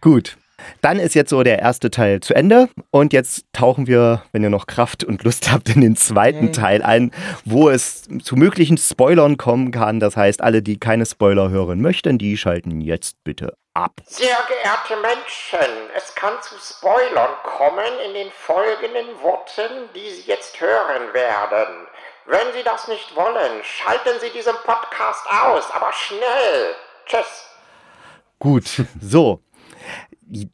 Gut. 0.00 0.36
Dann 0.80 0.98
ist 0.98 1.14
jetzt 1.14 1.30
so 1.30 1.42
der 1.42 1.58
erste 1.58 1.90
Teil 1.90 2.20
zu 2.20 2.34
Ende 2.34 2.68
und 2.90 3.12
jetzt 3.12 3.46
tauchen 3.52 3.86
wir, 3.86 4.22
wenn 4.32 4.42
ihr 4.42 4.50
noch 4.50 4.66
Kraft 4.66 5.04
und 5.04 5.22
Lust 5.24 5.50
habt, 5.52 5.68
in 5.68 5.80
den 5.80 5.96
zweiten 5.96 6.48
Okay. 6.48 6.52
Teil 6.52 6.82
ein, 6.82 7.10
wo 7.44 7.70
es 7.70 8.08
zu 8.22 8.36
möglichen 8.36 8.76
Spoilern 8.78 9.36
kommen 9.36 9.70
kann. 9.70 10.00
Das 10.00 10.16
heißt, 10.16 10.40
alle, 10.42 10.62
die 10.62 10.78
keine 10.78 11.06
Spoiler 11.06 11.50
hören 11.50 11.80
möchten, 11.80 12.18
die 12.18 12.36
schalten 12.36 12.80
jetzt 12.80 13.22
bitte 13.24 13.56
ab. 13.74 14.00
Sehr 14.06 14.36
geehrte 14.48 14.96
Menschen, 15.02 15.90
es 15.96 16.14
kann 16.14 16.34
zu 16.42 16.54
Spoilern 16.58 17.30
kommen 17.42 17.92
in 18.06 18.14
den 18.14 18.30
folgenden 18.30 19.20
Worten, 19.22 19.88
die 19.94 20.10
Sie 20.10 20.28
jetzt 20.28 20.60
hören 20.60 21.12
werden. 21.12 21.86
Wenn 22.26 22.52
Sie 22.54 22.62
das 22.64 22.88
nicht 22.88 23.14
wollen, 23.16 23.62
schalten 23.62 24.18
Sie 24.20 24.30
diesen 24.30 24.54
Podcast 24.64 25.26
aus, 25.28 25.64
aber 25.72 25.92
schnell. 25.92 26.74
Tschüss. 27.06 27.48
Gut, 28.38 28.64
so. 29.00 29.40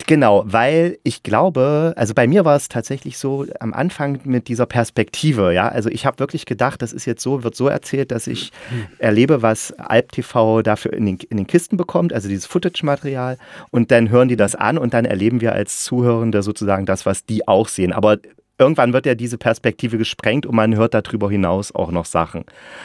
Genau, 0.06 0.42
weil 0.46 0.98
ich 1.04 1.22
glaube, 1.22 1.94
also 1.96 2.12
bei 2.12 2.26
mir 2.26 2.44
war 2.44 2.56
es 2.56 2.68
tatsächlich 2.68 3.18
so 3.18 3.46
am 3.60 3.72
Anfang 3.72 4.20
mit 4.24 4.48
dieser 4.48 4.66
Perspektive, 4.66 5.54
ja. 5.54 5.68
Also 5.68 5.88
ich 5.90 6.06
habe 6.06 6.18
wirklich 6.18 6.44
gedacht, 6.44 6.82
das 6.82 6.92
ist 6.92 7.04
jetzt 7.04 7.22
so, 7.22 7.44
wird 7.44 7.54
so 7.54 7.68
erzählt, 7.68 8.10
dass 8.10 8.26
ich 8.26 8.50
erlebe, 8.98 9.42
was 9.42 9.72
Alp 9.78 10.10
TV 10.10 10.62
dafür 10.62 10.92
in 10.92 11.06
den, 11.06 11.18
in 11.30 11.36
den 11.36 11.46
Kisten 11.46 11.76
bekommt, 11.76 12.12
also 12.12 12.28
dieses 12.28 12.46
Footage-Material. 12.46 13.38
Und 13.70 13.92
dann 13.92 14.10
hören 14.10 14.28
die 14.28 14.36
das 14.36 14.56
an 14.56 14.76
und 14.76 14.92
dann 14.92 15.04
erleben 15.04 15.40
wir 15.40 15.52
als 15.52 15.84
Zuhörende 15.84 16.42
sozusagen 16.42 16.84
das, 16.84 17.06
was 17.06 17.24
die 17.24 17.46
auch 17.46 17.68
sehen. 17.68 17.92
Aber 17.92 18.18
irgendwann 18.60 18.92
wird 18.92 19.06
ja 19.06 19.14
diese 19.14 19.38
Perspektive 19.38 19.98
gesprengt 19.98 20.46
und 20.46 20.54
man 20.54 20.76
hört 20.76 20.94
darüber 20.94 21.30
hinaus 21.30 21.74
auch 21.74 21.90
noch 21.90 22.04
Sachen. 22.04 22.44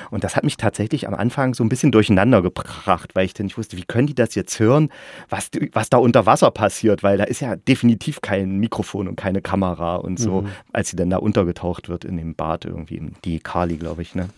Und 0.09 0.23
das 0.23 0.35
hat 0.35 0.43
mich 0.43 0.57
tatsächlich 0.57 1.07
am 1.07 1.13
Anfang 1.13 1.53
so 1.53 1.63
ein 1.63 1.69
bisschen 1.69 1.91
durcheinander 1.91 2.41
gebracht, 2.41 3.11
weil 3.13 3.25
ich 3.25 3.33
dann 3.33 3.45
nicht 3.45 3.57
wusste, 3.57 3.77
wie 3.77 3.83
können 3.83 4.07
die 4.07 4.15
das 4.15 4.33
jetzt 4.35 4.59
hören, 4.59 4.89
was, 5.29 5.51
was 5.73 5.89
da 5.89 5.97
unter 5.97 6.25
Wasser 6.25 6.49
passiert, 6.51 7.03
weil 7.03 7.17
da 7.17 7.25
ist 7.25 7.41
ja 7.41 7.55
definitiv 7.55 8.21
kein 8.21 8.57
Mikrofon 8.57 9.07
und 9.07 9.17
keine 9.17 9.41
Kamera 9.41 9.97
und 9.97 10.17
so, 10.17 10.45
als 10.73 10.89
sie 10.89 10.95
dann 10.95 11.09
da 11.09 11.17
untergetaucht 11.17 11.89
wird 11.89 12.05
in 12.05 12.17
dem 12.17 12.35
Bad 12.35 12.65
irgendwie, 12.65 13.01
die 13.25 13.39
Kali, 13.39 13.77
glaube 13.77 14.01
ich, 14.01 14.15
ne? 14.15 14.29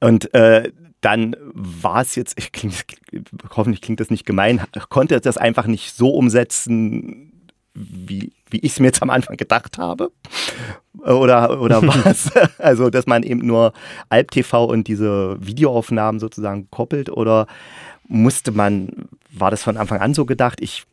Und 0.00 0.34
äh, 0.34 0.72
dann 1.00 1.36
war 1.52 2.00
es 2.00 2.14
jetzt, 2.16 2.38
ich 2.38 2.50
klingt, 2.52 2.84
hoffentlich 3.50 3.82
klingt 3.82 4.00
das 4.00 4.10
nicht 4.10 4.26
gemein, 4.26 4.60
konnte 4.88 5.20
das 5.20 5.36
einfach 5.36 5.66
nicht 5.66 5.94
so 5.94 6.10
umsetzen, 6.10 7.33
wie, 7.74 8.32
wie 8.50 8.58
ich 8.58 8.72
es 8.72 8.80
mir 8.80 8.86
jetzt 8.86 9.02
am 9.02 9.10
Anfang 9.10 9.36
gedacht 9.36 9.78
habe. 9.78 10.10
Oder, 10.98 11.60
oder 11.60 11.82
was? 11.86 12.30
Also, 12.58 12.90
dass 12.90 13.06
man 13.06 13.22
eben 13.22 13.46
nur 13.46 13.72
Alp 14.08 14.30
TV 14.30 14.64
und 14.64 14.88
diese 14.88 15.36
Videoaufnahmen 15.40 16.20
sozusagen 16.20 16.70
koppelt 16.70 17.10
oder 17.10 17.46
musste 18.06 18.52
man, 18.52 19.08
war 19.30 19.50
das 19.50 19.62
von 19.62 19.76
Anfang 19.76 20.00
an 20.00 20.14
so 20.14 20.24
gedacht? 20.24 20.60
Ich, 20.60 20.84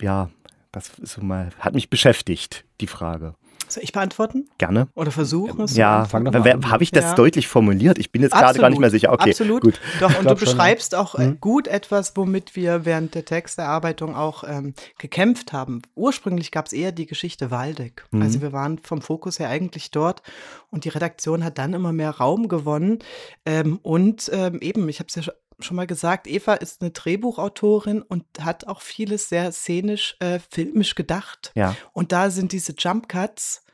ja, 0.00 0.30
das 0.72 0.90
ist 0.98 1.12
so 1.12 1.22
mal, 1.22 1.50
hat 1.58 1.74
mich 1.74 1.90
beschäftigt, 1.90 2.64
die 2.80 2.86
Frage. 2.86 3.34
Soll 3.70 3.82
ich 3.84 3.92
beantworten? 3.92 4.48
Gerne. 4.58 4.88
Oder 4.94 5.10
versuchen 5.10 5.62
es? 5.62 5.76
Ja, 5.76 6.06
habe 6.12 6.82
ich 6.82 6.90
das 6.90 7.04
Ja. 7.04 7.14
deutlich 7.14 7.46
formuliert? 7.48 7.98
Ich 7.98 8.10
bin 8.12 8.22
jetzt 8.22 8.32
gerade 8.32 8.58
gar 8.58 8.70
nicht 8.70 8.78
mehr 8.80 8.90
sicher. 8.90 9.12
Okay, 9.12 9.30
absolut. 9.30 9.62
gut. 9.62 9.80
Doch, 10.00 10.08
und 10.18 10.24
du 10.24 10.30
schon, 10.30 10.38
beschreibst 10.38 10.94
auch 10.94 11.14
äh, 11.14 11.34
gut 11.40 11.68
etwas, 11.68 12.16
womit 12.16 12.56
wir 12.56 12.84
während 12.84 13.14
der 13.14 13.24
Texterarbeitung 13.24 14.16
auch 14.16 14.44
ähm, 14.46 14.74
gekämpft 14.98 15.52
haben. 15.52 15.82
Ursprünglich 15.94 16.50
gab 16.50 16.66
es 16.66 16.72
eher 16.72 16.92
die 16.92 17.06
Geschichte 17.06 17.50
Waldeck. 17.50 18.04
Mhm. 18.10 18.22
Also 18.22 18.40
wir 18.42 18.52
waren 18.52 18.78
vom 18.78 19.02
Fokus 19.02 19.38
her 19.38 19.48
eigentlich 19.48 19.90
dort 19.90 20.22
und 20.70 20.84
die 20.84 20.88
Redaktion 20.90 21.44
hat 21.44 21.58
dann 21.58 21.72
immer 21.74 21.92
mehr 21.92 22.10
Raum 22.10 22.48
gewonnen. 22.48 22.98
Ähm, 23.46 23.78
und 23.82 24.30
ähm, 24.32 24.58
eben, 24.60 24.88
ich 24.88 24.98
habe 24.98 25.06
es 25.08 25.14
ja 25.14 25.22
sch- 25.22 25.32
schon 25.64 25.76
mal 25.76 25.86
gesagt, 25.86 26.26
Eva 26.26 26.54
ist 26.54 26.80
eine 26.82 26.90
Drehbuchautorin 26.90 28.02
und 28.02 28.24
hat 28.40 28.66
auch 28.66 28.80
vieles 28.80 29.28
sehr 29.28 29.50
szenisch, 29.52 30.16
äh, 30.20 30.38
filmisch 30.50 30.94
gedacht. 30.94 31.52
Ja. 31.54 31.76
Und 31.92 32.12
da 32.12 32.30
sind 32.30 32.52
diese 32.52 32.74
Jump 32.76 33.08
Cuts 33.08 33.64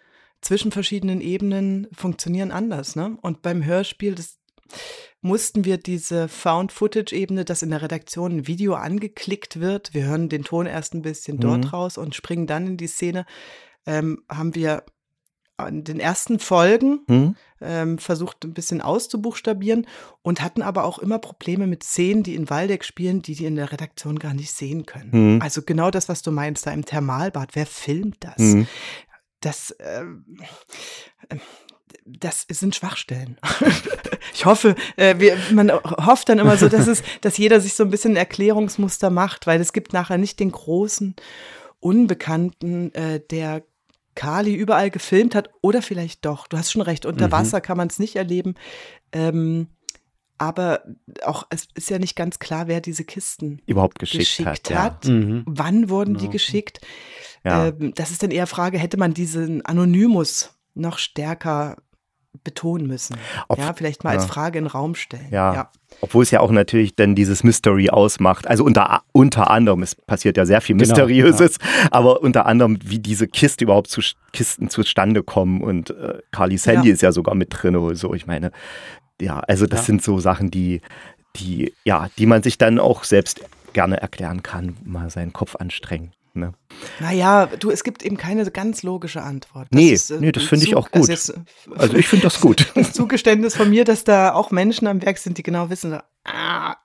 zwischen 0.40 0.70
verschiedenen 0.72 1.20
Ebenen 1.20 1.88
funktionieren 1.92 2.50
anders. 2.50 2.96
Ne? 2.96 3.18
Und 3.22 3.42
beim 3.42 3.64
Hörspiel, 3.64 4.14
das 4.14 4.38
mussten 5.20 5.64
wir 5.64 5.78
diese 5.78 6.28
Found-Footage-Ebene, 6.28 7.44
dass 7.44 7.62
in 7.62 7.70
der 7.70 7.82
Redaktion 7.82 8.38
ein 8.38 8.46
Video 8.46 8.74
angeklickt 8.74 9.60
wird. 9.60 9.94
Wir 9.94 10.04
hören 10.04 10.28
den 10.28 10.44
Ton 10.44 10.66
erst 10.66 10.94
ein 10.94 11.02
bisschen 11.02 11.38
dort 11.38 11.64
Mhm. 11.64 11.70
raus 11.70 11.98
und 11.98 12.14
springen 12.14 12.46
dann 12.46 12.66
in 12.66 12.76
die 12.76 12.86
Szene. 12.86 13.26
Ähm, 13.86 14.22
haben 14.28 14.54
wir 14.54 14.84
an 15.56 15.84
den 15.84 16.00
ersten 16.00 16.38
Folgen 16.38 17.00
Hm? 17.08 17.36
ähm, 17.60 17.98
versucht 17.98 18.44
ein 18.44 18.52
bisschen 18.52 18.80
auszubuchstabieren 18.80 19.86
und 20.22 20.42
hatten 20.42 20.62
aber 20.62 20.84
auch 20.84 20.98
immer 20.98 21.18
Probleme 21.18 21.66
mit 21.66 21.82
Szenen, 21.82 22.22
die 22.22 22.34
in 22.34 22.50
Waldeck 22.50 22.84
spielen, 22.84 23.22
die 23.22 23.34
die 23.34 23.46
in 23.46 23.56
der 23.56 23.72
Redaktion 23.72 24.18
gar 24.18 24.34
nicht 24.34 24.52
sehen 24.52 24.86
können. 24.86 25.36
Mhm. 25.36 25.42
Also 25.42 25.62
genau 25.62 25.90
das, 25.90 26.08
was 26.08 26.22
du 26.22 26.30
meinst, 26.30 26.66
da 26.66 26.72
im 26.72 26.84
Thermalbad. 26.84 27.50
Wer 27.54 27.66
filmt 27.66 28.16
das? 28.20 28.38
Mhm. 28.38 28.66
das, 29.40 29.70
äh, 29.72 30.04
das 32.04 32.46
sind 32.48 32.74
Schwachstellen. 32.74 33.38
ich 34.34 34.44
hoffe, 34.44 34.74
äh, 34.96 35.18
wir, 35.18 35.36
man 35.52 35.72
hofft 35.72 36.28
dann 36.28 36.38
immer 36.38 36.56
so, 36.56 36.68
dass 36.68 36.86
es, 36.86 37.02
dass 37.20 37.38
jeder 37.38 37.60
sich 37.60 37.74
so 37.74 37.84
ein 37.84 37.90
bisschen 37.90 38.16
Erklärungsmuster 38.16 39.10
macht, 39.10 39.46
weil 39.46 39.60
es 39.60 39.72
gibt 39.72 39.92
nachher 39.92 40.18
nicht 40.18 40.38
den 40.38 40.52
großen 40.52 41.16
Unbekannten, 41.80 42.92
äh, 42.94 43.20
der 43.20 43.62
Kali 44.16 44.54
überall 44.54 44.90
gefilmt 44.90 45.36
hat 45.36 45.50
oder 45.60 45.82
vielleicht 45.82 46.24
doch. 46.24 46.48
Du 46.48 46.58
hast 46.58 46.72
schon 46.72 46.82
recht, 46.82 47.06
unter 47.06 47.28
mhm. 47.28 47.32
Wasser 47.32 47.60
kann 47.60 47.76
man 47.76 47.86
es 47.86 48.00
nicht 48.00 48.16
erleben. 48.16 48.54
Ähm, 49.12 49.68
aber 50.38 50.82
auch 51.24 51.46
es 51.50 51.68
ist 51.74 51.88
ja 51.88 51.98
nicht 51.98 52.16
ganz 52.16 52.38
klar, 52.38 52.66
wer 52.66 52.80
diese 52.80 53.04
Kisten 53.04 53.62
überhaupt 53.66 53.98
geschickt, 53.98 54.24
geschickt 54.24 54.70
hat. 54.70 54.78
hat. 54.78 55.04
Ja. 55.06 55.12
Mhm. 55.12 55.44
Wann 55.46 55.88
wurden 55.88 56.14
genau. 56.14 56.26
die 56.26 56.30
geschickt? 56.30 56.80
Ja. 57.44 57.68
Ähm, 57.68 57.92
das 57.94 58.10
ist 58.10 58.22
dann 58.22 58.30
eher 58.30 58.46
Frage, 58.46 58.78
hätte 58.78 58.96
man 58.96 59.14
diesen 59.14 59.64
Anonymus 59.64 60.54
noch 60.74 60.98
stärker 60.98 61.76
betonen 62.42 62.86
müssen. 62.86 63.16
Ob, 63.48 63.58
ja, 63.58 63.72
vielleicht 63.72 64.04
mal 64.04 64.14
ja. 64.14 64.20
als 64.20 64.26
Frage 64.26 64.58
in 64.58 64.64
den 64.64 64.70
Raum 64.70 64.94
stellen. 64.94 65.28
Ja. 65.30 65.54
ja. 65.54 65.70
Obwohl 66.00 66.22
es 66.22 66.30
ja 66.30 66.40
auch 66.40 66.50
natürlich 66.50 66.94
dann 66.94 67.14
dieses 67.14 67.42
Mystery 67.42 67.90
ausmacht. 67.90 68.46
Also 68.46 68.64
unter, 68.64 69.02
unter 69.12 69.50
anderem, 69.50 69.82
es 69.82 69.94
passiert 69.94 70.36
ja 70.36 70.44
sehr 70.44 70.60
viel 70.60 70.76
genau, 70.76 70.88
Mysteriöses, 70.88 71.58
genau, 71.58 71.70
ja. 71.70 71.88
aber 71.90 72.20
unter 72.22 72.46
anderem, 72.46 72.78
wie 72.82 72.98
diese 72.98 73.28
Kiste 73.28 73.64
überhaupt 73.64 73.88
zu 73.88 74.00
Kisten 74.32 74.68
zustande 74.68 75.22
kommen. 75.22 75.62
Und 75.62 75.90
äh, 75.90 76.18
Carly's 76.32 76.66
Handy 76.66 76.90
ist 76.90 77.02
ja 77.02 77.12
sogar 77.12 77.34
mit 77.34 77.48
drin 77.50 77.76
oder 77.76 77.96
so. 77.96 78.14
Ich 78.14 78.26
meine, 78.26 78.52
ja, 79.20 79.40
also 79.40 79.66
das 79.66 79.86
sind 79.86 80.02
so 80.02 80.18
Sachen, 80.18 80.50
die, 80.50 80.82
die, 81.36 81.72
ja, 81.84 82.08
die 82.18 82.26
man 82.26 82.42
sich 82.42 82.58
dann 82.58 82.78
auch 82.78 83.04
selbst 83.04 83.40
gerne 83.72 84.00
erklären 84.00 84.42
kann, 84.42 84.76
mal 84.84 85.10
seinen 85.10 85.32
Kopf 85.32 85.56
anstrengen. 85.56 86.12
Ne? 86.36 86.52
Naja, 87.00 87.46
du, 87.46 87.70
es 87.70 87.82
gibt 87.82 88.02
eben 88.02 88.16
keine 88.16 88.48
ganz 88.50 88.82
logische 88.82 89.22
Antwort. 89.22 89.68
Das 89.70 89.80
nee, 89.80 89.90
ist, 89.90 90.10
äh, 90.10 90.20
nee, 90.20 90.32
das 90.32 90.44
finde 90.44 90.66
ich 90.66 90.76
auch 90.76 90.90
gut. 90.90 91.08
Also, 91.08 91.12
jetzt, 91.12 91.34
also 91.74 91.96
ich 91.96 92.06
finde 92.06 92.24
das 92.24 92.40
gut. 92.40 92.70
Das 92.74 92.92
Zugeständnis 92.92 93.56
von 93.56 93.70
mir, 93.70 93.84
dass 93.84 94.04
da 94.04 94.34
auch 94.34 94.50
Menschen 94.50 94.86
am 94.86 95.02
Werk 95.02 95.18
sind, 95.18 95.38
die 95.38 95.42
genau 95.42 95.70
wissen, 95.70 95.98
ah, 96.24 96.76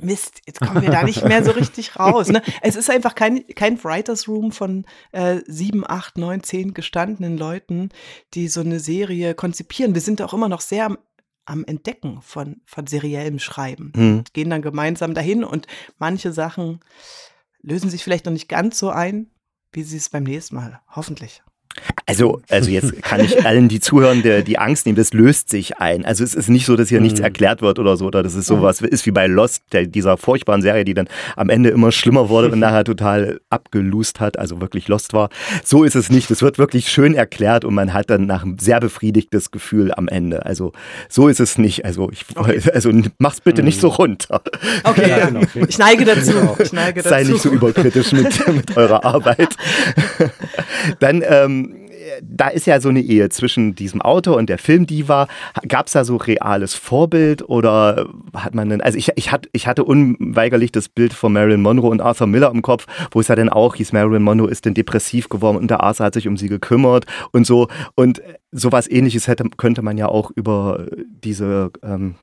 Mist, 0.00 0.42
jetzt 0.46 0.60
kommen 0.60 0.82
wir 0.82 0.90
da 0.90 1.02
nicht 1.04 1.24
mehr 1.24 1.44
so 1.44 1.52
richtig 1.52 1.96
raus. 1.98 2.28
Ne? 2.28 2.42
Es 2.60 2.76
ist 2.76 2.90
einfach 2.90 3.14
kein, 3.14 3.46
kein 3.54 3.82
Writers 3.82 4.28
Room 4.28 4.52
von 4.52 4.84
äh, 5.12 5.40
sieben, 5.46 5.84
acht, 5.86 6.18
neun, 6.18 6.42
zehn 6.42 6.74
gestandenen 6.74 7.38
Leuten, 7.38 7.90
die 8.34 8.48
so 8.48 8.60
eine 8.60 8.80
Serie 8.80 9.34
konzipieren. 9.34 9.94
Wir 9.94 10.00
sind 10.00 10.20
auch 10.22 10.34
immer 10.34 10.48
noch 10.48 10.60
sehr 10.60 10.86
am, 10.86 10.98
am 11.44 11.64
Entdecken 11.64 12.20
von, 12.22 12.60
von 12.66 12.86
seriellem 12.86 13.38
Schreiben. 13.38 13.92
Mhm. 13.94 14.24
Gehen 14.32 14.50
dann 14.50 14.62
gemeinsam 14.62 15.14
dahin 15.14 15.44
und 15.44 15.66
manche 15.98 16.32
Sachen 16.32 16.80
lösen 17.66 17.90
sich 17.90 18.04
vielleicht 18.04 18.24
noch 18.24 18.32
nicht 18.32 18.48
ganz 18.48 18.78
so 18.78 18.90
ein, 18.90 19.30
wie 19.72 19.82
sie 19.82 19.96
es 19.96 20.08
beim 20.08 20.22
nächsten 20.22 20.54
Mal, 20.54 20.80
hoffentlich. 20.88 21.42
Also, 22.06 22.40
also 22.48 22.70
jetzt 22.70 23.02
kann 23.02 23.20
ich 23.20 23.44
allen, 23.46 23.68
die 23.68 23.80
zuhören, 23.80 24.22
der, 24.22 24.42
die 24.42 24.58
Angst 24.58 24.86
nehmen, 24.86 24.96
das 24.96 25.12
löst 25.12 25.50
sich 25.50 25.78
ein. 25.78 26.04
Also 26.04 26.22
es 26.24 26.34
ist 26.34 26.48
nicht 26.48 26.66
so, 26.66 26.76
dass 26.76 26.88
hier 26.88 27.00
nichts 27.00 27.18
mhm. 27.18 27.24
erklärt 27.24 27.62
wird 27.62 27.78
oder 27.78 27.96
so, 27.96 28.06
oder 28.06 28.22
das 28.22 28.34
ist 28.34 28.46
sowas, 28.46 28.80
ist 28.80 29.06
wie 29.06 29.10
bei 29.10 29.26
Lost, 29.26 29.62
der, 29.72 29.86
dieser 29.86 30.16
furchtbaren 30.16 30.62
Serie, 30.62 30.84
die 30.84 30.94
dann 30.94 31.08
am 31.36 31.48
Ende 31.48 31.70
immer 31.70 31.92
schlimmer 31.92 32.28
wurde 32.28 32.50
und 32.50 32.58
nachher 32.66 32.84
total 32.84 33.40
abgelust 33.50 34.20
hat, 34.20 34.38
also 34.38 34.60
wirklich 34.60 34.88
Lost 34.88 35.12
war. 35.12 35.30
So 35.64 35.84
ist 35.84 35.96
es 35.96 36.10
nicht. 36.10 36.30
Es 36.30 36.42
wird 36.42 36.58
wirklich 36.58 36.88
schön 36.88 37.14
erklärt 37.14 37.64
und 37.64 37.74
man 37.74 37.92
hat 37.92 38.10
dann 38.10 38.26
nach 38.26 38.44
ein 38.44 38.58
sehr 38.58 38.80
befriedigtes 38.80 39.50
Gefühl 39.50 39.92
am 39.92 40.08
Ende. 40.08 40.46
Also 40.46 40.72
so 41.08 41.28
ist 41.28 41.40
es 41.40 41.58
nicht. 41.58 41.84
Also 41.84 42.10
ich 42.10 42.24
okay. 42.36 42.60
also 42.72 42.92
mach's 43.18 43.40
bitte 43.40 43.62
nicht 43.62 43.80
so 43.80 43.88
mhm. 43.88 43.94
runter. 43.94 44.42
Okay, 44.84 45.10
ja, 45.10 45.26
genau. 45.26 45.40
ich 45.68 45.78
neige 45.78 46.04
dazu. 46.04 46.32
Ich 46.58 46.72
neige 46.72 47.02
dazu. 47.02 47.08
Sei 47.08 47.24
nicht 47.24 47.42
so 47.42 47.50
überkritisch 47.50 48.12
mit, 48.12 48.46
mit 48.48 48.76
eurer 48.76 49.04
Arbeit. 49.04 49.56
Dann 51.00 51.22
ähm, 51.26 51.86
da 52.22 52.48
ist 52.48 52.66
ja 52.66 52.80
so 52.80 52.88
eine 52.88 53.00
Ehe 53.00 53.28
zwischen 53.28 53.74
diesem 53.74 54.00
Autor 54.00 54.36
und 54.36 54.48
der 54.48 54.58
Filmdiva. 54.58 55.28
Gab 55.68 55.86
es 55.86 55.92
da 55.92 56.04
so 56.04 56.16
reales 56.16 56.74
Vorbild 56.74 57.48
oder 57.48 58.08
hat 58.34 58.54
man 58.54 58.68
denn, 58.68 58.80
also 58.80 58.98
ich, 58.98 59.10
ich, 59.16 59.32
hat, 59.32 59.48
ich 59.52 59.66
hatte 59.66 59.84
unweigerlich 59.84 60.72
das 60.72 60.88
Bild 60.88 61.12
von 61.12 61.32
Marilyn 61.32 61.62
Monroe 61.62 61.90
und 61.90 62.00
Arthur 62.00 62.26
Miller 62.26 62.50
im 62.50 62.62
Kopf, 62.62 62.86
wo 63.10 63.20
es 63.20 63.28
ja 63.28 63.34
dann 63.34 63.48
auch 63.48 63.74
hieß, 63.74 63.92
Marilyn 63.92 64.22
Monroe 64.22 64.50
ist 64.50 64.64
denn 64.64 64.74
depressiv 64.74 65.28
geworden 65.28 65.56
und 65.56 65.70
der 65.70 65.82
Arthur 65.82 66.06
hat 66.06 66.14
sich 66.14 66.28
um 66.28 66.36
sie 66.36 66.48
gekümmert 66.48 67.06
und 67.32 67.46
so. 67.46 67.68
Und 67.94 68.22
sowas 68.52 68.90
ähnliches 68.90 69.28
hätte, 69.28 69.44
könnte 69.56 69.82
man 69.82 69.98
ja 69.98 70.06
auch 70.08 70.30
über 70.34 70.86
diese 70.96 71.70
ähm, 71.82 72.16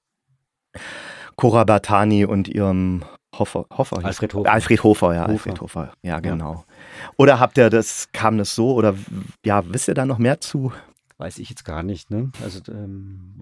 Cora 1.36 1.64
Batani 1.64 2.26
und 2.26 2.48
ihrem 2.48 3.04
Hofer, 3.38 3.66
Hofer 3.76 4.06
Alfred 4.06 4.34
Hofer. 4.34 4.52
Alfred 4.52 4.84
Hofer, 4.84 5.16
ja, 5.16 5.22
Hofer. 5.24 5.32
Alfred 5.32 5.62
Hofer. 5.62 5.94
Ja, 6.04 6.20
genau. 6.20 6.54
Ja. 6.54 6.73
Oder 7.18 7.40
habt 7.40 7.58
ihr 7.58 7.70
das, 7.70 8.10
kam 8.12 8.38
das 8.38 8.56
so 8.56 8.74
oder 8.74 8.96
ja, 9.44 9.64
wisst 9.66 9.88
ihr 9.88 9.94
da 9.94 10.06
noch 10.06 10.18
mehr 10.18 10.42
zu? 10.42 10.74
Weiß 11.18 11.38
ich 11.38 11.50
jetzt 11.50 11.64
gar 11.64 11.84
nicht, 11.84 12.10
ne? 12.10 12.32
Also, 12.44 12.60
ähm, 12.70 13.36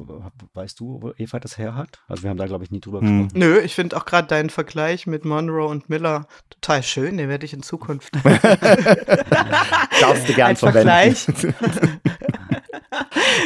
weißt 0.53 0.79
du, 0.79 1.01
wo 1.01 1.13
Eva 1.17 1.39
das 1.39 1.57
her 1.57 1.73
hat? 1.73 1.99
Also, 2.07 2.23
wir 2.23 2.29
haben 2.29 2.37
da, 2.37 2.45
glaube 2.45 2.65
ich, 2.65 2.69
nie 2.69 2.81
drüber 2.81 2.99
hm. 2.99 3.29
gesprochen. 3.29 3.39
Nö, 3.39 3.59
ich 3.59 3.73
finde 3.73 3.97
auch 3.97 4.05
gerade 4.05 4.27
deinen 4.27 4.49
Vergleich 4.49 5.07
mit 5.07 5.25
Monroe 5.25 5.67
und 5.67 5.89
Miller 5.89 6.27
total 6.49 6.83
schön. 6.83 7.17
Den 7.17 7.29
werde 7.29 7.45
ich 7.45 7.53
in 7.53 7.63
Zukunft. 7.63 8.13
Darfst 8.23 10.27
du 10.27 10.33
gern 10.33 10.49
Ein 10.49 10.57
verwenden. 10.57 11.15
Vergleich. 11.15 11.27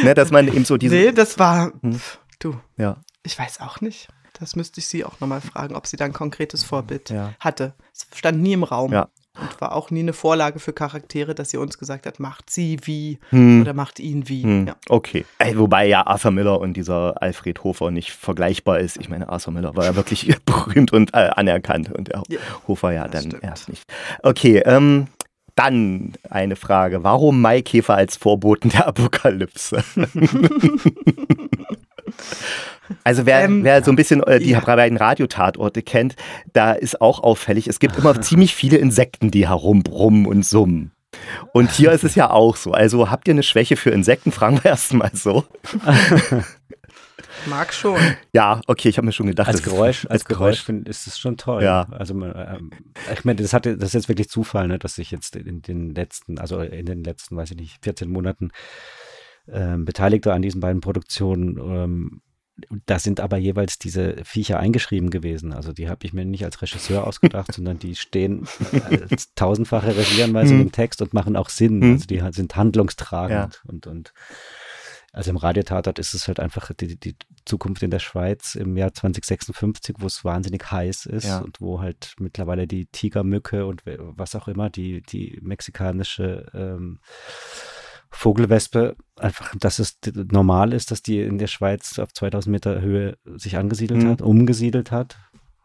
ne, 0.03 0.13
dass 0.15 0.31
man 0.31 0.47
eben 0.47 0.65
so 0.65 0.77
diese. 0.77 0.95
Nee, 0.95 1.11
das 1.11 1.37
war. 1.37 1.71
Hm. 1.81 2.01
Du. 2.39 2.59
Ja. 2.77 2.97
Ich 3.23 3.37
weiß 3.37 3.61
auch 3.61 3.81
nicht. 3.81 4.09
Das 4.39 4.55
müsste 4.55 4.81
ich 4.81 4.87
sie 4.87 5.05
auch 5.05 5.19
nochmal 5.19 5.39
fragen, 5.39 5.75
ob 5.75 5.87
sie 5.87 5.97
da 5.97 6.05
ein 6.05 6.13
konkretes 6.13 6.63
Vorbild 6.63 7.09
ja. 7.09 7.33
hatte. 7.39 7.73
Es 7.93 8.07
stand 8.13 8.41
nie 8.41 8.53
im 8.53 8.63
Raum. 8.63 8.91
Ja. 8.91 9.07
Und 9.39 9.59
war 9.61 9.73
auch 9.73 9.91
nie 9.91 9.99
eine 9.99 10.13
Vorlage 10.13 10.59
für 10.59 10.73
Charaktere, 10.73 11.35
dass 11.35 11.49
sie 11.49 11.57
uns 11.57 11.77
gesagt 11.77 12.05
hat, 12.05 12.19
macht 12.19 12.49
sie 12.49 12.77
wie 12.83 13.19
hm. 13.29 13.61
oder 13.61 13.73
macht 13.73 13.99
ihn 13.99 14.29
wie. 14.29 14.43
Hm. 14.43 14.67
Ja. 14.67 14.75
Okay. 14.89 15.25
Wobei 15.55 15.87
ja 15.87 16.07
Arthur 16.07 16.31
Miller 16.31 16.59
und 16.59 16.73
dieser 16.73 17.21
Alfred 17.21 17.63
Hofer 17.63 17.91
nicht 17.91 18.11
vergleichbar 18.11 18.79
ist. 18.79 18.97
Ich 18.97 19.09
meine, 19.09 19.29
Arthur 19.29 19.53
Miller 19.53 19.75
war 19.75 19.85
ja 19.85 19.95
wirklich 19.95 20.35
berühmt 20.45 20.93
und 20.93 21.13
äh, 21.13 21.29
anerkannt 21.35 21.91
und 21.91 22.09
der 22.09 22.23
ja. 22.29 22.39
Hofer 22.67 22.91
ja 22.93 23.07
dann 23.07 23.23
stimmt. 23.23 23.43
erst 23.43 23.69
nicht. 23.69 23.83
Okay, 24.23 24.61
ähm, 24.65 25.07
dann 25.55 26.13
eine 26.29 26.55
Frage. 26.55 27.03
Warum 27.03 27.41
Maikäfer 27.41 27.95
als 27.95 28.17
Vorboten 28.17 28.69
der 28.69 28.87
Apokalypse? 28.87 29.83
Also 33.03 33.25
wer, 33.25 33.43
ähm, 33.43 33.63
wer 33.63 33.83
so 33.83 33.91
ein 33.91 33.95
bisschen 33.95 34.21
äh, 34.23 34.39
die 34.39 34.51
ja. 34.51 34.59
beiden 34.59 34.97
Radiotatorte 34.97 35.81
kennt, 35.81 36.15
da 36.53 36.73
ist 36.73 37.01
auch 37.01 37.23
auffällig, 37.23 37.67
es 37.67 37.79
gibt 37.79 37.97
immer 37.97 38.21
ziemlich 38.21 38.53
viele 38.53 38.77
Insekten, 38.77 39.31
die 39.31 39.47
herumbrummen 39.47 40.25
und 40.25 40.45
summen. 40.45 40.91
Und 41.53 41.71
hier 41.71 41.91
ist 41.91 42.03
es 42.03 42.15
ja 42.15 42.29
auch 42.29 42.57
so. 42.57 42.71
Also 42.71 43.09
habt 43.09 43.27
ihr 43.27 43.33
eine 43.33 43.43
Schwäche 43.43 43.77
für 43.77 43.89
Insekten? 43.89 44.31
Fragen 44.33 44.61
wir 44.63 44.71
erst 44.71 44.93
mal 44.93 45.11
so. 45.13 45.45
Mag 47.47 47.73
schon. 47.73 47.99
Ja, 48.33 48.61
okay, 48.67 48.89
ich 48.89 48.97
habe 48.97 49.05
mir 49.05 49.11
schon 49.11 49.27
gedacht. 49.27 49.47
Als 49.47 49.61
Geräusch, 49.61 50.05
als 50.09 50.25
Geräusch, 50.25 50.65
Geräusch 50.65 50.87
ist 50.87 51.07
es 51.07 51.19
schon 51.19 51.37
toll. 51.37 51.63
Ja. 51.63 51.87
Also 51.91 52.13
ähm, 52.13 52.71
ich 53.13 53.23
meine, 53.23 53.41
das 53.41 53.53
hatte, 53.53 53.77
das 53.77 53.89
ist 53.89 53.93
jetzt 53.93 54.09
wirklich 54.09 54.29
Zufall, 54.29 54.67
ne, 54.67 54.79
dass 54.79 54.97
ich 54.97 55.11
jetzt 55.11 55.35
in 55.35 55.61
den 55.61 55.93
letzten, 55.93 56.39
also 56.39 56.59
in 56.59 56.85
den 56.85 57.03
letzten, 57.03 57.37
weiß 57.37 57.51
ich 57.51 57.57
nicht, 57.57 57.77
14 57.83 58.09
Monaten 58.09 58.51
ähm, 59.51 59.85
Beteiligter 59.85 60.33
an 60.33 60.41
diesen 60.41 60.61
beiden 60.61 60.81
Produktionen 60.81 61.57
ähm, 61.57 62.21
da 62.85 62.99
sind 62.99 63.19
aber 63.19 63.37
jeweils 63.37 63.77
diese 63.77 64.23
Viecher 64.23 64.59
eingeschrieben 64.59 65.09
gewesen. 65.09 65.51
Also 65.51 65.73
die 65.73 65.89
habe 65.89 66.05
ich 66.05 66.13
mir 66.13 66.25
nicht 66.25 66.45
als 66.45 66.61
Regisseur 66.61 67.05
ausgedacht, 67.07 67.53
sondern 67.53 67.79
die 67.79 67.95
stehen 67.95 68.47
als 68.89 69.33
tausendfache 69.35 69.95
Regieranweise 69.95 70.53
hm. 70.53 70.61
im 70.61 70.71
Text 70.71 71.01
und 71.01 71.13
machen 71.13 71.35
auch 71.35 71.49
Sinn. 71.49 71.81
Hm. 71.81 71.93
Also 71.93 72.07
die 72.07 72.21
sind 72.31 72.55
handlungstragend 72.55 73.55
ja. 73.55 73.69
und, 73.69 73.87
und 73.87 74.13
also 75.11 75.31
im 75.31 75.37
Radiotatort 75.37 75.97
ist 75.97 76.13
es 76.13 76.27
halt 76.27 76.41
einfach 76.41 76.71
die, 76.73 76.99
die 76.99 77.15
Zukunft 77.45 77.81
in 77.83 77.89
der 77.89 77.99
Schweiz 77.99 78.55
im 78.55 78.75
Jahr 78.75 78.93
2056, 78.93 79.95
wo 79.99 80.07
es 80.07 80.25
wahnsinnig 80.25 80.69
heiß 80.69 81.05
ist 81.05 81.27
ja. 81.27 81.39
und 81.39 81.61
wo 81.61 81.79
halt 81.79 82.15
mittlerweile 82.19 82.67
die 82.67 82.87
Tigermücke 82.87 83.65
und 83.65 83.83
was 83.85 84.35
auch 84.35 84.49
immer, 84.49 84.69
die, 84.69 85.01
die 85.03 85.39
mexikanische 85.41 86.51
ähm, 86.53 86.99
Vogelwespe 88.15 88.95
einfach, 89.17 89.53
dass 89.59 89.79
es 89.79 89.97
normal 90.13 90.73
ist, 90.73 90.91
dass 90.91 91.01
die 91.01 91.21
in 91.21 91.37
der 91.37 91.47
Schweiz 91.47 91.99
auf 91.99 92.13
2000 92.13 92.51
Meter 92.51 92.81
Höhe 92.81 93.17
sich 93.35 93.57
angesiedelt 93.57 94.03
mhm. 94.03 94.09
hat, 94.09 94.21
umgesiedelt 94.21 94.91
hat, 94.91 95.17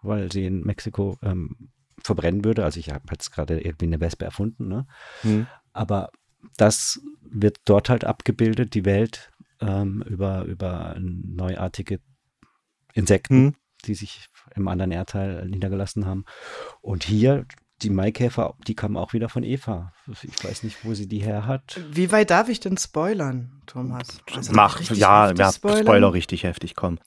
weil 0.03 0.31
sie 0.33 0.47
in 0.47 0.63
Mexiko 0.63 1.17
ähm, 1.23 1.71
verbrennen 2.03 2.45
würde. 2.45 2.65
Also 2.65 2.81
ich 2.81 2.91
habe 2.91 3.05
jetzt 3.13 3.31
gerade 3.31 3.61
irgendwie 3.61 3.87
eine 3.87 4.01
Wespe 4.01 4.25
erfunden, 4.25 4.69
ne? 4.69 4.87
Mhm. 5.23 5.47
Aber 5.73 6.11
das 6.57 7.01
wird 7.21 7.59
dort 7.67 7.89
halt 7.89 8.05
abgebildet, 8.05 8.75
die 8.75 8.85
Welt 8.85 9.31
ähm, 9.61 10.03
über, 10.09 10.45
über 10.45 10.97
neuartige 10.99 12.01
Insekten, 12.95 13.43
mhm. 13.45 13.55
die 13.85 13.95
sich 13.95 14.27
im 14.57 14.67
anderen 14.67 14.91
Erdteil 14.91 15.47
niedergelassen 15.47 16.07
haben. 16.07 16.25
Und 16.81 17.05
hier 17.05 17.47
die 17.83 17.91
Maikäfer, 17.91 18.55
die 18.67 18.75
kamen 18.75 18.97
auch 18.97 19.13
wieder 19.13 19.29
von 19.29 19.43
Eva. 19.43 19.93
Ich 20.23 20.45
weiß 20.45 20.63
nicht, 20.65 20.85
wo 20.85 20.95
sie 20.95 21.07
die 21.07 21.19
her 21.21 21.47
hat. 21.47 21.81
Wie 21.91 22.13
weit 22.13 22.31
darf 22.31 22.49
ich 22.49 22.61
denn 22.61 22.77
spoilern, 22.77 23.51
Thomas? 23.67 24.19
Also 24.35 24.53
Mach, 24.53 24.81
ja, 24.93 25.33
ja 25.33 25.53
spoilern? 25.53 25.85
Spoiler 25.85 26.13
richtig 26.13 26.45
heftig, 26.45 26.75
komm. 26.77 26.99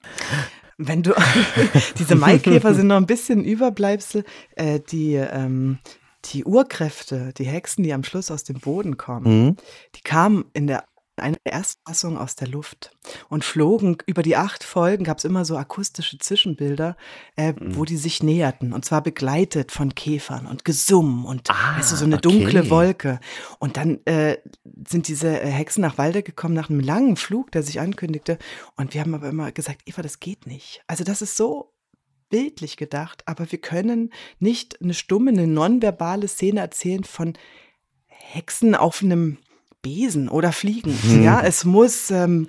Wenn 0.77 1.03
du, 1.03 1.13
diese 1.99 2.15
Maikäfer 2.15 2.73
sind 2.73 2.87
noch 2.87 2.97
ein 2.97 3.05
bisschen 3.05 3.43
Überbleibsel, 3.43 4.23
äh, 4.55 4.79
die, 4.79 5.13
ähm, 5.13 5.77
die 6.25 6.43
Urkräfte, 6.45 7.33
die 7.37 7.43
Hexen, 7.45 7.83
die 7.83 7.93
am 7.93 8.03
Schluss 8.03 8.31
aus 8.31 8.43
dem 8.43 8.59
Boden 8.59 8.97
kommen, 8.97 9.45
Mhm. 9.45 9.55
die 9.95 10.01
kamen 10.01 10.45
in 10.53 10.67
der 10.67 10.85
einer 11.17 11.37
der 11.45 11.53
Erstfassung 11.53 12.17
aus 12.17 12.35
der 12.35 12.47
Luft 12.47 12.91
und 13.29 13.43
flogen 13.43 13.97
über 14.05 14.23
die 14.23 14.35
acht 14.35 14.63
Folgen, 14.63 15.03
gab 15.03 15.19
es 15.19 15.25
immer 15.25 15.45
so 15.45 15.57
akustische 15.57 16.17
Zwischenbilder, 16.17 16.97
äh, 17.35 17.53
Mhm. 17.53 17.75
wo 17.75 17.85
die 17.85 17.97
sich 17.97 18.23
näherten 18.23 18.73
und 18.73 18.83
zwar 18.85 19.01
begleitet 19.01 19.71
von 19.71 19.93
Käfern 19.93 20.47
und 20.47 20.65
Gesumm 20.65 21.25
und 21.25 21.49
Ah, 21.51 21.77
weißt 21.77 21.91
du, 21.91 21.95
so 21.97 22.05
eine 22.05 22.15
okay. 22.15 22.21
dunkle 22.29 22.69
Wolke. 22.69 23.19
Und 23.59 23.77
dann 23.77 23.99
äh, 24.05 24.37
sind 24.87 25.07
diese 25.07 25.39
äh, 25.41 25.47
Hexen 25.47 25.81
nach 25.81 25.97
Walde 25.97 26.23
gekommen 26.23 26.55
nach 26.55 26.69
einem 26.69 26.79
langen 26.79 27.15
Flug, 27.15 27.51
der 27.51 27.63
sich 27.63 27.79
ankündigte. 27.79 28.37
Und 28.75 28.93
wir 28.93 29.01
haben 29.01 29.13
aber 29.13 29.29
immer 29.29 29.51
gesagt, 29.51 29.81
Eva, 29.85 30.01
das 30.01 30.19
geht 30.19 30.47
nicht. 30.47 30.81
Also 30.87 31.03
das 31.03 31.21
ist 31.21 31.37
so 31.37 31.73
bildlich 32.29 32.77
gedacht, 32.77 33.21
aber 33.27 33.51
wir 33.51 33.59
können 33.59 34.11
nicht 34.39 34.81
eine 34.81 34.95
stumme, 34.95 35.29
eine 35.29 35.45
nonverbale 35.45 36.27
Szene 36.27 36.61
erzählen 36.61 37.03
von 37.03 37.33
Hexen 38.07 38.73
auf 38.73 39.03
einem 39.03 39.37
Besen 39.83 40.29
oder 40.29 40.51
Fliegen. 40.51 40.97
Mhm. 41.03 41.23
Ja, 41.23 41.41
es 41.41 41.63
muss 41.65 42.09
ähm, 42.09 42.47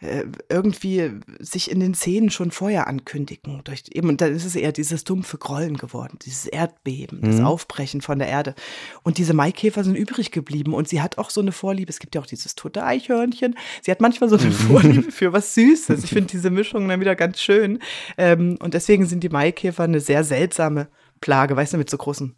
äh, 0.00 0.24
irgendwie 0.48 1.10
sich 1.40 1.70
in 1.70 1.80
den 1.80 1.94
Szenen 1.94 2.30
schon 2.30 2.50
vorher 2.50 2.86
ankündigen. 2.86 3.60
Durch, 3.64 3.84
eben, 3.92 4.08
und 4.08 4.20
dann 4.20 4.34
ist 4.34 4.44
es 4.44 4.54
eher 4.54 4.72
dieses 4.72 5.04
dumpfe 5.04 5.36
Grollen 5.38 5.76
geworden, 5.78 6.18
dieses 6.24 6.46
Erdbeben, 6.46 7.22
das 7.22 7.36
Mhm. 7.36 7.46
Aufbrechen 7.46 8.02
von 8.02 8.18
der 8.18 8.28
Erde. 8.28 8.54
Und 9.02 9.18
diese 9.18 9.34
Maikäfer 9.34 9.84
sind 9.84 9.96
übrig 9.96 10.30
geblieben 10.30 10.74
und 10.74 10.88
sie 10.88 11.00
hat 11.02 11.18
auch 11.18 11.30
so 11.30 11.40
eine 11.40 11.52
Vorliebe. 11.52 11.90
Es 11.90 11.98
gibt 11.98 12.14
ja 12.14 12.20
auch 12.20 12.26
dieses 12.26 12.54
tote 12.54 12.84
Eichhörnchen. 12.84 13.56
Sie 13.82 13.90
hat 13.90 14.00
manchmal 14.00 14.30
so 14.30 14.36
eine 14.36 14.52
Vorliebe 14.52 15.10
für 15.10 15.32
was 15.32 15.54
Süßes. 15.54 16.04
Ich 16.04 16.10
finde 16.14 16.28
diese 16.28 16.50
Mischung 16.50 16.88
dann 16.88 17.00
wieder 17.00 17.16
ganz 17.16 17.40
schön. 17.40 17.80
Ähm, 18.16 18.58
und 18.62 18.74
deswegen 18.74 19.06
sind 19.06 19.22
die 19.24 19.28
Maikäfer 19.30 19.84
eine 19.84 20.00
sehr 20.00 20.24
seltsame 20.24 20.88
Plage, 21.20 21.56
weißt 21.56 21.72
du, 21.72 21.78
mit 21.78 21.90
so 21.90 21.96
großen 21.96 22.36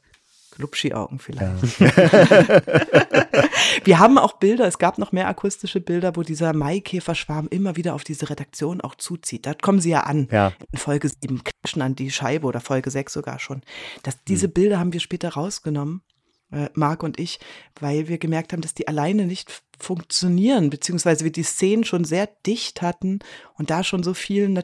Glubschi-Augen 0.58 1.18
vielleicht. 1.18 1.80
Wir 3.84 3.98
haben 3.98 4.18
auch 4.18 4.34
Bilder, 4.34 4.66
es 4.66 4.78
gab 4.78 4.98
noch 4.98 5.12
mehr 5.12 5.28
akustische 5.28 5.80
Bilder, 5.80 6.16
wo 6.16 6.22
dieser 6.22 6.52
Maikäferschwarm 6.52 7.48
immer 7.48 7.76
wieder 7.76 7.94
auf 7.94 8.04
diese 8.04 8.28
Redaktion 8.28 8.80
auch 8.80 8.96
zuzieht. 8.96 9.46
Da 9.46 9.54
kommen 9.54 9.80
sie 9.80 9.90
ja 9.90 10.00
an. 10.00 10.28
Ja. 10.30 10.52
In 10.70 10.78
Folge 10.78 11.08
7 11.08 11.42
klatschen 11.44 11.82
an 11.82 11.94
die 11.94 12.10
Scheibe 12.10 12.46
oder 12.46 12.60
Folge 12.60 12.90
6 12.90 13.12
sogar 13.12 13.38
schon. 13.38 13.62
Das, 14.02 14.22
diese 14.24 14.48
Bilder 14.48 14.78
haben 14.78 14.92
wir 14.92 15.00
später 15.00 15.30
rausgenommen, 15.30 16.02
äh, 16.50 16.68
Marc 16.74 17.02
und 17.02 17.18
ich, 17.18 17.38
weil 17.80 18.08
wir 18.08 18.18
gemerkt 18.18 18.52
haben, 18.52 18.62
dass 18.62 18.74
die 18.74 18.88
alleine 18.88 19.26
nicht 19.26 19.62
funktionieren, 19.78 20.70
beziehungsweise 20.70 21.24
wir 21.24 21.32
die 21.32 21.44
Szenen 21.44 21.84
schon 21.84 22.04
sehr 22.04 22.28
dicht 22.46 22.82
hatten 22.82 23.20
und 23.54 23.70
da 23.70 23.84
schon 23.84 24.02
so 24.02 24.14
viel 24.14 24.62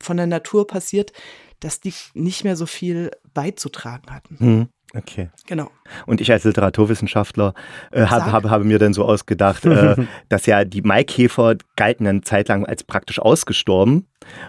von 0.00 0.16
der 0.16 0.26
Natur 0.26 0.66
passiert, 0.66 1.12
dass 1.60 1.80
die 1.80 1.92
nicht 2.14 2.42
mehr 2.42 2.56
so 2.56 2.66
viel 2.66 3.10
beizutragen 3.34 4.10
hatten. 4.10 4.36
Mhm. 4.38 4.68
Okay. 4.94 5.30
Genau. 5.46 5.70
Und 6.06 6.20
ich 6.20 6.32
als 6.32 6.44
Literaturwissenschaftler 6.44 7.54
äh, 7.92 8.06
habe, 8.06 8.24
Sag. 8.24 8.32
habe, 8.32 8.50
habe 8.50 8.64
mir 8.64 8.78
dann 8.78 8.92
so 8.92 9.04
ausgedacht, 9.04 9.64
äh, 9.64 9.94
dass 10.28 10.46
ja 10.46 10.64
die 10.64 10.82
Maikäfer 10.82 11.56
galten 11.76 12.06
eine 12.06 12.22
Zeit 12.22 12.48
lang 12.48 12.66
als 12.66 12.82
praktisch 12.82 13.20
ausgestorben. 13.20 14.08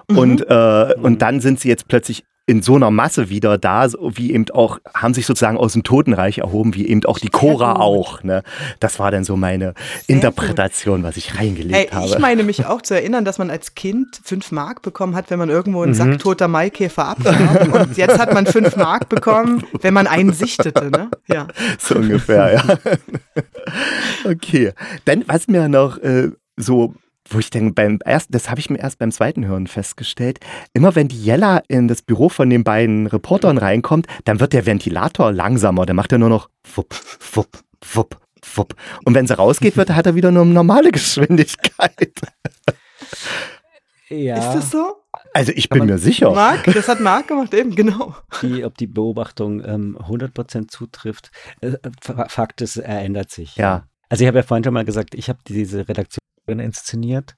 Mhm. 0.09 0.17
Und, 0.17 0.49
äh, 0.49 0.95
und 1.01 1.21
dann 1.21 1.41
sind 1.41 1.59
sie 1.59 1.69
jetzt 1.69 1.87
plötzlich 1.87 2.23
in 2.47 2.61
so 2.61 2.75
einer 2.75 2.91
Masse 2.91 3.29
wieder 3.29 3.57
da, 3.57 3.87
wie 3.91 4.33
eben 4.33 4.49
auch, 4.51 4.79
haben 4.93 5.13
sich 5.13 5.25
sozusagen 5.25 5.57
aus 5.57 5.73
dem 5.73 5.83
Totenreich 5.83 6.39
erhoben, 6.39 6.73
wie 6.73 6.87
eben 6.87 7.05
auch 7.05 7.19
die 7.19 7.29
Cora 7.29 7.73
gut. 7.73 7.81
auch. 7.81 8.23
Ne? 8.23 8.43
Das 8.79 8.99
war 8.99 9.11
dann 9.11 9.23
so 9.23 9.37
meine 9.37 9.73
Interpretation, 10.07 11.03
was 11.03 11.17
ich 11.17 11.37
reingelegt 11.37 11.75
Ey, 11.75 11.87
habe. 11.87 12.07
ich 12.07 12.19
meine 12.19 12.43
mich 12.43 12.65
auch 12.65 12.81
zu 12.81 12.95
erinnern, 12.95 13.25
dass 13.25 13.37
man 13.37 13.49
als 13.51 13.75
Kind 13.75 14.19
fünf 14.23 14.51
Mark 14.51 14.81
bekommen 14.81 15.15
hat, 15.15 15.29
wenn 15.29 15.37
man 15.37 15.49
irgendwo 15.49 15.83
einen 15.83 15.93
Sack 15.93 16.19
toter 16.19 16.47
Maikäfer 16.47 17.07
abgab. 17.09 17.73
Und 17.73 17.97
jetzt 17.97 18.17
hat 18.17 18.33
man 18.33 18.47
fünf 18.47 18.75
Mark 18.75 19.07
bekommen, 19.07 19.63
wenn 19.81 19.93
man 19.93 20.07
einen 20.07 20.33
sichtete. 20.33 20.89
Ne? 20.91 21.09
Ja. 21.27 21.47
So 21.79 21.95
ungefähr, 21.95 22.53
ja. 22.53 22.63
okay. 24.29 24.73
Dann, 25.05 25.23
was 25.27 25.47
mir 25.47 25.67
noch 25.69 25.97
äh, 25.99 26.29
so, 26.57 26.93
wo 27.33 27.39
ich 27.39 27.49
denke, 27.49 27.73
beim 27.73 27.99
ersten, 28.03 28.31
das 28.33 28.49
habe 28.49 28.59
ich 28.59 28.69
mir 28.69 28.79
erst 28.79 28.99
beim 28.99 29.11
zweiten 29.11 29.45
Hören 29.45 29.67
festgestellt, 29.67 30.39
immer 30.73 30.95
wenn 30.95 31.07
die 31.07 31.21
Jella 31.23 31.61
in 31.67 31.87
das 31.87 32.01
Büro 32.01 32.29
von 32.29 32.49
den 32.49 32.63
beiden 32.63 33.07
Reportern 33.07 33.57
reinkommt, 33.57 34.07
dann 34.25 34.39
wird 34.39 34.53
der 34.53 34.65
Ventilator 34.65 35.31
langsamer. 35.31 35.85
Der 35.85 35.95
macht 35.95 36.11
er 36.11 36.17
nur 36.17 36.29
noch 36.29 36.49
wupp, 36.75 36.93
wupp, 37.33 37.59
wupp, 37.93 38.17
wupp. 38.55 38.75
Und 39.05 39.13
wenn 39.15 39.27
sie 39.27 39.37
rausgeht, 39.37 39.77
wird, 39.77 39.89
hat 39.91 40.05
er 40.05 40.15
wieder 40.15 40.31
nur 40.31 40.43
eine 40.43 40.53
normale 40.53 40.91
Geschwindigkeit. 40.93 42.11
Ja, 44.09 44.35
Ist 44.37 44.55
das 44.55 44.71
so? 44.71 44.97
Also 45.33 45.53
ich 45.55 45.69
Kann 45.69 45.79
bin 45.79 45.87
mir 45.87 45.97
sicher. 45.97 46.31
Marc? 46.31 46.65
Das 46.65 46.87
hat 46.89 46.99
Marc 46.99 47.29
gemacht, 47.29 47.53
eben, 47.53 47.73
genau. 47.75 48.15
die, 48.41 48.65
ob 48.65 48.77
die 48.77 48.87
Beobachtung 48.87 49.63
ähm, 49.63 49.97
100% 49.97 50.67
zutrifft. 50.67 51.31
Äh, 51.61 51.71
Fa- 52.01 52.27
Fakt 52.27 52.59
ist, 52.61 52.75
er 52.77 52.99
ändert 53.01 53.31
sich. 53.31 53.55
Ja. 53.55 53.85
Also 54.09 54.23
ich 54.23 54.27
habe 54.27 54.39
ja 54.39 54.43
vorhin 54.43 54.63
schon 54.65 54.73
mal 54.73 54.83
gesagt, 54.83 55.15
ich 55.15 55.29
habe 55.29 55.39
diese 55.47 55.87
Redaktion 55.87 56.19
inszeniert, 56.47 57.35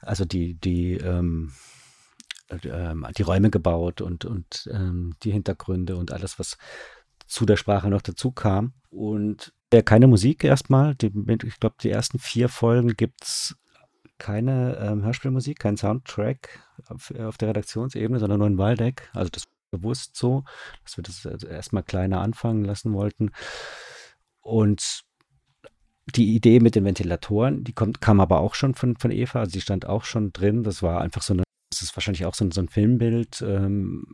also 0.00 0.24
die, 0.24 0.54
die, 0.54 0.94
ähm, 0.94 1.52
äh, 2.48 2.68
ähm, 2.68 3.06
die 3.16 3.22
Räume 3.22 3.50
gebaut 3.50 4.00
und, 4.00 4.24
und 4.24 4.68
ähm, 4.72 5.14
die 5.22 5.32
Hintergründe 5.32 5.96
und 5.96 6.12
alles, 6.12 6.38
was 6.38 6.58
zu 7.26 7.44
der 7.44 7.56
Sprache 7.56 7.88
noch 7.88 8.02
dazu 8.02 8.30
kam. 8.30 8.74
Und 8.90 9.52
äh, 9.70 9.82
keine 9.82 10.06
Musik 10.06 10.44
erstmal. 10.44 10.96
Ich 11.02 11.60
glaube, 11.60 11.76
die 11.82 11.90
ersten 11.90 12.18
vier 12.18 12.48
Folgen 12.48 12.96
gibt 12.96 13.24
es 13.24 13.56
keine 14.18 14.76
ähm, 14.76 15.04
Hörspielmusik, 15.04 15.58
kein 15.58 15.76
Soundtrack 15.76 16.60
auf, 16.86 17.12
auf 17.18 17.36
der 17.36 17.48
Redaktionsebene, 17.48 18.18
sondern 18.18 18.38
nur 18.38 18.48
ein 18.48 18.58
Waldeck. 18.58 19.10
Also 19.12 19.28
das 19.30 19.44
bewusst 19.70 20.16
so, 20.16 20.44
dass 20.84 20.96
wir 20.96 21.02
das 21.02 21.26
also 21.26 21.46
erstmal 21.46 21.82
kleiner 21.82 22.20
anfangen 22.20 22.64
lassen 22.64 22.92
wollten. 22.92 23.32
Und 24.40 25.04
die 26.14 26.34
Idee 26.34 26.60
mit 26.60 26.74
den 26.76 26.84
Ventilatoren, 26.84 27.64
die 27.64 27.72
kommt, 27.72 28.00
kam 28.00 28.20
aber 28.20 28.40
auch 28.40 28.54
schon 28.54 28.74
von, 28.74 28.96
von 28.96 29.10
Eva, 29.10 29.40
also 29.40 29.52
die 29.52 29.60
stand 29.60 29.86
auch 29.86 30.04
schon 30.04 30.32
drin. 30.32 30.62
Das 30.62 30.82
war 30.82 31.00
einfach 31.00 31.22
so 31.22 31.34
eine, 31.34 31.42
das 31.70 31.82
ist 31.82 31.96
wahrscheinlich 31.96 32.26
auch 32.26 32.34
so 32.34 32.44
ein, 32.44 32.52
so 32.52 32.60
ein 32.60 32.68
Filmbild, 32.68 33.42
ähm, 33.42 34.06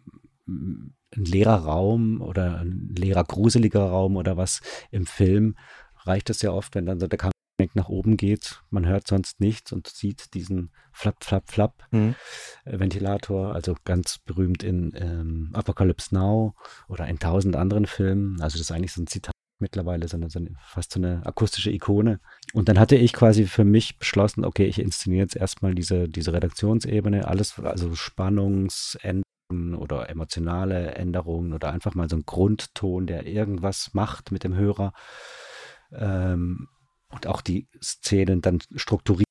ein 0.46 0.94
leerer 1.24 1.64
Raum 1.64 2.20
oder 2.22 2.60
ein 2.60 2.94
leerer, 2.96 3.24
gruseliger 3.24 3.84
Raum 3.84 4.16
oder 4.16 4.36
was. 4.36 4.60
Im 4.90 5.06
Film 5.06 5.56
reicht 6.04 6.30
es 6.30 6.42
ja 6.42 6.50
oft, 6.50 6.74
wenn 6.74 6.86
dann 6.86 6.98
so 6.98 7.06
der 7.06 7.18
Kamera 7.18 7.32
nach 7.74 7.88
oben 7.88 8.16
geht, 8.16 8.60
man 8.70 8.86
hört 8.86 9.06
sonst 9.06 9.38
nichts 9.40 9.72
und 9.72 9.86
sieht 9.86 10.34
diesen 10.34 10.72
Flap, 10.92 11.22
Flap, 11.22 11.48
Flap 11.48 11.84
Mhm. 11.92 12.16
äh, 12.64 12.78
Ventilator, 12.80 13.54
also 13.54 13.76
ganz 13.84 14.18
berühmt 14.18 14.64
in 14.64 14.92
ähm, 14.96 15.50
Apocalypse 15.52 16.12
Now 16.12 16.54
oder 16.88 17.06
in 17.06 17.20
tausend 17.20 17.54
anderen 17.54 17.86
Filmen. 17.86 18.40
Also 18.40 18.54
das 18.58 18.62
ist 18.62 18.72
eigentlich 18.72 18.92
so 18.92 19.02
ein 19.02 19.06
Zitat 19.06 19.31
mittlerweile, 19.62 20.06
so 20.08 20.18
eine, 20.18 20.28
so 20.28 20.38
eine, 20.38 20.50
fast 20.66 20.92
so 20.92 21.00
eine 21.00 21.24
akustische 21.24 21.70
Ikone. 21.70 22.20
Und 22.52 22.68
dann 22.68 22.78
hatte 22.78 22.96
ich 22.96 23.14
quasi 23.14 23.46
für 23.46 23.64
mich 23.64 23.98
beschlossen, 23.98 24.44
okay, 24.44 24.66
ich 24.66 24.78
inszeniere 24.78 25.22
jetzt 25.22 25.36
erstmal 25.36 25.74
diese, 25.74 26.08
diese 26.08 26.34
Redaktionsebene, 26.34 27.26
alles, 27.26 27.58
also 27.58 27.94
Spannungsänderungen 27.94 29.74
oder 29.74 30.10
emotionale 30.10 30.94
Änderungen 30.94 31.54
oder 31.54 31.72
einfach 31.72 31.94
mal 31.94 32.10
so 32.10 32.16
ein 32.16 32.26
Grundton, 32.26 33.06
der 33.06 33.26
irgendwas 33.26 33.94
macht 33.94 34.32
mit 34.32 34.44
dem 34.44 34.54
Hörer. 34.54 34.92
Ähm, 35.92 36.68
und 37.08 37.26
auch 37.26 37.40
die 37.42 37.68
Szenen 37.82 38.40
dann 38.40 38.60
strukturieren. 38.74 39.26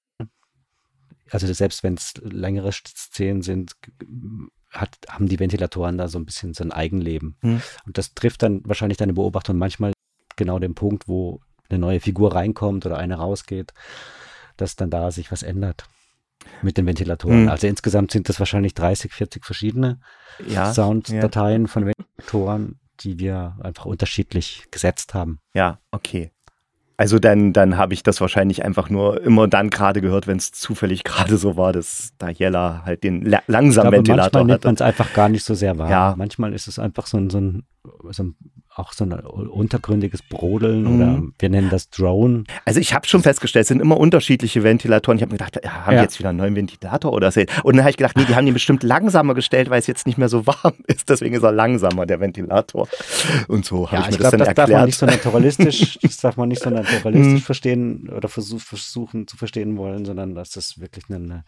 Also 1.30 1.52
selbst 1.54 1.84
wenn 1.84 1.96
es 1.96 2.14
längere 2.22 2.72
Szenen 2.72 3.42
sind, 3.42 3.74
hat, 4.70 4.98
haben 5.10 5.28
die 5.28 5.40
Ventilatoren 5.40 5.98
da 5.98 6.08
so 6.08 6.20
ein 6.20 6.26
bisschen 6.26 6.54
so 6.54 6.64
ein 6.64 6.72
Eigenleben. 6.72 7.38
Hm. 7.42 7.62
Und 7.86 7.98
das 7.98 8.14
trifft 8.14 8.44
dann 8.44 8.62
wahrscheinlich 8.66 8.98
deine 8.98 9.14
Beobachtung 9.14 9.58
manchmal 9.58 9.94
genau 10.42 10.60
den 10.60 10.76
Punkt, 10.76 11.08
wo 11.08 11.40
eine 11.70 11.80
neue 11.80 12.00
Figur 12.00 12.34
reinkommt 12.34 12.86
oder 12.86 12.98
eine 12.98 13.16
rausgeht, 13.16 13.74
dass 14.58 14.76
dann 14.76 14.90
da 14.90 15.12
sich 15.12 15.32
was 15.32 15.44
ändert 15.44 15.86
mit 16.62 16.78
den 16.78 16.86
Ventilatoren. 16.88 17.44
Hm. 17.44 17.50
Also 17.50 17.68
insgesamt 17.68 18.12
sind 18.12 18.28
das 18.28 18.40
wahrscheinlich 18.40 18.74
30, 18.74 19.14
40 19.14 19.46
verschiedene 19.46 20.00
Ja, 20.48 20.74
Sounddateien 20.74 21.68
von 21.68 21.86
Ventilatoren, 21.86 22.80
die 23.02 23.20
wir 23.20 23.58
einfach 23.62 23.86
unterschiedlich 23.86 24.66
gesetzt 24.72 25.14
haben. 25.14 25.40
Ja, 25.54 25.80
okay. 25.92 26.32
Also 26.98 27.18
dann, 27.18 27.52
dann 27.52 27.78
habe 27.78 27.96
ich 27.96 28.04
das 28.04 28.22
wahrscheinlich 28.22 28.64
einfach 28.64 28.92
nur 28.92 29.24
immer 29.24 29.48
dann 29.48 29.72
gerade 29.72 30.02
gehört, 30.02 30.28
wenn 30.28 30.38
es 30.38 30.52
zufällig 30.52 31.04
gerade 31.04 31.38
so 31.38 31.58
war, 31.58 31.74
dass 31.74 32.14
da 32.20 32.30
Jella 32.30 32.84
halt 32.86 33.04
den 33.04 33.26
la 33.26 33.42
langsamen 33.48 33.92
Ventilator 33.92 34.22
manchmal 34.22 34.44
nimmt 34.44 34.54
hatte. 34.54 34.68
man 34.68 34.76
es 34.76 34.82
einfach 34.82 35.14
gar 35.14 35.28
nicht 35.28 35.44
so 35.44 35.56
sehr 35.56 35.80
wahr. 35.80 35.90
Ja. 35.90 36.14
Manchmal 36.16 36.54
ist 36.54 36.68
es 36.68 36.78
einfach 36.78 37.08
so 37.08 37.18
ein, 37.18 37.32
so 37.32 37.40
ein, 37.40 37.64
so 38.12 38.24
ein 38.24 38.36
auch 38.74 38.94
so 38.94 39.04
ein 39.04 39.12
untergründiges 39.14 40.22
Brodeln 40.24 40.84
Mhm. 40.84 40.96
oder 40.96 41.22
wir 41.40 41.50
nennen 41.50 41.70
das 41.70 41.90
Drone. 41.90 42.46
Also 42.64 42.80
ich 42.80 42.94
habe 42.94 43.06
schon 43.06 43.22
festgestellt, 43.22 43.64
es 43.64 43.68
sind 43.68 43.82
immer 43.82 43.98
unterschiedliche 43.98 44.64
Ventilatoren. 44.64 45.18
Ich 45.18 45.22
habe 45.24 45.34
mir 45.34 45.38
gedacht, 45.40 45.60
ja, 45.62 45.86
haben 45.86 45.92
die 45.92 45.96
Ja. 45.98 46.02
jetzt 46.04 46.20
wieder 46.20 46.30
einen 46.30 46.38
neuen 46.38 46.56
Ventilator 46.56 47.12
oder 47.12 47.32
so? 47.32 47.42
Und 47.64 47.76
dann 47.76 47.82
habe 47.84 47.90
ich 47.92 47.98
gedacht, 47.98 48.16
nee, 48.16 48.24
die 48.24 48.34
haben 48.36 48.46
den 48.46 48.54
bestimmt 48.54 48.84
langsamer 48.84 49.34
gestellt, 49.34 49.70
weil 49.70 49.80
es 49.80 49.88
jetzt 49.88 50.06
nicht 50.08 50.18
mehr 50.18 50.30
so 50.30 50.48
warm 50.48 50.74
ist. 50.88 51.10
Deswegen 51.10 51.36
ist 51.36 51.44
er 51.44 51.52
langsamer, 51.52 52.06
der 52.06 52.22
Ventilator. 52.22 52.88
Und 53.50 53.66
so 53.66 53.88
habe 53.92 54.04
Ja, 54.04 54.08
ich 54.08 54.16
ich 54.16 54.20
mir 54.20 54.24
das 54.24 54.32
dann 54.32 54.40
das 54.40 54.48
darf 54.48 54.56
man 54.58 54.62
erklärt. 54.70 54.86
nicht 54.86 54.98
so 54.98 55.06
naturalistisch, 55.06 56.00
das 56.02 56.18
darf 56.18 56.38
man 56.38 56.48
nicht 56.50 56.64
so 56.64 56.70
naturalistisch 56.70 57.34
Mhm. 57.34 57.38
verstehen 57.40 58.10
oder 58.10 58.30
versuch, 58.30 58.62
versuchen 58.62 59.28
zu 59.28 59.36
verstehen 59.36 59.76
wollen, 59.78 60.06
sondern 60.06 60.34
dass 60.34 60.52
das 60.52 60.80
wirklich 60.80 61.06
eine, 61.10 61.44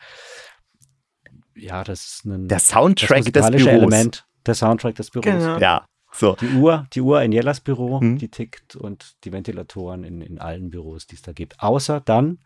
ja, 1.56 1.84
das 1.84 2.04
ist 2.06 2.26
ein 2.26 2.48
der 2.48 2.58
das 2.58 2.68
Soundtrack 2.68 3.24
des 3.32 3.50
Büros. 3.52 3.68
Element, 3.68 4.26
der 4.46 4.56
Soundtrack 4.56 4.96
des 4.96 5.10
Büros. 5.10 5.26
Genau. 5.26 5.58
Ja, 5.60 5.86
So. 6.14 6.36
Die 6.40 6.50
Uhr, 6.56 6.86
die 6.94 7.02
Uhr 7.02 7.22
in 7.24 7.32
Jellas 7.32 7.60
Büro, 7.60 8.00
Hm. 8.00 8.18
die 8.18 8.30
tickt 8.30 8.76
und 8.76 9.16
die 9.24 9.34
Ventilatoren 9.34 10.04
in, 10.04 10.22
in 10.22 10.40
allen 10.40 10.70
Büros, 10.70 11.08
die 11.08 11.16
es 11.16 11.22
da 11.24 11.32
gibt. 11.32 11.60
Außer 11.60 12.00
dann, 12.02 12.40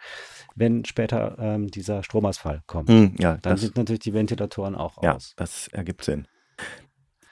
wenn 0.55 0.86
später 0.86 1.36
ähm, 1.39 1.68
dieser 1.70 2.01
Stromausfall 2.03 2.61
kommt. 2.65 2.89
Hm, 2.89 3.15
ja, 3.20 3.38
Dann 3.41 3.57
sind 3.57 3.76
natürlich 3.78 3.99
die 3.99 4.13
Ventilatoren 4.13 4.76
auch 4.76 5.03
ja, 5.03 5.15
aus. 5.15 5.34
das 5.36 5.68
ergibt 5.70 6.03
Sinn. 6.05 6.28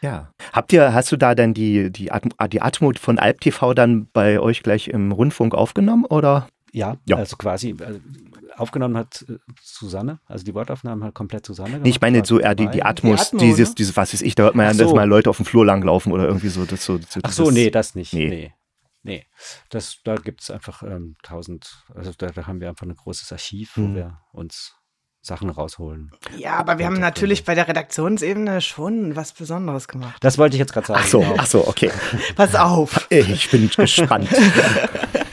Ja. 0.02 0.30
Habt 0.54 0.72
ihr, 0.74 0.94
hast 0.94 1.12
du 1.12 1.18
da 1.18 1.34
dann 1.36 1.54
die, 1.54 1.92
die, 1.92 2.12
Atmo, 2.12 2.32
die 2.48 2.62
Atmo 2.62 2.92
von 3.00 3.18
Alp 3.18 3.42
TV 3.42 3.74
dann 3.74 4.08
bei 4.12 4.40
euch 4.40 4.62
gleich 4.62 4.88
im 4.90 5.12
Rundfunk 5.12 5.56
aufgenommen 5.56 6.06
oder? 6.06 6.48
Ja, 6.74 6.98
Ja. 7.08 7.16
also 7.18 7.38
quasi 7.38 7.70
äh, 7.70 8.00
aufgenommen 8.58 8.97
hat 8.97 9.26
äh, 9.30 9.38
Susanne, 9.62 10.20
also 10.28 10.43
die 10.45 10.53
Wortaufnahmen 10.53 11.03
hat 11.03 11.14
komplett 11.14 11.45
Susanne 11.45 11.80
Nee, 11.80 11.89
ich 11.89 11.99
gemacht, 11.99 12.01
meine 12.01 12.26
so 12.26 12.39
eher 12.39 12.56
die, 12.56 12.68
die 12.70 12.84
Atmos, 12.84 13.28
Atmo, 13.28 13.39
dieses, 13.39 13.70
ne? 13.70 13.76
dieses, 13.76 13.95
was 13.97 14.14
weiß 14.14 14.22
ich, 14.22 14.36
da 14.36 14.43
hört 14.43 14.56
man 14.56 14.66
ja, 14.66 14.72
Ach 14.74 14.78
dass 14.78 14.89
so. 14.89 14.95
mal 14.95 15.08
Leute 15.08 15.30
auf 15.30 15.38
dem 15.38 15.45
Flur 15.45 15.66
langlaufen 15.66 16.12
oder 16.12 16.26
irgendwie 16.26 16.49
so. 16.49 16.66
Das 16.66 16.84
so, 16.86 16.97
so 17.10 17.20
Ach 17.24 17.32
so, 17.32 17.51
nee, 17.51 17.70
das 17.70 17.95
nicht. 17.95 18.14
Nee. 18.14 18.30
Nee. 18.30 18.53
Nee. 19.03 19.26
Das, 19.70 19.97
da 20.03 20.16
gibt 20.16 20.41
es 20.41 20.49
einfach 20.49 20.82
ähm, 20.82 21.16
tausend, 21.22 21.84
also 21.93 22.12
da, 22.18 22.28
da 22.28 22.47
haben 22.47 22.60
wir 22.60 22.70
einfach 22.70 22.88
ein 22.88 22.95
großes 22.95 23.32
Archiv, 23.32 23.74
wo 23.76 23.82
Mhm. 23.82 23.95
wir 23.95 24.18
uns 24.32 24.74
Sachen 25.22 25.49
rausholen. 25.49 26.12
Ja, 26.38 26.58
aber 26.58 26.78
wir 26.78 26.86
haben 26.86 26.99
natürlich 26.99 27.43
bei 27.45 27.56
der 27.56 27.68
Redaktionsebene 27.68 28.62
schon 28.62 29.16
was 29.16 29.34
Besonderes 29.34 29.88
gemacht. 29.88 30.18
Das 30.22 30.38
wollte 30.38 30.56
ich 30.56 30.60
jetzt 30.60 30.72
gerade 30.74 30.86
sagen. 30.88 30.99
Ach 31.03 31.08
so, 31.08 31.20
genau. 31.20 31.36
ach 31.39 31.45
so, 31.47 31.68
okay. 31.68 31.91
Pass 32.36 32.53
auf. 32.56 33.08
Ich 33.10 33.49
bin 33.49 33.68
gespannt. 33.70 34.30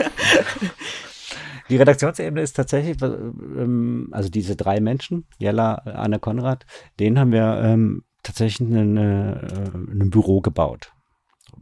Die 1.72 1.78
Redaktionsebene 1.78 2.42
ist 2.42 2.52
tatsächlich, 2.52 3.00
äh, 3.00 3.06
ähm, 3.06 4.08
also 4.12 4.28
diese 4.28 4.56
drei 4.56 4.78
Menschen, 4.78 5.26
Jella, 5.38 5.76
Anne 5.76 6.18
Konrad, 6.18 6.66
denen 7.00 7.18
haben 7.18 7.32
wir 7.32 7.62
ähm, 7.64 8.04
tatsächlich 8.22 8.68
ein, 8.68 8.98
äh, 8.98 9.70
ein 9.72 10.10
Büro 10.10 10.42
gebaut. 10.42 10.92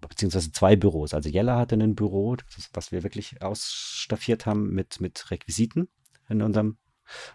Beziehungsweise 0.01 0.51
zwei 0.51 0.75
Büros. 0.75 1.15
Also 1.15 1.29
Jella 1.29 1.59
hatte 1.59 1.77
ein 1.77 1.95
Büro, 1.95 2.35
das, 2.35 2.71
was 2.73 2.91
wir 2.91 3.05
wirklich 3.05 3.41
ausstaffiert 3.41 4.47
haben 4.47 4.75
mit, 4.75 5.01
mit 5.01 5.31
Requisiten 5.31 5.87
in 6.29 6.43
unserem 6.43 6.79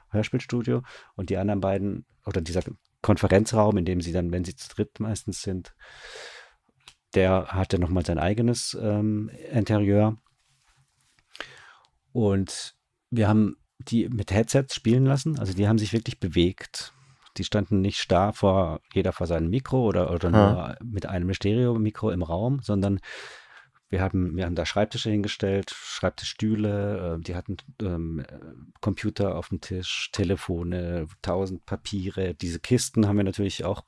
Hörspielstudio. 0.10 0.82
Und 1.16 1.30
die 1.30 1.38
anderen 1.38 1.62
beiden, 1.62 2.06
oder 2.26 2.42
dieser 2.42 2.64
Konferenzraum, 3.02 3.78
in 3.78 3.86
dem 3.86 4.02
sie 4.02 4.12
dann, 4.12 4.34
wenn 4.34 4.44
sie 4.44 4.58
zu 4.58 4.68
dritt 4.68 5.00
meistens 5.00 5.42
sind, 5.42 5.74
der 7.14 7.46
hatte 7.48 7.80
nochmal 7.80 8.06
sein 8.06 8.20
eigenes 8.20 8.78
ähm, 8.82 9.32
Interieur. 9.54 10.18
Und 12.16 12.76
wir 13.10 13.28
haben 13.28 13.58
die 13.78 14.08
mit 14.08 14.32
Headsets 14.32 14.74
spielen 14.74 15.06
lassen. 15.06 15.38
Also 15.38 15.52
die 15.52 15.68
haben 15.68 15.78
sich 15.78 15.92
wirklich 15.92 16.18
bewegt. 16.18 16.94
Die 17.36 17.44
standen 17.44 17.82
nicht 17.82 18.00
starr 18.00 18.32
vor 18.32 18.80
jeder 18.94 19.12
vor 19.12 19.28
seinem 19.28 19.50
Mikro 19.50 19.86
oder, 19.86 20.10
oder 20.12 20.30
nur 20.30 20.78
mit 20.82 21.06
einem 21.08 21.34
Stereo-Mikro 21.34 22.12
im 22.12 22.24
Raum, 22.24 22.62
sondern 22.62 23.02
wir 23.90 24.00
haben, 24.00 24.38
wir 24.38 24.46
haben 24.46 24.56
da 24.56 24.66
Schreibtische 24.66 25.10
hingestellt, 25.10 25.72
Schreibtischstühle, 25.76 27.18
äh, 27.18 27.22
die 27.22 27.36
hatten 27.36 27.58
ähm, 27.82 28.22
äh, 28.22 28.40
Computer 28.80 29.36
auf 29.36 29.50
dem 29.50 29.60
Tisch, 29.60 30.10
Telefone, 30.14 31.08
tausend 31.22 31.66
Papiere. 31.66 32.34
Diese 32.34 32.62
Kisten 32.62 33.10
haben 33.10 33.18
wir 33.18 33.26
natürlich 33.26 33.66
auch 33.66 33.84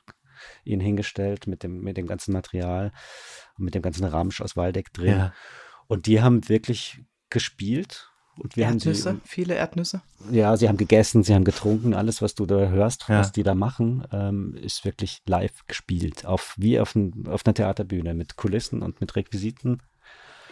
ihnen 0.66 0.82
hingestellt 0.82 1.48
mit 1.48 1.64
dem, 1.64 1.80
mit 1.80 1.96
dem 1.96 2.08
ganzen 2.08 2.34
Material, 2.34 2.92
mit 3.58 3.74
dem 3.74 3.82
ganzen 3.82 4.04
Ramsch 4.04 4.42
aus 4.42 4.58
Waldeck 4.58 4.92
drin. 4.92 5.18
Ja. 5.18 5.34
Und 5.88 6.08
die 6.08 6.22
haben 6.22 6.50
wirklich 6.50 7.02
gespielt. 7.30 8.12
Und 8.40 8.56
wir 8.56 8.68
haben 8.68 8.76
Erdnüsse, 8.78 9.14
sie, 9.14 9.20
viele 9.24 9.56
Erdnüsse. 9.56 10.02
ja, 10.32 10.56
sie 10.58 10.68
haben 10.68 10.78
gegessen, 10.78 11.24
sie 11.24 11.34
haben 11.34 11.44
getrunken, 11.44 11.94
alles, 11.94 12.22
was 12.22 12.36
du 12.36 12.46
da 12.46 12.70
hörst, 12.70 13.06
Ja. 13.10 13.20
was 13.20 13.32
die 13.32 13.44
da 13.44 13.56
machen, 13.56 14.04
ähm, 14.12 14.54
ist 14.56 14.86
wirklich 14.86 15.22
live 15.26 15.66
gespielt. 15.68 16.26
Auf, 16.26 16.54
wie 16.58 16.80
auf, 16.80 16.96
ein, 16.96 17.26
auf 17.28 17.46
einer 17.46 17.54
Theaterbühne 17.54 18.14
mit 18.14 18.36
Kulissen 18.36 18.82
und 18.82 19.02
mit 19.02 19.16
Requisiten, 19.16 19.82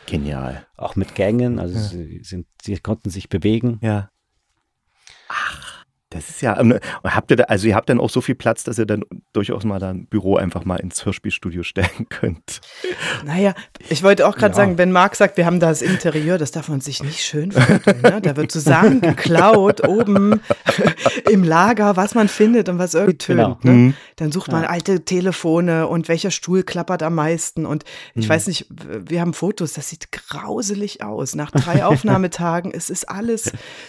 Genial. 0.08 0.66
auch 0.78 0.96
mit 0.96 1.16
Gängen. 1.16 1.60
Also 1.60 1.80
sie, 1.80 2.22
sind, 2.24 2.48
sie 2.62 2.78
konnten 2.78 3.10
sich 3.10 3.30
bewegen. 3.30 3.80
Ja. 3.82 4.10
Ach, 5.28 5.65
das 6.16 6.30
ist 6.30 6.42
ja. 6.42 6.60
ähm, 6.60 6.80
Habt 7.04 7.30
ihr 7.32 7.38
da, 7.38 7.44
also 7.46 7.68
ihr 7.68 7.76
habt 7.76 7.90
dann 7.90 8.00
auch 8.00 8.10
so 8.10 8.22
viel 8.22 8.36
Platz, 8.36 8.64
dass 8.64 8.80
ihr 8.80 8.86
dann 8.86 9.04
durchaus 9.34 9.64
mal 9.64 9.80
da 9.80 9.90
ein 9.92 10.08
Büro 10.08 10.38
einfach 10.38 10.66
mal 10.66 10.78
ins 10.78 11.06
Hörspielstudio 11.06 11.64
stellen 11.64 11.90
könnt. 12.10 12.62
Naja, 13.26 13.54
ich 13.90 14.02
wollte 14.04 14.28
auch 14.28 14.36
gerade 14.36 14.54
Ja. 14.54 14.56
sagen, 14.56 14.78
wenn 14.78 14.92
Marc 14.92 15.16
sagt, 15.16 15.38
wir 15.38 15.46
haben 15.46 15.60
da 15.60 15.70
das 15.70 15.82
Interieur, 15.82 16.38
das 16.38 16.52
darf 16.52 16.70
man 16.70 16.82
sich 16.82 17.04
nicht 17.04 17.22
schön 17.24 17.52
vorstellen. 17.52 18.02
Ne? 18.02 18.22
Da 18.22 18.36
wird 18.36 18.52
zusammen 18.52 19.02
geklaut 19.02 19.88
oben 19.88 20.40
im 21.32 21.44
Lager, 21.44 21.96
was 21.96 22.16
man 22.16 22.28
findet 22.28 22.70
und 22.70 22.80
was 22.80 22.94
irgendwie 22.94 23.18
tönt. 23.18 23.40
Genau. 23.40 23.60
Ne? 23.64 23.72
Mhm. 23.72 23.94
Dann 24.16 24.32
sucht 24.32 24.52
man 24.52 24.64
alte 24.64 25.04
Telefone 25.04 25.88
und 25.88 26.08
welcher 26.08 26.32
Stuhl 26.32 26.64
klappert 26.64 27.04
am 27.04 27.16
meisten. 27.16 27.66
Und 27.66 27.84
ich 28.14 28.28
weiß 28.30 28.48
nicht, 28.48 28.68
wir 28.70 29.20
haben 29.22 29.34
Fotos, 29.34 29.74
das 29.74 29.90
sieht 29.90 30.12
grauselig 30.12 31.04
aus. 31.04 31.36
Nach 31.36 31.52
drei 31.52 31.84
Aufnahmetagen, 31.86 32.72
es 32.74 32.90
ist 32.90 33.10
alles 33.10 33.48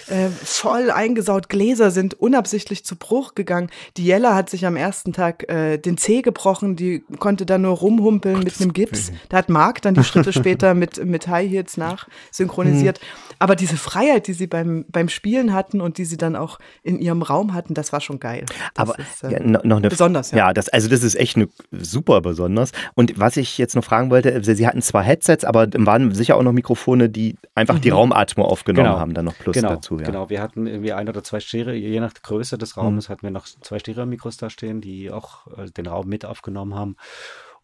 äh, 0.08 0.28
voll 0.42 0.90
eingesaut. 0.90 1.48
Gläser 1.48 1.90
sind 1.90 2.15
unabsichtlich 2.18 2.84
zu 2.84 2.96
Bruch 2.96 3.34
gegangen. 3.34 3.70
Die 3.96 4.04
Jella 4.04 4.34
hat 4.34 4.50
sich 4.50 4.66
am 4.66 4.76
ersten 4.76 5.12
Tag 5.12 5.48
äh, 5.50 5.78
den 5.78 5.96
Zeh 5.98 6.22
gebrochen, 6.22 6.76
die 6.76 7.04
konnte 7.18 7.46
da 7.46 7.58
nur 7.58 7.76
rumhumpeln 7.76 8.40
mit 8.40 8.60
einem 8.60 8.72
Gips. 8.72 9.12
Da 9.28 9.38
hat 9.38 9.48
Marc 9.48 9.82
dann 9.82 9.94
die 9.94 10.04
Schritte 10.04 10.32
später 10.34 10.74
mit, 10.74 11.04
mit 11.04 11.28
High 11.28 11.50
Heels 11.50 11.76
nach 11.76 12.08
synchronisiert. 12.30 13.00
Aber 13.38 13.56
diese 13.56 13.76
Freiheit, 13.76 14.26
die 14.26 14.32
sie 14.32 14.46
beim, 14.46 14.84
beim 14.90 15.08
Spielen 15.08 15.52
hatten 15.52 15.80
und 15.80 15.98
die 15.98 16.04
sie 16.04 16.16
dann 16.16 16.36
auch 16.36 16.58
in 16.82 16.98
ihrem 16.98 17.22
Raum 17.22 17.54
hatten, 17.54 17.74
das 17.74 17.92
war 17.92 18.00
schon 18.00 18.20
geil. 18.20 18.44
Das 18.74 18.88
Aber 18.88 18.98
ist, 18.98 19.24
äh, 19.24 19.32
ja, 19.32 19.40
no- 19.40 19.60
noch 19.62 19.76
eine 19.78 19.88
besonders, 19.88 20.30
ja. 20.30 20.38
Ja, 20.38 20.52
das, 20.52 20.68
also 20.68 20.88
das 20.88 21.02
ist 21.02 21.14
echt 21.14 21.36
eine, 21.36 21.48
super 21.72 22.20
besonders. 22.20 22.72
Und 22.94 23.18
was 23.18 23.36
ich 23.36 23.58
jetzt 23.58 23.76
noch 23.76 23.84
fragen 23.84 24.10
wollte, 24.10 24.42
sie 24.42 24.54
sie 24.54 24.66
hatten 24.66 24.82
zwar 24.82 25.02
Headsets, 25.02 25.44
aber 25.44 25.68
waren 25.74 26.14
sicher 26.14 26.36
auch 26.36 26.42
noch 26.42 26.52
Mikrofone, 26.52 27.08
die 27.08 27.36
einfach 27.54 27.78
die 27.78 27.90
Raumatmo 27.90 28.44
aufgenommen 28.44 28.88
haben, 28.88 29.14
dann 29.14 29.24
noch 29.24 29.38
plus 29.38 29.54
genau, 29.54 29.70
dazu. 29.70 29.98
Ja. 29.98 30.06
Genau, 30.06 30.30
wir 30.30 30.40
hatten 30.40 30.66
irgendwie 30.66 30.92
ein 30.92 31.08
oder 31.08 31.22
zwei 31.22 31.40
Stereo, 31.40 31.74
je 31.96 32.00
nach 32.00 32.12
Größe 32.12 32.58
des 32.58 32.76
Raumes 32.76 33.08
hatten 33.08 33.22
wir 33.22 33.30
noch 33.30 33.46
zwei 33.46 33.78
Stereo-Mikros 33.78 34.36
da 34.36 34.50
stehen, 34.50 34.80
die 34.80 35.10
auch 35.10 35.46
äh, 35.56 35.70
den 35.70 35.86
Raum 35.86 36.06
mit 36.08 36.24
aufgenommen 36.26 36.74
haben. 36.74 36.96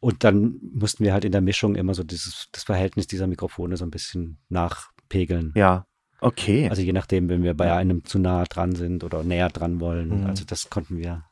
Und 0.00 0.24
dann 0.24 0.58
mussten 0.74 1.04
wir 1.04 1.12
halt 1.12 1.24
in 1.24 1.32
der 1.32 1.42
Mischung 1.42 1.76
immer 1.76 1.94
so 1.94 2.02
dieses, 2.02 2.48
das 2.50 2.64
Verhältnis 2.64 3.06
dieser 3.06 3.26
Mikrofone 3.26 3.76
so 3.76 3.84
ein 3.84 3.90
bisschen 3.90 4.38
nachpegeln. 4.48 5.52
Ja, 5.54 5.86
okay. 6.20 6.68
Also 6.70 6.82
je 6.82 6.92
nachdem, 6.92 7.28
wenn 7.28 7.42
wir 7.42 7.54
bei 7.54 7.72
einem 7.72 8.04
zu 8.04 8.18
nah 8.18 8.44
dran 8.44 8.74
sind 8.74 9.04
oder 9.04 9.22
näher 9.22 9.50
dran 9.50 9.80
wollen. 9.80 10.22
Mhm. 10.22 10.26
Also 10.26 10.44
das 10.44 10.70
konnten 10.70 10.96
wir, 10.96 11.24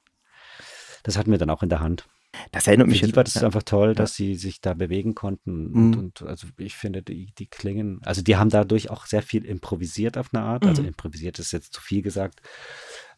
das 1.03 1.17
hatten 1.17 1.31
wir 1.31 1.39
dann 1.39 1.51
auch 1.51 1.63
in 1.63 1.71
der 1.71 1.81
Hand. 1.81 2.07
Das 2.53 2.67
erinnert 2.67 2.87
Für 2.87 2.91
mich 2.91 3.01
die 3.01 3.07
jetzt. 3.07 3.17
war 3.17 3.25
das 3.25 3.35
ja. 3.35 3.43
einfach 3.43 3.63
toll, 3.63 3.95
dass 3.95 4.15
sie 4.15 4.35
sich 4.37 4.61
da 4.61 4.75
bewegen 4.75 5.15
konnten. 5.15 5.71
Mhm. 5.71 5.75
Und, 5.77 5.97
und 5.97 6.23
also 6.29 6.47
ich 6.59 6.77
finde, 6.77 7.03
die, 7.03 7.33
die 7.39 7.47
klingen, 7.49 8.01
also 8.05 8.23
die 8.23 8.37
haben 8.37 8.51
dadurch 8.51 8.91
auch 8.91 9.07
sehr 9.07 9.23
viel 9.23 9.45
improvisiert 9.45 10.17
auf 10.17 10.31
eine 10.33 10.43
Art. 10.45 10.63
Mhm. 10.63 10.69
Also 10.69 10.83
improvisiert 10.83 11.39
ist 11.39 11.53
jetzt 11.53 11.73
zu 11.73 11.81
viel 11.81 12.03
gesagt, 12.03 12.41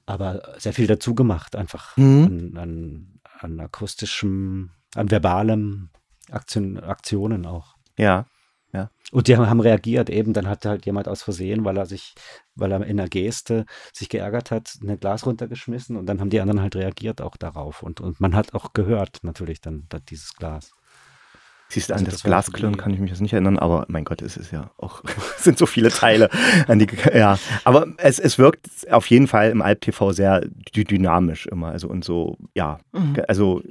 aber 0.06 0.54
sehr 0.58 0.72
viel 0.72 0.86
dazu 0.86 1.14
gemacht, 1.14 1.56
einfach 1.56 1.96
Mhm. 1.96 2.24
an, 2.24 2.56
an, 2.56 3.20
an 3.38 3.60
akustischem, 3.60 4.70
an 4.94 5.10
verbalem 5.10 5.90
Aktion, 6.30 6.78
Aktionen 6.78 7.46
auch. 7.46 7.76
Ja. 7.98 8.26
Und 9.10 9.28
die 9.28 9.36
haben, 9.36 9.60
reagiert, 9.60 10.08
eben, 10.08 10.32
dann 10.32 10.48
hat 10.48 10.64
halt 10.64 10.86
jemand 10.86 11.06
aus 11.06 11.22
Versehen, 11.22 11.64
weil 11.64 11.76
er 11.76 11.84
sich, 11.84 12.14
weil 12.54 12.72
er 12.72 12.78
in 12.86 12.98
einer 12.98 13.08
Geste 13.08 13.66
sich 13.92 14.08
geärgert 14.08 14.50
hat, 14.50 14.78
ein 14.82 14.98
Glas 14.98 15.26
runtergeschmissen 15.26 15.96
und 15.96 16.06
dann 16.06 16.20
haben 16.20 16.30
die 16.30 16.40
anderen 16.40 16.62
halt 16.62 16.74
reagiert 16.76 17.20
auch 17.20 17.36
darauf. 17.36 17.82
Und, 17.82 18.00
und 18.00 18.20
man 18.20 18.34
hat 18.34 18.54
auch 18.54 18.72
gehört, 18.72 19.18
natürlich, 19.22 19.60
dann 19.60 19.86
dieses 20.08 20.34
Glas. 20.34 20.72
Siehst 21.72 21.88
du, 21.90 21.94
Also 21.94 22.02
an 22.02 22.04
das 22.06 22.14
das 22.14 22.24
war 22.24 22.30
Glasklirren 22.30 22.76
kann 22.76 22.92
ich 22.92 23.00
mich 23.00 23.10
jetzt 23.10 23.20
nicht 23.20 23.32
erinnern, 23.32 23.58
aber 23.58 23.84
mein 23.88 24.04
Gott, 24.04 24.20
es 24.22 24.36
ist 24.36 24.52
ja 24.52 24.70
auch, 24.76 25.02
es 25.38 25.44
sind 25.44 25.58
so 25.58 25.66
viele 25.66 25.88
Teile 25.90 26.28
an 26.68 26.78
die, 26.78 26.86
ja. 27.14 27.38
Aber 27.64 27.86
es, 27.96 28.18
es 28.18 28.38
wirkt 28.38 28.66
auf 28.90 29.06
jeden 29.06 29.26
Fall 29.26 29.50
im 29.50 29.62
Alp-TV 29.62 30.12
sehr 30.12 30.42
dy- 30.74 30.84
dynamisch 30.84 31.46
immer, 31.46 31.68
also 31.68 31.88
und 31.88 32.04
so, 32.04 32.36
ja. 32.54 32.78
Mhm. 32.92 33.22
Also 33.28 33.62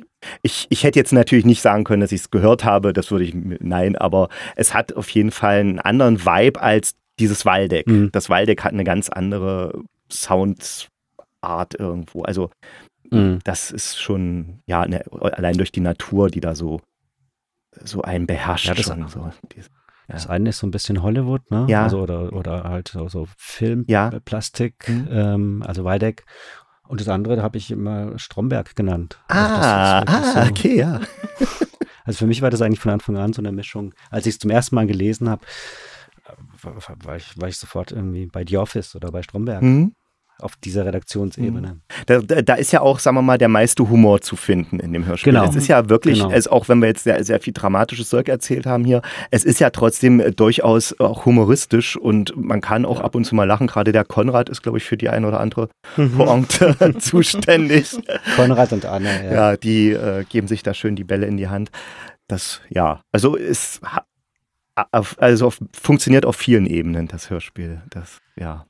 ich, 0.42 0.68
ich 0.70 0.84
hätte 0.84 1.00
jetzt 1.00 1.14
natürlich 1.14 1.46
nicht 1.46 1.62
sagen 1.62 1.84
können, 1.84 2.02
dass 2.02 2.12
ich 2.12 2.22
es 2.22 2.32
gehört 2.32 2.64
habe, 2.66 2.94
das 2.94 3.12
würde 3.12 3.26
ich, 3.26 3.34
nein, 3.36 3.96
aber 3.96 4.30
es 4.56 4.74
hat 4.74 4.94
auf 4.96 5.10
jeden 5.10 5.32
Fall 5.32 5.60
einen 5.60 5.80
anderen 5.80 6.26
Vibe 6.26 6.62
als 6.62 6.96
dieses 7.20 7.46
Waldeck. 7.46 7.88
Mhm. 7.88 8.10
Das 8.12 8.30
Waldeck 8.30 8.64
hat 8.64 8.74
eine 8.74 8.84
ganz 8.84 9.10
andere 9.10 9.80
Soundart 10.12 11.76
irgendwo, 11.78 12.24
also 12.24 12.50
Mhm. 13.14 13.40
das 13.44 13.72
ist 13.72 14.00
schon, 14.02 14.60
ja, 14.68 14.88
ne, 14.88 15.04
allein 15.20 15.58
durch 15.58 15.74
die 15.74 15.82
Natur, 15.82 16.30
die 16.30 16.40
da 16.40 16.56
so, 16.56 16.80
so 17.84 18.02
einen 18.02 18.28
beherrscht 18.28 18.66
Ja, 18.68 18.74
das- 18.74 18.86
schon. 18.86 19.08
So. 19.08 19.32
Das 20.08 20.28
eine 20.28 20.50
ist 20.50 20.58
so 20.58 20.68
ein 20.68 20.72
bisschen 20.72 21.02
Hollywood, 21.04 21.50
ne? 21.52 21.66
Ja. 21.70 21.84
Also 21.84 22.02
oder, 22.02 22.34
oder 22.34 22.64
halt 22.66 22.90
so, 22.90 23.08
so 23.08 23.28
Film, 23.38 23.86
Ja. 23.88 24.10
äh, 24.10 24.20
Plastik, 24.20 24.90
Mhm. 24.90 25.08
ähm, 25.10 25.64
also 25.66 25.86
Waldeck. 25.86 26.26
Und 26.88 27.00
das 27.00 27.08
andere 27.08 27.42
habe 27.42 27.58
ich 27.58 27.72
immer 27.72 28.20
Stromberg 28.20 28.76
genannt. 28.76 29.20
Also 29.30 29.46
Ah, 29.46 30.00
wirklich 30.02 30.16
ah, 30.36 30.44
so- 30.46 30.50
okay, 30.52 30.78
ja. 30.78 31.00
Also 32.04 32.18
für 32.18 32.28
mich 32.28 32.42
war 32.42 32.50
das 32.50 32.62
eigentlich 32.64 32.80
von 32.80 32.92
Anfang 32.92 33.16
an 33.16 33.32
so 33.32 33.42
eine 33.44 33.52
Mischung. 33.52 33.94
Als 34.10 34.26
ich 34.26 34.34
es 34.34 34.40
zum 34.40 34.50
ersten 34.50 34.74
Mal 34.76 34.88
gelesen 34.88 35.30
habe, 35.30 35.46
war, 36.64 36.76
war, 37.06 37.16
ich, 37.16 37.40
war 37.40 37.48
ich 37.48 37.58
sofort 37.58 37.92
irgendwie 37.92 38.26
bei 38.26 38.44
The 38.46 38.58
Office 38.58 38.96
oder 38.96 39.12
bei 39.12 39.22
Stromberg. 39.22 39.62
Mhm. 39.62 39.94
Auf 40.42 40.56
dieser 40.56 40.86
Redaktionsebene. 40.86 41.76
Mhm. 41.76 41.82
Da, 42.06 42.42
da, 42.42 42.54
ist 42.56 42.72
ja 42.72 42.82
auch, 42.82 43.00
sagen 43.00 43.18
wir 43.18 43.22
mal, 43.22 43.38
der 43.38 43.48
meiste 43.48 43.90
Humor 43.90 44.22
zu 44.22 44.36
finden 44.36 44.80
in 44.80 44.94
dem 44.94 45.06
Hörspiel. 45.06 45.34
Genau. 45.34 45.46
Es 45.46 45.56
ist 45.56 45.68
ja 45.68 45.90
wirklich, 45.90 46.20
genau. 46.20 46.32
es, 46.32 46.48
auch 46.48 46.70
wenn 46.70 46.80
wir 46.80 46.88
jetzt 46.88 47.04
sehr, 47.04 47.24
sehr 47.24 47.40
viel 47.40 47.54
dramatisches 47.54 48.10
Zeug 48.10 48.30
erzählt 48.30 48.66
haben 48.66 48.86
hier, 48.86 49.02
es 49.30 49.44
ist 49.44 49.60
ja 49.60 49.70
trotzdem 49.70 50.20
äh, 50.20 50.32
durchaus 50.32 51.00
auch 51.00 51.26
humoristisch 51.26 51.96
und 51.98 52.34
man 52.36 52.62
kann 52.62 52.86
auch 52.86 53.00
ja. 53.00 53.06
ab 53.06 53.16
und 53.16 53.26
zu 53.26 53.36
mal 53.36 53.46
lachen. 53.46 53.68
Gerade 53.68 53.92
der 53.92 54.06
Konrad 54.06 54.50
ist, 54.50 54.62
glaube 54.62 54.78
ich, 54.78 54.84
für 54.84 54.98
die 54.98 55.10
eine 55.10 55.28
oder 55.28 55.40
andere 55.40 55.70
mhm. 55.98 56.18
Pointe 56.18 56.76
zuständig. 57.00 57.98
Konrad 58.36 58.74
und 58.74 58.86
Anne, 58.86 59.26
ja. 59.26 59.34
Ja, 59.34 59.58
die 59.58 59.92
äh, 59.92 60.24
geben 60.28 60.48
sich 60.48 60.64
da 60.64 60.74
schön 60.74 60.96
die 60.96 61.04
Bälle 61.04 61.26
in 61.26 61.38
die 61.38 61.50
Hand. 61.50 61.72
Das, 62.28 62.62
ja, 62.70 63.02
also 63.12 63.36
es 63.38 63.82
also 64.76 65.54
funktioniert 65.74 66.26
auf 66.26 66.36
vielen 66.36 66.66
Ebenen, 66.66 67.08
das 67.08 67.30
Hörspiel. 67.30 67.82
Das, 67.90 68.20
ja. 68.36 68.66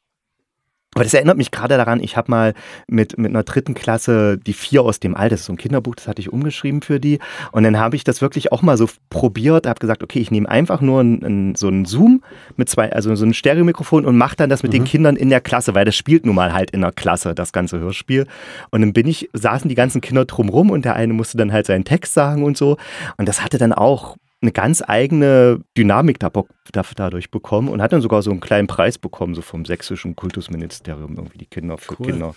Aber 0.93 1.05
das 1.05 1.13
erinnert 1.13 1.37
mich 1.37 1.51
gerade 1.51 1.77
daran, 1.77 2.03
ich 2.03 2.17
habe 2.17 2.29
mal 2.29 2.53
mit, 2.85 3.17
mit 3.17 3.29
einer 3.29 3.43
dritten 3.43 3.73
Klasse 3.73 4.37
die 4.37 4.51
vier 4.51 4.81
aus 4.81 4.99
dem 4.99 5.15
All, 5.15 5.29
das 5.29 5.41
ist 5.41 5.45
so 5.45 5.53
ein 5.53 5.57
Kinderbuch, 5.57 5.95
das 5.95 6.09
hatte 6.09 6.19
ich 6.19 6.33
umgeschrieben 6.33 6.81
für 6.81 6.99
die. 6.99 7.19
Und 7.53 7.63
dann 7.63 7.79
habe 7.79 7.95
ich 7.95 8.03
das 8.03 8.21
wirklich 8.21 8.51
auch 8.51 8.61
mal 8.61 8.75
so 8.75 8.89
probiert, 9.09 9.67
habe 9.67 9.79
gesagt, 9.79 10.03
okay, 10.03 10.19
ich 10.19 10.31
nehme 10.31 10.49
einfach 10.49 10.81
nur 10.81 10.99
ein, 10.99 11.23
ein, 11.23 11.55
so 11.55 11.69
einen 11.69 11.85
Zoom 11.85 12.23
mit 12.57 12.67
zwei, 12.67 12.91
also 12.91 13.15
so 13.15 13.25
ein 13.25 13.33
Stereomikrofon 13.33 14.05
und 14.05 14.17
mache 14.17 14.35
dann 14.35 14.49
das 14.49 14.63
mit 14.63 14.73
mhm. 14.73 14.79
den 14.79 14.83
Kindern 14.83 15.15
in 15.15 15.29
der 15.29 15.39
Klasse, 15.39 15.75
weil 15.75 15.85
das 15.85 15.95
spielt 15.95 16.25
nun 16.25 16.35
mal 16.35 16.51
halt 16.51 16.71
in 16.71 16.81
der 16.81 16.91
Klasse, 16.91 17.33
das 17.35 17.53
ganze 17.53 17.79
Hörspiel. 17.79 18.27
Und 18.71 18.81
dann 18.81 18.91
bin 18.91 19.07
ich, 19.07 19.29
saßen 19.31 19.69
die 19.69 19.75
ganzen 19.75 20.01
Kinder 20.01 20.25
drumrum 20.25 20.71
und 20.71 20.83
der 20.83 20.97
eine 20.97 21.13
musste 21.13 21.37
dann 21.37 21.53
halt 21.53 21.67
seinen 21.67 21.85
Text 21.85 22.13
sagen 22.13 22.43
und 22.43 22.57
so. 22.57 22.75
Und 23.15 23.29
das 23.29 23.41
hatte 23.41 23.57
dann 23.57 23.71
auch 23.71 24.17
eine 24.41 24.51
ganz 24.51 24.83
eigene 24.85 25.61
Dynamik 25.77 26.17
dadurch 26.19 27.29
bekommen 27.29 27.67
und 27.67 27.81
hat 27.81 27.93
dann 27.93 28.01
sogar 28.01 28.23
so 28.23 28.31
einen 28.31 28.39
kleinen 28.39 28.67
Preis 28.67 28.97
bekommen, 28.97 29.35
so 29.35 29.41
vom 29.41 29.65
sächsischen 29.65 30.15
Kultusministerium, 30.15 31.15
irgendwie 31.15 31.37
die 31.37 31.45
Kinder 31.45 31.77
für 31.77 31.99
cool. 31.99 32.07
Kinder. 32.07 32.35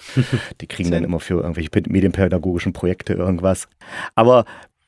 Die 0.60 0.66
kriegen 0.66 0.90
dann 0.90 1.04
immer 1.04 1.20
für 1.20 1.40
irgendwelche 1.40 1.70
medienpädagogischen 1.88 2.72
Projekte 2.72 3.14
irgendwas. 3.14 3.68
Aber 4.14 4.44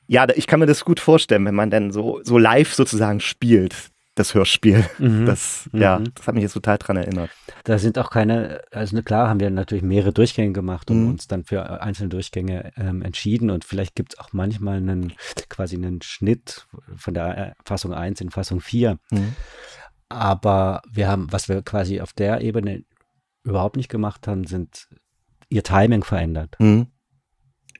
ja, 0.07 0.27
ich 0.35 0.47
kann 0.47 0.61
mir 0.61 0.67
das 0.67 0.85
gut 0.85 1.01
vorstellen, 1.01 1.45
wenn 1.47 1.55
man 1.55 1.71
dann 1.71 1.91
so, 1.91 2.21
so 2.23 2.39
live 2.39 2.75
sozusagen 2.75 3.21
spielt 3.21 3.91
das 4.17 4.35
Hörspiel. 4.35 4.85
Mhm. 4.99 5.27
Das, 5.27 5.69
mhm. 5.73 5.81
ja, 5.81 6.01
das 6.15 6.27
hat 6.27 6.35
mich 6.35 6.43
jetzt 6.43 6.55
total 6.55 6.79
dran 6.79 6.97
erinnert. 6.97 7.31
Da 7.65 7.79
sind 7.79 7.99
auch 7.99 8.11
keine, 8.11 8.63
also 8.73 9.01
klar 9.03 9.29
haben 9.29 9.41
wir 9.41 9.51
natürlich 9.51 9.85
mehrere 9.85 10.13
Durchgänge 10.13 10.53
gemacht 10.53 10.91
und 10.91 11.03
mhm. 11.03 11.11
uns 11.11 11.29
dann 11.29 11.45
für 11.45 11.83
einzelne 11.83 12.09
Durchgänge 12.09 12.73
ähm, 12.77 13.03
entschieden 13.03 13.51
und 13.51 13.65
vielleicht 13.65 13.95
gibt 13.95 14.15
es 14.15 14.19
auch 14.19 14.33
manchmal 14.33 14.79
einen, 14.79 15.13
quasi 15.49 15.77
einen 15.77 16.03
Schnitt 16.03 16.67
von 16.97 17.15
der 17.15 17.55
Fassung 17.65 17.93
1 17.93 18.21
in 18.23 18.31
Fassung 18.31 18.61
4. 18.61 18.99
Mhm. 19.11 19.37
Aber 20.09 20.83
wir 20.91 21.09
haben, 21.09 21.31
was 21.31 21.49
wir 21.49 21.63
quasi 21.63 22.01
auf 22.01 22.13
der 22.13 22.41
Ebene 22.41 22.85
überhaupt 23.45 23.77
nicht 23.77 23.89
gemacht 23.89 24.27
haben, 24.27 24.47
sind 24.47 24.89
ihr 25.49 25.63
Timing 25.63 26.05
verändert. 26.05 26.57
Mhm. 26.59 26.89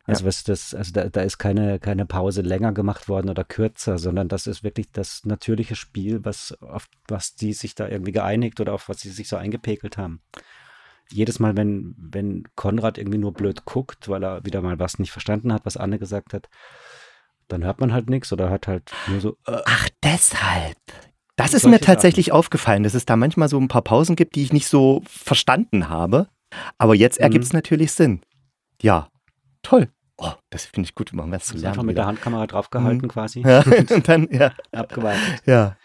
Also 0.07 0.25
was 0.25 0.45
das, 0.45 0.73
also 0.75 0.93
da, 0.93 1.09
da 1.09 1.23
ist 1.23 1.39
keine, 1.39 1.81
keine 1.81 2.07
Pause 2.07 2.43
länger 2.43 2.73
gemacht 2.73 3.09
worden 3.09 3.29
oder 3.29 3.43
kürzer, 3.43 3.99
sondern 3.99 4.29
das 4.29 4.47
ist 4.47 4.63
wirklich 4.63 4.93
das 4.93 5.25
natürliche 5.25 5.75
Spiel, 5.75 6.25
was 6.25 6.57
auf 6.63 6.87
was 7.09 7.35
die 7.35 7.53
sich 7.53 7.75
da 7.75 7.89
irgendwie 7.89 8.13
geeinigt 8.13 8.61
oder 8.61 8.73
auf 8.73 8.89
was 8.89 9.01
sie 9.01 9.11
sich 9.11 9.29
so 9.29 9.37
eingepegelt 9.37 9.99
haben. 9.99 10.21
Jedes 11.11 11.39
Mal, 11.39 11.57
wenn, 11.57 11.95
wenn 11.99 12.45
Konrad 12.55 12.99
irgendwie 12.99 13.19
nur 13.19 13.33
blöd 13.33 13.65
guckt, 13.65 14.09
weil 14.09 14.25
er 14.25 14.45
wieder 14.45 14.63
mal 14.63 14.79
was 14.79 14.99
nicht 14.99 15.13
verstanden 15.13 15.53
hat, 15.53 15.65
was 15.65 15.77
Anne 15.77 15.99
gesagt 15.99 16.35
hat, 16.35 16.49
dann 17.49 17.65
hört 17.65 17.81
man 17.81 17.93
halt 17.93 18.11
nichts 18.11 18.33
oder 18.33 18.51
hört 18.51 18.67
halt 18.67 18.93
nur 19.09 19.21
so. 19.21 19.37
Äh, 19.47 19.63
Ach, 19.65 19.89
deshalb. 20.03 20.77
Das 21.37 21.53
ist 21.53 21.67
mir 21.67 21.81
tatsächlich 21.81 22.27
Sachen. 22.27 22.39
aufgefallen, 22.39 22.83
dass 22.83 22.95
es 22.95 23.05
da 23.05 23.15
manchmal 23.15 23.49
so 23.49 23.59
ein 23.59 23.69
paar 23.69 23.83
Pausen 23.83 24.17
gibt, 24.17 24.37
die 24.37 24.43
ich 24.43 24.53
nicht 24.53 24.69
so 24.69 25.03
verstanden 25.07 25.89
habe. 25.89 26.29
Aber 26.79 26.95
jetzt 26.95 27.19
ergibt 27.19 27.45
es 27.45 27.53
mhm. 27.53 27.59
natürlich 27.59 27.93
Sinn. 27.93 28.23
Ja, 28.81 29.11
toll. 29.63 29.89
Oh, 30.19 30.33
das 30.51 30.65
finde 30.65 30.89
ich 30.89 30.95
gut, 30.95 31.13
machen 31.13 31.31
wir 31.31 31.37
es 31.37 31.47
zu 31.47 31.55
lernen. 31.55 31.67
Einfach 31.67 31.83
mit 31.83 31.95
wieder. 31.95 32.03
der 32.03 32.07
Handkamera 32.09 32.47
draufgehalten 32.47 33.03
mhm. 33.03 33.09
quasi. 33.09 33.41
Ja, 33.41 33.63
und 33.91 34.09
dann, 34.09 34.29
ja. 34.31 34.53
Abgewartet. 34.73 35.43
Ja. 35.45 35.77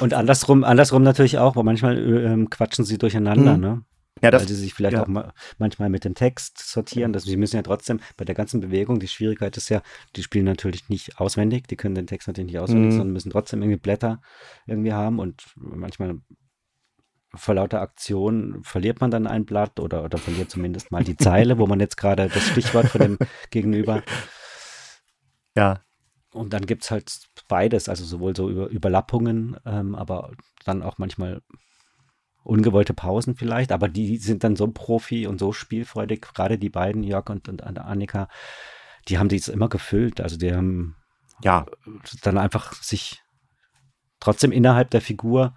Und 0.00 0.14
andersrum, 0.14 0.64
andersrum 0.64 1.02
natürlich 1.02 1.38
auch, 1.38 1.56
weil 1.56 1.64
manchmal 1.64 1.98
ähm, 1.98 2.48
quatschen 2.48 2.84
sie 2.84 2.98
durcheinander, 2.98 3.54
mhm. 3.54 3.60
ne? 3.60 3.84
Ja, 4.22 4.30
das, 4.30 4.42
Weil 4.42 4.48
sie 4.48 4.54
sich 4.54 4.74
vielleicht 4.74 4.94
ja. 4.94 5.02
auch 5.02 5.06
ma 5.06 5.32
manchmal 5.58 5.90
mit 5.90 6.04
dem 6.04 6.14
Text 6.14 6.58
sortieren. 6.58 7.12
Das, 7.12 7.24
sie 7.24 7.36
müssen 7.36 7.56
ja 7.56 7.62
trotzdem 7.62 8.00
bei 8.16 8.24
der 8.24 8.34
ganzen 8.34 8.60
Bewegung, 8.60 8.98
die 8.98 9.08
Schwierigkeit 9.08 9.56
ist 9.56 9.68
ja, 9.68 9.82
die 10.16 10.22
spielen 10.22 10.44
natürlich 10.44 10.88
nicht 10.88 11.20
auswendig, 11.20 11.68
die 11.68 11.76
können 11.76 11.94
den 11.94 12.06
Text 12.06 12.26
natürlich 12.28 12.52
nicht 12.52 12.60
auswendig, 12.60 12.92
mhm. 12.94 12.96
sondern 12.96 13.12
müssen 13.12 13.30
trotzdem 13.30 13.62
irgendwie 13.62 13.78
Blätter 13.78 14.20
irgendwie 14.66 14.92
haben 14.92 15.18
und 15.18 15.44
manchmal 15.54 16.16
vor 17.38 17.54
lauter 17.54 17.80
Aktion 17.80 18.62
verliert 18.62 19.00
man 19.00 19.10
dann 19.10 19.26
ein 19.26 19.44
Blatt 19.44 19.80
oder, 19.80 20.04
oder 20.04 20.18
verliert 20.18 20.50
zumindest 20.50 20.90
mal 20.92 21.04
die 21.04 21.16
Zeile, 21.16 21.58
wo 21.58 21.66
man 21.66 21.80
jetzt 21.80 21.96
gerade 21.96 22.28
das 22.28 22.42
Stichwort 22.48 22.88
von 22.88 23.00
dem 23.00 23.18
Gegenüber. 23.50 24.02
Ja. 25.56 25.80
Und 26.32 26.52
dann 26.52 26.66
gibt 26.66 26.84
es 26.84 26.90
halt 26.90 27.10
beides, 27.48 27.88
also 27.88 28.04
sowohl 28.04 28.36
so 28.36 28.50
Über 28.50 28.68
Überlappungen, 28.68 29.56
ähm, 29.64 29.94
aber 29.94 30.32
dann 30.64 30.82
auch 30.82 30.98
manchmal 30.98 31.40
ungewollte 32.44 32.94
Pausen 32.94 33.34
vielleicht, 33.34 33.72
aber 33.72 33.88
die 33.88 34.18
sind 34.18 34.44
dann 34.44 34.56
so 34.56 34.66
Profi 34.68 35.26
und 35.26 35.38
so 35.38 35.52
spielfreudig, 35.52 36.22
gerade 36.22 36.58
die 36.58 36.70
beiden, 36.70 37.02
Jörg 37.02 37.28
und, 37.30 37.48
und 37.48 37.62
Annika, 37.62 38.28
die 39.08 39.18
haben 39.18 39.28
dies 39.28 39.48
immer 39.48 39.68
gefüllt. 39.68 40.20
Also 40.20 40.36
die 40.36 40.54
haben 40.54 40.96
ja 41.42 41.66
dann 42.22 42.38
einfach 42.38 42.72
sich 42.74 43.22
trotzdem 44.20 44.52
innerhalb 44.52 44.90
der 44.90 45.00
Figur 45.00 45.56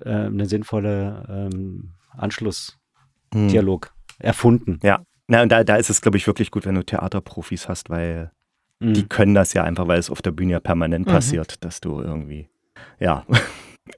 äh, 0.00 0.10
eine 0.10 0.46
sinnvolle 0.46 1.50
ähm, 1.52 1.94
Anschlussdialog 2.16 3.86
hm. 3.86 4.26
erfunden. 4.26 4.80
Ja, 4.82 5.02
na, 5.28 5.42
und 5.42 5.50
da, 5.50 5.64
da 5.64 5.76
ist 5.76 5.90
es, 5.90 6.00
glaube 6.00 6.18
ich, 6.18 6.26
wirklich 6.26 6.50
gut, 6.50 6.66
wenn 6.66 6.74
du 6.74 6.84
Theaterprofis 6.84 7.68
hast, 7.68 7.90
weil 7.90 8.30
mhm. 8.80 8.94
die 8.94 9.08
können 9.08 9.34
das 9.34 9.54
ja 9.54 9.64
einfach, 9.64 9.88
weil 9.88 9.98
es 9.98 10.10
auf 10.10 10.20
der 10.22 10.32
Bühne 10.32 10.52
ja 10.52 10.60
permanent 10.60 11.06
mhm. 11.06 11.10
passiert, 11.10 11.64
dass 11.64 11.80
du 11.80 12.00
irgendwie, 12.00 12.48
ja, 12.98 13.24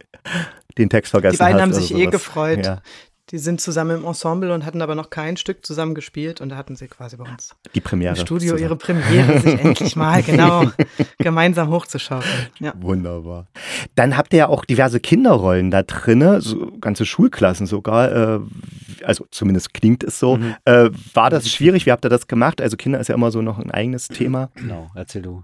den 0.79 0.91
Text 0.91 1.11
vergessen 1.11 1.33
hast. 1.33 1.41
Die 1.41 1.53
beiden 1.53 1.61
haben 1.61 1.73
sich 1.73 1.95
eh 1.95 2.07
gefreut. 2.07 2.65
Ja. 2.65 2.83
Die 3.31 3.39
sind 3.39 3.59
zusammen 3.59 3.99
im 4.01 4.05
Ensemble 4.05 4.53
und 4.53 4.67
hatten 4.67 4.83
aber 4.83 4.95
noch 4.95 5.09
kein 5.09 5.39
Stück 5.39 5.65
zusammen 5.65 5.95
gespielt 5.95 6.43
und 6.43 6.51
da 6.51 6.57
hatten 6.57 6.77
sie 6.77 6.89
quasi 6.89 7.17
bei 7.17 7.25
uns 7.25 7.57
die 7.75 7.81
Premiere 7.81 8.15
im 8.15 8.21
Studio 8.21 8.51
zusammen. 8.51 8.63
ihre 8.63 8.77
Premiere, 8.77 9.41
sich 9.41 9.61
endlich 9.65 9.97
mal 9.97 10.23
genau 10.23 10.67
gemeinsam 11.19 11.71
hochzuschaukeln. 11.71 12.49
Ja. 12.61 12.75
Wunderbar. 12.77 13.47
Dann 13.95 14.19
habt 14.19 14.35
ihr 14.35 14.41
ja 14.41 14.49
auch 14.49 14.67
diverse 14.67 15.01
Kinderrollen 15.01 15.71
da 15.71 15.83
drin, 15.83 16.41
so 16.43 16.71
ganze 16.81 17.07
Schulklassen 17.07 17.67
sogar. 17.67 18.13
Äh, 18.13 18.41
also 19.05 19.27
zumindest 19.31 19.73
klingt 19.73 20.05
es 20.05 20.19
so. 20.19 20.37
Mhm. 20.37 20.55
Äh, 20.67 20.91
war 21.15 21.31
das 21.31 21.49
schwierig? 21.49 21.87
Wie 21.87 21.93
habt 21.93 22.05
ihr 22.05 22.11
das 22.11 22.27
gemacht? 22.27 22.61
Also 22.61 22.77
Kinder 22.77 23.01
ist 23.01 23.09
ja 23.09 23.15
immer 23.15 23.31
so 23.31 23.41
noch 23.41 23.59
ein 23.59 23.71
eigenes 23.71 24.09
Thema. 24.09 24.51
Genau, 24.55 24.91
erzähl 24.95 25.23
du. 25.23 25.43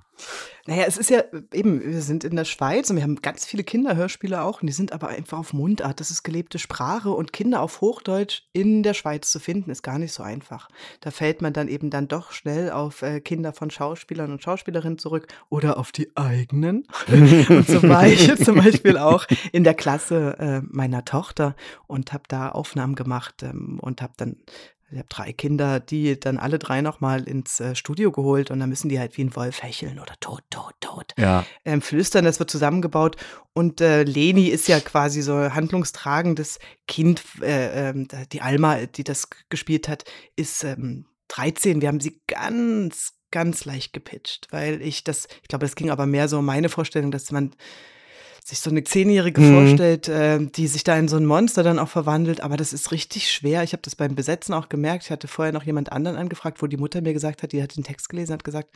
Naja, 0.66 0.84
es 0.86 0.98
ist 0.98 1.10
ja 1.10 1.24
eben, 1.52 1.82
wir 1.82 2.02
sind 2.02 2.22
in 2.22 2.36
der 2.36 2.44
Schweiz 2.44 2.90
und 2.90 2.96
wir 2.96 3.02
haben 3.02 3.16
ganz 3.22 3.44
viele 3.44 3.64
Kinderhörspiele 3.64 4.42
auch 4.42 4.60
und 4.60 4.66
die 4.66 4.72
sind 4.72 4.92
aber 4.92 5.08
einfach 5.08 5.38
auf 5.38 5.52
Mundart. 5.52 6.00
Das 6.00 6.10
ist 6.10 6.22
gelebte 6.22 6.58
Sprache 6.58 7.10
und 7.10 7.32
Kinder 7.32 7.62
auf 7.62 7.80
Hochdeutsch 7.80 8.42
in 8.52 8.82
der 8.82 8.94
Schweiz 8.94 9.30
zu 9.30 9.40
finden, 9.40 9.70
ist 9.70 9.82
gar 9.82 9.98
nicht 9.98 10.12
so 10.12 10.22
einfach. 10.22 10.68
Da 11.00 11.10
fällt 11.10 11.42
man 11.42 11.52
dann 11.52 11.68
eben 11.68 11.90
dann 11.90 12.08
doch 12.08 12.32
schnell 12.32 12.70
auf 12.70 13.02
äh, 13.02 13.20
Kinder 13.20 13.52
von 13.52 13.70
Schauspielern 13.70 14.30
und 14.30 14.42
Schauspielerinnen 14.42 14.98
zurück 14.98 15.28
oder 15.48 15.78
auf 15.78 15.92
die 15.92 16.14
eigenen. 16.16 16.86
und 17.08 17.66
so 17.66 17.82
war 17.82 18.06
ich 18.06 18.32
zum 18.44 18.56
Beispiel 18.56 18.98
auch 18.98 19.26
in 19.52 19.64
der 19.64 19.74
Klasse 19.74 20.36
äh, 20.38 20.60
meiner 20.68 21.04
Tochter 21.04 21.56
und 21.86 22.12
habe 22.12 22.24
da 22.28 22.50
Aufnahmen 22.50 22.94
gemacht 22.94 23.42
ähm, 23.42 23.78
und 23.80 24.02
habe 24.02 24.12
dann 24.16 24.36
ich 24.90 24.98
habe 24.98 25.08
drei 25.08 25.32
Kinder, 25.32 25.78
die 25.78 26.18
dann 26.18 26.36
alle 26.36 26.58
drei 26.58 26.80
nochmal 26.80 27.22
ins 27.22 27.60
äh, 27.60 27.74
Studio 27.76 28.10
geholt 28.10 28.50
und 28.50 28.58
dann 28.58 28.68
müssen 28.68 28.88
die 28.88 28.98
halt 28.98 29.16
wie 29.16 29.24
ein 29.24 29.36
Wolf 29.36 29.62
hecheln 29.62 30.00
oder 30.00 30.14
tot, 30.18 30.42
tot, 30.50 30.74
tot. 30.80 31.12
Ja. 31.16 31.46
Ähm, 31.64 31.80
flüstern, 31.80 32.24
das 32.24 32.40
wird 32.40 32.50
zusammengebaut. 32.50 33.16
Und 33.52 33.80
äh, 33.80 34.02
Leni 34.02 34.48
ist 34.48 34.66
ja 34.66 34.80
quasi 34.80 35.22
so 35.22 35.34
handlungstragendes 35.34 36.58
Kind. 36.88 37.22
Äh, 37.40 37.90
äh, 37.90 38.06
die 38.32 38.42
Alma, 38.42 38.86
die 38.86 39.04
das 39.04 39.28
gespielt 39.48 39.88
hat, 39.88 40.04
ist 40.34 40.64
ähm, 40.64 41.06
13. 41.28 41.80
Wir 41.80 41.88
haben 41.88 42.00
sie 42.00 42.20
ganz, 42.26 43.14
ganz 43.30 43.64
leicht 43.64 43.92
gepitcht, 43.92 44.48
weil 44.50 44.82
ich 44.82 45.04
das, 45.04 45.28
ich 45.42 45.48
glaube, 45.48 45.64
das 45.64 45.76
ging 45.76 45.90
aber 45.90 46.06
mehr 46.06 46.28
so 46.28 46.38
um 46.38 46.44
meine 46.44 46.68
Vorstellung, 46.68 47.12
dass 47.12 47.30
man 47.30 47.52
sich 48.50 48.60
so 48.60 48.70
eine 48.70 48.84
Zehnjährige 48.84 49.40
mhm. 49.40 49.54
vorstellt, 49.54 50.08
äh, 50.08 50.38
die 50.38 50.66
sich 50.66 50.84
da 50.84 50.96
in 50.96 51.08
so 51.08 51.16
ein 51.16 51.26
Monster 51.26 51.62
dann 51.62 51.78
auch 51.78 51.88
verwandelt. 51.88 52.42
Aber 52.42 52.56
das 52.56 52.72
ist 52.72 52.92
richtig 52.92 53.32
schwer. 53.32 53.62
Ich 53.62 53.72
habe 53.72 53.82
das 53.82 53.96
beim 53.96 54.14
Besetzen 54.14 54.54
auch 54.54 54.68
gemerkt. 54.68 55.04
Ich 55.04 55.10
hatte 55.10 55.28
vorher 55.28 55.52
noch 55.52 55.64
jemand 55.64 55.92
anderen 55.92 56.16
angefragt, 56.16 56.62
wo 56.62 56.66
die 56.66 56.76
Mutter 56.76 57.00
mir 57.00 57.12
gesagt 57.12 57.42
hat, 57.42 57.52
die 57.52 57.62
hat 57.62 57.76
den 57.76 57.84
Text 57.84 58.08
gelesen, 58.08 58.34
hat 58.34 58.44
gesagt, 58.44 58.68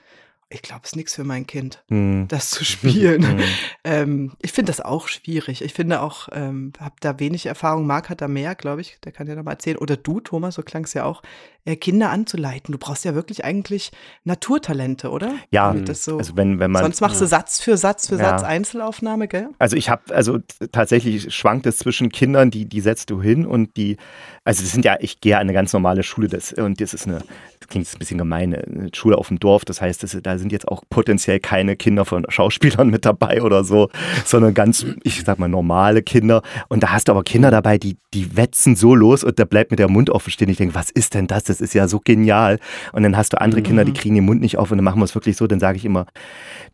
ich 0.51 0.63
glaube, 0.63 0.83
es 0.85 0.91
ist 0.91 0.97
nichts 0.97 1.15
für 1.15 1.25
mein 1.25 1.47
Kind, 1.47 1.83
Hm. 1.89 2.27
das 2.29 2.51
zu 2.51 2.65
spielen. 2.65 3.27
Hm. 3.27 3.41
ähm, 3.85 4.33
ich 4.41 4.53
finde 4.53 4.71
das 4.71 4.81
auch 4.81 5.09
schwierig. 5.09 5.63
Ich 5.63 5.75
finde 5.75 6.01
auch, 6.01 6.29
ähm, 6.33 6.73
habe 6.79 6.95
da 7.01 7.19
wenig 7.19 7.47
Erfahrung. 7.47 7.87
Marc 7.87 8.09
hat 8.09 8.21
da 8.21 8.29
mehr, 8.29 8.55
glaube 8.55 8.81
ich. 8.81 8.99
Der 9.05 9.13
kann 9.13 9.27
ja 9.27 9.35
noch 9.35 9.43
mal 9.43 9.53
erzählen. 9.53 9.79
Oder 9.79 9.97
du, 9.97 10.21
Thomas, 10.21 10.55
so 10.55 10.63
klang 10.63 10.85
es 10.85 10.95
ja 10.95 11.05
auch, 11.05 11.23
äh, 11.67 11.77
Kinder 11.77 12.11
anzuleiten. 12.11 12.73
Du 12.73 12.79
brauchst 12.79 13.05
ja 13.05 13.15
wirklich 13.15 13.45
eigentlich 13.45 13.91
Naturtalente, 14.25 15.11
oder? 15.11 15.35
Ja, 15.51 15.75
so, 15.95 16.19
also 16.19 16.37
wenn, 16.37 16.59
wenn 16.59 16.71
man. 16.71 16.83
sonst 16.83 17.01
machst 17.01 17.21
du 17.21 17.27
Satz 17.27 17.61
für 17.61 17.79
Satz 17.79 18.09
für 18.09 18.17
Ja. 18.17 18.39
Satz 18.39 18.43
Einzelaufnahme, 18.43 19.29
gell? 19.29 19.49
Also 19.59 19.77
ich 19.77 19.89
habe, 19.89 20.15
also 20.15 20.41
tatsächlich 20.73 21.35
schwankt 21.35 21.67
es 21.67 21.79
zwischen 21.79 22.11
Kindern, 22.11 22.51
die, 22.51 22.67
die 22.67 22.81
setzt 22.81 23.09
du 23.09 23.23
hin 23.23 23.47
und 23.47 23.77
die, 23.79 23.97
also 24.45 24.63
das 24.63 24.73
sind 24.73 24.85
ja, 24.85 24.97
ich 25.01 25.21
gehe 25.21 25.37
an 25.37 25.43
eine 25.43 25.55
ganz 25.55 25.73
normale 25.73 26.03
Schule 26.03 26.29
das, 26.29 26.53
und 26.53 26.81
das 26.83 26.93
ist 26.93 27.07
eine, 27.07 27.21
das 27.61 27.69
klingt 27.69 27.87
jetzt 27.87 27.97
ein 27.97 27.99
bisschen 27.99 28.19
gemein, 28.19 28.55
eine 28.55 28.91
Schule 28.95 29.17
auf 29.17 29.29
dem 29.29 29.39
Dorf, 29.39 29.65
das 29.65 29.81
heißt, 29.81 30.03
das, 30.03 30.19
da 30.23 30.37
sind 30.37 30.53
jetzt 30.53 30.69
auch 30.69 30.83
potenziell 30.91 31.41
keine 31.41 31.77
Kinder 31.77 32.05
von 32.05 32.27
Schauspielern 32.29 32.89
mit 32.91 33.07
dabei 33.07 33.41
oder 33.41 33.65
so, 33.65 33.89
sondern 34.27 34.53
ganz, 34.53 34.85
ich 35.03 35.23
sag 35.25 35.39
mal, 35.39 35.49
normale 35.49 36.03
Kinder 36.03 36.43
und 36.69 36.83
da 36.83 36.91
hast 36.91 37.09
du 37.09 37.13
aber 37.13 37.25
Kinder 37.25 37.51
dabei, 37.51 37.79
die, 37.79 37.97
die 38.13 38.37
wetzen 38.37 38.77
so 38.77 38.95
los 38.95 39.25
und 39.25 39.39
da 39.39 39.47
bleibt 39.47 39.71
mir 39.71 39.77
der 39.77 39.89
Mund 39.89 40.11
offen 40.11 40.31
stehen. 40.31 40.51
Ich 40.51 40.59
denke, 40.59 40.75
was 40.75 40.91
ist 40.91 41.15
denn 41.15 41.27
das? 41.27 41.45
Das 41.45 41.54
ist 41.61 41.75
ja 41.75 41.89
so 41.89 42.01
genial. 42.03 42.59
Und 42.93 43.03
dann 43.03 43.17
hast 43.17 43.33
du 43.33 43.41
andere 43.41 43.63
Kinder, 43.63 43.85
die 43.85 43.93
kriegen 43.93 44.15
den 44.15 44.25
Mund 44.25 44.41
nicht 44.41 44.59
auf 44.59 44.71
und 44.71 44.79
dann 44.79 44.85
machen 44.85 45.01
wir 45.01 45.05
es 45.05 45.15
wirklich 45.15 45.37
so, 45.37 45.47
dann 45.47 45.61
sage 45.61 45.77
ich 45.79 45.85
immer, 45.85 46.07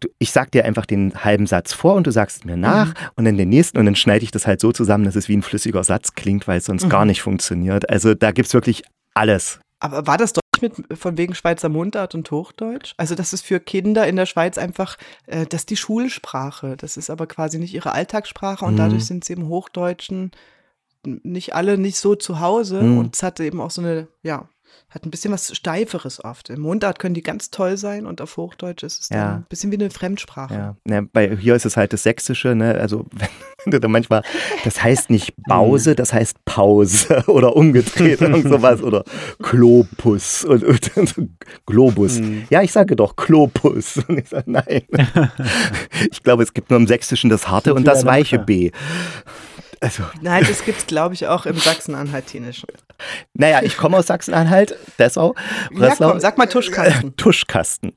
du, 0.01 0.09
ich 0.18 0.33
sag 0.33 0.51
dir 0.53 0.64
einfach 0.64 0.87
den 0.87 1.14
halben 1.24 1.47
Satz 1.47 1.72
vor 1.72 1.95
und 1.95 2.07
du 2.07 2.11
sagst 2.12 2.45
mir 2.45 2.57
nach 2.57 2.95
und 3.16 3.24
dann 3.24 3.37
den 3.37 3.49
nächsten 3.49 3.78
und 3.78 3.87
dann 3.87 3.97
schneide 3.97 4.24
ich 4.24 4.31
das 4.31 4.47
halt 4.47 4.61
so 4.61 4.72
zusammen, 4.72 5.05
dass 5.05 5.16
es 5.16 5.28
wie 5.28 5.37
ein 5.37 5.43
flüssiger 5.43 5.85
Satz 5.85 6.14
klingt, 6.14 6.47
weil 6.49 6.59
es 6.59 6.64
sonst 6.64 6.89
gar 6.89 7.05
nicht 7.05 7.22
funktioniert. 7.22 7.89
Also 7.91 8.14
da 8.14 8.33
gibt's 8.33 8.55
wirklich 8.55 8.83
alles. 9.14 9.61
Aber 9.78 10.07
war 10.07 10.18
das 10.18 10.33
doch 10.35 10.41
mit 10.61 10.74
von 10.99 11.16
wegen 11.16 11.35
Schweizer 11.35 11.70
Mundart 11.70 12.14
und 12.14 12.31
Hochdeutsch? 12.31 12.93
Also 12.99 13.14
das 13.14 13.33
ist 13.33 13.47
für 13.47 13.61
Kinder 13.61 14.07
in 14.07 14.16
der 14.16 14.26
Schweiz 14.26 14.59
einfach, 14.59 14.99
äh, 15.26 15.47
das 15.47 15.62
ist 15.62 15.70
die 15.70 15.76
Schulsprache. 15.78 16.76
Das 16.76 16.99
ist 16.99 17.09
aber 17.09 17.26
quasi 17.26 17.59
nicht 17.59 17.72
ihre 17.72 17.93
Alltagssprache 17.93 18.64
und 18.66 18.74
Mhm. 18.74 18.78
dadurch 18.78 19.07
sind 19.07 19.24
sie 19.24 19.33
im 19.33 19.49
Hochdeutschen 19.49 20.33
nicht 21.05 21.55
alle 21.55 21.78
nicht 21.78 21.97
so 21.97 22.14
zu 22.14 22.41
Hause 22.41 22.83
Mhm. 22.83 22.99
und 22.99 23.16
es 23.16 23.22
hatte 23.22 23.43
eben 23.45 23.61
auch 23.61 23.70
so 23.70 23.81
eine, 23.81 24.09
ja, 24.22 24.49
hat 24.89 25.07
ein 25.07 25.11
bisschen 25.11 25.33
was 25.33 25.55
Steiferes 25.57 26.25
oft. 26.25 26.51
Im 26.51 26.61
Mundart 26.62 26.99
können 26.99 27.14
die 27.14 27.23
ganz 27.23 27.51
toll 27.51 27.77
sein 27.77 28.07
und 28.07 28.21
auf 28.21 28.37
Hochdeutsch 28.37 28.83
ist 28.83 29.01
es 29.03 29.09
dann 29.09 29.18
Ja. 29.18 29.35
ein 29.37 29.47
bisschen 29.49 29.71
wie 29.71 29.77
eine 29.77 29.89
Fremdsprache. 29.91 30.55
Ja, 30.55 30.77
ne, 30.85 31.03
bei 31.12 31.37
hier 31.37 31.55
ist 31.55 31.64
es 31.64 31.77
halt 31.77 31.93
das 31.93 32.03
Sächsische, 32.03 32.57
ne? 32.57 32.75
Also 32.75 33.07
wenn 33.64 33.71
du 33.71 33.79
da 33.81 33.87
manchmal, 33.89 34.23
das 34.64 34.83
heißt 34.83 35.11
nicht 35.11 35.35
Bause, 35.49 35.95
das 35.95 36.12
heißt 36.12 36.45
Pause 36.45 37.23
oder 37.29 37.55
umgedreht 37.55 38.21
und 38.23 38.43
sowas 38.49 38.83
oder 38.83 39.05
Klopus 39.43 40.45
und, 40.45 40.64
und, 40.64 40.97
und 40.97 41.31
Globus. 41.66 42.21
Ja, 42.51 42.62
ich 42.62 42.73
sage 42.73 42.97
doch 42.97 43.14
Klopus. 43.14 43.99
Und 44.09 44.18
ich 44.18 44.29
sage 44.29 44.51
nein. 44.51 44.83
ich 46.11 46.23
glaube, 46.23 46.43
es 46.43 46.53
gibt 46.53 46.71
nur 46.71 46.79
im 46.81 46.87
Sächsischen 46.87 47.31
das 47.31 47.49
harte 47.49 47.75
und 47.75 47.85
das 47.85 48.05
weiche. 48.05 48.39
B. 48.41 48.71
Also, 49.83 50.03
Nein, 50.20 50.45
das 50.47 50.62
gibt 50.66 50.78
es, 50.78 50.87
glaube 50.87 51.14
ich, 51.14 51.26
auch 51.26 51.47
im 51.47 51.57
Sachsen-Anhaltinischen. 51.57 52.68
naja, 53.33 53.61
ich 53.62 53.78
komme 53.78 53.97
aus 53.97 54.09
Sachsen-Anhalt, 54.09 54.76
Dessau, 54.99 55.35
Ja, 55.72 55.95
komm, 55.97 56.20
sag 56.20 56.37
mal 56.37 56.47
Tuschkasten. 56.47 57.16
Tuschkasten. 57.16 57.93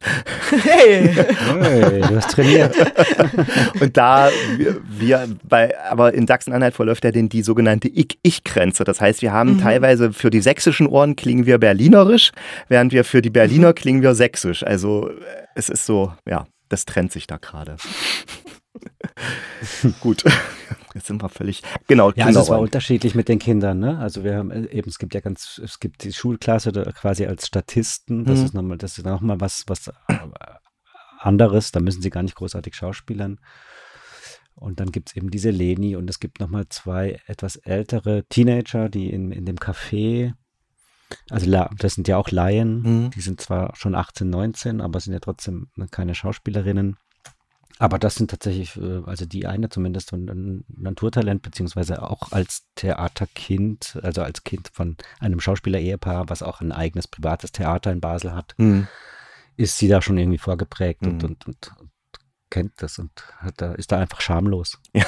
Hey! 0.63 1.13
Hey, 1.13 1.99
du 1.99 2.15
hast 2.15 2.31
trainiert. 2.31 2.73
Und 3.81 3.97
da 3.97 4.29
wir, 4.55 4.79
wir 4.87 5.27
bei, 5.43 5.77
aber 5.89 6.13
in 6.13 6.25
Sachsen-Anhalt 6.25 6.73
verläuft 6.73 7.03
ja 7.03 7.11
denn 7.11 7.27
die 7.27 7.43
sogenannte 7.43 7.89
Ich-Ich-Grenze. 7.89 8.85
Das 8.85 9.01
heißt, 9.01 9.21
wir 9.21 9.33
haben 9.33 9.59
teilweise 9.59 10.13
für 10.13 10.29
die 10.29 10.41
sächsischen 10.41 10.87
Ohren 10.87 11.17
klingen 11.17 11.45
wir 11.45 11.57
berlinerisch, 11.57 12.31
während 12.69 12.93
wir 12.93 13.03
für 13.03 13.21
die 13.21 13.29
Berliner 13.29 13.73
klingen 13.73 14.01
wir 14.01 14.15
sächsisch. 14.15 14.63
Also 14.63 15.09
äh, 15.09 15.13
es 15.55 15.67
ist 15.67 15.85
so, 15.85 16.13
ja, 16.25 16.45
das 16.69 16.85
trennt 16.85 17.11
sich 17.11 17.27
da 17.27 17.35
gerade. 17.37 17.75
Gut. 19.99 20.23
Jetzt 20.93 21.07
sind 21.07 21.21
wir 21.23 21.29
völlig. 21.29 21.63
Genau, 21.87 22.11
Ja, 22.15 22.25
also 22.27 22.39
es 22.41 22.49
war 22.49 22.59
unterschiedlich 22.59 23.15
mit 23.15 23.27
den 23.29 23.39
Kindern, 23.39 23.79
ne? 23.79 23.97
Also 23.99 24.23
wir 24.23 24.35
haben 24.37 24.51
äh, 24.51 24.65
eben, 24.71 24.89
es 24.89 24.99
gibt 24.99 25.13
ja 25.13 25.21
ganz, 25.21 25.59
es 25.63 25.79
gibt 25.79 26.03
die 26.03 26.13
Schulklasse 26.13 26.71
quasi 26.95 27.25
als 27.25 27.47
Statisten, 27.47 28.25
das 28.25 28.39
Mhm. 28.39 28.45
ist 28.45 28.53
nochmal, 28.53 28.77
das 28.77 28.97
ist 28.97 29.05
nochmal 29.05 29.39
was, 29.41 29.63
was 29.67 29.87
äh, 29.87 29.93
anderes, 31.19 31.71
da 31.71 31.79
müssen 31.79 32.01
sie 32.01 32.09
gar 32.09 32.23
nicht 32.23 32.35
großartig 32.35 32.75
schauspielern. 32.75 33.39
Und 34.55 34.79
dann 34.79 34.91
gibt 34.91 35.09
es 35.09 35.15
eben 35.15 35.31
diese 35.31 35.49
Leni 35.49 35.95
und 35.95 36.09
es 36.09 36.19
gibt 36.19 36.39
nochmal 36.39 36.65
zwei 36.69 37.19
etwas 37.25 37.55
ältere 37.55 38.23
Teenager, 38.29 38.87
die 38.89 39.09
in, 39.09 39.31
in 39.31 39.45
dem 39.45 39.57
Café, 39.57 40.33
also 41.29 41.49
das 41.79 41.95
sind 41.95 42.07
ja 42.07 42.17
auch 42.17 42.29
Laien, 42.31 42.81
Mhm. 42.81 43.11
die 43.11 43.21
sind 43.21 43.41
zwar 43.41 43.75
schon 43.75 43.95
18, 43.95 44.29
19, 44.29 44.79
aber 44.81 44.99
sind 44.99 45.13
ja 45.13 45.19
trotzdem 45.19 45.69
keine 45.91 46.13
Schauspielerinnen. 46.15 46.97
Aber 47.79 47.97
das 47.99 48.15
sind 48.15 48.29
tatsächlich, 48.31 48.77
äh, 48.77 49.01
also 49.05 49.25
die 49.25 49.45
eine 49.47 49.69
zumindest 49.69 50.13
ein 50.13 50.63
Naturtalent, 50.67 51.41
beziehungsweise 51.41 52.03
auch 52.03 52.31
als 52.31 52.65
Theaterkind, 52.75 53.99
also 54.03 54.21
als 54.21 54.43
Kind 54.43 54.69
von 54.71 54.95
einem 55.19 55.39
Schauspieler-Ehepaar, 55.39 56.29
was 56.29 56.43
auch 56.43 56.61
ein 56.61 56.71
eigenes 56.71 57.07
privates 57.07 57.51
Theater 57.51 57.91
in 57.91 57.99
Basel 58.01 58.33
hat, 58.35 58.53
Hm. 58.57 58.87
ist 59.57 59.77
sie 59.77 59.87
da 59.87 60.01
schon 60.01 60.17
irgendwie 60.17 60.37
vorgeprägt 60.37 61.01
und, 61.05 61.23
Mhm. 61.23 61.29
und, 61.29 61.47
und, 61.47 61.71
und 61.79 61.89
kennt 62.49 62.73
das 62.77 62.99
und 62.99 63.09
hat 63.37 63.55
da, 63.57 63.73
ist 63.73 63.91
da 63.91 63.99
einfach 63.99 64.21
schamlos. 64.21 64.79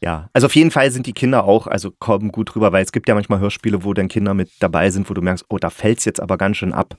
Ja, 0.00 0.28
also 0.32 0.46
auf 0.46 0.54
jeden 0.54 0.70
Fall 0.70 0.90
sind 0.90 1.06
die 1.06 1.12
Kinder 1.12 1.44
auch, 1.44 1.66
also 1.66 1.90
kommen 1.90 2.30
gut 2.30 2.54
rüber, 2.54 2.72
weil 2.72 2.84
es 2.84 2.92
gibt 2.92 3.08
ja 3.08 3.14
manchmal 3.14 3.40
Hörspiele, 3.40 3.84
wo 3.84 3.94
dann 3.94 4.08
Kinder 4.08 4.34
mit 4.34 4.50
dabei 4.60 4.90
sind, 4.90 5.08
wo 5.10 5.14
du 5.14 5.22
merkst, 5.22 5.46
oh, 5.48 5.58
da 5.58 5.70
fällt 5.70 5.98
es 5.98 6.04
jetzt 6.04 6.20
aber 6.20 6.36
ganz 6.38 6.58
schön 6.58 6.72
ab. 6.72 6.96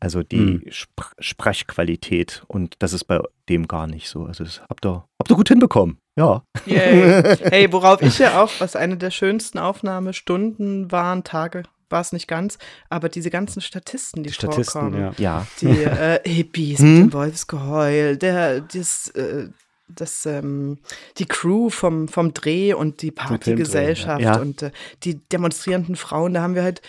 Also 0.00 0.22
die 0.22 0.36
Mhm. 0.36 0.62
Spr 0.70 1.10
Sprechqualität 1.18 2.42
und 2.48 2.74
das 2.78 2.92
ist 2.92 3.04
bei 3.04 3.20
dem 3.48 3.68
gar 3.68 3.86
nicht 3.86 4.08
so. 4.08 4.24
Also 4.24 4.44
das 4.44 4.60
habt 4.68 4.84
ihr, 4.86 5.04
habt 5.18 5.30
ihr 5.30 5.36
gut 5.36 5.48
hinbekommen. 5.48 5.98
Ja. 6.16 6.42
Yay. 6.66 7.36
Hey, 7.50 7.72
worauf 7.72 8.00
ich 8.02 8.18
ja 8.18 8.42
auch, 8.42 8.50
was 8.58 8.76
eine 8.76 8.96
der 8.96 9.10
schönsten 9.10 9.58
Aufnahmestunden 9.58 10.90
waren, 10.90 11.24
Tage, 11.24 11.62
war 11.88 12.00
es 12.00 12.12
nicht 12.12 12.28
ganz, 12.28 12.58
aber 12.88 13.08
diese 13.08 13.30
ganzen 13.30 13.60
Statisten, 13.60 14.22
die, 14.22 14.28
Die 14.30 14.34
Statisten, 14.34 14.80
vorkommen. 14.80 15.00
ja. 15.00 15.12
Ja. 15.18 15.46
Die 15.60 15.66
äh, 15.82 16.20
Hippies 16.28 16.78
Hm? 16.80 16.94
mit 16.94 17.02
dem 17.04 17.12
Wolfsgeheul, 17.12 18.16
der, 18.16 18.60
das, 18.60 19.08
äh, 19.08 19.48
das, 19.88 20.24
ähm, 20.24 20.78
die 21.18 21.26
Crew 21.26 21.68
vom, 21.68 22.06
vom 22.08 22.32
Dreh 22.32 22.74
und 22.74 23.02
die 23.02 23.10
Partygesellschaft 23.10 24.20
ja. 24.22 24.36
und 24.38 24.62
äh, 24.62 24.70
die 25.02 25.16
demonstrierenden 25.16 25.96
Frauen, 25.96 26.34
da 26.34 26.42
haben 26.42 26.54
wir 26.54 26.62
halt 26.62 26.80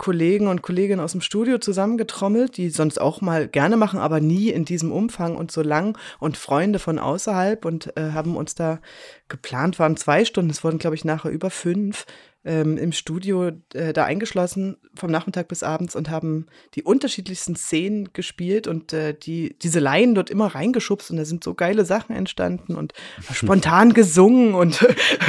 Kollegen 0.00 0.46
und 0.46 0.62
Kolleginnen 0.62 0.98
aus 0.98 1.12
dem 1.12 1.20
Studio 1.20 1.58
zusammengetrommelt, 1.58 2.56
die 2.56 2.70
sonst 2.70 2.98
auch 2.98 3.20
mal 3.20 3.46
gerne 3.48 3.76
machen, 3.76 4.00
aber 4.00 4.18
nie 4.18 4.48
in 4.48 4.64
diesem 4.64 4.92
Umfang 4.92 5.36
und 5.36 5.52
so 5.52 5.60
lang 5.60 5.98
und 6.18 6.38
Freunde 6.38 6.78
von 6.78 6.98
außerhalb 6.98 7.66
und 7.66 7.94
äh, 7.98 8.12
haben 8.12 8.34
uns 8.34 8.54
da 8.54 8.80
geplant, 9.28 9.78
waren 9.78 9.98
zwei 9.98 10.24
Stunden, 10.24 10.50
es 10.50 10.64
wurden 10.64 10.78
glaube 10.78 10.96
ich 10.96 11.04
nachher 11.04 11.30
über 11.30 11.50
fünf 11.50 12.06
ähm, 12.46 12.78
im 12.78 12.92
Studio 12.92 13.50
äh, 13.74 13.92
da 13.92 14.06
eingeschlossen 14.06 14.78
vom 14.94 15.10
Nachmittag 15.10 15.48
bis 15.48 15.62
abends 15.62 15.94
und 15.94 16.08
haben 16.08 16.46
die 16.74 16.82
unterschiedlichsten 16.82 17.54
Szenen 17.54 18.14
gespielt 18.14 18.66
und 18.68 18.94
äh, 18.94 19.12
die 19.12 19.54
diese 19.60 19.80
Laien 19.80 20.14
dort 20.14 20.30
immer 20.30 20.46
reingeschubst 20.46 21.10
und 21.10 21.18
da 21.18 21.26
sind 21.26 21.44
so 21.44 21.52
geile 21.52 21.84
Sachen 21.84 22.16
entstanden 22.16 22.74
und 22.74 22.94
spontan 23.34 23.92
gesungen 23.92 24.54
und 24.54 24.82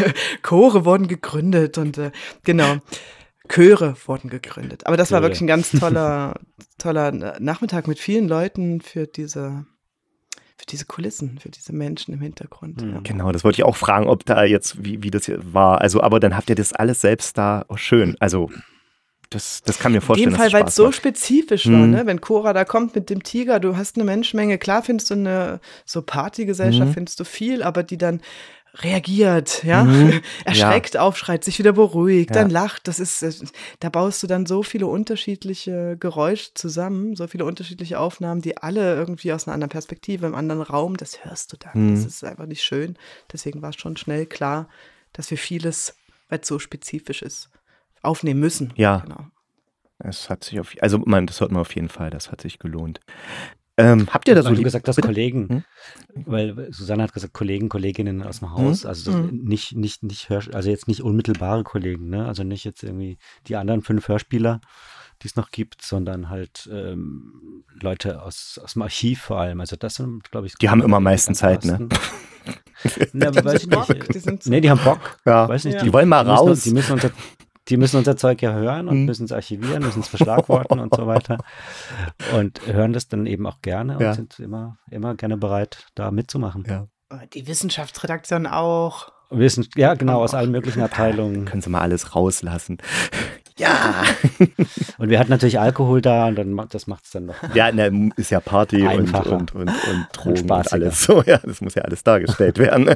Chore 0.43 0.85
wurden 0.85 1.09
gegründet 1.09 1.77
und 1.77 1.97
äh, 1.97 2.11
genau. 2.45 2.77
Chöre 3.49 3.95
wurden 4.05 4.29
gegründet. 4.29 4.85
Aber 4.87 4.97
das 4.97 5.11
war 5.11 5.19
Chöre. 5.19 5.29
wirklich 5.29 5.41
ein 5.41 5.47
ganz 5.47 5.71
toller, 5.71 6.39
toller 6.77 7.11
Nachmittag 7.39 7.87
mit 7.87 7.99
vielen 7.99 8.27
Leuten 8.27 8.81
für 8.81 9.07
diese, 9.07 9.65
für 10.57 10.65
diese 10.69 10.85
Kulissen, 10.85 11.39
für 11.39 11.49
diese 11.49 11.73
Menschen 11.73 12.13
im 12.13 12.21
Hintergrund. 12.21 12.81
Mhm. 12.81 12.93
Ja. 12.93 12.99
Genau, 13.03 13.31
das 13.31 13.43
wollte 13.43 13.59
ich 13.59 13.63
auch 13.65 13.75
fragen, 13.75 14.07
ob 14.07 14.25
da 14.25 14.43
jetzt, 14.43 14.83
wie, 14.83 15.03
wie 15.03 15.11
das 15.11 15.25
hier 15.25 15.39
war. 15.53 15.81
Also, 15.81 16.01
aber 16.01 16.19
dann 16.19 16.35
habt 16.37 16.49
ihr 16.49 16.55
das 16.55 16.71
alles 16.73 17.01
selbst 17.01 17.37
da, 17.37 17.65
oh, 17.67 17.77
schön. 17.77 18.15
Also, 18.19 18.49
das, 19.31 19.61
das 19.63 19.79
kann 19.79 19.93
mir 19.93 19.99
In 19.99 20.01
vorstellen. 20.01 20.29
dem 20.31 20.37
Fall, 20.37 20.51
weil 20.51 20.65
es 20.65 20.75
so 20.75 20.91
spezifisch 20.91 21.65
war, 21.67 21.77
Mhm. 21.79 21.91
ne? 21.91 22.05
Wenn 22.05 22.19
Cora 22.19 22.51
da 22.51 22.65
kommt 22.65 22.95
mit 22.95 23.09
dem 23.09 23.23
Tiger, 23.23 23.61
du 23.61 23.77
hast 23.77 23.95
eine 23.95 24.03
Menschenmenge, 24.03 24.57
klar 24.57 24.83
findest 24.83 25.09
du 25.09 25.13
eine 25.13 25.61
so 25.85 26.01
Partygesellschaft, 26.01 26.89
Mhm. 26.89 26.93
findest 26.93 27.19
du 27.19 27.23
viel, 27.23 27.63
aber 27.63 27.81
die 27.83 27.97
dann 27.97 28.19
reagiert, 28.75 29.63
ja, 29.63 29.83
Mhm. 29.83 30.21
erschreckt, 30.45 30.97
aufschreit, 30.97 31.43
sich 31.43 31.59
wieder 31.59 31.73
beruhigt, 31.73 32.33
Ja. 32.35 32.41
dann 32.41 32.49
lacht. 32.49 32.87
Das 32.87 32.99
ist, 32.99 33.21
äh, 33.21 33.31
da 33.79 33.89
baust 33.89 34.23
du 34.23 34.27
dann 34.27 34.45
so 34.45 34.63
viele 34.63 34.87
unterschiedliche 34.87 35.97
Geräusche 35.99 36.53
zusammen, 36.53 37.15
so 37.15 37.27
viele 37.27 37.45
unterschiedliche 37.45 37.99
Aufnahmen, 37.99 38.41
die 38.41 38.57
alle 38.57 38.95
irgendwie 38.95 39.33
aus 39.33 39.47
einer 39.47 39.53
anderen 39.55 39.69
Perspektive, 39.71 40.25
im 40.25 40.35
anderen 40.35 40.61
Raum, 40.61 40.95
das 40.97 41.25
hörst 41.25 41.51
du 41.53 41.57
dann. 41.57 41.89
Mhm. 41.89 41.95
Das 41.95 42.05
ist 42.05 42.23
einfach 42.23 42.45
nicht 42.45 42.63
schön. 42.63 42.97
Deswegen 43.31 43.61
war 43.61 43.69
es 43.71 43.75
schon 43.75 43.97
schnell 43.97 44.25
klar, 44.25 44.69
dass 45.13 45.29
wir 45.31 45.37
vieles, 45.37 45.95
weil 46.29 46.39
es 46.41 46.47
so 46.47 46.57
spezifisch 46.59 47.21
ist, 47.21 47.49
aufnehmen 48.01 48.39
müssen. 48.39 48.71
Ja. 48.77 48.99
Genau. 48.99 49.25
Es 50.03 50.29
hat 50.29 50.43
sich 50.45 50.59
auf, 50.59 50.73
also 50.81 50.97
man, 50.99 51.27
das 51.27 51.41
hört 51.41 51.51
man 51.51 51.61
auf 51.61 51.75
jeden 51.75 51.89
Fall, 51.89 52.09
das 52.09 52.31
hat 52.31 52.41
sich 52.41 52.57
gelohnt. 52.57 53.01
Ähm, 53.81 54.07
habt 54.11 54.27
ihr 54.27 54.35
da 54.35 54.41
so 54.43 54.49
Weil 54.49 54.55
du 54.55 54.63
gesagt 54.63 54.85
Bitte? 54.85 55.01
Kollegen, 55.01 55.49
Hm? 55.49 55.63
weil 56.25 56.67
Susanne 56.71 57.03
hat 57.03 57.13
gesagt, 57.13 57.33
Kollegen, 57.33 57.69
Kolleginnen 57.69 58.21
aus 58.23 58.39
dem 58.39 58.51
Haus, 58.53 58.85
also 58.85 59.11
das, 59.11 59.21
Mhm. 59.31 59.43
nicht, 59.43 59.75
nicht, 59.75 60.03
nicht, 60.03 60.29
Hör, 60.29 60.41
also 60.53 60.69
jetzt 60.69 60.87
nicht 60.87 61.01
unmittelbare 61.01 61.63
Kollegen, 61.63 62.09
ne? 62.09 62.25
also 62.27 62.43
nicht 62.43 62.63
jetzt 62.63 62.83
irgendwie 62.83 63.17
die 63.47 63.55
anderen 63.55 63.81
fünf 63.81 64.07
Hörspieler, 64.07 64.61
die 65.21 65.27
es 65.27 65.35
noch 65.35 65.51
gibt, 65.51 65.81
sondern 65.83 66.29
halt 66.29 66.69
ähm, 66.71 67.63
Leute 67.79 68.21
aus, 68.23 68.59
aus 68.63 68.73
dem 68.73 68.81
Archiv 68.81 69.21
vor 69.21 69.39
allem, 69.39 69.59
also 69.59 69.75
das 69.75 69.95
sind, 69.95 70.29
glaube 70.31 70.47
ich, 70.47 70.55
Die 70.55 70.69
haben 70.69 70.81
immer 70.81 70.97
am 70.97 71.03
die 71.03 71.05
meisten 71.05 71.35
Zeit, 71.35 71.63
ne? 71.65 71.87
Ne, 73.13 73.27
aber 73.27 73.45
weiß 73.45 73.63
ich 73.63 73.69
Bock, 73.69 73.87
nicht. 73.89 74.13
die 74.15 74.19
sind 74.19 74.41
so- 74.43 74.49
nee, 74.49 74.61
die 74.61 74.69
haben 74.71 74.83
Bock. 74.83 75.19
Ja. 75.25 75.47
Weiß 75.47 75.65
nicht, 75.65 75.75
Ja. 75.75 75.83
Die 75.83 75.93
wollen 75.93 76.09
mal 76.09 76.23
müssen, 76.23 76.35
raus. 76.37 76.63
Die 76.63 76.71
müssen 76.71 76.93
unser, 76.93 77.11
die 77.71 77.77
müssen 77.77 77.97
unser 77.97 78.15
Zeug 78.17 78.41
ja 78.41 78.51
hören 78.53 78.87
und 78.87 78.99
Mhm. 78.99 79.05
müssen 79.05 79.25
es 79.25 79.31
archivieren, 79.31 79.81
müssen 79.81 80.01
es 80.01 80.07
verschlagworten 80.09 80.79
und 80.79 80.93
so 80.95 81.07
weiter. 81.07 81.37
Und 82.35 82.61
hören 82.67 82.93
das 82.93 83.07
dann 83.07 83.25
eben 83.25 83.47
auch 83.47 83.61
gerne 83.61 83.95
und 83.97 84.01
Ja. 84.03 84.13
sind 84.13 84.37
immer, 84.39 84.77
immer 84.91 85.15
gerne 85.15 85.37
bereit, 85.37 85.87
da 85.95 86.11
mitzumachen. 86.11 86.65
Ja. 86.67 86.87
Die 87.33 87.47
Wissenschaftsredaktion 87.47 88.45
auch. 88.47 89.11
Wissen, 89.29 89.65
ja, 89.75 89.93
genau, 89.95 90.21
aus 90.21 90.33
allen 90.33 90.51
möglichen 90.51 90.81
Abteilungen. 90.81 91.45
Können 91.45 91.61
sie 91.61 91.69
mal 91.69 91.79
alles 91.81 92.15
rauslassen. 92.15 92.77
Ja. 93.57 94.03
Und 94.97 95.09
wir 95.09 95.19
hatten 95.19 95.29
natürlich 95.29 95.59
Alkohol 95.59 96.01
da 96.01 96.27
und 96.27 96.35
dann 96.35 96.51
macht 96.53 96.73
das 96.73 96.87
macht 96.87 97.05
es 97.05 97.11
dann 97.11 97.25
noch. 97.25 97.35
Ja, 97.53 97.71
ne, 97.71 98.09
ist 98.15 98.31
ja 98.31 98.39
Party 98.39 98.81
und, 98.81 98.87
Einfacher. 98.87 99.33
und, 99.37 99.53
und, 99.53 99.67
und 99.69 100.07
Drogen 100.13 100.29
und, 100.31 100.37
spaßiger. 100.39 100.73
alles 100.73 101.03
so. 101.03 101.21
Ja, 101.23 101.37
das 101.37 101.61
muss 101.61 101.75
ja 101.75 101.81
alles 101.83 102.03
dargestellt 102.03 102.57
werden. 102.57 102.89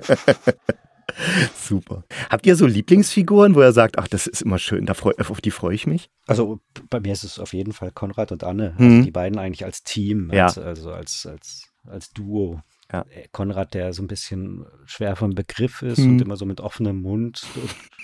Super. 1.56 2.03
Habt 2.30 2.45
ihr 2.45 2.56
so 2.56 2.66
Lieblingsfiguren, 2.66 3.56
wo 3.56 3.62
ihr 3.62 3.72
sagt, 3.72 3.97
ach, 3.97 4.08
das 4.08 4.28
ist 4.28 4.41
immer 4.41 4.60
schön, 4.60 4.86
da 4.86 4.93
freu, 4.93 5.14
auf 5.20 5.41
die 5.41 5.51
freue 5.51 5.76
ich 5.76 5.88
mich? 5.88 6.10
Also 6.28 6.60
bei 6.89 6.99
mir 6.99 7.14
ist 7.14 7.24
es 7.24 7.39
auf 7.39 7.53
jeden 7.53 7.74
Fall 7.74 7.91
Konrad 7.91 8.32
und 8.32 8.43
Anne. 8.43 8.74
Mhm. 8.78 8.86
Also 8.86 9.03
die 9.03 9.12
beiden 9.12 9.38
eigentlich 9.39 9.66
als 9.66 9.84
Team, 9.84 10.32
Ja. 10.34 10.45
als, 10.45 10.58
also 10.58 10.91
als, 10.91 11.26
als, 11.26 11.70
als 11.88 12.12
Duo. 12.12 12.62
Ja. 12.91 13.01
Äh, 13.10 13.28
Konrad, 13.32 13.74
der 13.74 13.93
so 13.93 14.03
ein 14.03 14.08
bisschen 14.08 14.66
schwer 14.86 15.16
vom 15.16 15.32
Begriff 15.36 15.82
ist 15.82 15.99
Mhm. 15.99 16.12
und 16.12 16.22
immer 16.22 16.36
so 16.38 16.45
mit 16.45 16.62
offenem 16.62 17.01
Mund 17.01 17.45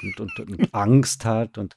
und, 0.02 0.20
und, 0.20 0.40
und, 0.40 0.60
und 0.60 0.74
Angst 0.74 1.26
hat 1.26 1.58
und, 1.58 1.76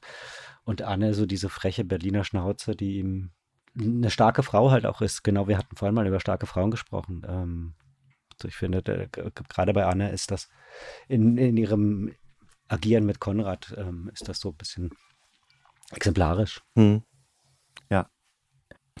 und 0.63 0.81
Anne 0.81 1.13
so 1.13 1.25
diese 1.25 1.49
freche 1.49 1.83
Berliner 1.85 2.23
Schnauze, 2.23 2.75
die 2.75 2.97
ihm 2.99 3.31
eine 3.79 4.09
starke 4.09 4.41
Frau 4.41 4.71
halt 4.71 4.85
auch 4.85 5.01
ist. 5.01 5.23
Genau, 5.23 5.47
wir 5.47 5.57
hatten 5.57 5.75
vorhin 5.75 5.93
mal 5.95 6.07
über 6.07 6.19
starke 6.19 6.45
Frauen 6.45 6.71
gesprochen. 6.71 7.23
Ähm, 7.27 7.73
also 8.37 8.47
ich 8.47 8.55
finde, 8.55 8.81
der- 8.81 9.07
gerade 9.07 9.73
bei 9.73 9.85
Anne 9.85 10.11
ist 10.11 10.31
das 10.31 10.49
in, 11.07 11.37
in 11.37 11.57
ihrem 11.57 12.11
Agieren 12.67 13.05
mit 13.05 13.19
Konrad, 13.19 13.73
ähm, 13.77 14.09
ist 14.13 14.27
das 14.27 14.39
so 14.39 14.49
ein 14.49 14.55
bisschen 14.57 14.91
exemplarisch. 15.91 16.61
Hm. 16.75 17.03
Ja. 17.89 18.07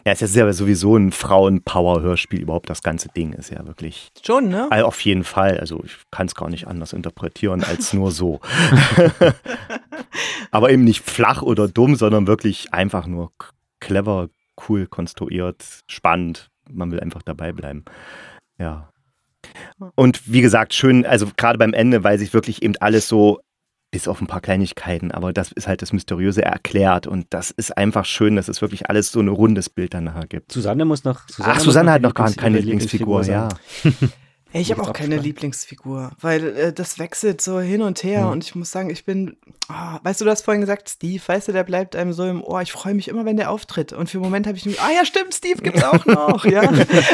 Ja, 0.05 0.11
es 0.11 0.21
ist 0.21 0.35
ja 0.35 0.51
sowieso 0.53 0.95
ein 0.97 1.11
Frauen-Power-Hörspiel, 1.11 2.41
überhaupt 2.41 2.69
das 2.69 2.83
ganze 2.83 3.09
Ding 3.09 3.33
ist 3.33 3.49
ja 3.49 3.65
wirklich. 3.65 4.09
Schon, 4.23 4.49
ne? 4.49 4.67
Also 4.69 4.85
auf 4.85 4.99
jeden 5.01 5.23
Fall. 5.23 5.59
Also 5.59 5.83
ich 5.83 5.97
kann 6.11 6.27
es 6.27 6.35
gar 6.35 6.49
nicht 6.49 6.67
anders 6.67 6.93
interpretieren 6.93 7.63
als 7.63 7.93
nur 7.93 8.11
so. 8.11 8.39
Aber 10.51 10.69
eben 10.69 10.83
nicht 10.83 11.03
flach 11.03 11.41
oder 11.41 11.67
dumm, 11.67 11.95
sondern 11.95 12.27
wirklich 12.27 12.73
einfach 12.73 13.07
nur 13.07 13.31
clever, 13.79 14.29
cool 14.69 14.87
konstruiert, 14.87 15.83
spannend. 15.87 16.49
Man 16.69 16.91
will 16.91 16.99
einfach 16.99 17.21
dabei 17.23 17.51
bleiben. 17.51 17.83
Ja. 18.57 18.91
Und 19.95 20.31
wie 20.31 20.41
gesagt, 20.41 20.73
schön, 20.73 21.05
also 21.05 21.27
gerade 21.37 21.57
beim 21.57 21.73
Ende, 21.73 22.03
weil 22.03 22.19
sich 22.19 22.33
wirklich 22.33 22.61
eben 22.63 22.75
alles 22.79 23.07
so, 23.07 23.39
bis 23.91 24.07
auf 24.07 24.19
ein 24.19 24.27
paar 24.27 24.41
Kleinigkeiten, 24.41 25.11
aber 25.11 25.31
das 25.31 25.51
ist 25.53 25.67
halt 25.67 25.81
das 25.81 25.93
Mysteriöse 25.93 26.43
erklärt 26.43 27.07
und 27.07 27.27
das 27.29 27.51
ist 27.51 27.77
einfach 27.77 28.03
schön, 28.03 28.35
dass 28.35 28.49
es 28.49 28.61
wirklich 28.61 28.89
alles 28.89 29.11
so 29.11 29.21
ein 29.21 29.29
rundes 29.29 29.69
Bild 29.69 29.93
dann 29.93 30.05
nachher 30.05 30.27
gibt. 30.27 30.51
Susanne 30.51 30.83
muss 30.83 31.05
noch. 31.05 31.21
Ach, 31.39 31.55
muss 31.55 31.63
Susanne 31.63 31.91
hat 31.91 32.01
noch 32.01 32.13
gar 32.13 32.31
keine 32.33 32.57
ihre 32.57 32.65
Lieblingsfigur, 32.65 33.23
ja. 33.23 33.49
Ey, 34.55 34.61
ich 34.61 34.71
habe 34.71 34.81
auch 34.83 34.93
keine. 34.93 35.17
Lieblingsfigur, 35.17 36.11
weil 36.21 36.57
äh, 36.57 36.73
das 36.73 36.97
wechselt 36.97 37.41
so 37.41 37.59
hin 37.59 37.81
und 37.81 38.03
her 38.03 38.23
Hm. 38.25 38.31
und 38.31 38.43
ich 38.45 38.55
muss 38.55 38.71
sagen, 38.71 38.89
ich 38.89 39.03
bin, 39.03 39.35
ah, 39.67 39.99
weißt 40.03 40.21
du, 40.21 40.25
du 40.25 40.31
hast 40.31 40.43
vorhin 40.43 40.61
gesagt, 40.61 40.89
Steve, 40.89 41.21
weißt 41.25 41.49
du, 41.49 41.51
der 41.51 41.63
bleibt 41.63 41.95
einem 41.95 42.13
so 42.13 42.23
im 42.25 42.41
Ohr. 42.41 42.61
Ich 42.61 42.71
freue 42.71 42.93
mich 42.93 43.07
immer, 43.09 43.25
wenn 43.25 43.35
der 43.37 43.51
auftritt 43.51 43.91
und 43.91 44.09
für 44.09 44.17
einen 44.17 44.23
Moment 44.23 44.47
habe 44.47 44.57
ich 44.57 44.65
mir, 44.65 44.75
ah 44.79 44.91
ja, 44.95 45.05
stimmt, 45.05 45.33
Steve 45.33 45.61
gibt's 45.61 45.83
auch 45.83 46.05
noch, 46.05 46.45
ja. 46.45 46.71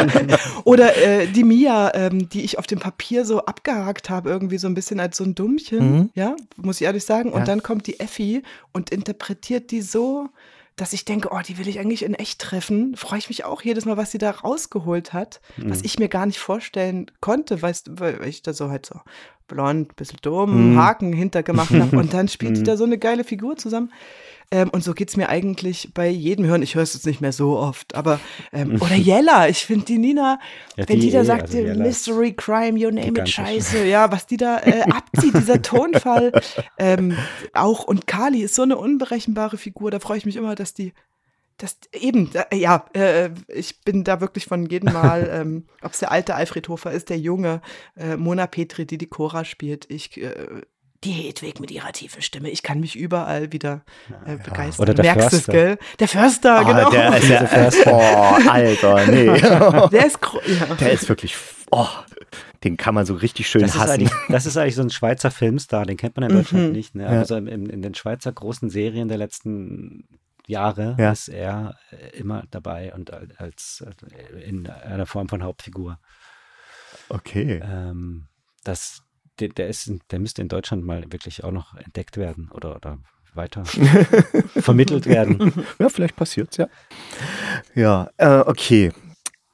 Oder 0.65 0.95
äh, 0.97 1.27
die 1.27 1.43
Mia, 1.43 1.91
ähm, 1.95 2.29
die 2.29 2.43
ich 2.43 2.59
auf 2.59 2.67
dem 2.67 2.79
Papier 2.79 3.25
so 3.25 3.45
abgehakt 3.45 4.09
habe, 4.09 4.29
irgendwie 4.29 4.57
so 4.57 4.67
ein 4.67 4.73
bisschen 4.75 4.99
als 4.99 5.17
so 5.17 5.23
ein 5.23 5.35
Dummchen, 5.35 5.81
Mhm. 5.97 6.09
ja, 6.13 6.35
muss 6.57 6.79
ich 6.79 6.85
ehrlich 6.85 7.05
sagen. 7.05 7.31
Und 7.31 7.39
Ja. 7.39 7.45
dann 7.45 7.63
kommt 7.63 7.87
die 7.87 7.99
Effi 7.99 8.43
und 8.71 8.91
interpretiert 8.91 9.71
die 9.71 9.81
so, 9.81 10.29
dass 10.75 10.93
ich 10.93 11.05
denke, 11.05 11.29
oh, 11.31 11.39
die 11.45 11.57
will 11.57 11.67
ich 11.67 11.79
eigentlich 11.79 12.03
in 12.03 12.13
echt 12.15 12.39
treffen. 12.39 12.95
Freue 12.95 13.19
ich 13.19 13.29
mich 13.29 13.43
auch 13.45 13.61
jedes 13.61 13.85
Mal, 13.85 13.97
was 13.97 14.11
sie 14.11 14.17
da 14.17 14.31
rausgeholt 14.31 15.13
hat, 15.13 15.41
was 15.57 15.79
Mhm. 15.79 15.85
ich 15.85 15.99
mir 15.99 16.07
gar 16.09 16.25
nicht 16.25 16.39
vorstellen 16.39 17.11
konnte, 17.19 17.61
weißt 17.61 17.99
weil 17.99 18.25
ich 18.25 18.41
da 18.41 18.53
so 18.53 18.69
halt 18.69 18.85
so 18.85 18.99
blond, 19.47 19.95
bisschen 19.97 20.19
dumm, 20.21 20.71
Mhm. 20.71 20.77
Haken 20.77 21.13
hintergemacht 21.13 21.73
habe 21.73 21.95
und 21.97 22.13
dann 22.13 22.27
spielt 22.29 22.55
die 22.57 22.61
Mhm. 22.61 22.65
da 22.65 22.77
so 22.77 22.85
eine 22.85 22.97
geile 22.97 23.23
Figur 23.23 23.57
zusammen. 23.57 23.91
Ähm, 24.51 24.69
und 24.69 24.83
so 24.83 24.93
geht's 24.93 25.15
mir 25.15 25.29
eigentlich 25.29 25.93
bei 25.93 26.09
jedem 26.09 26.45
Hören. 26.45 26.61
Ich 26.61 26.75
höre 26.75 26.83
es 26.83 26.93
jetzt 26.93 27.05
nicht 27.05 27.21
mehr 27.21 27.31
so 27.31 27.57
oft, 27.57 27.95
aber 27.95 28.19
ähm, 28.51 28.75
oder 28.81 28.95
Jella, 28.95 29.47
ich 29.47 29.65
finde 29.65 29.85
die 29.85 29.97
Nina, 29.97 30.39
Ja, 30.75 30.87
wenn 30.87 30.99
die, 30.99 31.07
die 31.07 31.11
da 31.11 31.21
eh, 31.21 31.25
sagt, 31.25 31.43
also 31.43 31.57
äh, 31.57 31.63
Jella 31.67 31.83
Mystery, 31.83 32.33
Crime, 32.33 32.77
you 32.77 32.91
name 32.91 33.19
it. 33.19 33.29
Scheiße, 33.29 33.85
ja, 33.85 34.11
was 34.11 34.27
die 34.27 34.37
da 34.37 34.59
äh, 34.59 34.81
abzieht, 34.81 35.35
dieser 35.35 35.61
Tonfall, 35.61 36.33
ähm, 36.77 37.17
auch 37.53 37.85
und 37.85 38.07
Kali 38.07 38.41
ist 38.41 38.55
so 38.55 38.63
eine 38.63 38.77
unberechenbare 38.77 39.57
Figur, 39.57 39.89
da 39.89 39.99
freue 39.99 40.17
ich 40.17 40.25
mich 40.25 40.35
immer, 40.35 40.55
dass 40.55 40.73
die 40.73 40.93
das 41.61 41.77
eben, 41.93 42.31
da, 42.31 42.45
ja, 42.53 42.85
äh, 42.93 43.29
ich 43.47 43.81
bin 43.81 44.03
da 44.03 44.19
wirklich 44.19 44.45
von 44.45 44.65
jedem 44.65 44.93
Mal, 44.93 45.29
ähm, 45.31 45.65
ob 45.81 45.93
es 45.93 45.99
der 45.99 46.11
alte 46.11 46.35
Alfred 46.35 46.67
Hofer 46.69 46.91
ist, 46.91 47.09
der 47.09 47.19
junge 47.19 47.61
äh, 47.95 48.17
Mona 48.17 48.47
Petri, 48.47 48.85
die 48.85 48.97
die 48.97 49.07
Cora 49.07 49.45
spielt. 49.45 49.85
Ich, 49.89 50.17
äh, 50.17 50.61
die 51.03 51.11
Hedwig 51.11 51.59
mit 51.59 51.71
ihrer 51.71 51.91
tiefen 51.91 52.21
Stimme. 52.21 52.49
Ich 52.49 52.61
kann 52.63 52.79
mich 52.79 52.95
überall 52.95 53.51
wieder 53.51 53.83
äh, 54.25 54.37
begeistern. 54.37 54.83
Oder 54.83 54.93
der 54.93 55.15
Merkst 55.15 55.29
Förster. 55.29 55.51
gell? 55.51 55.77
Der 55.99 56.07
Förster, 56.07 56.59
Ah, 56.59 56.63
genau. 56.63 56.89
der 56.91 57.17
ist 57.17 57.27
ja, 57.29 57.69
Diese 57.69 57.89
oh, 57.91 58.49
Alter, 58.49 59.07
nee. 59.07 59.25
Der 59.91 60.05
ist, 60.05 60.19
ja. 60.59 60.75
Der 60.75 60.91
ist 60.91 61.09
wirklich, 61.09 61.35
oh, 61.71 61.87
den 62.63 62.77
kann 62.77 62.93
man 62.93 63.05
so 63.07 63.15
richtig 63.15 63.49
schön 63.49 63.61
Das 63.63 63.71
ist, 63.73 63.79
hassen. 63.81 63.91
eigentlich, 63.93 64.11
das 64.29 64.45
ist 64.45 64.57
eigentlich 64.57 64.75
so 64.75 64.83
ein 64.83 64.89
Schweizer 64.91 65.31
Filmstar, 65.31 65.85
den 65.87 65.97
kennt 65.97 66.17
man 66.17 66.29
in 66.29 66.37
Deutschland 66.37 66.67
Mhm. 66.67 66.71
nicht. 66.73 66.93
Ne? 66.95 67.03
Ja. 67.03 67.09
Also 67.09 67.35
in, 67.35 67.47
in 67.47 67.81
den 67.81 67.95
Schweizer 67.95 68.31
großen 68.31 68.69
Serien 68.69 69.07
der 69.07 69.17
letzten 69.17 70.07
Jahre 70.45 70.95
Ja. 70.99 71.11
ist 71.11 71.29
er 71.29 71.77
äh, 71.91 72.15
immer 72.17 72.43
dabei 72.51 72.93
und 72.93 73.11
al- 73.11 73.29
als 73.37 73.83
äh, 73.87 74.39
in 74.43 74.69
einer 74.69 75.05
Form 75.07 75.29
von 75.29 75.41
Hauptfigur. 75.43 75.97
Okay. 77.09 77.61
Ähm, 77.63 78.27
das, 78.63 79.01
der, 79.41 79.49
der, 79.49 79.67
ist, 79.67 79.91
der 80.11 80.19
müsste 80.19 80.41
in 80.41 80.47
Deutschland 80.47 80.85
mal 80.85 81.03
wirklich 81.11 81.43
auch 81.43 81.51
noch 81.51 81.75
entdeckt 81.75 82.17
werden 82.17 82.49
oder, 82.53 82.75
oder 82.75 82.99
weiter 83.33 83.63
vermittelt 84.55 85.05
werden. 85.05 85.53
Ja, 85.79 85.89
vielleicht 85.89 86.15
passiert's, 86.15 86.57
ja. 86.57 86.67
Ja, 87.75 88.09
äh, 88.17 88.39
okay. 88.39 88.91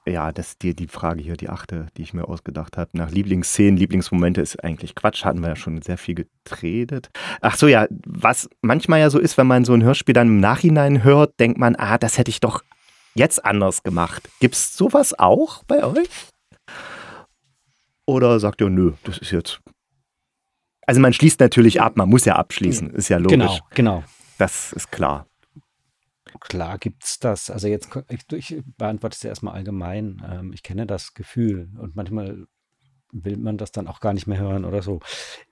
Ja, 0.07 0.31
das 0.31 0.57
die, 0.57 0.73
die 0.73 0.87
Frage 0.87 1.21
hier, 1.21 1.35
die 1.35 1.49
achte, 1.49 1.87
die 1.97 2.01
ich 2.01 2.13
mir 2.13 2.27
ausgedacht 2.29 2.77
habe. 2.77 2.91
Nach 2.93 3.11
Lieblingsszenen, 3.11 3.75
Lieblingsmomente 3.75 4.39
ist 4.39 4.63
eigentlich 4.63 4.95
Quatsch, 4.95 5.25
hatten 5.25 5.41
wir 5.41 5.49
ja 5.49 5.55
schon 5.57 5.81
sehr 5.81 5.97
viel 5.97 6.15
getredet. 6.15 7.09
Ach 7.41 7.57
so, 7.57 7.67
ja, 7.67 7.87
was 8.05 8.49
manchmal 8.61 9.01
ja 9.01 9.09
so 9.09 9.19
ist, 9.19 9.37
wenn 9.37 9.47
man 9.47 9.65
so 9.65 9.73
ein 9.73 9.83
Hörspiel 9.83 10.13
dann 10.13 10.27
im 10.27 10.39
Nachhinein 10.39 11.03
hört, 11.03 11.37
denkt 11.39 11.57
man, 11.57 11.75
ah, 11.75 11.97
das 11.97 12.17
hätte 12.17 12.29
ich 12.29 12.39
doch 12.39 12.63
jetzt 13.15 13.43
anders 13.43 13.83
gemacht. 13.83 14.29
Gibt's 14.39 14.77
sowas 14.77 15.17
auch 15.17 15.63
bei 15.65 15.83
euch? 15.83 16.09
Oder 18.05 18.39
sagt 18.39 18.61
ihr, 18.61 18.69
nö, 18.69 18.93
das 19.03 19.17
ist 19.17 19.31
jetzt. 19.31 19.59
Also 20.87 21.01
man 21.01 21.13
schließt 21.13 21.39
natürlich 21.41 21.81
ab, 21.81 21.97
man 21.97 22.09
muss 22.09 22.25
ja 22.25 22.37
abschließen, 22.37 22.91
ist 22.91 23.09
ja 23.09 23.17
logisch. 23.17 23.37
Genau, 23.37 23.59
genau. 23.75 24.03
Das 24.37 24.71
ist 24.71 24.89
klar. 24.89 25.27
Klar 26.39 26.77
gibt's 26.77 27.19
das. 27.19 27.49
Also 27.49 27.67
jetzt, 27.67 27.89
ich, 28.09 28.31
ich 28.31 28.63
beantworte 28.77 29.15
es 29.15 29.23
ja 29.23 29.29
erstmal 29.29 29.55
allgemein. 29.55 30.23
Ähm, 30.27 30.53
ich 30.53 30.63
kenne 30.63 30.87
das 30.87 31.13
Gefühl 31.13 31.69
und 31.77 31.95
manchmal 31.95 32.47
will 33.11 33.37
man 33.37 33.57
das 33.57 33.71
dann 33.71 33.87
auch 33.87 33.99
gar 33.99 34.13
nicht 34.13 34.27
mehr 34.27 34.39
hören 34.39 34.63
oder 34.63 34.81
so. 34.81 35.01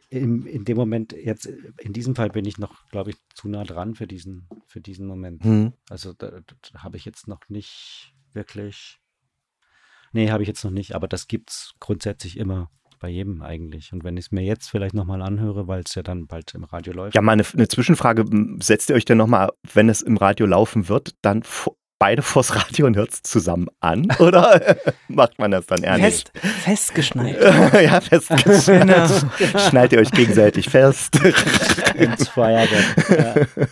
In, 0.10 0.46
in 0.46 0.64
dem 0.64 0.78
Moment, 0.78 1.12
jetzt, 1.12 1.48
in 1.48 1.92
diesem 1.92 2.16
Fall 2.16 2.30
bin 2.30 2.46
ich 2.46 2.58
noch, 2.58 2.88
glaube 2.90 3.10
ich, 3.10 3.18
zu 3.34 3.50
nah 3.50 3.64
dran 3.64 3.96
für 3.96 4.08
diesen, 4.08 4.48
für 4.68 4.80
diesen 4.80 5.06
Moment. 5.06 5.44
Hm. 5.44 5.74
Also 5.90 6.14
da, 6.14 6.32
da 6.32 6.84
habe 6.84 6.96
ich 6.96 7.04
jetzt 7.04 7.28
noch 7.28 7.42
nicht 7.50 8.14
wirklich. 8.32 9.00
Nee, 10.14 10.32
habe 10.32 10.44
ich 10.44 10.48
jetzt 10.48 10.64
noch 10.64 10.72
nicht, 10.72 10.96
aber 10.96 11.10
das 11.10 11.28
gibt's 11.28 11.74
grundsätzlich 11.82 12.38
immer 12.38 12.70
bei 13.00 13.10
jedem 13.10 13.42
eigentlich. 13.42 13.92
Und 13.94 14.04
wenn 14.04 14.18
ich 14.18 14.26
es 14.26 14.32
mir 14.32 14.42
jetzt 14.44 14.70
vielleicht 14.70 14.94
nochmal 14.94 15.22
anhöre, 15.22 15.68
weil 15.68 15.82
es 15.86 15.96
ja 15.96 16.04
dann 16.04 16.28
bald 16.28 16.54
im 16.54 16.64
Radio 16.64 16.94
läuft. 16.94 17.16
Ja, 17.16 17.22
mal 17.22 17.34
eine, 17.34 17.44
eine 17.54 17.68
Zwischenfrage. 17.68 18.26
Setzt 18.62 18.90
ihr 18.90 18.96
euch 18.96 19.06
denn 19.06 19.18
nochmal, 19.18 19.50
wenn 19.74 19.90
es 19.90 20.02
im 20.02 20.18
Radio 20.18 20.46
laufen 20.46 20.90
wird, 20.90 21.16
dann 21.22 21.44
beide 21.98 22.22
vors 22.22 22.56
Radio 22.56 22.88
und 22.88 22.96
hört 22.98 23.12
es 23.14 23.24
zusammen 23.24 23.68
an? 23.80 24.08
Oder 24.20 24.78
macht 25.08 25.40
man 25.40 25.52
das 25.52 25.66
dann 25.66 25.84
ehrlich? 25.84 26.04
Fest, 26.04 26.32
festgeschnallt. 26.36 27.40
ja, 27.74 28.02
fest. 28.02 28.30
Genau. 28.66 29.08
Schnallt 29.70 29.94
ihr 29.94 30.00
euch 30.00 30.12
gegenseitig 30.12 30.70
fest. 30.70 31.20
ins 31.96 32.28
Feuerwerk. 32.28 33.10
Ja. 33.58 33.66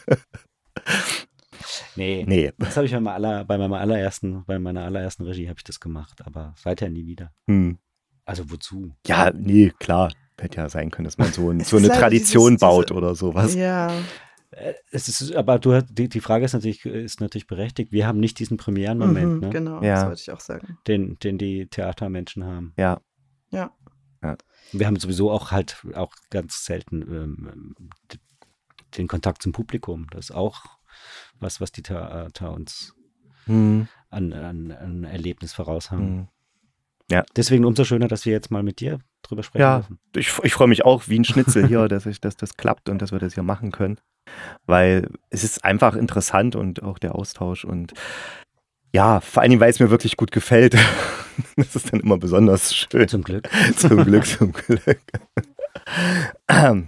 Nee, 1.95 2.25
Nee. 2.27 2.51
das 2.57 2.75
habe 2.75 2.85
ich 2.87 2.91
bei 2.91 2.99
meiner, 2.99 3.15
aller, 3.15 3.45
bei 3.45 3.57
meiner 3.57 3.79
allerersten, 3.79 4.43
bei 4.45 4.57
meiner 4.57 4.83
allerersten 4.83 5.23
Regie 5.23 5.47
habe 5.47 5.59
ich 5.59 5.63
das 5.63 5.79
gemacht, 5.79 6.21
aber 6.25 6.53
seither 6.57 6.89
nie 6.89 7.05
wieder. 7.05 7.31
Hm. 7.47 7.77
Also 8.25 8.49
wozu? 8.51 8.91
Ja, 9.07 9.31
nee, 9.33 9.71
klar. 9.79 10.11
Hätte 10.39 10.57
ja 10.57 10.69
sein 10.69 10.91
können, 10.91 11.05
dass 11.05 11.17
man 11.17 11.31
so, 11.31 11.49
ein, 11.51 11.59
so 11.61 11.77
eine 11.77 11.89
halt 11.89 11.99
Tradition 11.99 12.51
dieses- 12.53 12.59
baut 12.61 12.89
diese- 12.89 12.97
oder 12.97 13.15
sowas. 13.15 13.53
Ja, 13.55 13.91
Äh, 14.51 14.73
Es 14.91 15.07
ist, 15.07 15.33
aber 15.35 15.57
du 15.57 15.73
hast, 15.73 15.87
die, 15.89 16.07
die 16.09 16.19
Frage 16.19 16.45
ist 16.45 16.53
natürlich, 16.53 16.85
ist 16.85 17.21
natürlich 17.21 17.47
berechtigt. 17.47 17.91
Wir 17.91 18.05
haben 18.05 18.19
nicht 18.19 18.37
diesen 18.37 18.57
Premierenmoment, 18.57 19.33
mhm, 19.35 19.39
ne? 19.39 19.49
genau, 19.49 19.81
Ja. 19.81 19.95
das 19.95 20.05
wollte 20.05 20.21
ich 20.21 20.31
auch 20.31 20.39
sagen. 20.41 20.77
den, 20.87 21.17
den 21.19 21.37
die 21.39 21.65
Theatermenschen 21.67 22.43
haben. 22.45 22.73
Ja. 22.77 23.01
Ja. 23.49 23.71
Wir 24.71 24.85
haben 24.87 24.97
sowieso 24.99 25.31
auch 25.31 25.49
halt 25.51 25.83
auch 25.95 26.13
ganz 26.29 26.65
selten 26.65 27.01
ähm, 27.01 27.75
den 28.97 29.07
Kontakt 29.07 29.41
zum 29.41 29.51
Publikum. 29.53 30.07
Das 30.11 30.29
ist 30.29 30.35
auch 30.35 30.61
was, 31.39 31.59
was 31.59 31.71
die 31.71 31.81
Theater 31.83 32.51
uns 32.53 32.93
Hm. 33.45 33.87
an, 34.09 34.33
an, 34.33 34.71
an 34.71 35.03
Erlebnis 35.03 35.51
voraus 35.53 35.89
haben. 35.91 36.01
Hm. 36.07 36.27
Deswegen 37.35 37.65
umso 37.65 37.83
schöner, 37.83 38.07
dass 38.07 38.25
wir 38.25 38.33
jetzt 38.33 38.49
mal 38.51 38.63
mit 38.63 38.79
dir 38.79 38.99
drüber 39.21 39.43
sprechen 39.43 39.61
Ja, 39.61 39.77
dürfen. 39.79 39.99
ich, 40.15 40.31
ich 40.43 40.53
freue 40.53 40.67
mich 40.67 40.83
auch 40.85 41.07
wie 41.07 41.19
ein 41.19 41.25
Schnitzel 41.25 41.67
hier, 41.67 41.87
dass, 41.89 42.05
ich, 42.05 42.19
dass 42.21 42.35
das 42.37 42.57
klappt 42.57 42.89
und 42.89 43.01
dass 43.01 43.11
wir 43.11 43.19
das 43.19 43.33
hier 43.35 43.43
machen 43.43 43.71
können. 43.71 43.99
Weil 44.65 45.09
es 45.29 45.43
ist 45.43 45.63
einfach 45.63 45.95
interessant 45.95 46.55
und 46.55 46.81
auch 46.81 46.97
der 46.97 47.15
Austausch 47.15 47.65
und 47.65 47.93
ja, 48.95 49.21
vor 49.21 49.41
allen 49.41 49.49
Dingen, 49.49 49.59
weil 49.59 49.71
es 49.71 49.79
mir 49.79 49.89
wirklich 49.89 50.17
gut 50.17 50.31
gefällt. 50.31 50.75
Das 51.55 51.75
ist 51.75 51.91
dann 51.91 51.99
immer 51.99 52.19
besonders 52.19 52.75
schön. 52.75 53.07
Zum 53.07 53.23
Glück. 53.23 53.49
Zum 53.75 54.03
Glück, 54.03 54.23
zum 54.27 54.53
Glück. 54.53 55.01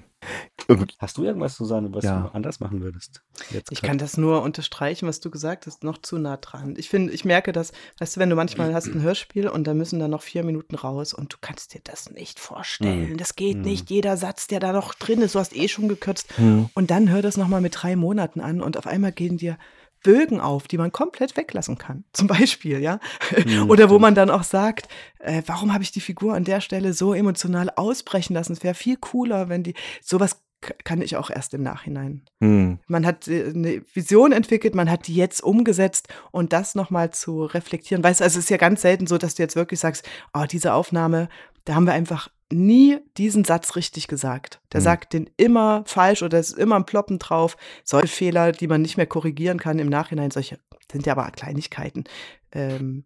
Hast 1.00 1.18
du 1.18 1.24
irgendwas, 1.24 1.56
Susanne, 1.56 1.94
was 1.94 2.04
Ja. 2.06 2.22
du 2.22 2.34
anders 2.34 2.60
machen 2.60 2.82
würdest? 2.82 3.22
Jetzt 3.52 3.72
Ich 3.72 3.82
kann 3.82 3.98
das 4.00 4.18
nur 4.18 4.42
unterstreichen, 4.42 5.08
was 5.08 5.20
du 5.20 5.30
gesagt 5.30 5.68
hast, 5.68 5.84
noch 5.84 6.00
zu 6.00 6.18
nah 6.18 6.38
dran. 6.38 6.74
Ich 6.78 6.90
finde, 6.90 7.14
ich 7.14 7.24
merke 7.26 7.52
das, 7.52 7.72
weißt 8.00 8.16
du, 8.16 8.20
wenn 8.20 8.30
du 8.30 8.36
manchmal 8.36 8.74
hast 8.74 8.88
ein 8.88 9.02
Hörspiel 9.02 9.48
und 9.48 9.66
da 9.68 9.74
müssen 9.74 10.00
dann 10.00 10.12
noch 10.12 10.24
vier 10.24 10.44
Minuten 10.44 10.76
raus 10.76 11.14
und 11.14 11.34
du 11.34 11.38
kannst 11.40 11.74
dir 11.74 11.82
das 11.84 12.10
nicht 12.10 12.40
vorstellen. 12.40 13.12
Mhm. 13.12 13.18
Das 13.18 13.36
geht 13.36 13.58
Mhm. 13.58 13.64
nicht. 13.64 13.90
Jeder 13.92 14.18
Satz, 14.18 14.48
der 14.48 14.60
da 14.60 14.72
noch 14.74 14.94
drin 14.96 15.22
ist, 15.22 15.36
du 15.36 15.40
hast 15.40 15.56
eh 15.56 15.68
schon 15.68 15.88
gekürzt. 15.88 16.28
hm, 16.38 16.70
Und 16.74 16.90
dann 16.90 17.10
hör 17.10 17.22
das 17.22 17.38
nochmal 17.38 17.62
mit 17.62 17.76
drei 17.82 17.96
Monaten 17.96 18.42
an 18.42 18.62
und 18.62 18.78
auf 18.78 18.88
einmal 18.88 19.12
gehen 19.12 19.38
dir 19.38 19.58
Bögen 20.06 20.40
auf, 20.40 20.68
die 20.68 20.78
man 20.78 20.92
komplett 20.92 21.36
weglassen 21.36 21.78
kann. 21.80 22.04
Zum 22.14 22.28
Beispiel, 22.28 22.80
ja. 22.80 23.00
Mhm, 23.46 23.70
Oder 23.72 23.90
wo 23.90 23.98
man 23.98 24.14
dann 24.14 24.30
auch 24.30 24.44
sagt, 24.44 24.88
äh, 25.20 25.42
warum 25.48 25.74
habe 25.74 25.84
ich 25.84 25.92
die 25.92 26.00
Figur 26.02 26.36
an 26.36 26.44
der 26.44 26.62
Stelle 26.62 26.94
so 26.94 27.14
emotional 27.16 27.72
ausbrechen 27.76 28.36
lassen? 28.36 28.54
Es 28.54 28.64
wäre 28.64 28.76
viel 28.76 28.98
cooler, 28.98 29.50
wenn 29.50 29.64
die, 29.64 29.74
sowas 30.02 30.42
kann 30.84 31.02
ich 31.02 31.16
auch 31.18 31.30
erst 31.30 31.54
im 31.54 31.62
Nachhinein. 31.64 32.24
hm, 32.42 32.80
Man 32.88 33.06
hat 33.06 33.28
äh, 33.28 33.52
eine 33.54 33.82
Vision 33.94 34.32
entwickelt, 34.32 34.76
man 34.76 34.90
hat 34.90 35.08
die 35.08 35.16
jetzt 35.16 35.42
umgesetzt 35.44 36.08
und 36.32 36.54
das 36.54 36.76
nochmal 36.76 37.12
zu 37.12 37.44
reflektieren. 37.46 38.04
Weißt 38.04 38.20
du, 38.20 38.24
also 38.24 38.38
es 38.40 38.46
ist 38.46 38.50
ja 38.50 38.58
ganz 38.58 38.82
selten 38.82 39.08
so, 39.08 39.18
dass 39.18 39.36
du 39.36 39.44
jetzt 39.44 39.56
wirklich 39.56 39.80
sagst, 39.80 40.08
oh, 40.34 40.46
diese 40.50 40.74
Aufnahme, 40.74 41.30
da 41.66 41.74
haben 41.76 41.86
wir 41.86 41.94
einfach 41.94 42.30
nie 42.52 43.00
diesen 43.18 43.44
Satz 43.44 43.76
richtig 43.76 44.08
gesagt. 44.08 44.60
Der 44.72 44.80
Mhm. 44.82 44.84
sagt 44.84 45.14
den 45.14 45.30
immer 45.38 45.84
falsch 45.86 46.22
oder 46.24 46.38
es 46.40 46.50
ist 46.52 46.60
immer 46.60 46.76
ein 46.76 46.86
Ploppen 46.86 47.20
drauf. 47.20 47.58
Solche 47.84 48.08
Fehler, 48.08 48.52
die 48.52 48.68
man 48.68 48.82
nicht 48.82 48.98
mehr 48.98 49.08
korrigieren 49.08 49.60
kann 49.60 49.80
im 49.80 49.90
Nachhinein, 49.90 50.32
solche 50.32 50.60
sind 50.92 51.06
ja 51.06 51.14
aber 51.14 51.30
Kleinigkeiten. 51.32 52.04
Ähm, 52.52 53.06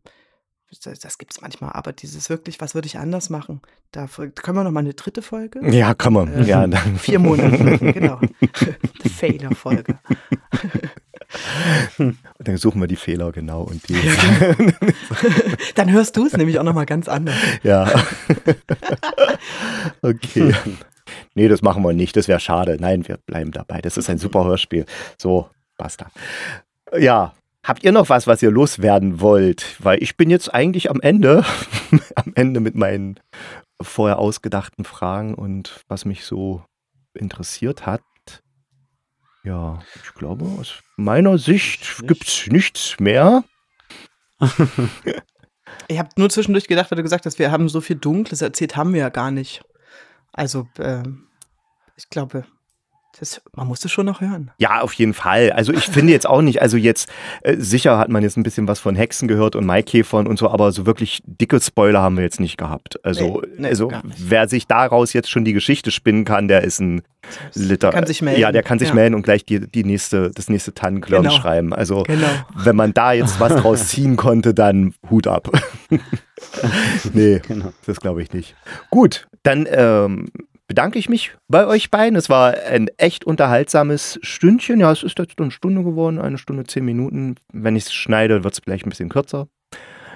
das 0.83 0.99
das 0.99 1.17
gibt 1.17 1.33
es 1.33 1.41
manchmal, 1.41 1.71
aber 1.73 1.93
dieses 1.93 2.29
wirklich, 2.29 2.61
was 2.61 2.75
würde 2.75 2.85
ich 2.85 2.99
anders 2.99 3.29
machen? 3.31 3.61
Da 3.91 4.05
können 4.07 4.57
wir 4.57 4.63
noch 4.63 4.69
mal 4.71 4.81
eine 4.81 4.93
dritte 4.93 5.21
Folge? 5.23 5.67
Ja, 5.71 5.95
kann 5.95 6.13
man. 6.13 6.31
Äh, 6.31 6.43
ja. 6.43 6.67
Vier 6.97 7.17
Monate, 7.17 7.79
genau. 7.79 8.19
Die 9.03 9.09
Fehlerfolge. 11.29 12.17
Dann 12.39 12.57
suchen 12.57 12.81
wir 12.81 12.87
die 12.87 12.95
Fehler 12.95 13.31
genau 13.31 13.61
und 13.61 13.87
die. 13.87 13.95
Dann 15.75 15.91
hörst 15.91 16.17
du 16.17 16.25
es 16.25 16.35
nämlich 16.35 16.59
auch 16.59 16.63
noch 16.63 16.73
mal 16.73 16.85
ganz 16.85 17.07
anders. 17.07 17.35
Ja. 17.63 17.91
okay. 20.01 20.53
Nee, 21.35 21.47
das 21.47 21.61
machen 21.61 21.83
wir 21.83 21.93
nicht. 21.93 22.15
Das 22.15 22.27
wäre 22.27 22.39
schade. 22.39 22.77
Nein, 22.79 23.07
wir 23.07 23.17
bleiben 23.17 23.51
dabei. 23.51 23.81
Das 23.81 23.97
ist 23.97 24.09
ein 24.09 24.17
super 24.17 24.45
Hörspiel. 24.45 24.85
So, 25.17 25.49
basta. 25.77 26.07
Ja. 26.97 27.33
Habt 27.63 27.83
ihr 27.83 27.91
noch 27.91 28.09
was, 28.09 28.25
was 28.25 28.41
ihr 28.41 28.51
loswerden 28.51 29.19
wollt? 29.19 29.75
Weil 29.79 30.01
ich 30.01 30.17
bin 30.17 30.29
jetzt 30.29 30.53
eigentlich 30.53 30.89
am 30.89 31.01
Ende, 31.01 31.45
am 32.15 32.31
Ende 32.35 32.61
mit 32.61 32.73
meinen 32.73 33.19
vorher 33.81 34.17
ausgedachten 34.17 34.85
Fragen 34.85 35.35
und 35.35 35.83
was 35.87 36.05
mich 36.05 36.23
so 36.23 36.63
interessiert 37.13 37.85
hat. 37.85 38.01
Ja, 39.43 39.79
ich 40.03 40.13
glaube, 40.13 40.45
aus 40.45 40.81
meiner 40.97 41.37
Sicht 41.37 42.05
gibt 42.07 42.27
es 42.27 42.47
nichts 42.47 42.99
mehr. 42.99 43.43
Ich 45.87 45.97
habe 45.97 46.09
nur 46.17 46.29
zwischendurch 46.29 46.67
gedacht, 46.67 46.91
weil 46.91 46.97
du 46.97 47.03
gesagt 47.03 47.25
hast, 47.25 47.39
wir 47.39 47.51
haben 47.51 47.69
so 47.69 47.81
viel 47.81 47.95
Dunkles 47.95 48.41
erzählt, 48.41 48.75
haben 48.75 48.93
wir 48.93 49.01
ja 49.01 49.09
gar 49.09 49.31
nicht. 49.31 49.61
Also, 50.33 50.67
ähm, 50.79 51.27
ich 51.95 52.09
glaube, 52.09 52.45
das, 53.19 53.41
man 53.55 53.67
muss 53.67 53.83
es 53.83 53.91
schon 53.91 54.05
noch 54.05 54.21
hören. 54.21 54.51
Ja, 54.59 54.81
auf 54.81 54.93
jeden 54.93 55.13
Fall. 55.13 55.51
Also 55.51 55.73
ich 55.73 55.85
finde 55.87 56.13
jetzt 56.13 56.27
auch 56.27 56.41
nicht, 56.41 56.61
also 56.61 56.77
jetzt 56.77 57.09
äh, 57.41 57.55
sicher 57.57 57.97
hat 57.97 58.09
man 58.09 58.23
jetzt 58.23 58.37
ein 58.37 58.43
bisschen 58.43 58.67
was 58.67 58.79
von 58.79 58.95
Hexen 58.95 59.27
gehört 59.27 59.55
und 59.55 59.65
Maikäfern 59.65 60.27
und 60.27 60.37
so, 60.37 60.49
aber 60.49 60.71
so 60.71 60.85
wirklich 60.85 61.21
dicke 61.25 61.59
Spoiler 61.59 62.01
haben 62.01 62.15
wir 62.17 62.23
jetzt 62.23 62.39
nicht 62.39 62.57
gehabt. 62.57 63.03
Also, 63.03 63.41
Nee, 63.55 63.61
nee, 63.63 63.67
also 63.69 63.91
wer 64.03 64.47
sich 64.47 64.67
daraus 64.67 65.11
jetzt 65.13 65.29
schon 65.29 65.43
die 65.43 65.53
Geschichte 65.53 65.91
spinnen 65.91 66.23
kann, 66.23 66.47
der 66.47 66.63
ist 66.63 66.79
ein 66.79 67.01
Liter. 67.55 67.89
Kann 67.89 68.05
sich 68.05 68.21
melden. 68.21 68.39
Ja, 68.39 68.51
der 68.51 68.63
kann 68.63 68.79
sich 68.79 68.89
Ja. 68.89 68.95
melden 68.95 69.15
und 69.15 69.23
gleich 69.23 69.43
die, 69.43 69.59
die 69.69 69.83
nächste, 69.83 70.31
das 70.31 70.47
nächste 70.49 70.73
Tannenklirren 70.73 71.25
Genau. 71.25 71.35
schreiben. 71.35 71.73
Also 71.73 72.03
Genau. 72.03 72.27
wenn 72.55 72.75
man 72.75 72.93
da 72.93 73.11
jetzt 73.13 73.39
was 73.39 73.55
draus 73.55 73.87
ziehen 73.89 74.15
konnte, 74.15 74.53
dann 74.53 74.93
Hut 75.09 75.27
ab. 75.27 75.49
nee, 77.13 77.39
Genau. 77.47 77.73
das 77.85 77.99
glaube 77.99 78.21
ich 78.21 78.31
nicht. 78.33 78.55
Gut, 78.89 79.27
dann 79.43 79.67
ähm, 79.69 80.29
bedanke 80.69 80.99
ich 80.99 81.09
mich 81.09 81.31
bei 81.49 81.65
euch 81.65 81.91
beiden. 81.91 82.15
Es 82.15 82.29
war 82.29 82.53
ein 82.53 82.87
echt 82.97 83.25
unterhaltsames 83.25 84.19
Stündchen. 84.21 84.79
Ja, 84.79 84.91
es 84.91 85.03
ist 85.03 85.17
jetzt 85.19 85.37
eine 85.41 85.51
Stunde 85.51 85.83
geworden, 85.83 86.19
eine 86.19 86.37
Stunde, 86.37 86.63
zehn 86.63 86.85
Minuten. 86.85 87.35
Wenn 87.51 87.75
ich 87.75 87.85
es 87.87 87.93
schneide, 87.93 88.45
wird 88.45 88.53
es 88.53 88.61
vielleicht 88.63 88.85
ein 88.85 88.89
bisschen 88.89 89.09
kürzer. 89.09 89.49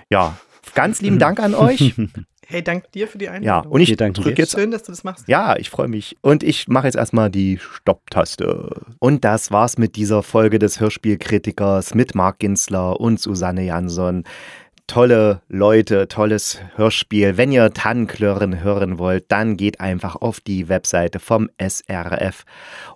Ja, 0.10 0.38
ganz 0.76 1.02
lieben 1.02 1.20
Dank 1.20 1.42
an 1.42 1.54
euch. 1.54 1.96
Hey, 2.46 2.62
dank 2.62 2.92
dir 2.92 3.08
für 3.08 3.18
die 3.18 3.30
Einladung. 3.30 3.72
Ja, 3.72 3.72
und 3.72 3.80
ich 3.80 3.96
drücke 3.96 4.22
dir. 4.22 4.34
jetzt 4.36 4.52
Schön, 4.52 4.70
dass 4.70 4.84
du 4.84 4.92
das 4.92 5.06
machst. 5.06 5.28
ja, 5.30 5.56
ich 5.56 5.70
freue 5.70 5.88
mich. 5.88 6.18
Und 6.22 6.44
ich 6.44 6.68
mache 6.68 6.88
jetzt 6.88 6.98
erstmal 6.98 7.32
die 7.32 7.58
Stopptaste. 7.58 8.82
Und 9.00 9.24
das 9.24 9.50
war's 9.50 9.78
mit 9.78 9.96
dieser 9.96 10.24
Folge 10.24 10.60
des 10.60 10.80
Hörspielkritikers 10.80 11.96
mit 11.96 12.16
Marc 12.16 12.40
Ginsler 12.40 13.00
und 13.00 13.20
Susanne 13.20 13.64
Jansson. 13.64 14.26
Tolle 14.88 15.42
Leute, 15.48 16.10
tolles 16.10 16.60
Hörspiel. 16.76 17.38
Wenn 17.38 17.54
ihr 17.54 17.72
Tannenklirren 17.72 18.62
hören 18.62 19.00
wollt, 19.00 19.32
dann 19.32 19.56
geht 19.56 19.80
einfach 19.80 20.18
auf 20.18 20.42
die 20.42 20.68
Webseite 20.68 21.20
vom 21.20 21.50
SRF. 21.58 22.44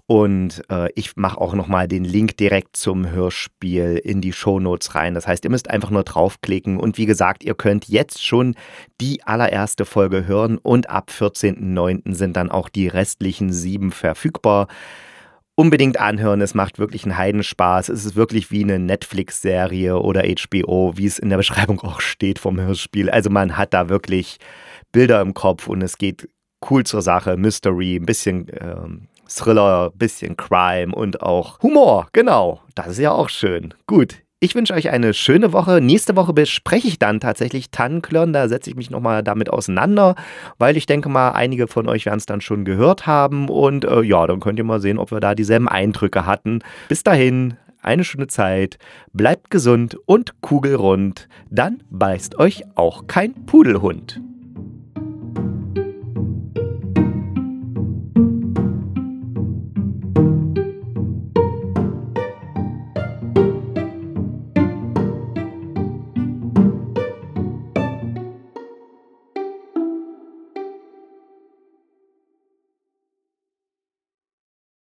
Und 0.06 0.64
äh, 0.70 0.92
ich 0.96 1.16
mache 1.16 1.40
auch 1.40 1.54
nochmal 1.54 1.88
den 1.88 2.04
Link 2.04 2.36
direkt 2.36 2.76
zum 2.76 3.10
Hörspiel 3.10 4.02
in 4.04 4.20
die 4.20 4.34
Shownotes 4.34 4.96
rein. 4.96 5.14
Das 5.14 5.28
heißt, 5.28 5.46
ihr 5.46 5.50
müsst 5.50 5.70
einfach 5.70 5.90
nur 5.90 6.04
draufklicken. 6.04 6.78
Und 6.78 6.98
wie 6.98 7.06
gesagt, 7.06 7.44
ihr 7.46 7.56
könnt 7.56 7.88
jetzt 7.88 8.24
schon 8.24 8.56
die 9.00 9.24
allererste 9.24 9.86
Folge 9.86 10.28
hören. 10.28 10.58
Und 10.58 10.90
ab 10.90 11.10
14.09. 11.18 12.14
sind 12.14 12.36
dann 12.36 12.52
auch 12.52 12.68
die 12.68 12.90
restlichen 12.90 13.54
sieben 13.54 13.92
verfügbar. 13.92 14.68
Unbedingt 15.60 16.00
anhören, 16.00 16.42
es 16.42 16.54
macht 16.54 16.78
wirklich 16.78 17.04
einen 17.04 17.18
Heidenspaß. 17.18 17.90
Es 17.90 18.06
ist 18.06 18.16
wirklich 18.16 18.52
wie 18.52 18.64
eine 18.64 18.78
Netflix-Serie 18.78 19.98
oder 19.98 20.22
HBO, 20.22 20.94
wie 20.98 21.08
es 21.08 21.18
in 21.18 21.30
der 21.30 21.38
Beschreibung 21.38 21.80
auch 21.82 22.00
steht 22.00 22.38
vom 22.38 22.60
Hörspiel. 22.60 23.10
Also 23.10 23.32
man 23.32 23.58
hat 23.58 23.74
da 23.74 23.90
wirklich 23.90 24.38
Bilder 24.92 25.20
im 25.20 25.34
Kopf 25.34 25.68
und 25.68 25.82
es 25.82 25.98
geht 25.98 26.30
cool 26.70 26.84
zur 26.84 27.02
Sache. 27.02 27.38
Mystery, 27.38 27.96
ein 27.96 28.06
bisschen 28.06 28.46
ähm, 28.62 29.08
Thriller, 29.28 29.90
ein 29.92 29.98
bisschen 29.98 30.38
Crime 30.38 30.94
und 30.94 31.24
auch 31.24 31.60
Humor. 31.64 32.08
Genau, 32.14 32.62
das 32.76 32.90
ist 32.90 33.00
ja 33.00 33.12
auch 33.12 33.30
schön. 33.30 33.74
Gut, 33.88 34.22
ich 34.40 34.54
wünsche 34.54 34.74
euch 34.74 34.90
eine 34.90 35.14
schöne 35.14 35.52
Woche. 35.52 35.82
Nächste 35.82 36.16
Woche 36.16 36.32
bespreche 36.32 36.88
ich 36.88 37.00
dann 37.00 37.20
tatsächlich 37.20 37.72
Tannenklirren. 37.72 38.34
Da 38.34 38.48
setze 38.48 38.70
ich 38.70 38.76
mich 38.76 38.92
nochmal 38.92 39.24
damit 39.24 39.50
auseinander, 39.50 40.16
weil 40.60 40.78
ich 40.78 40.86
denke 40.86 41.10
mal, 41.10 41.32
einige 41.32 41.68
von 41.68 41.90
euch 41.90 42.06
werden 42.06 42.20
es 42.20 42.28
dann 42.28 42.42
schon 42.42 42.64
gehört 42.64 43.08
haben. 43.08 43.50
Und 43.50 43.86
äh, 43.86 44.02
ja, 44.02 44.28
dann 44.28 44.40
könnt 44.40 44.60
ihr 44.60 44.66
mal 44.66 44.80
sehen, 44.80 45.00
ob 45.00 45.12
wir 45.12 45.20
da 45.20 45.34
dieselben 45.34 45.68
Eindrücke 45.68 46.28
hatten. 46.28 46.60
Bis 46.88 47.02
dahin, 47.02 47.56
eine 47.82 48.04
schöne 48.04 48.28
Zeit. 48.28 48.78
Bleibt 49.12 49.50
gesund 49.50 49.98
und 50.06 50.40
kugelrund. 50.42 51.28
Dann 51.50 51.82
beißt 51.90 52.38
euch 52.38 52.64
auch 52.76 53.08
kein 53.08 53.34
Pudelhund. 53.46 54.22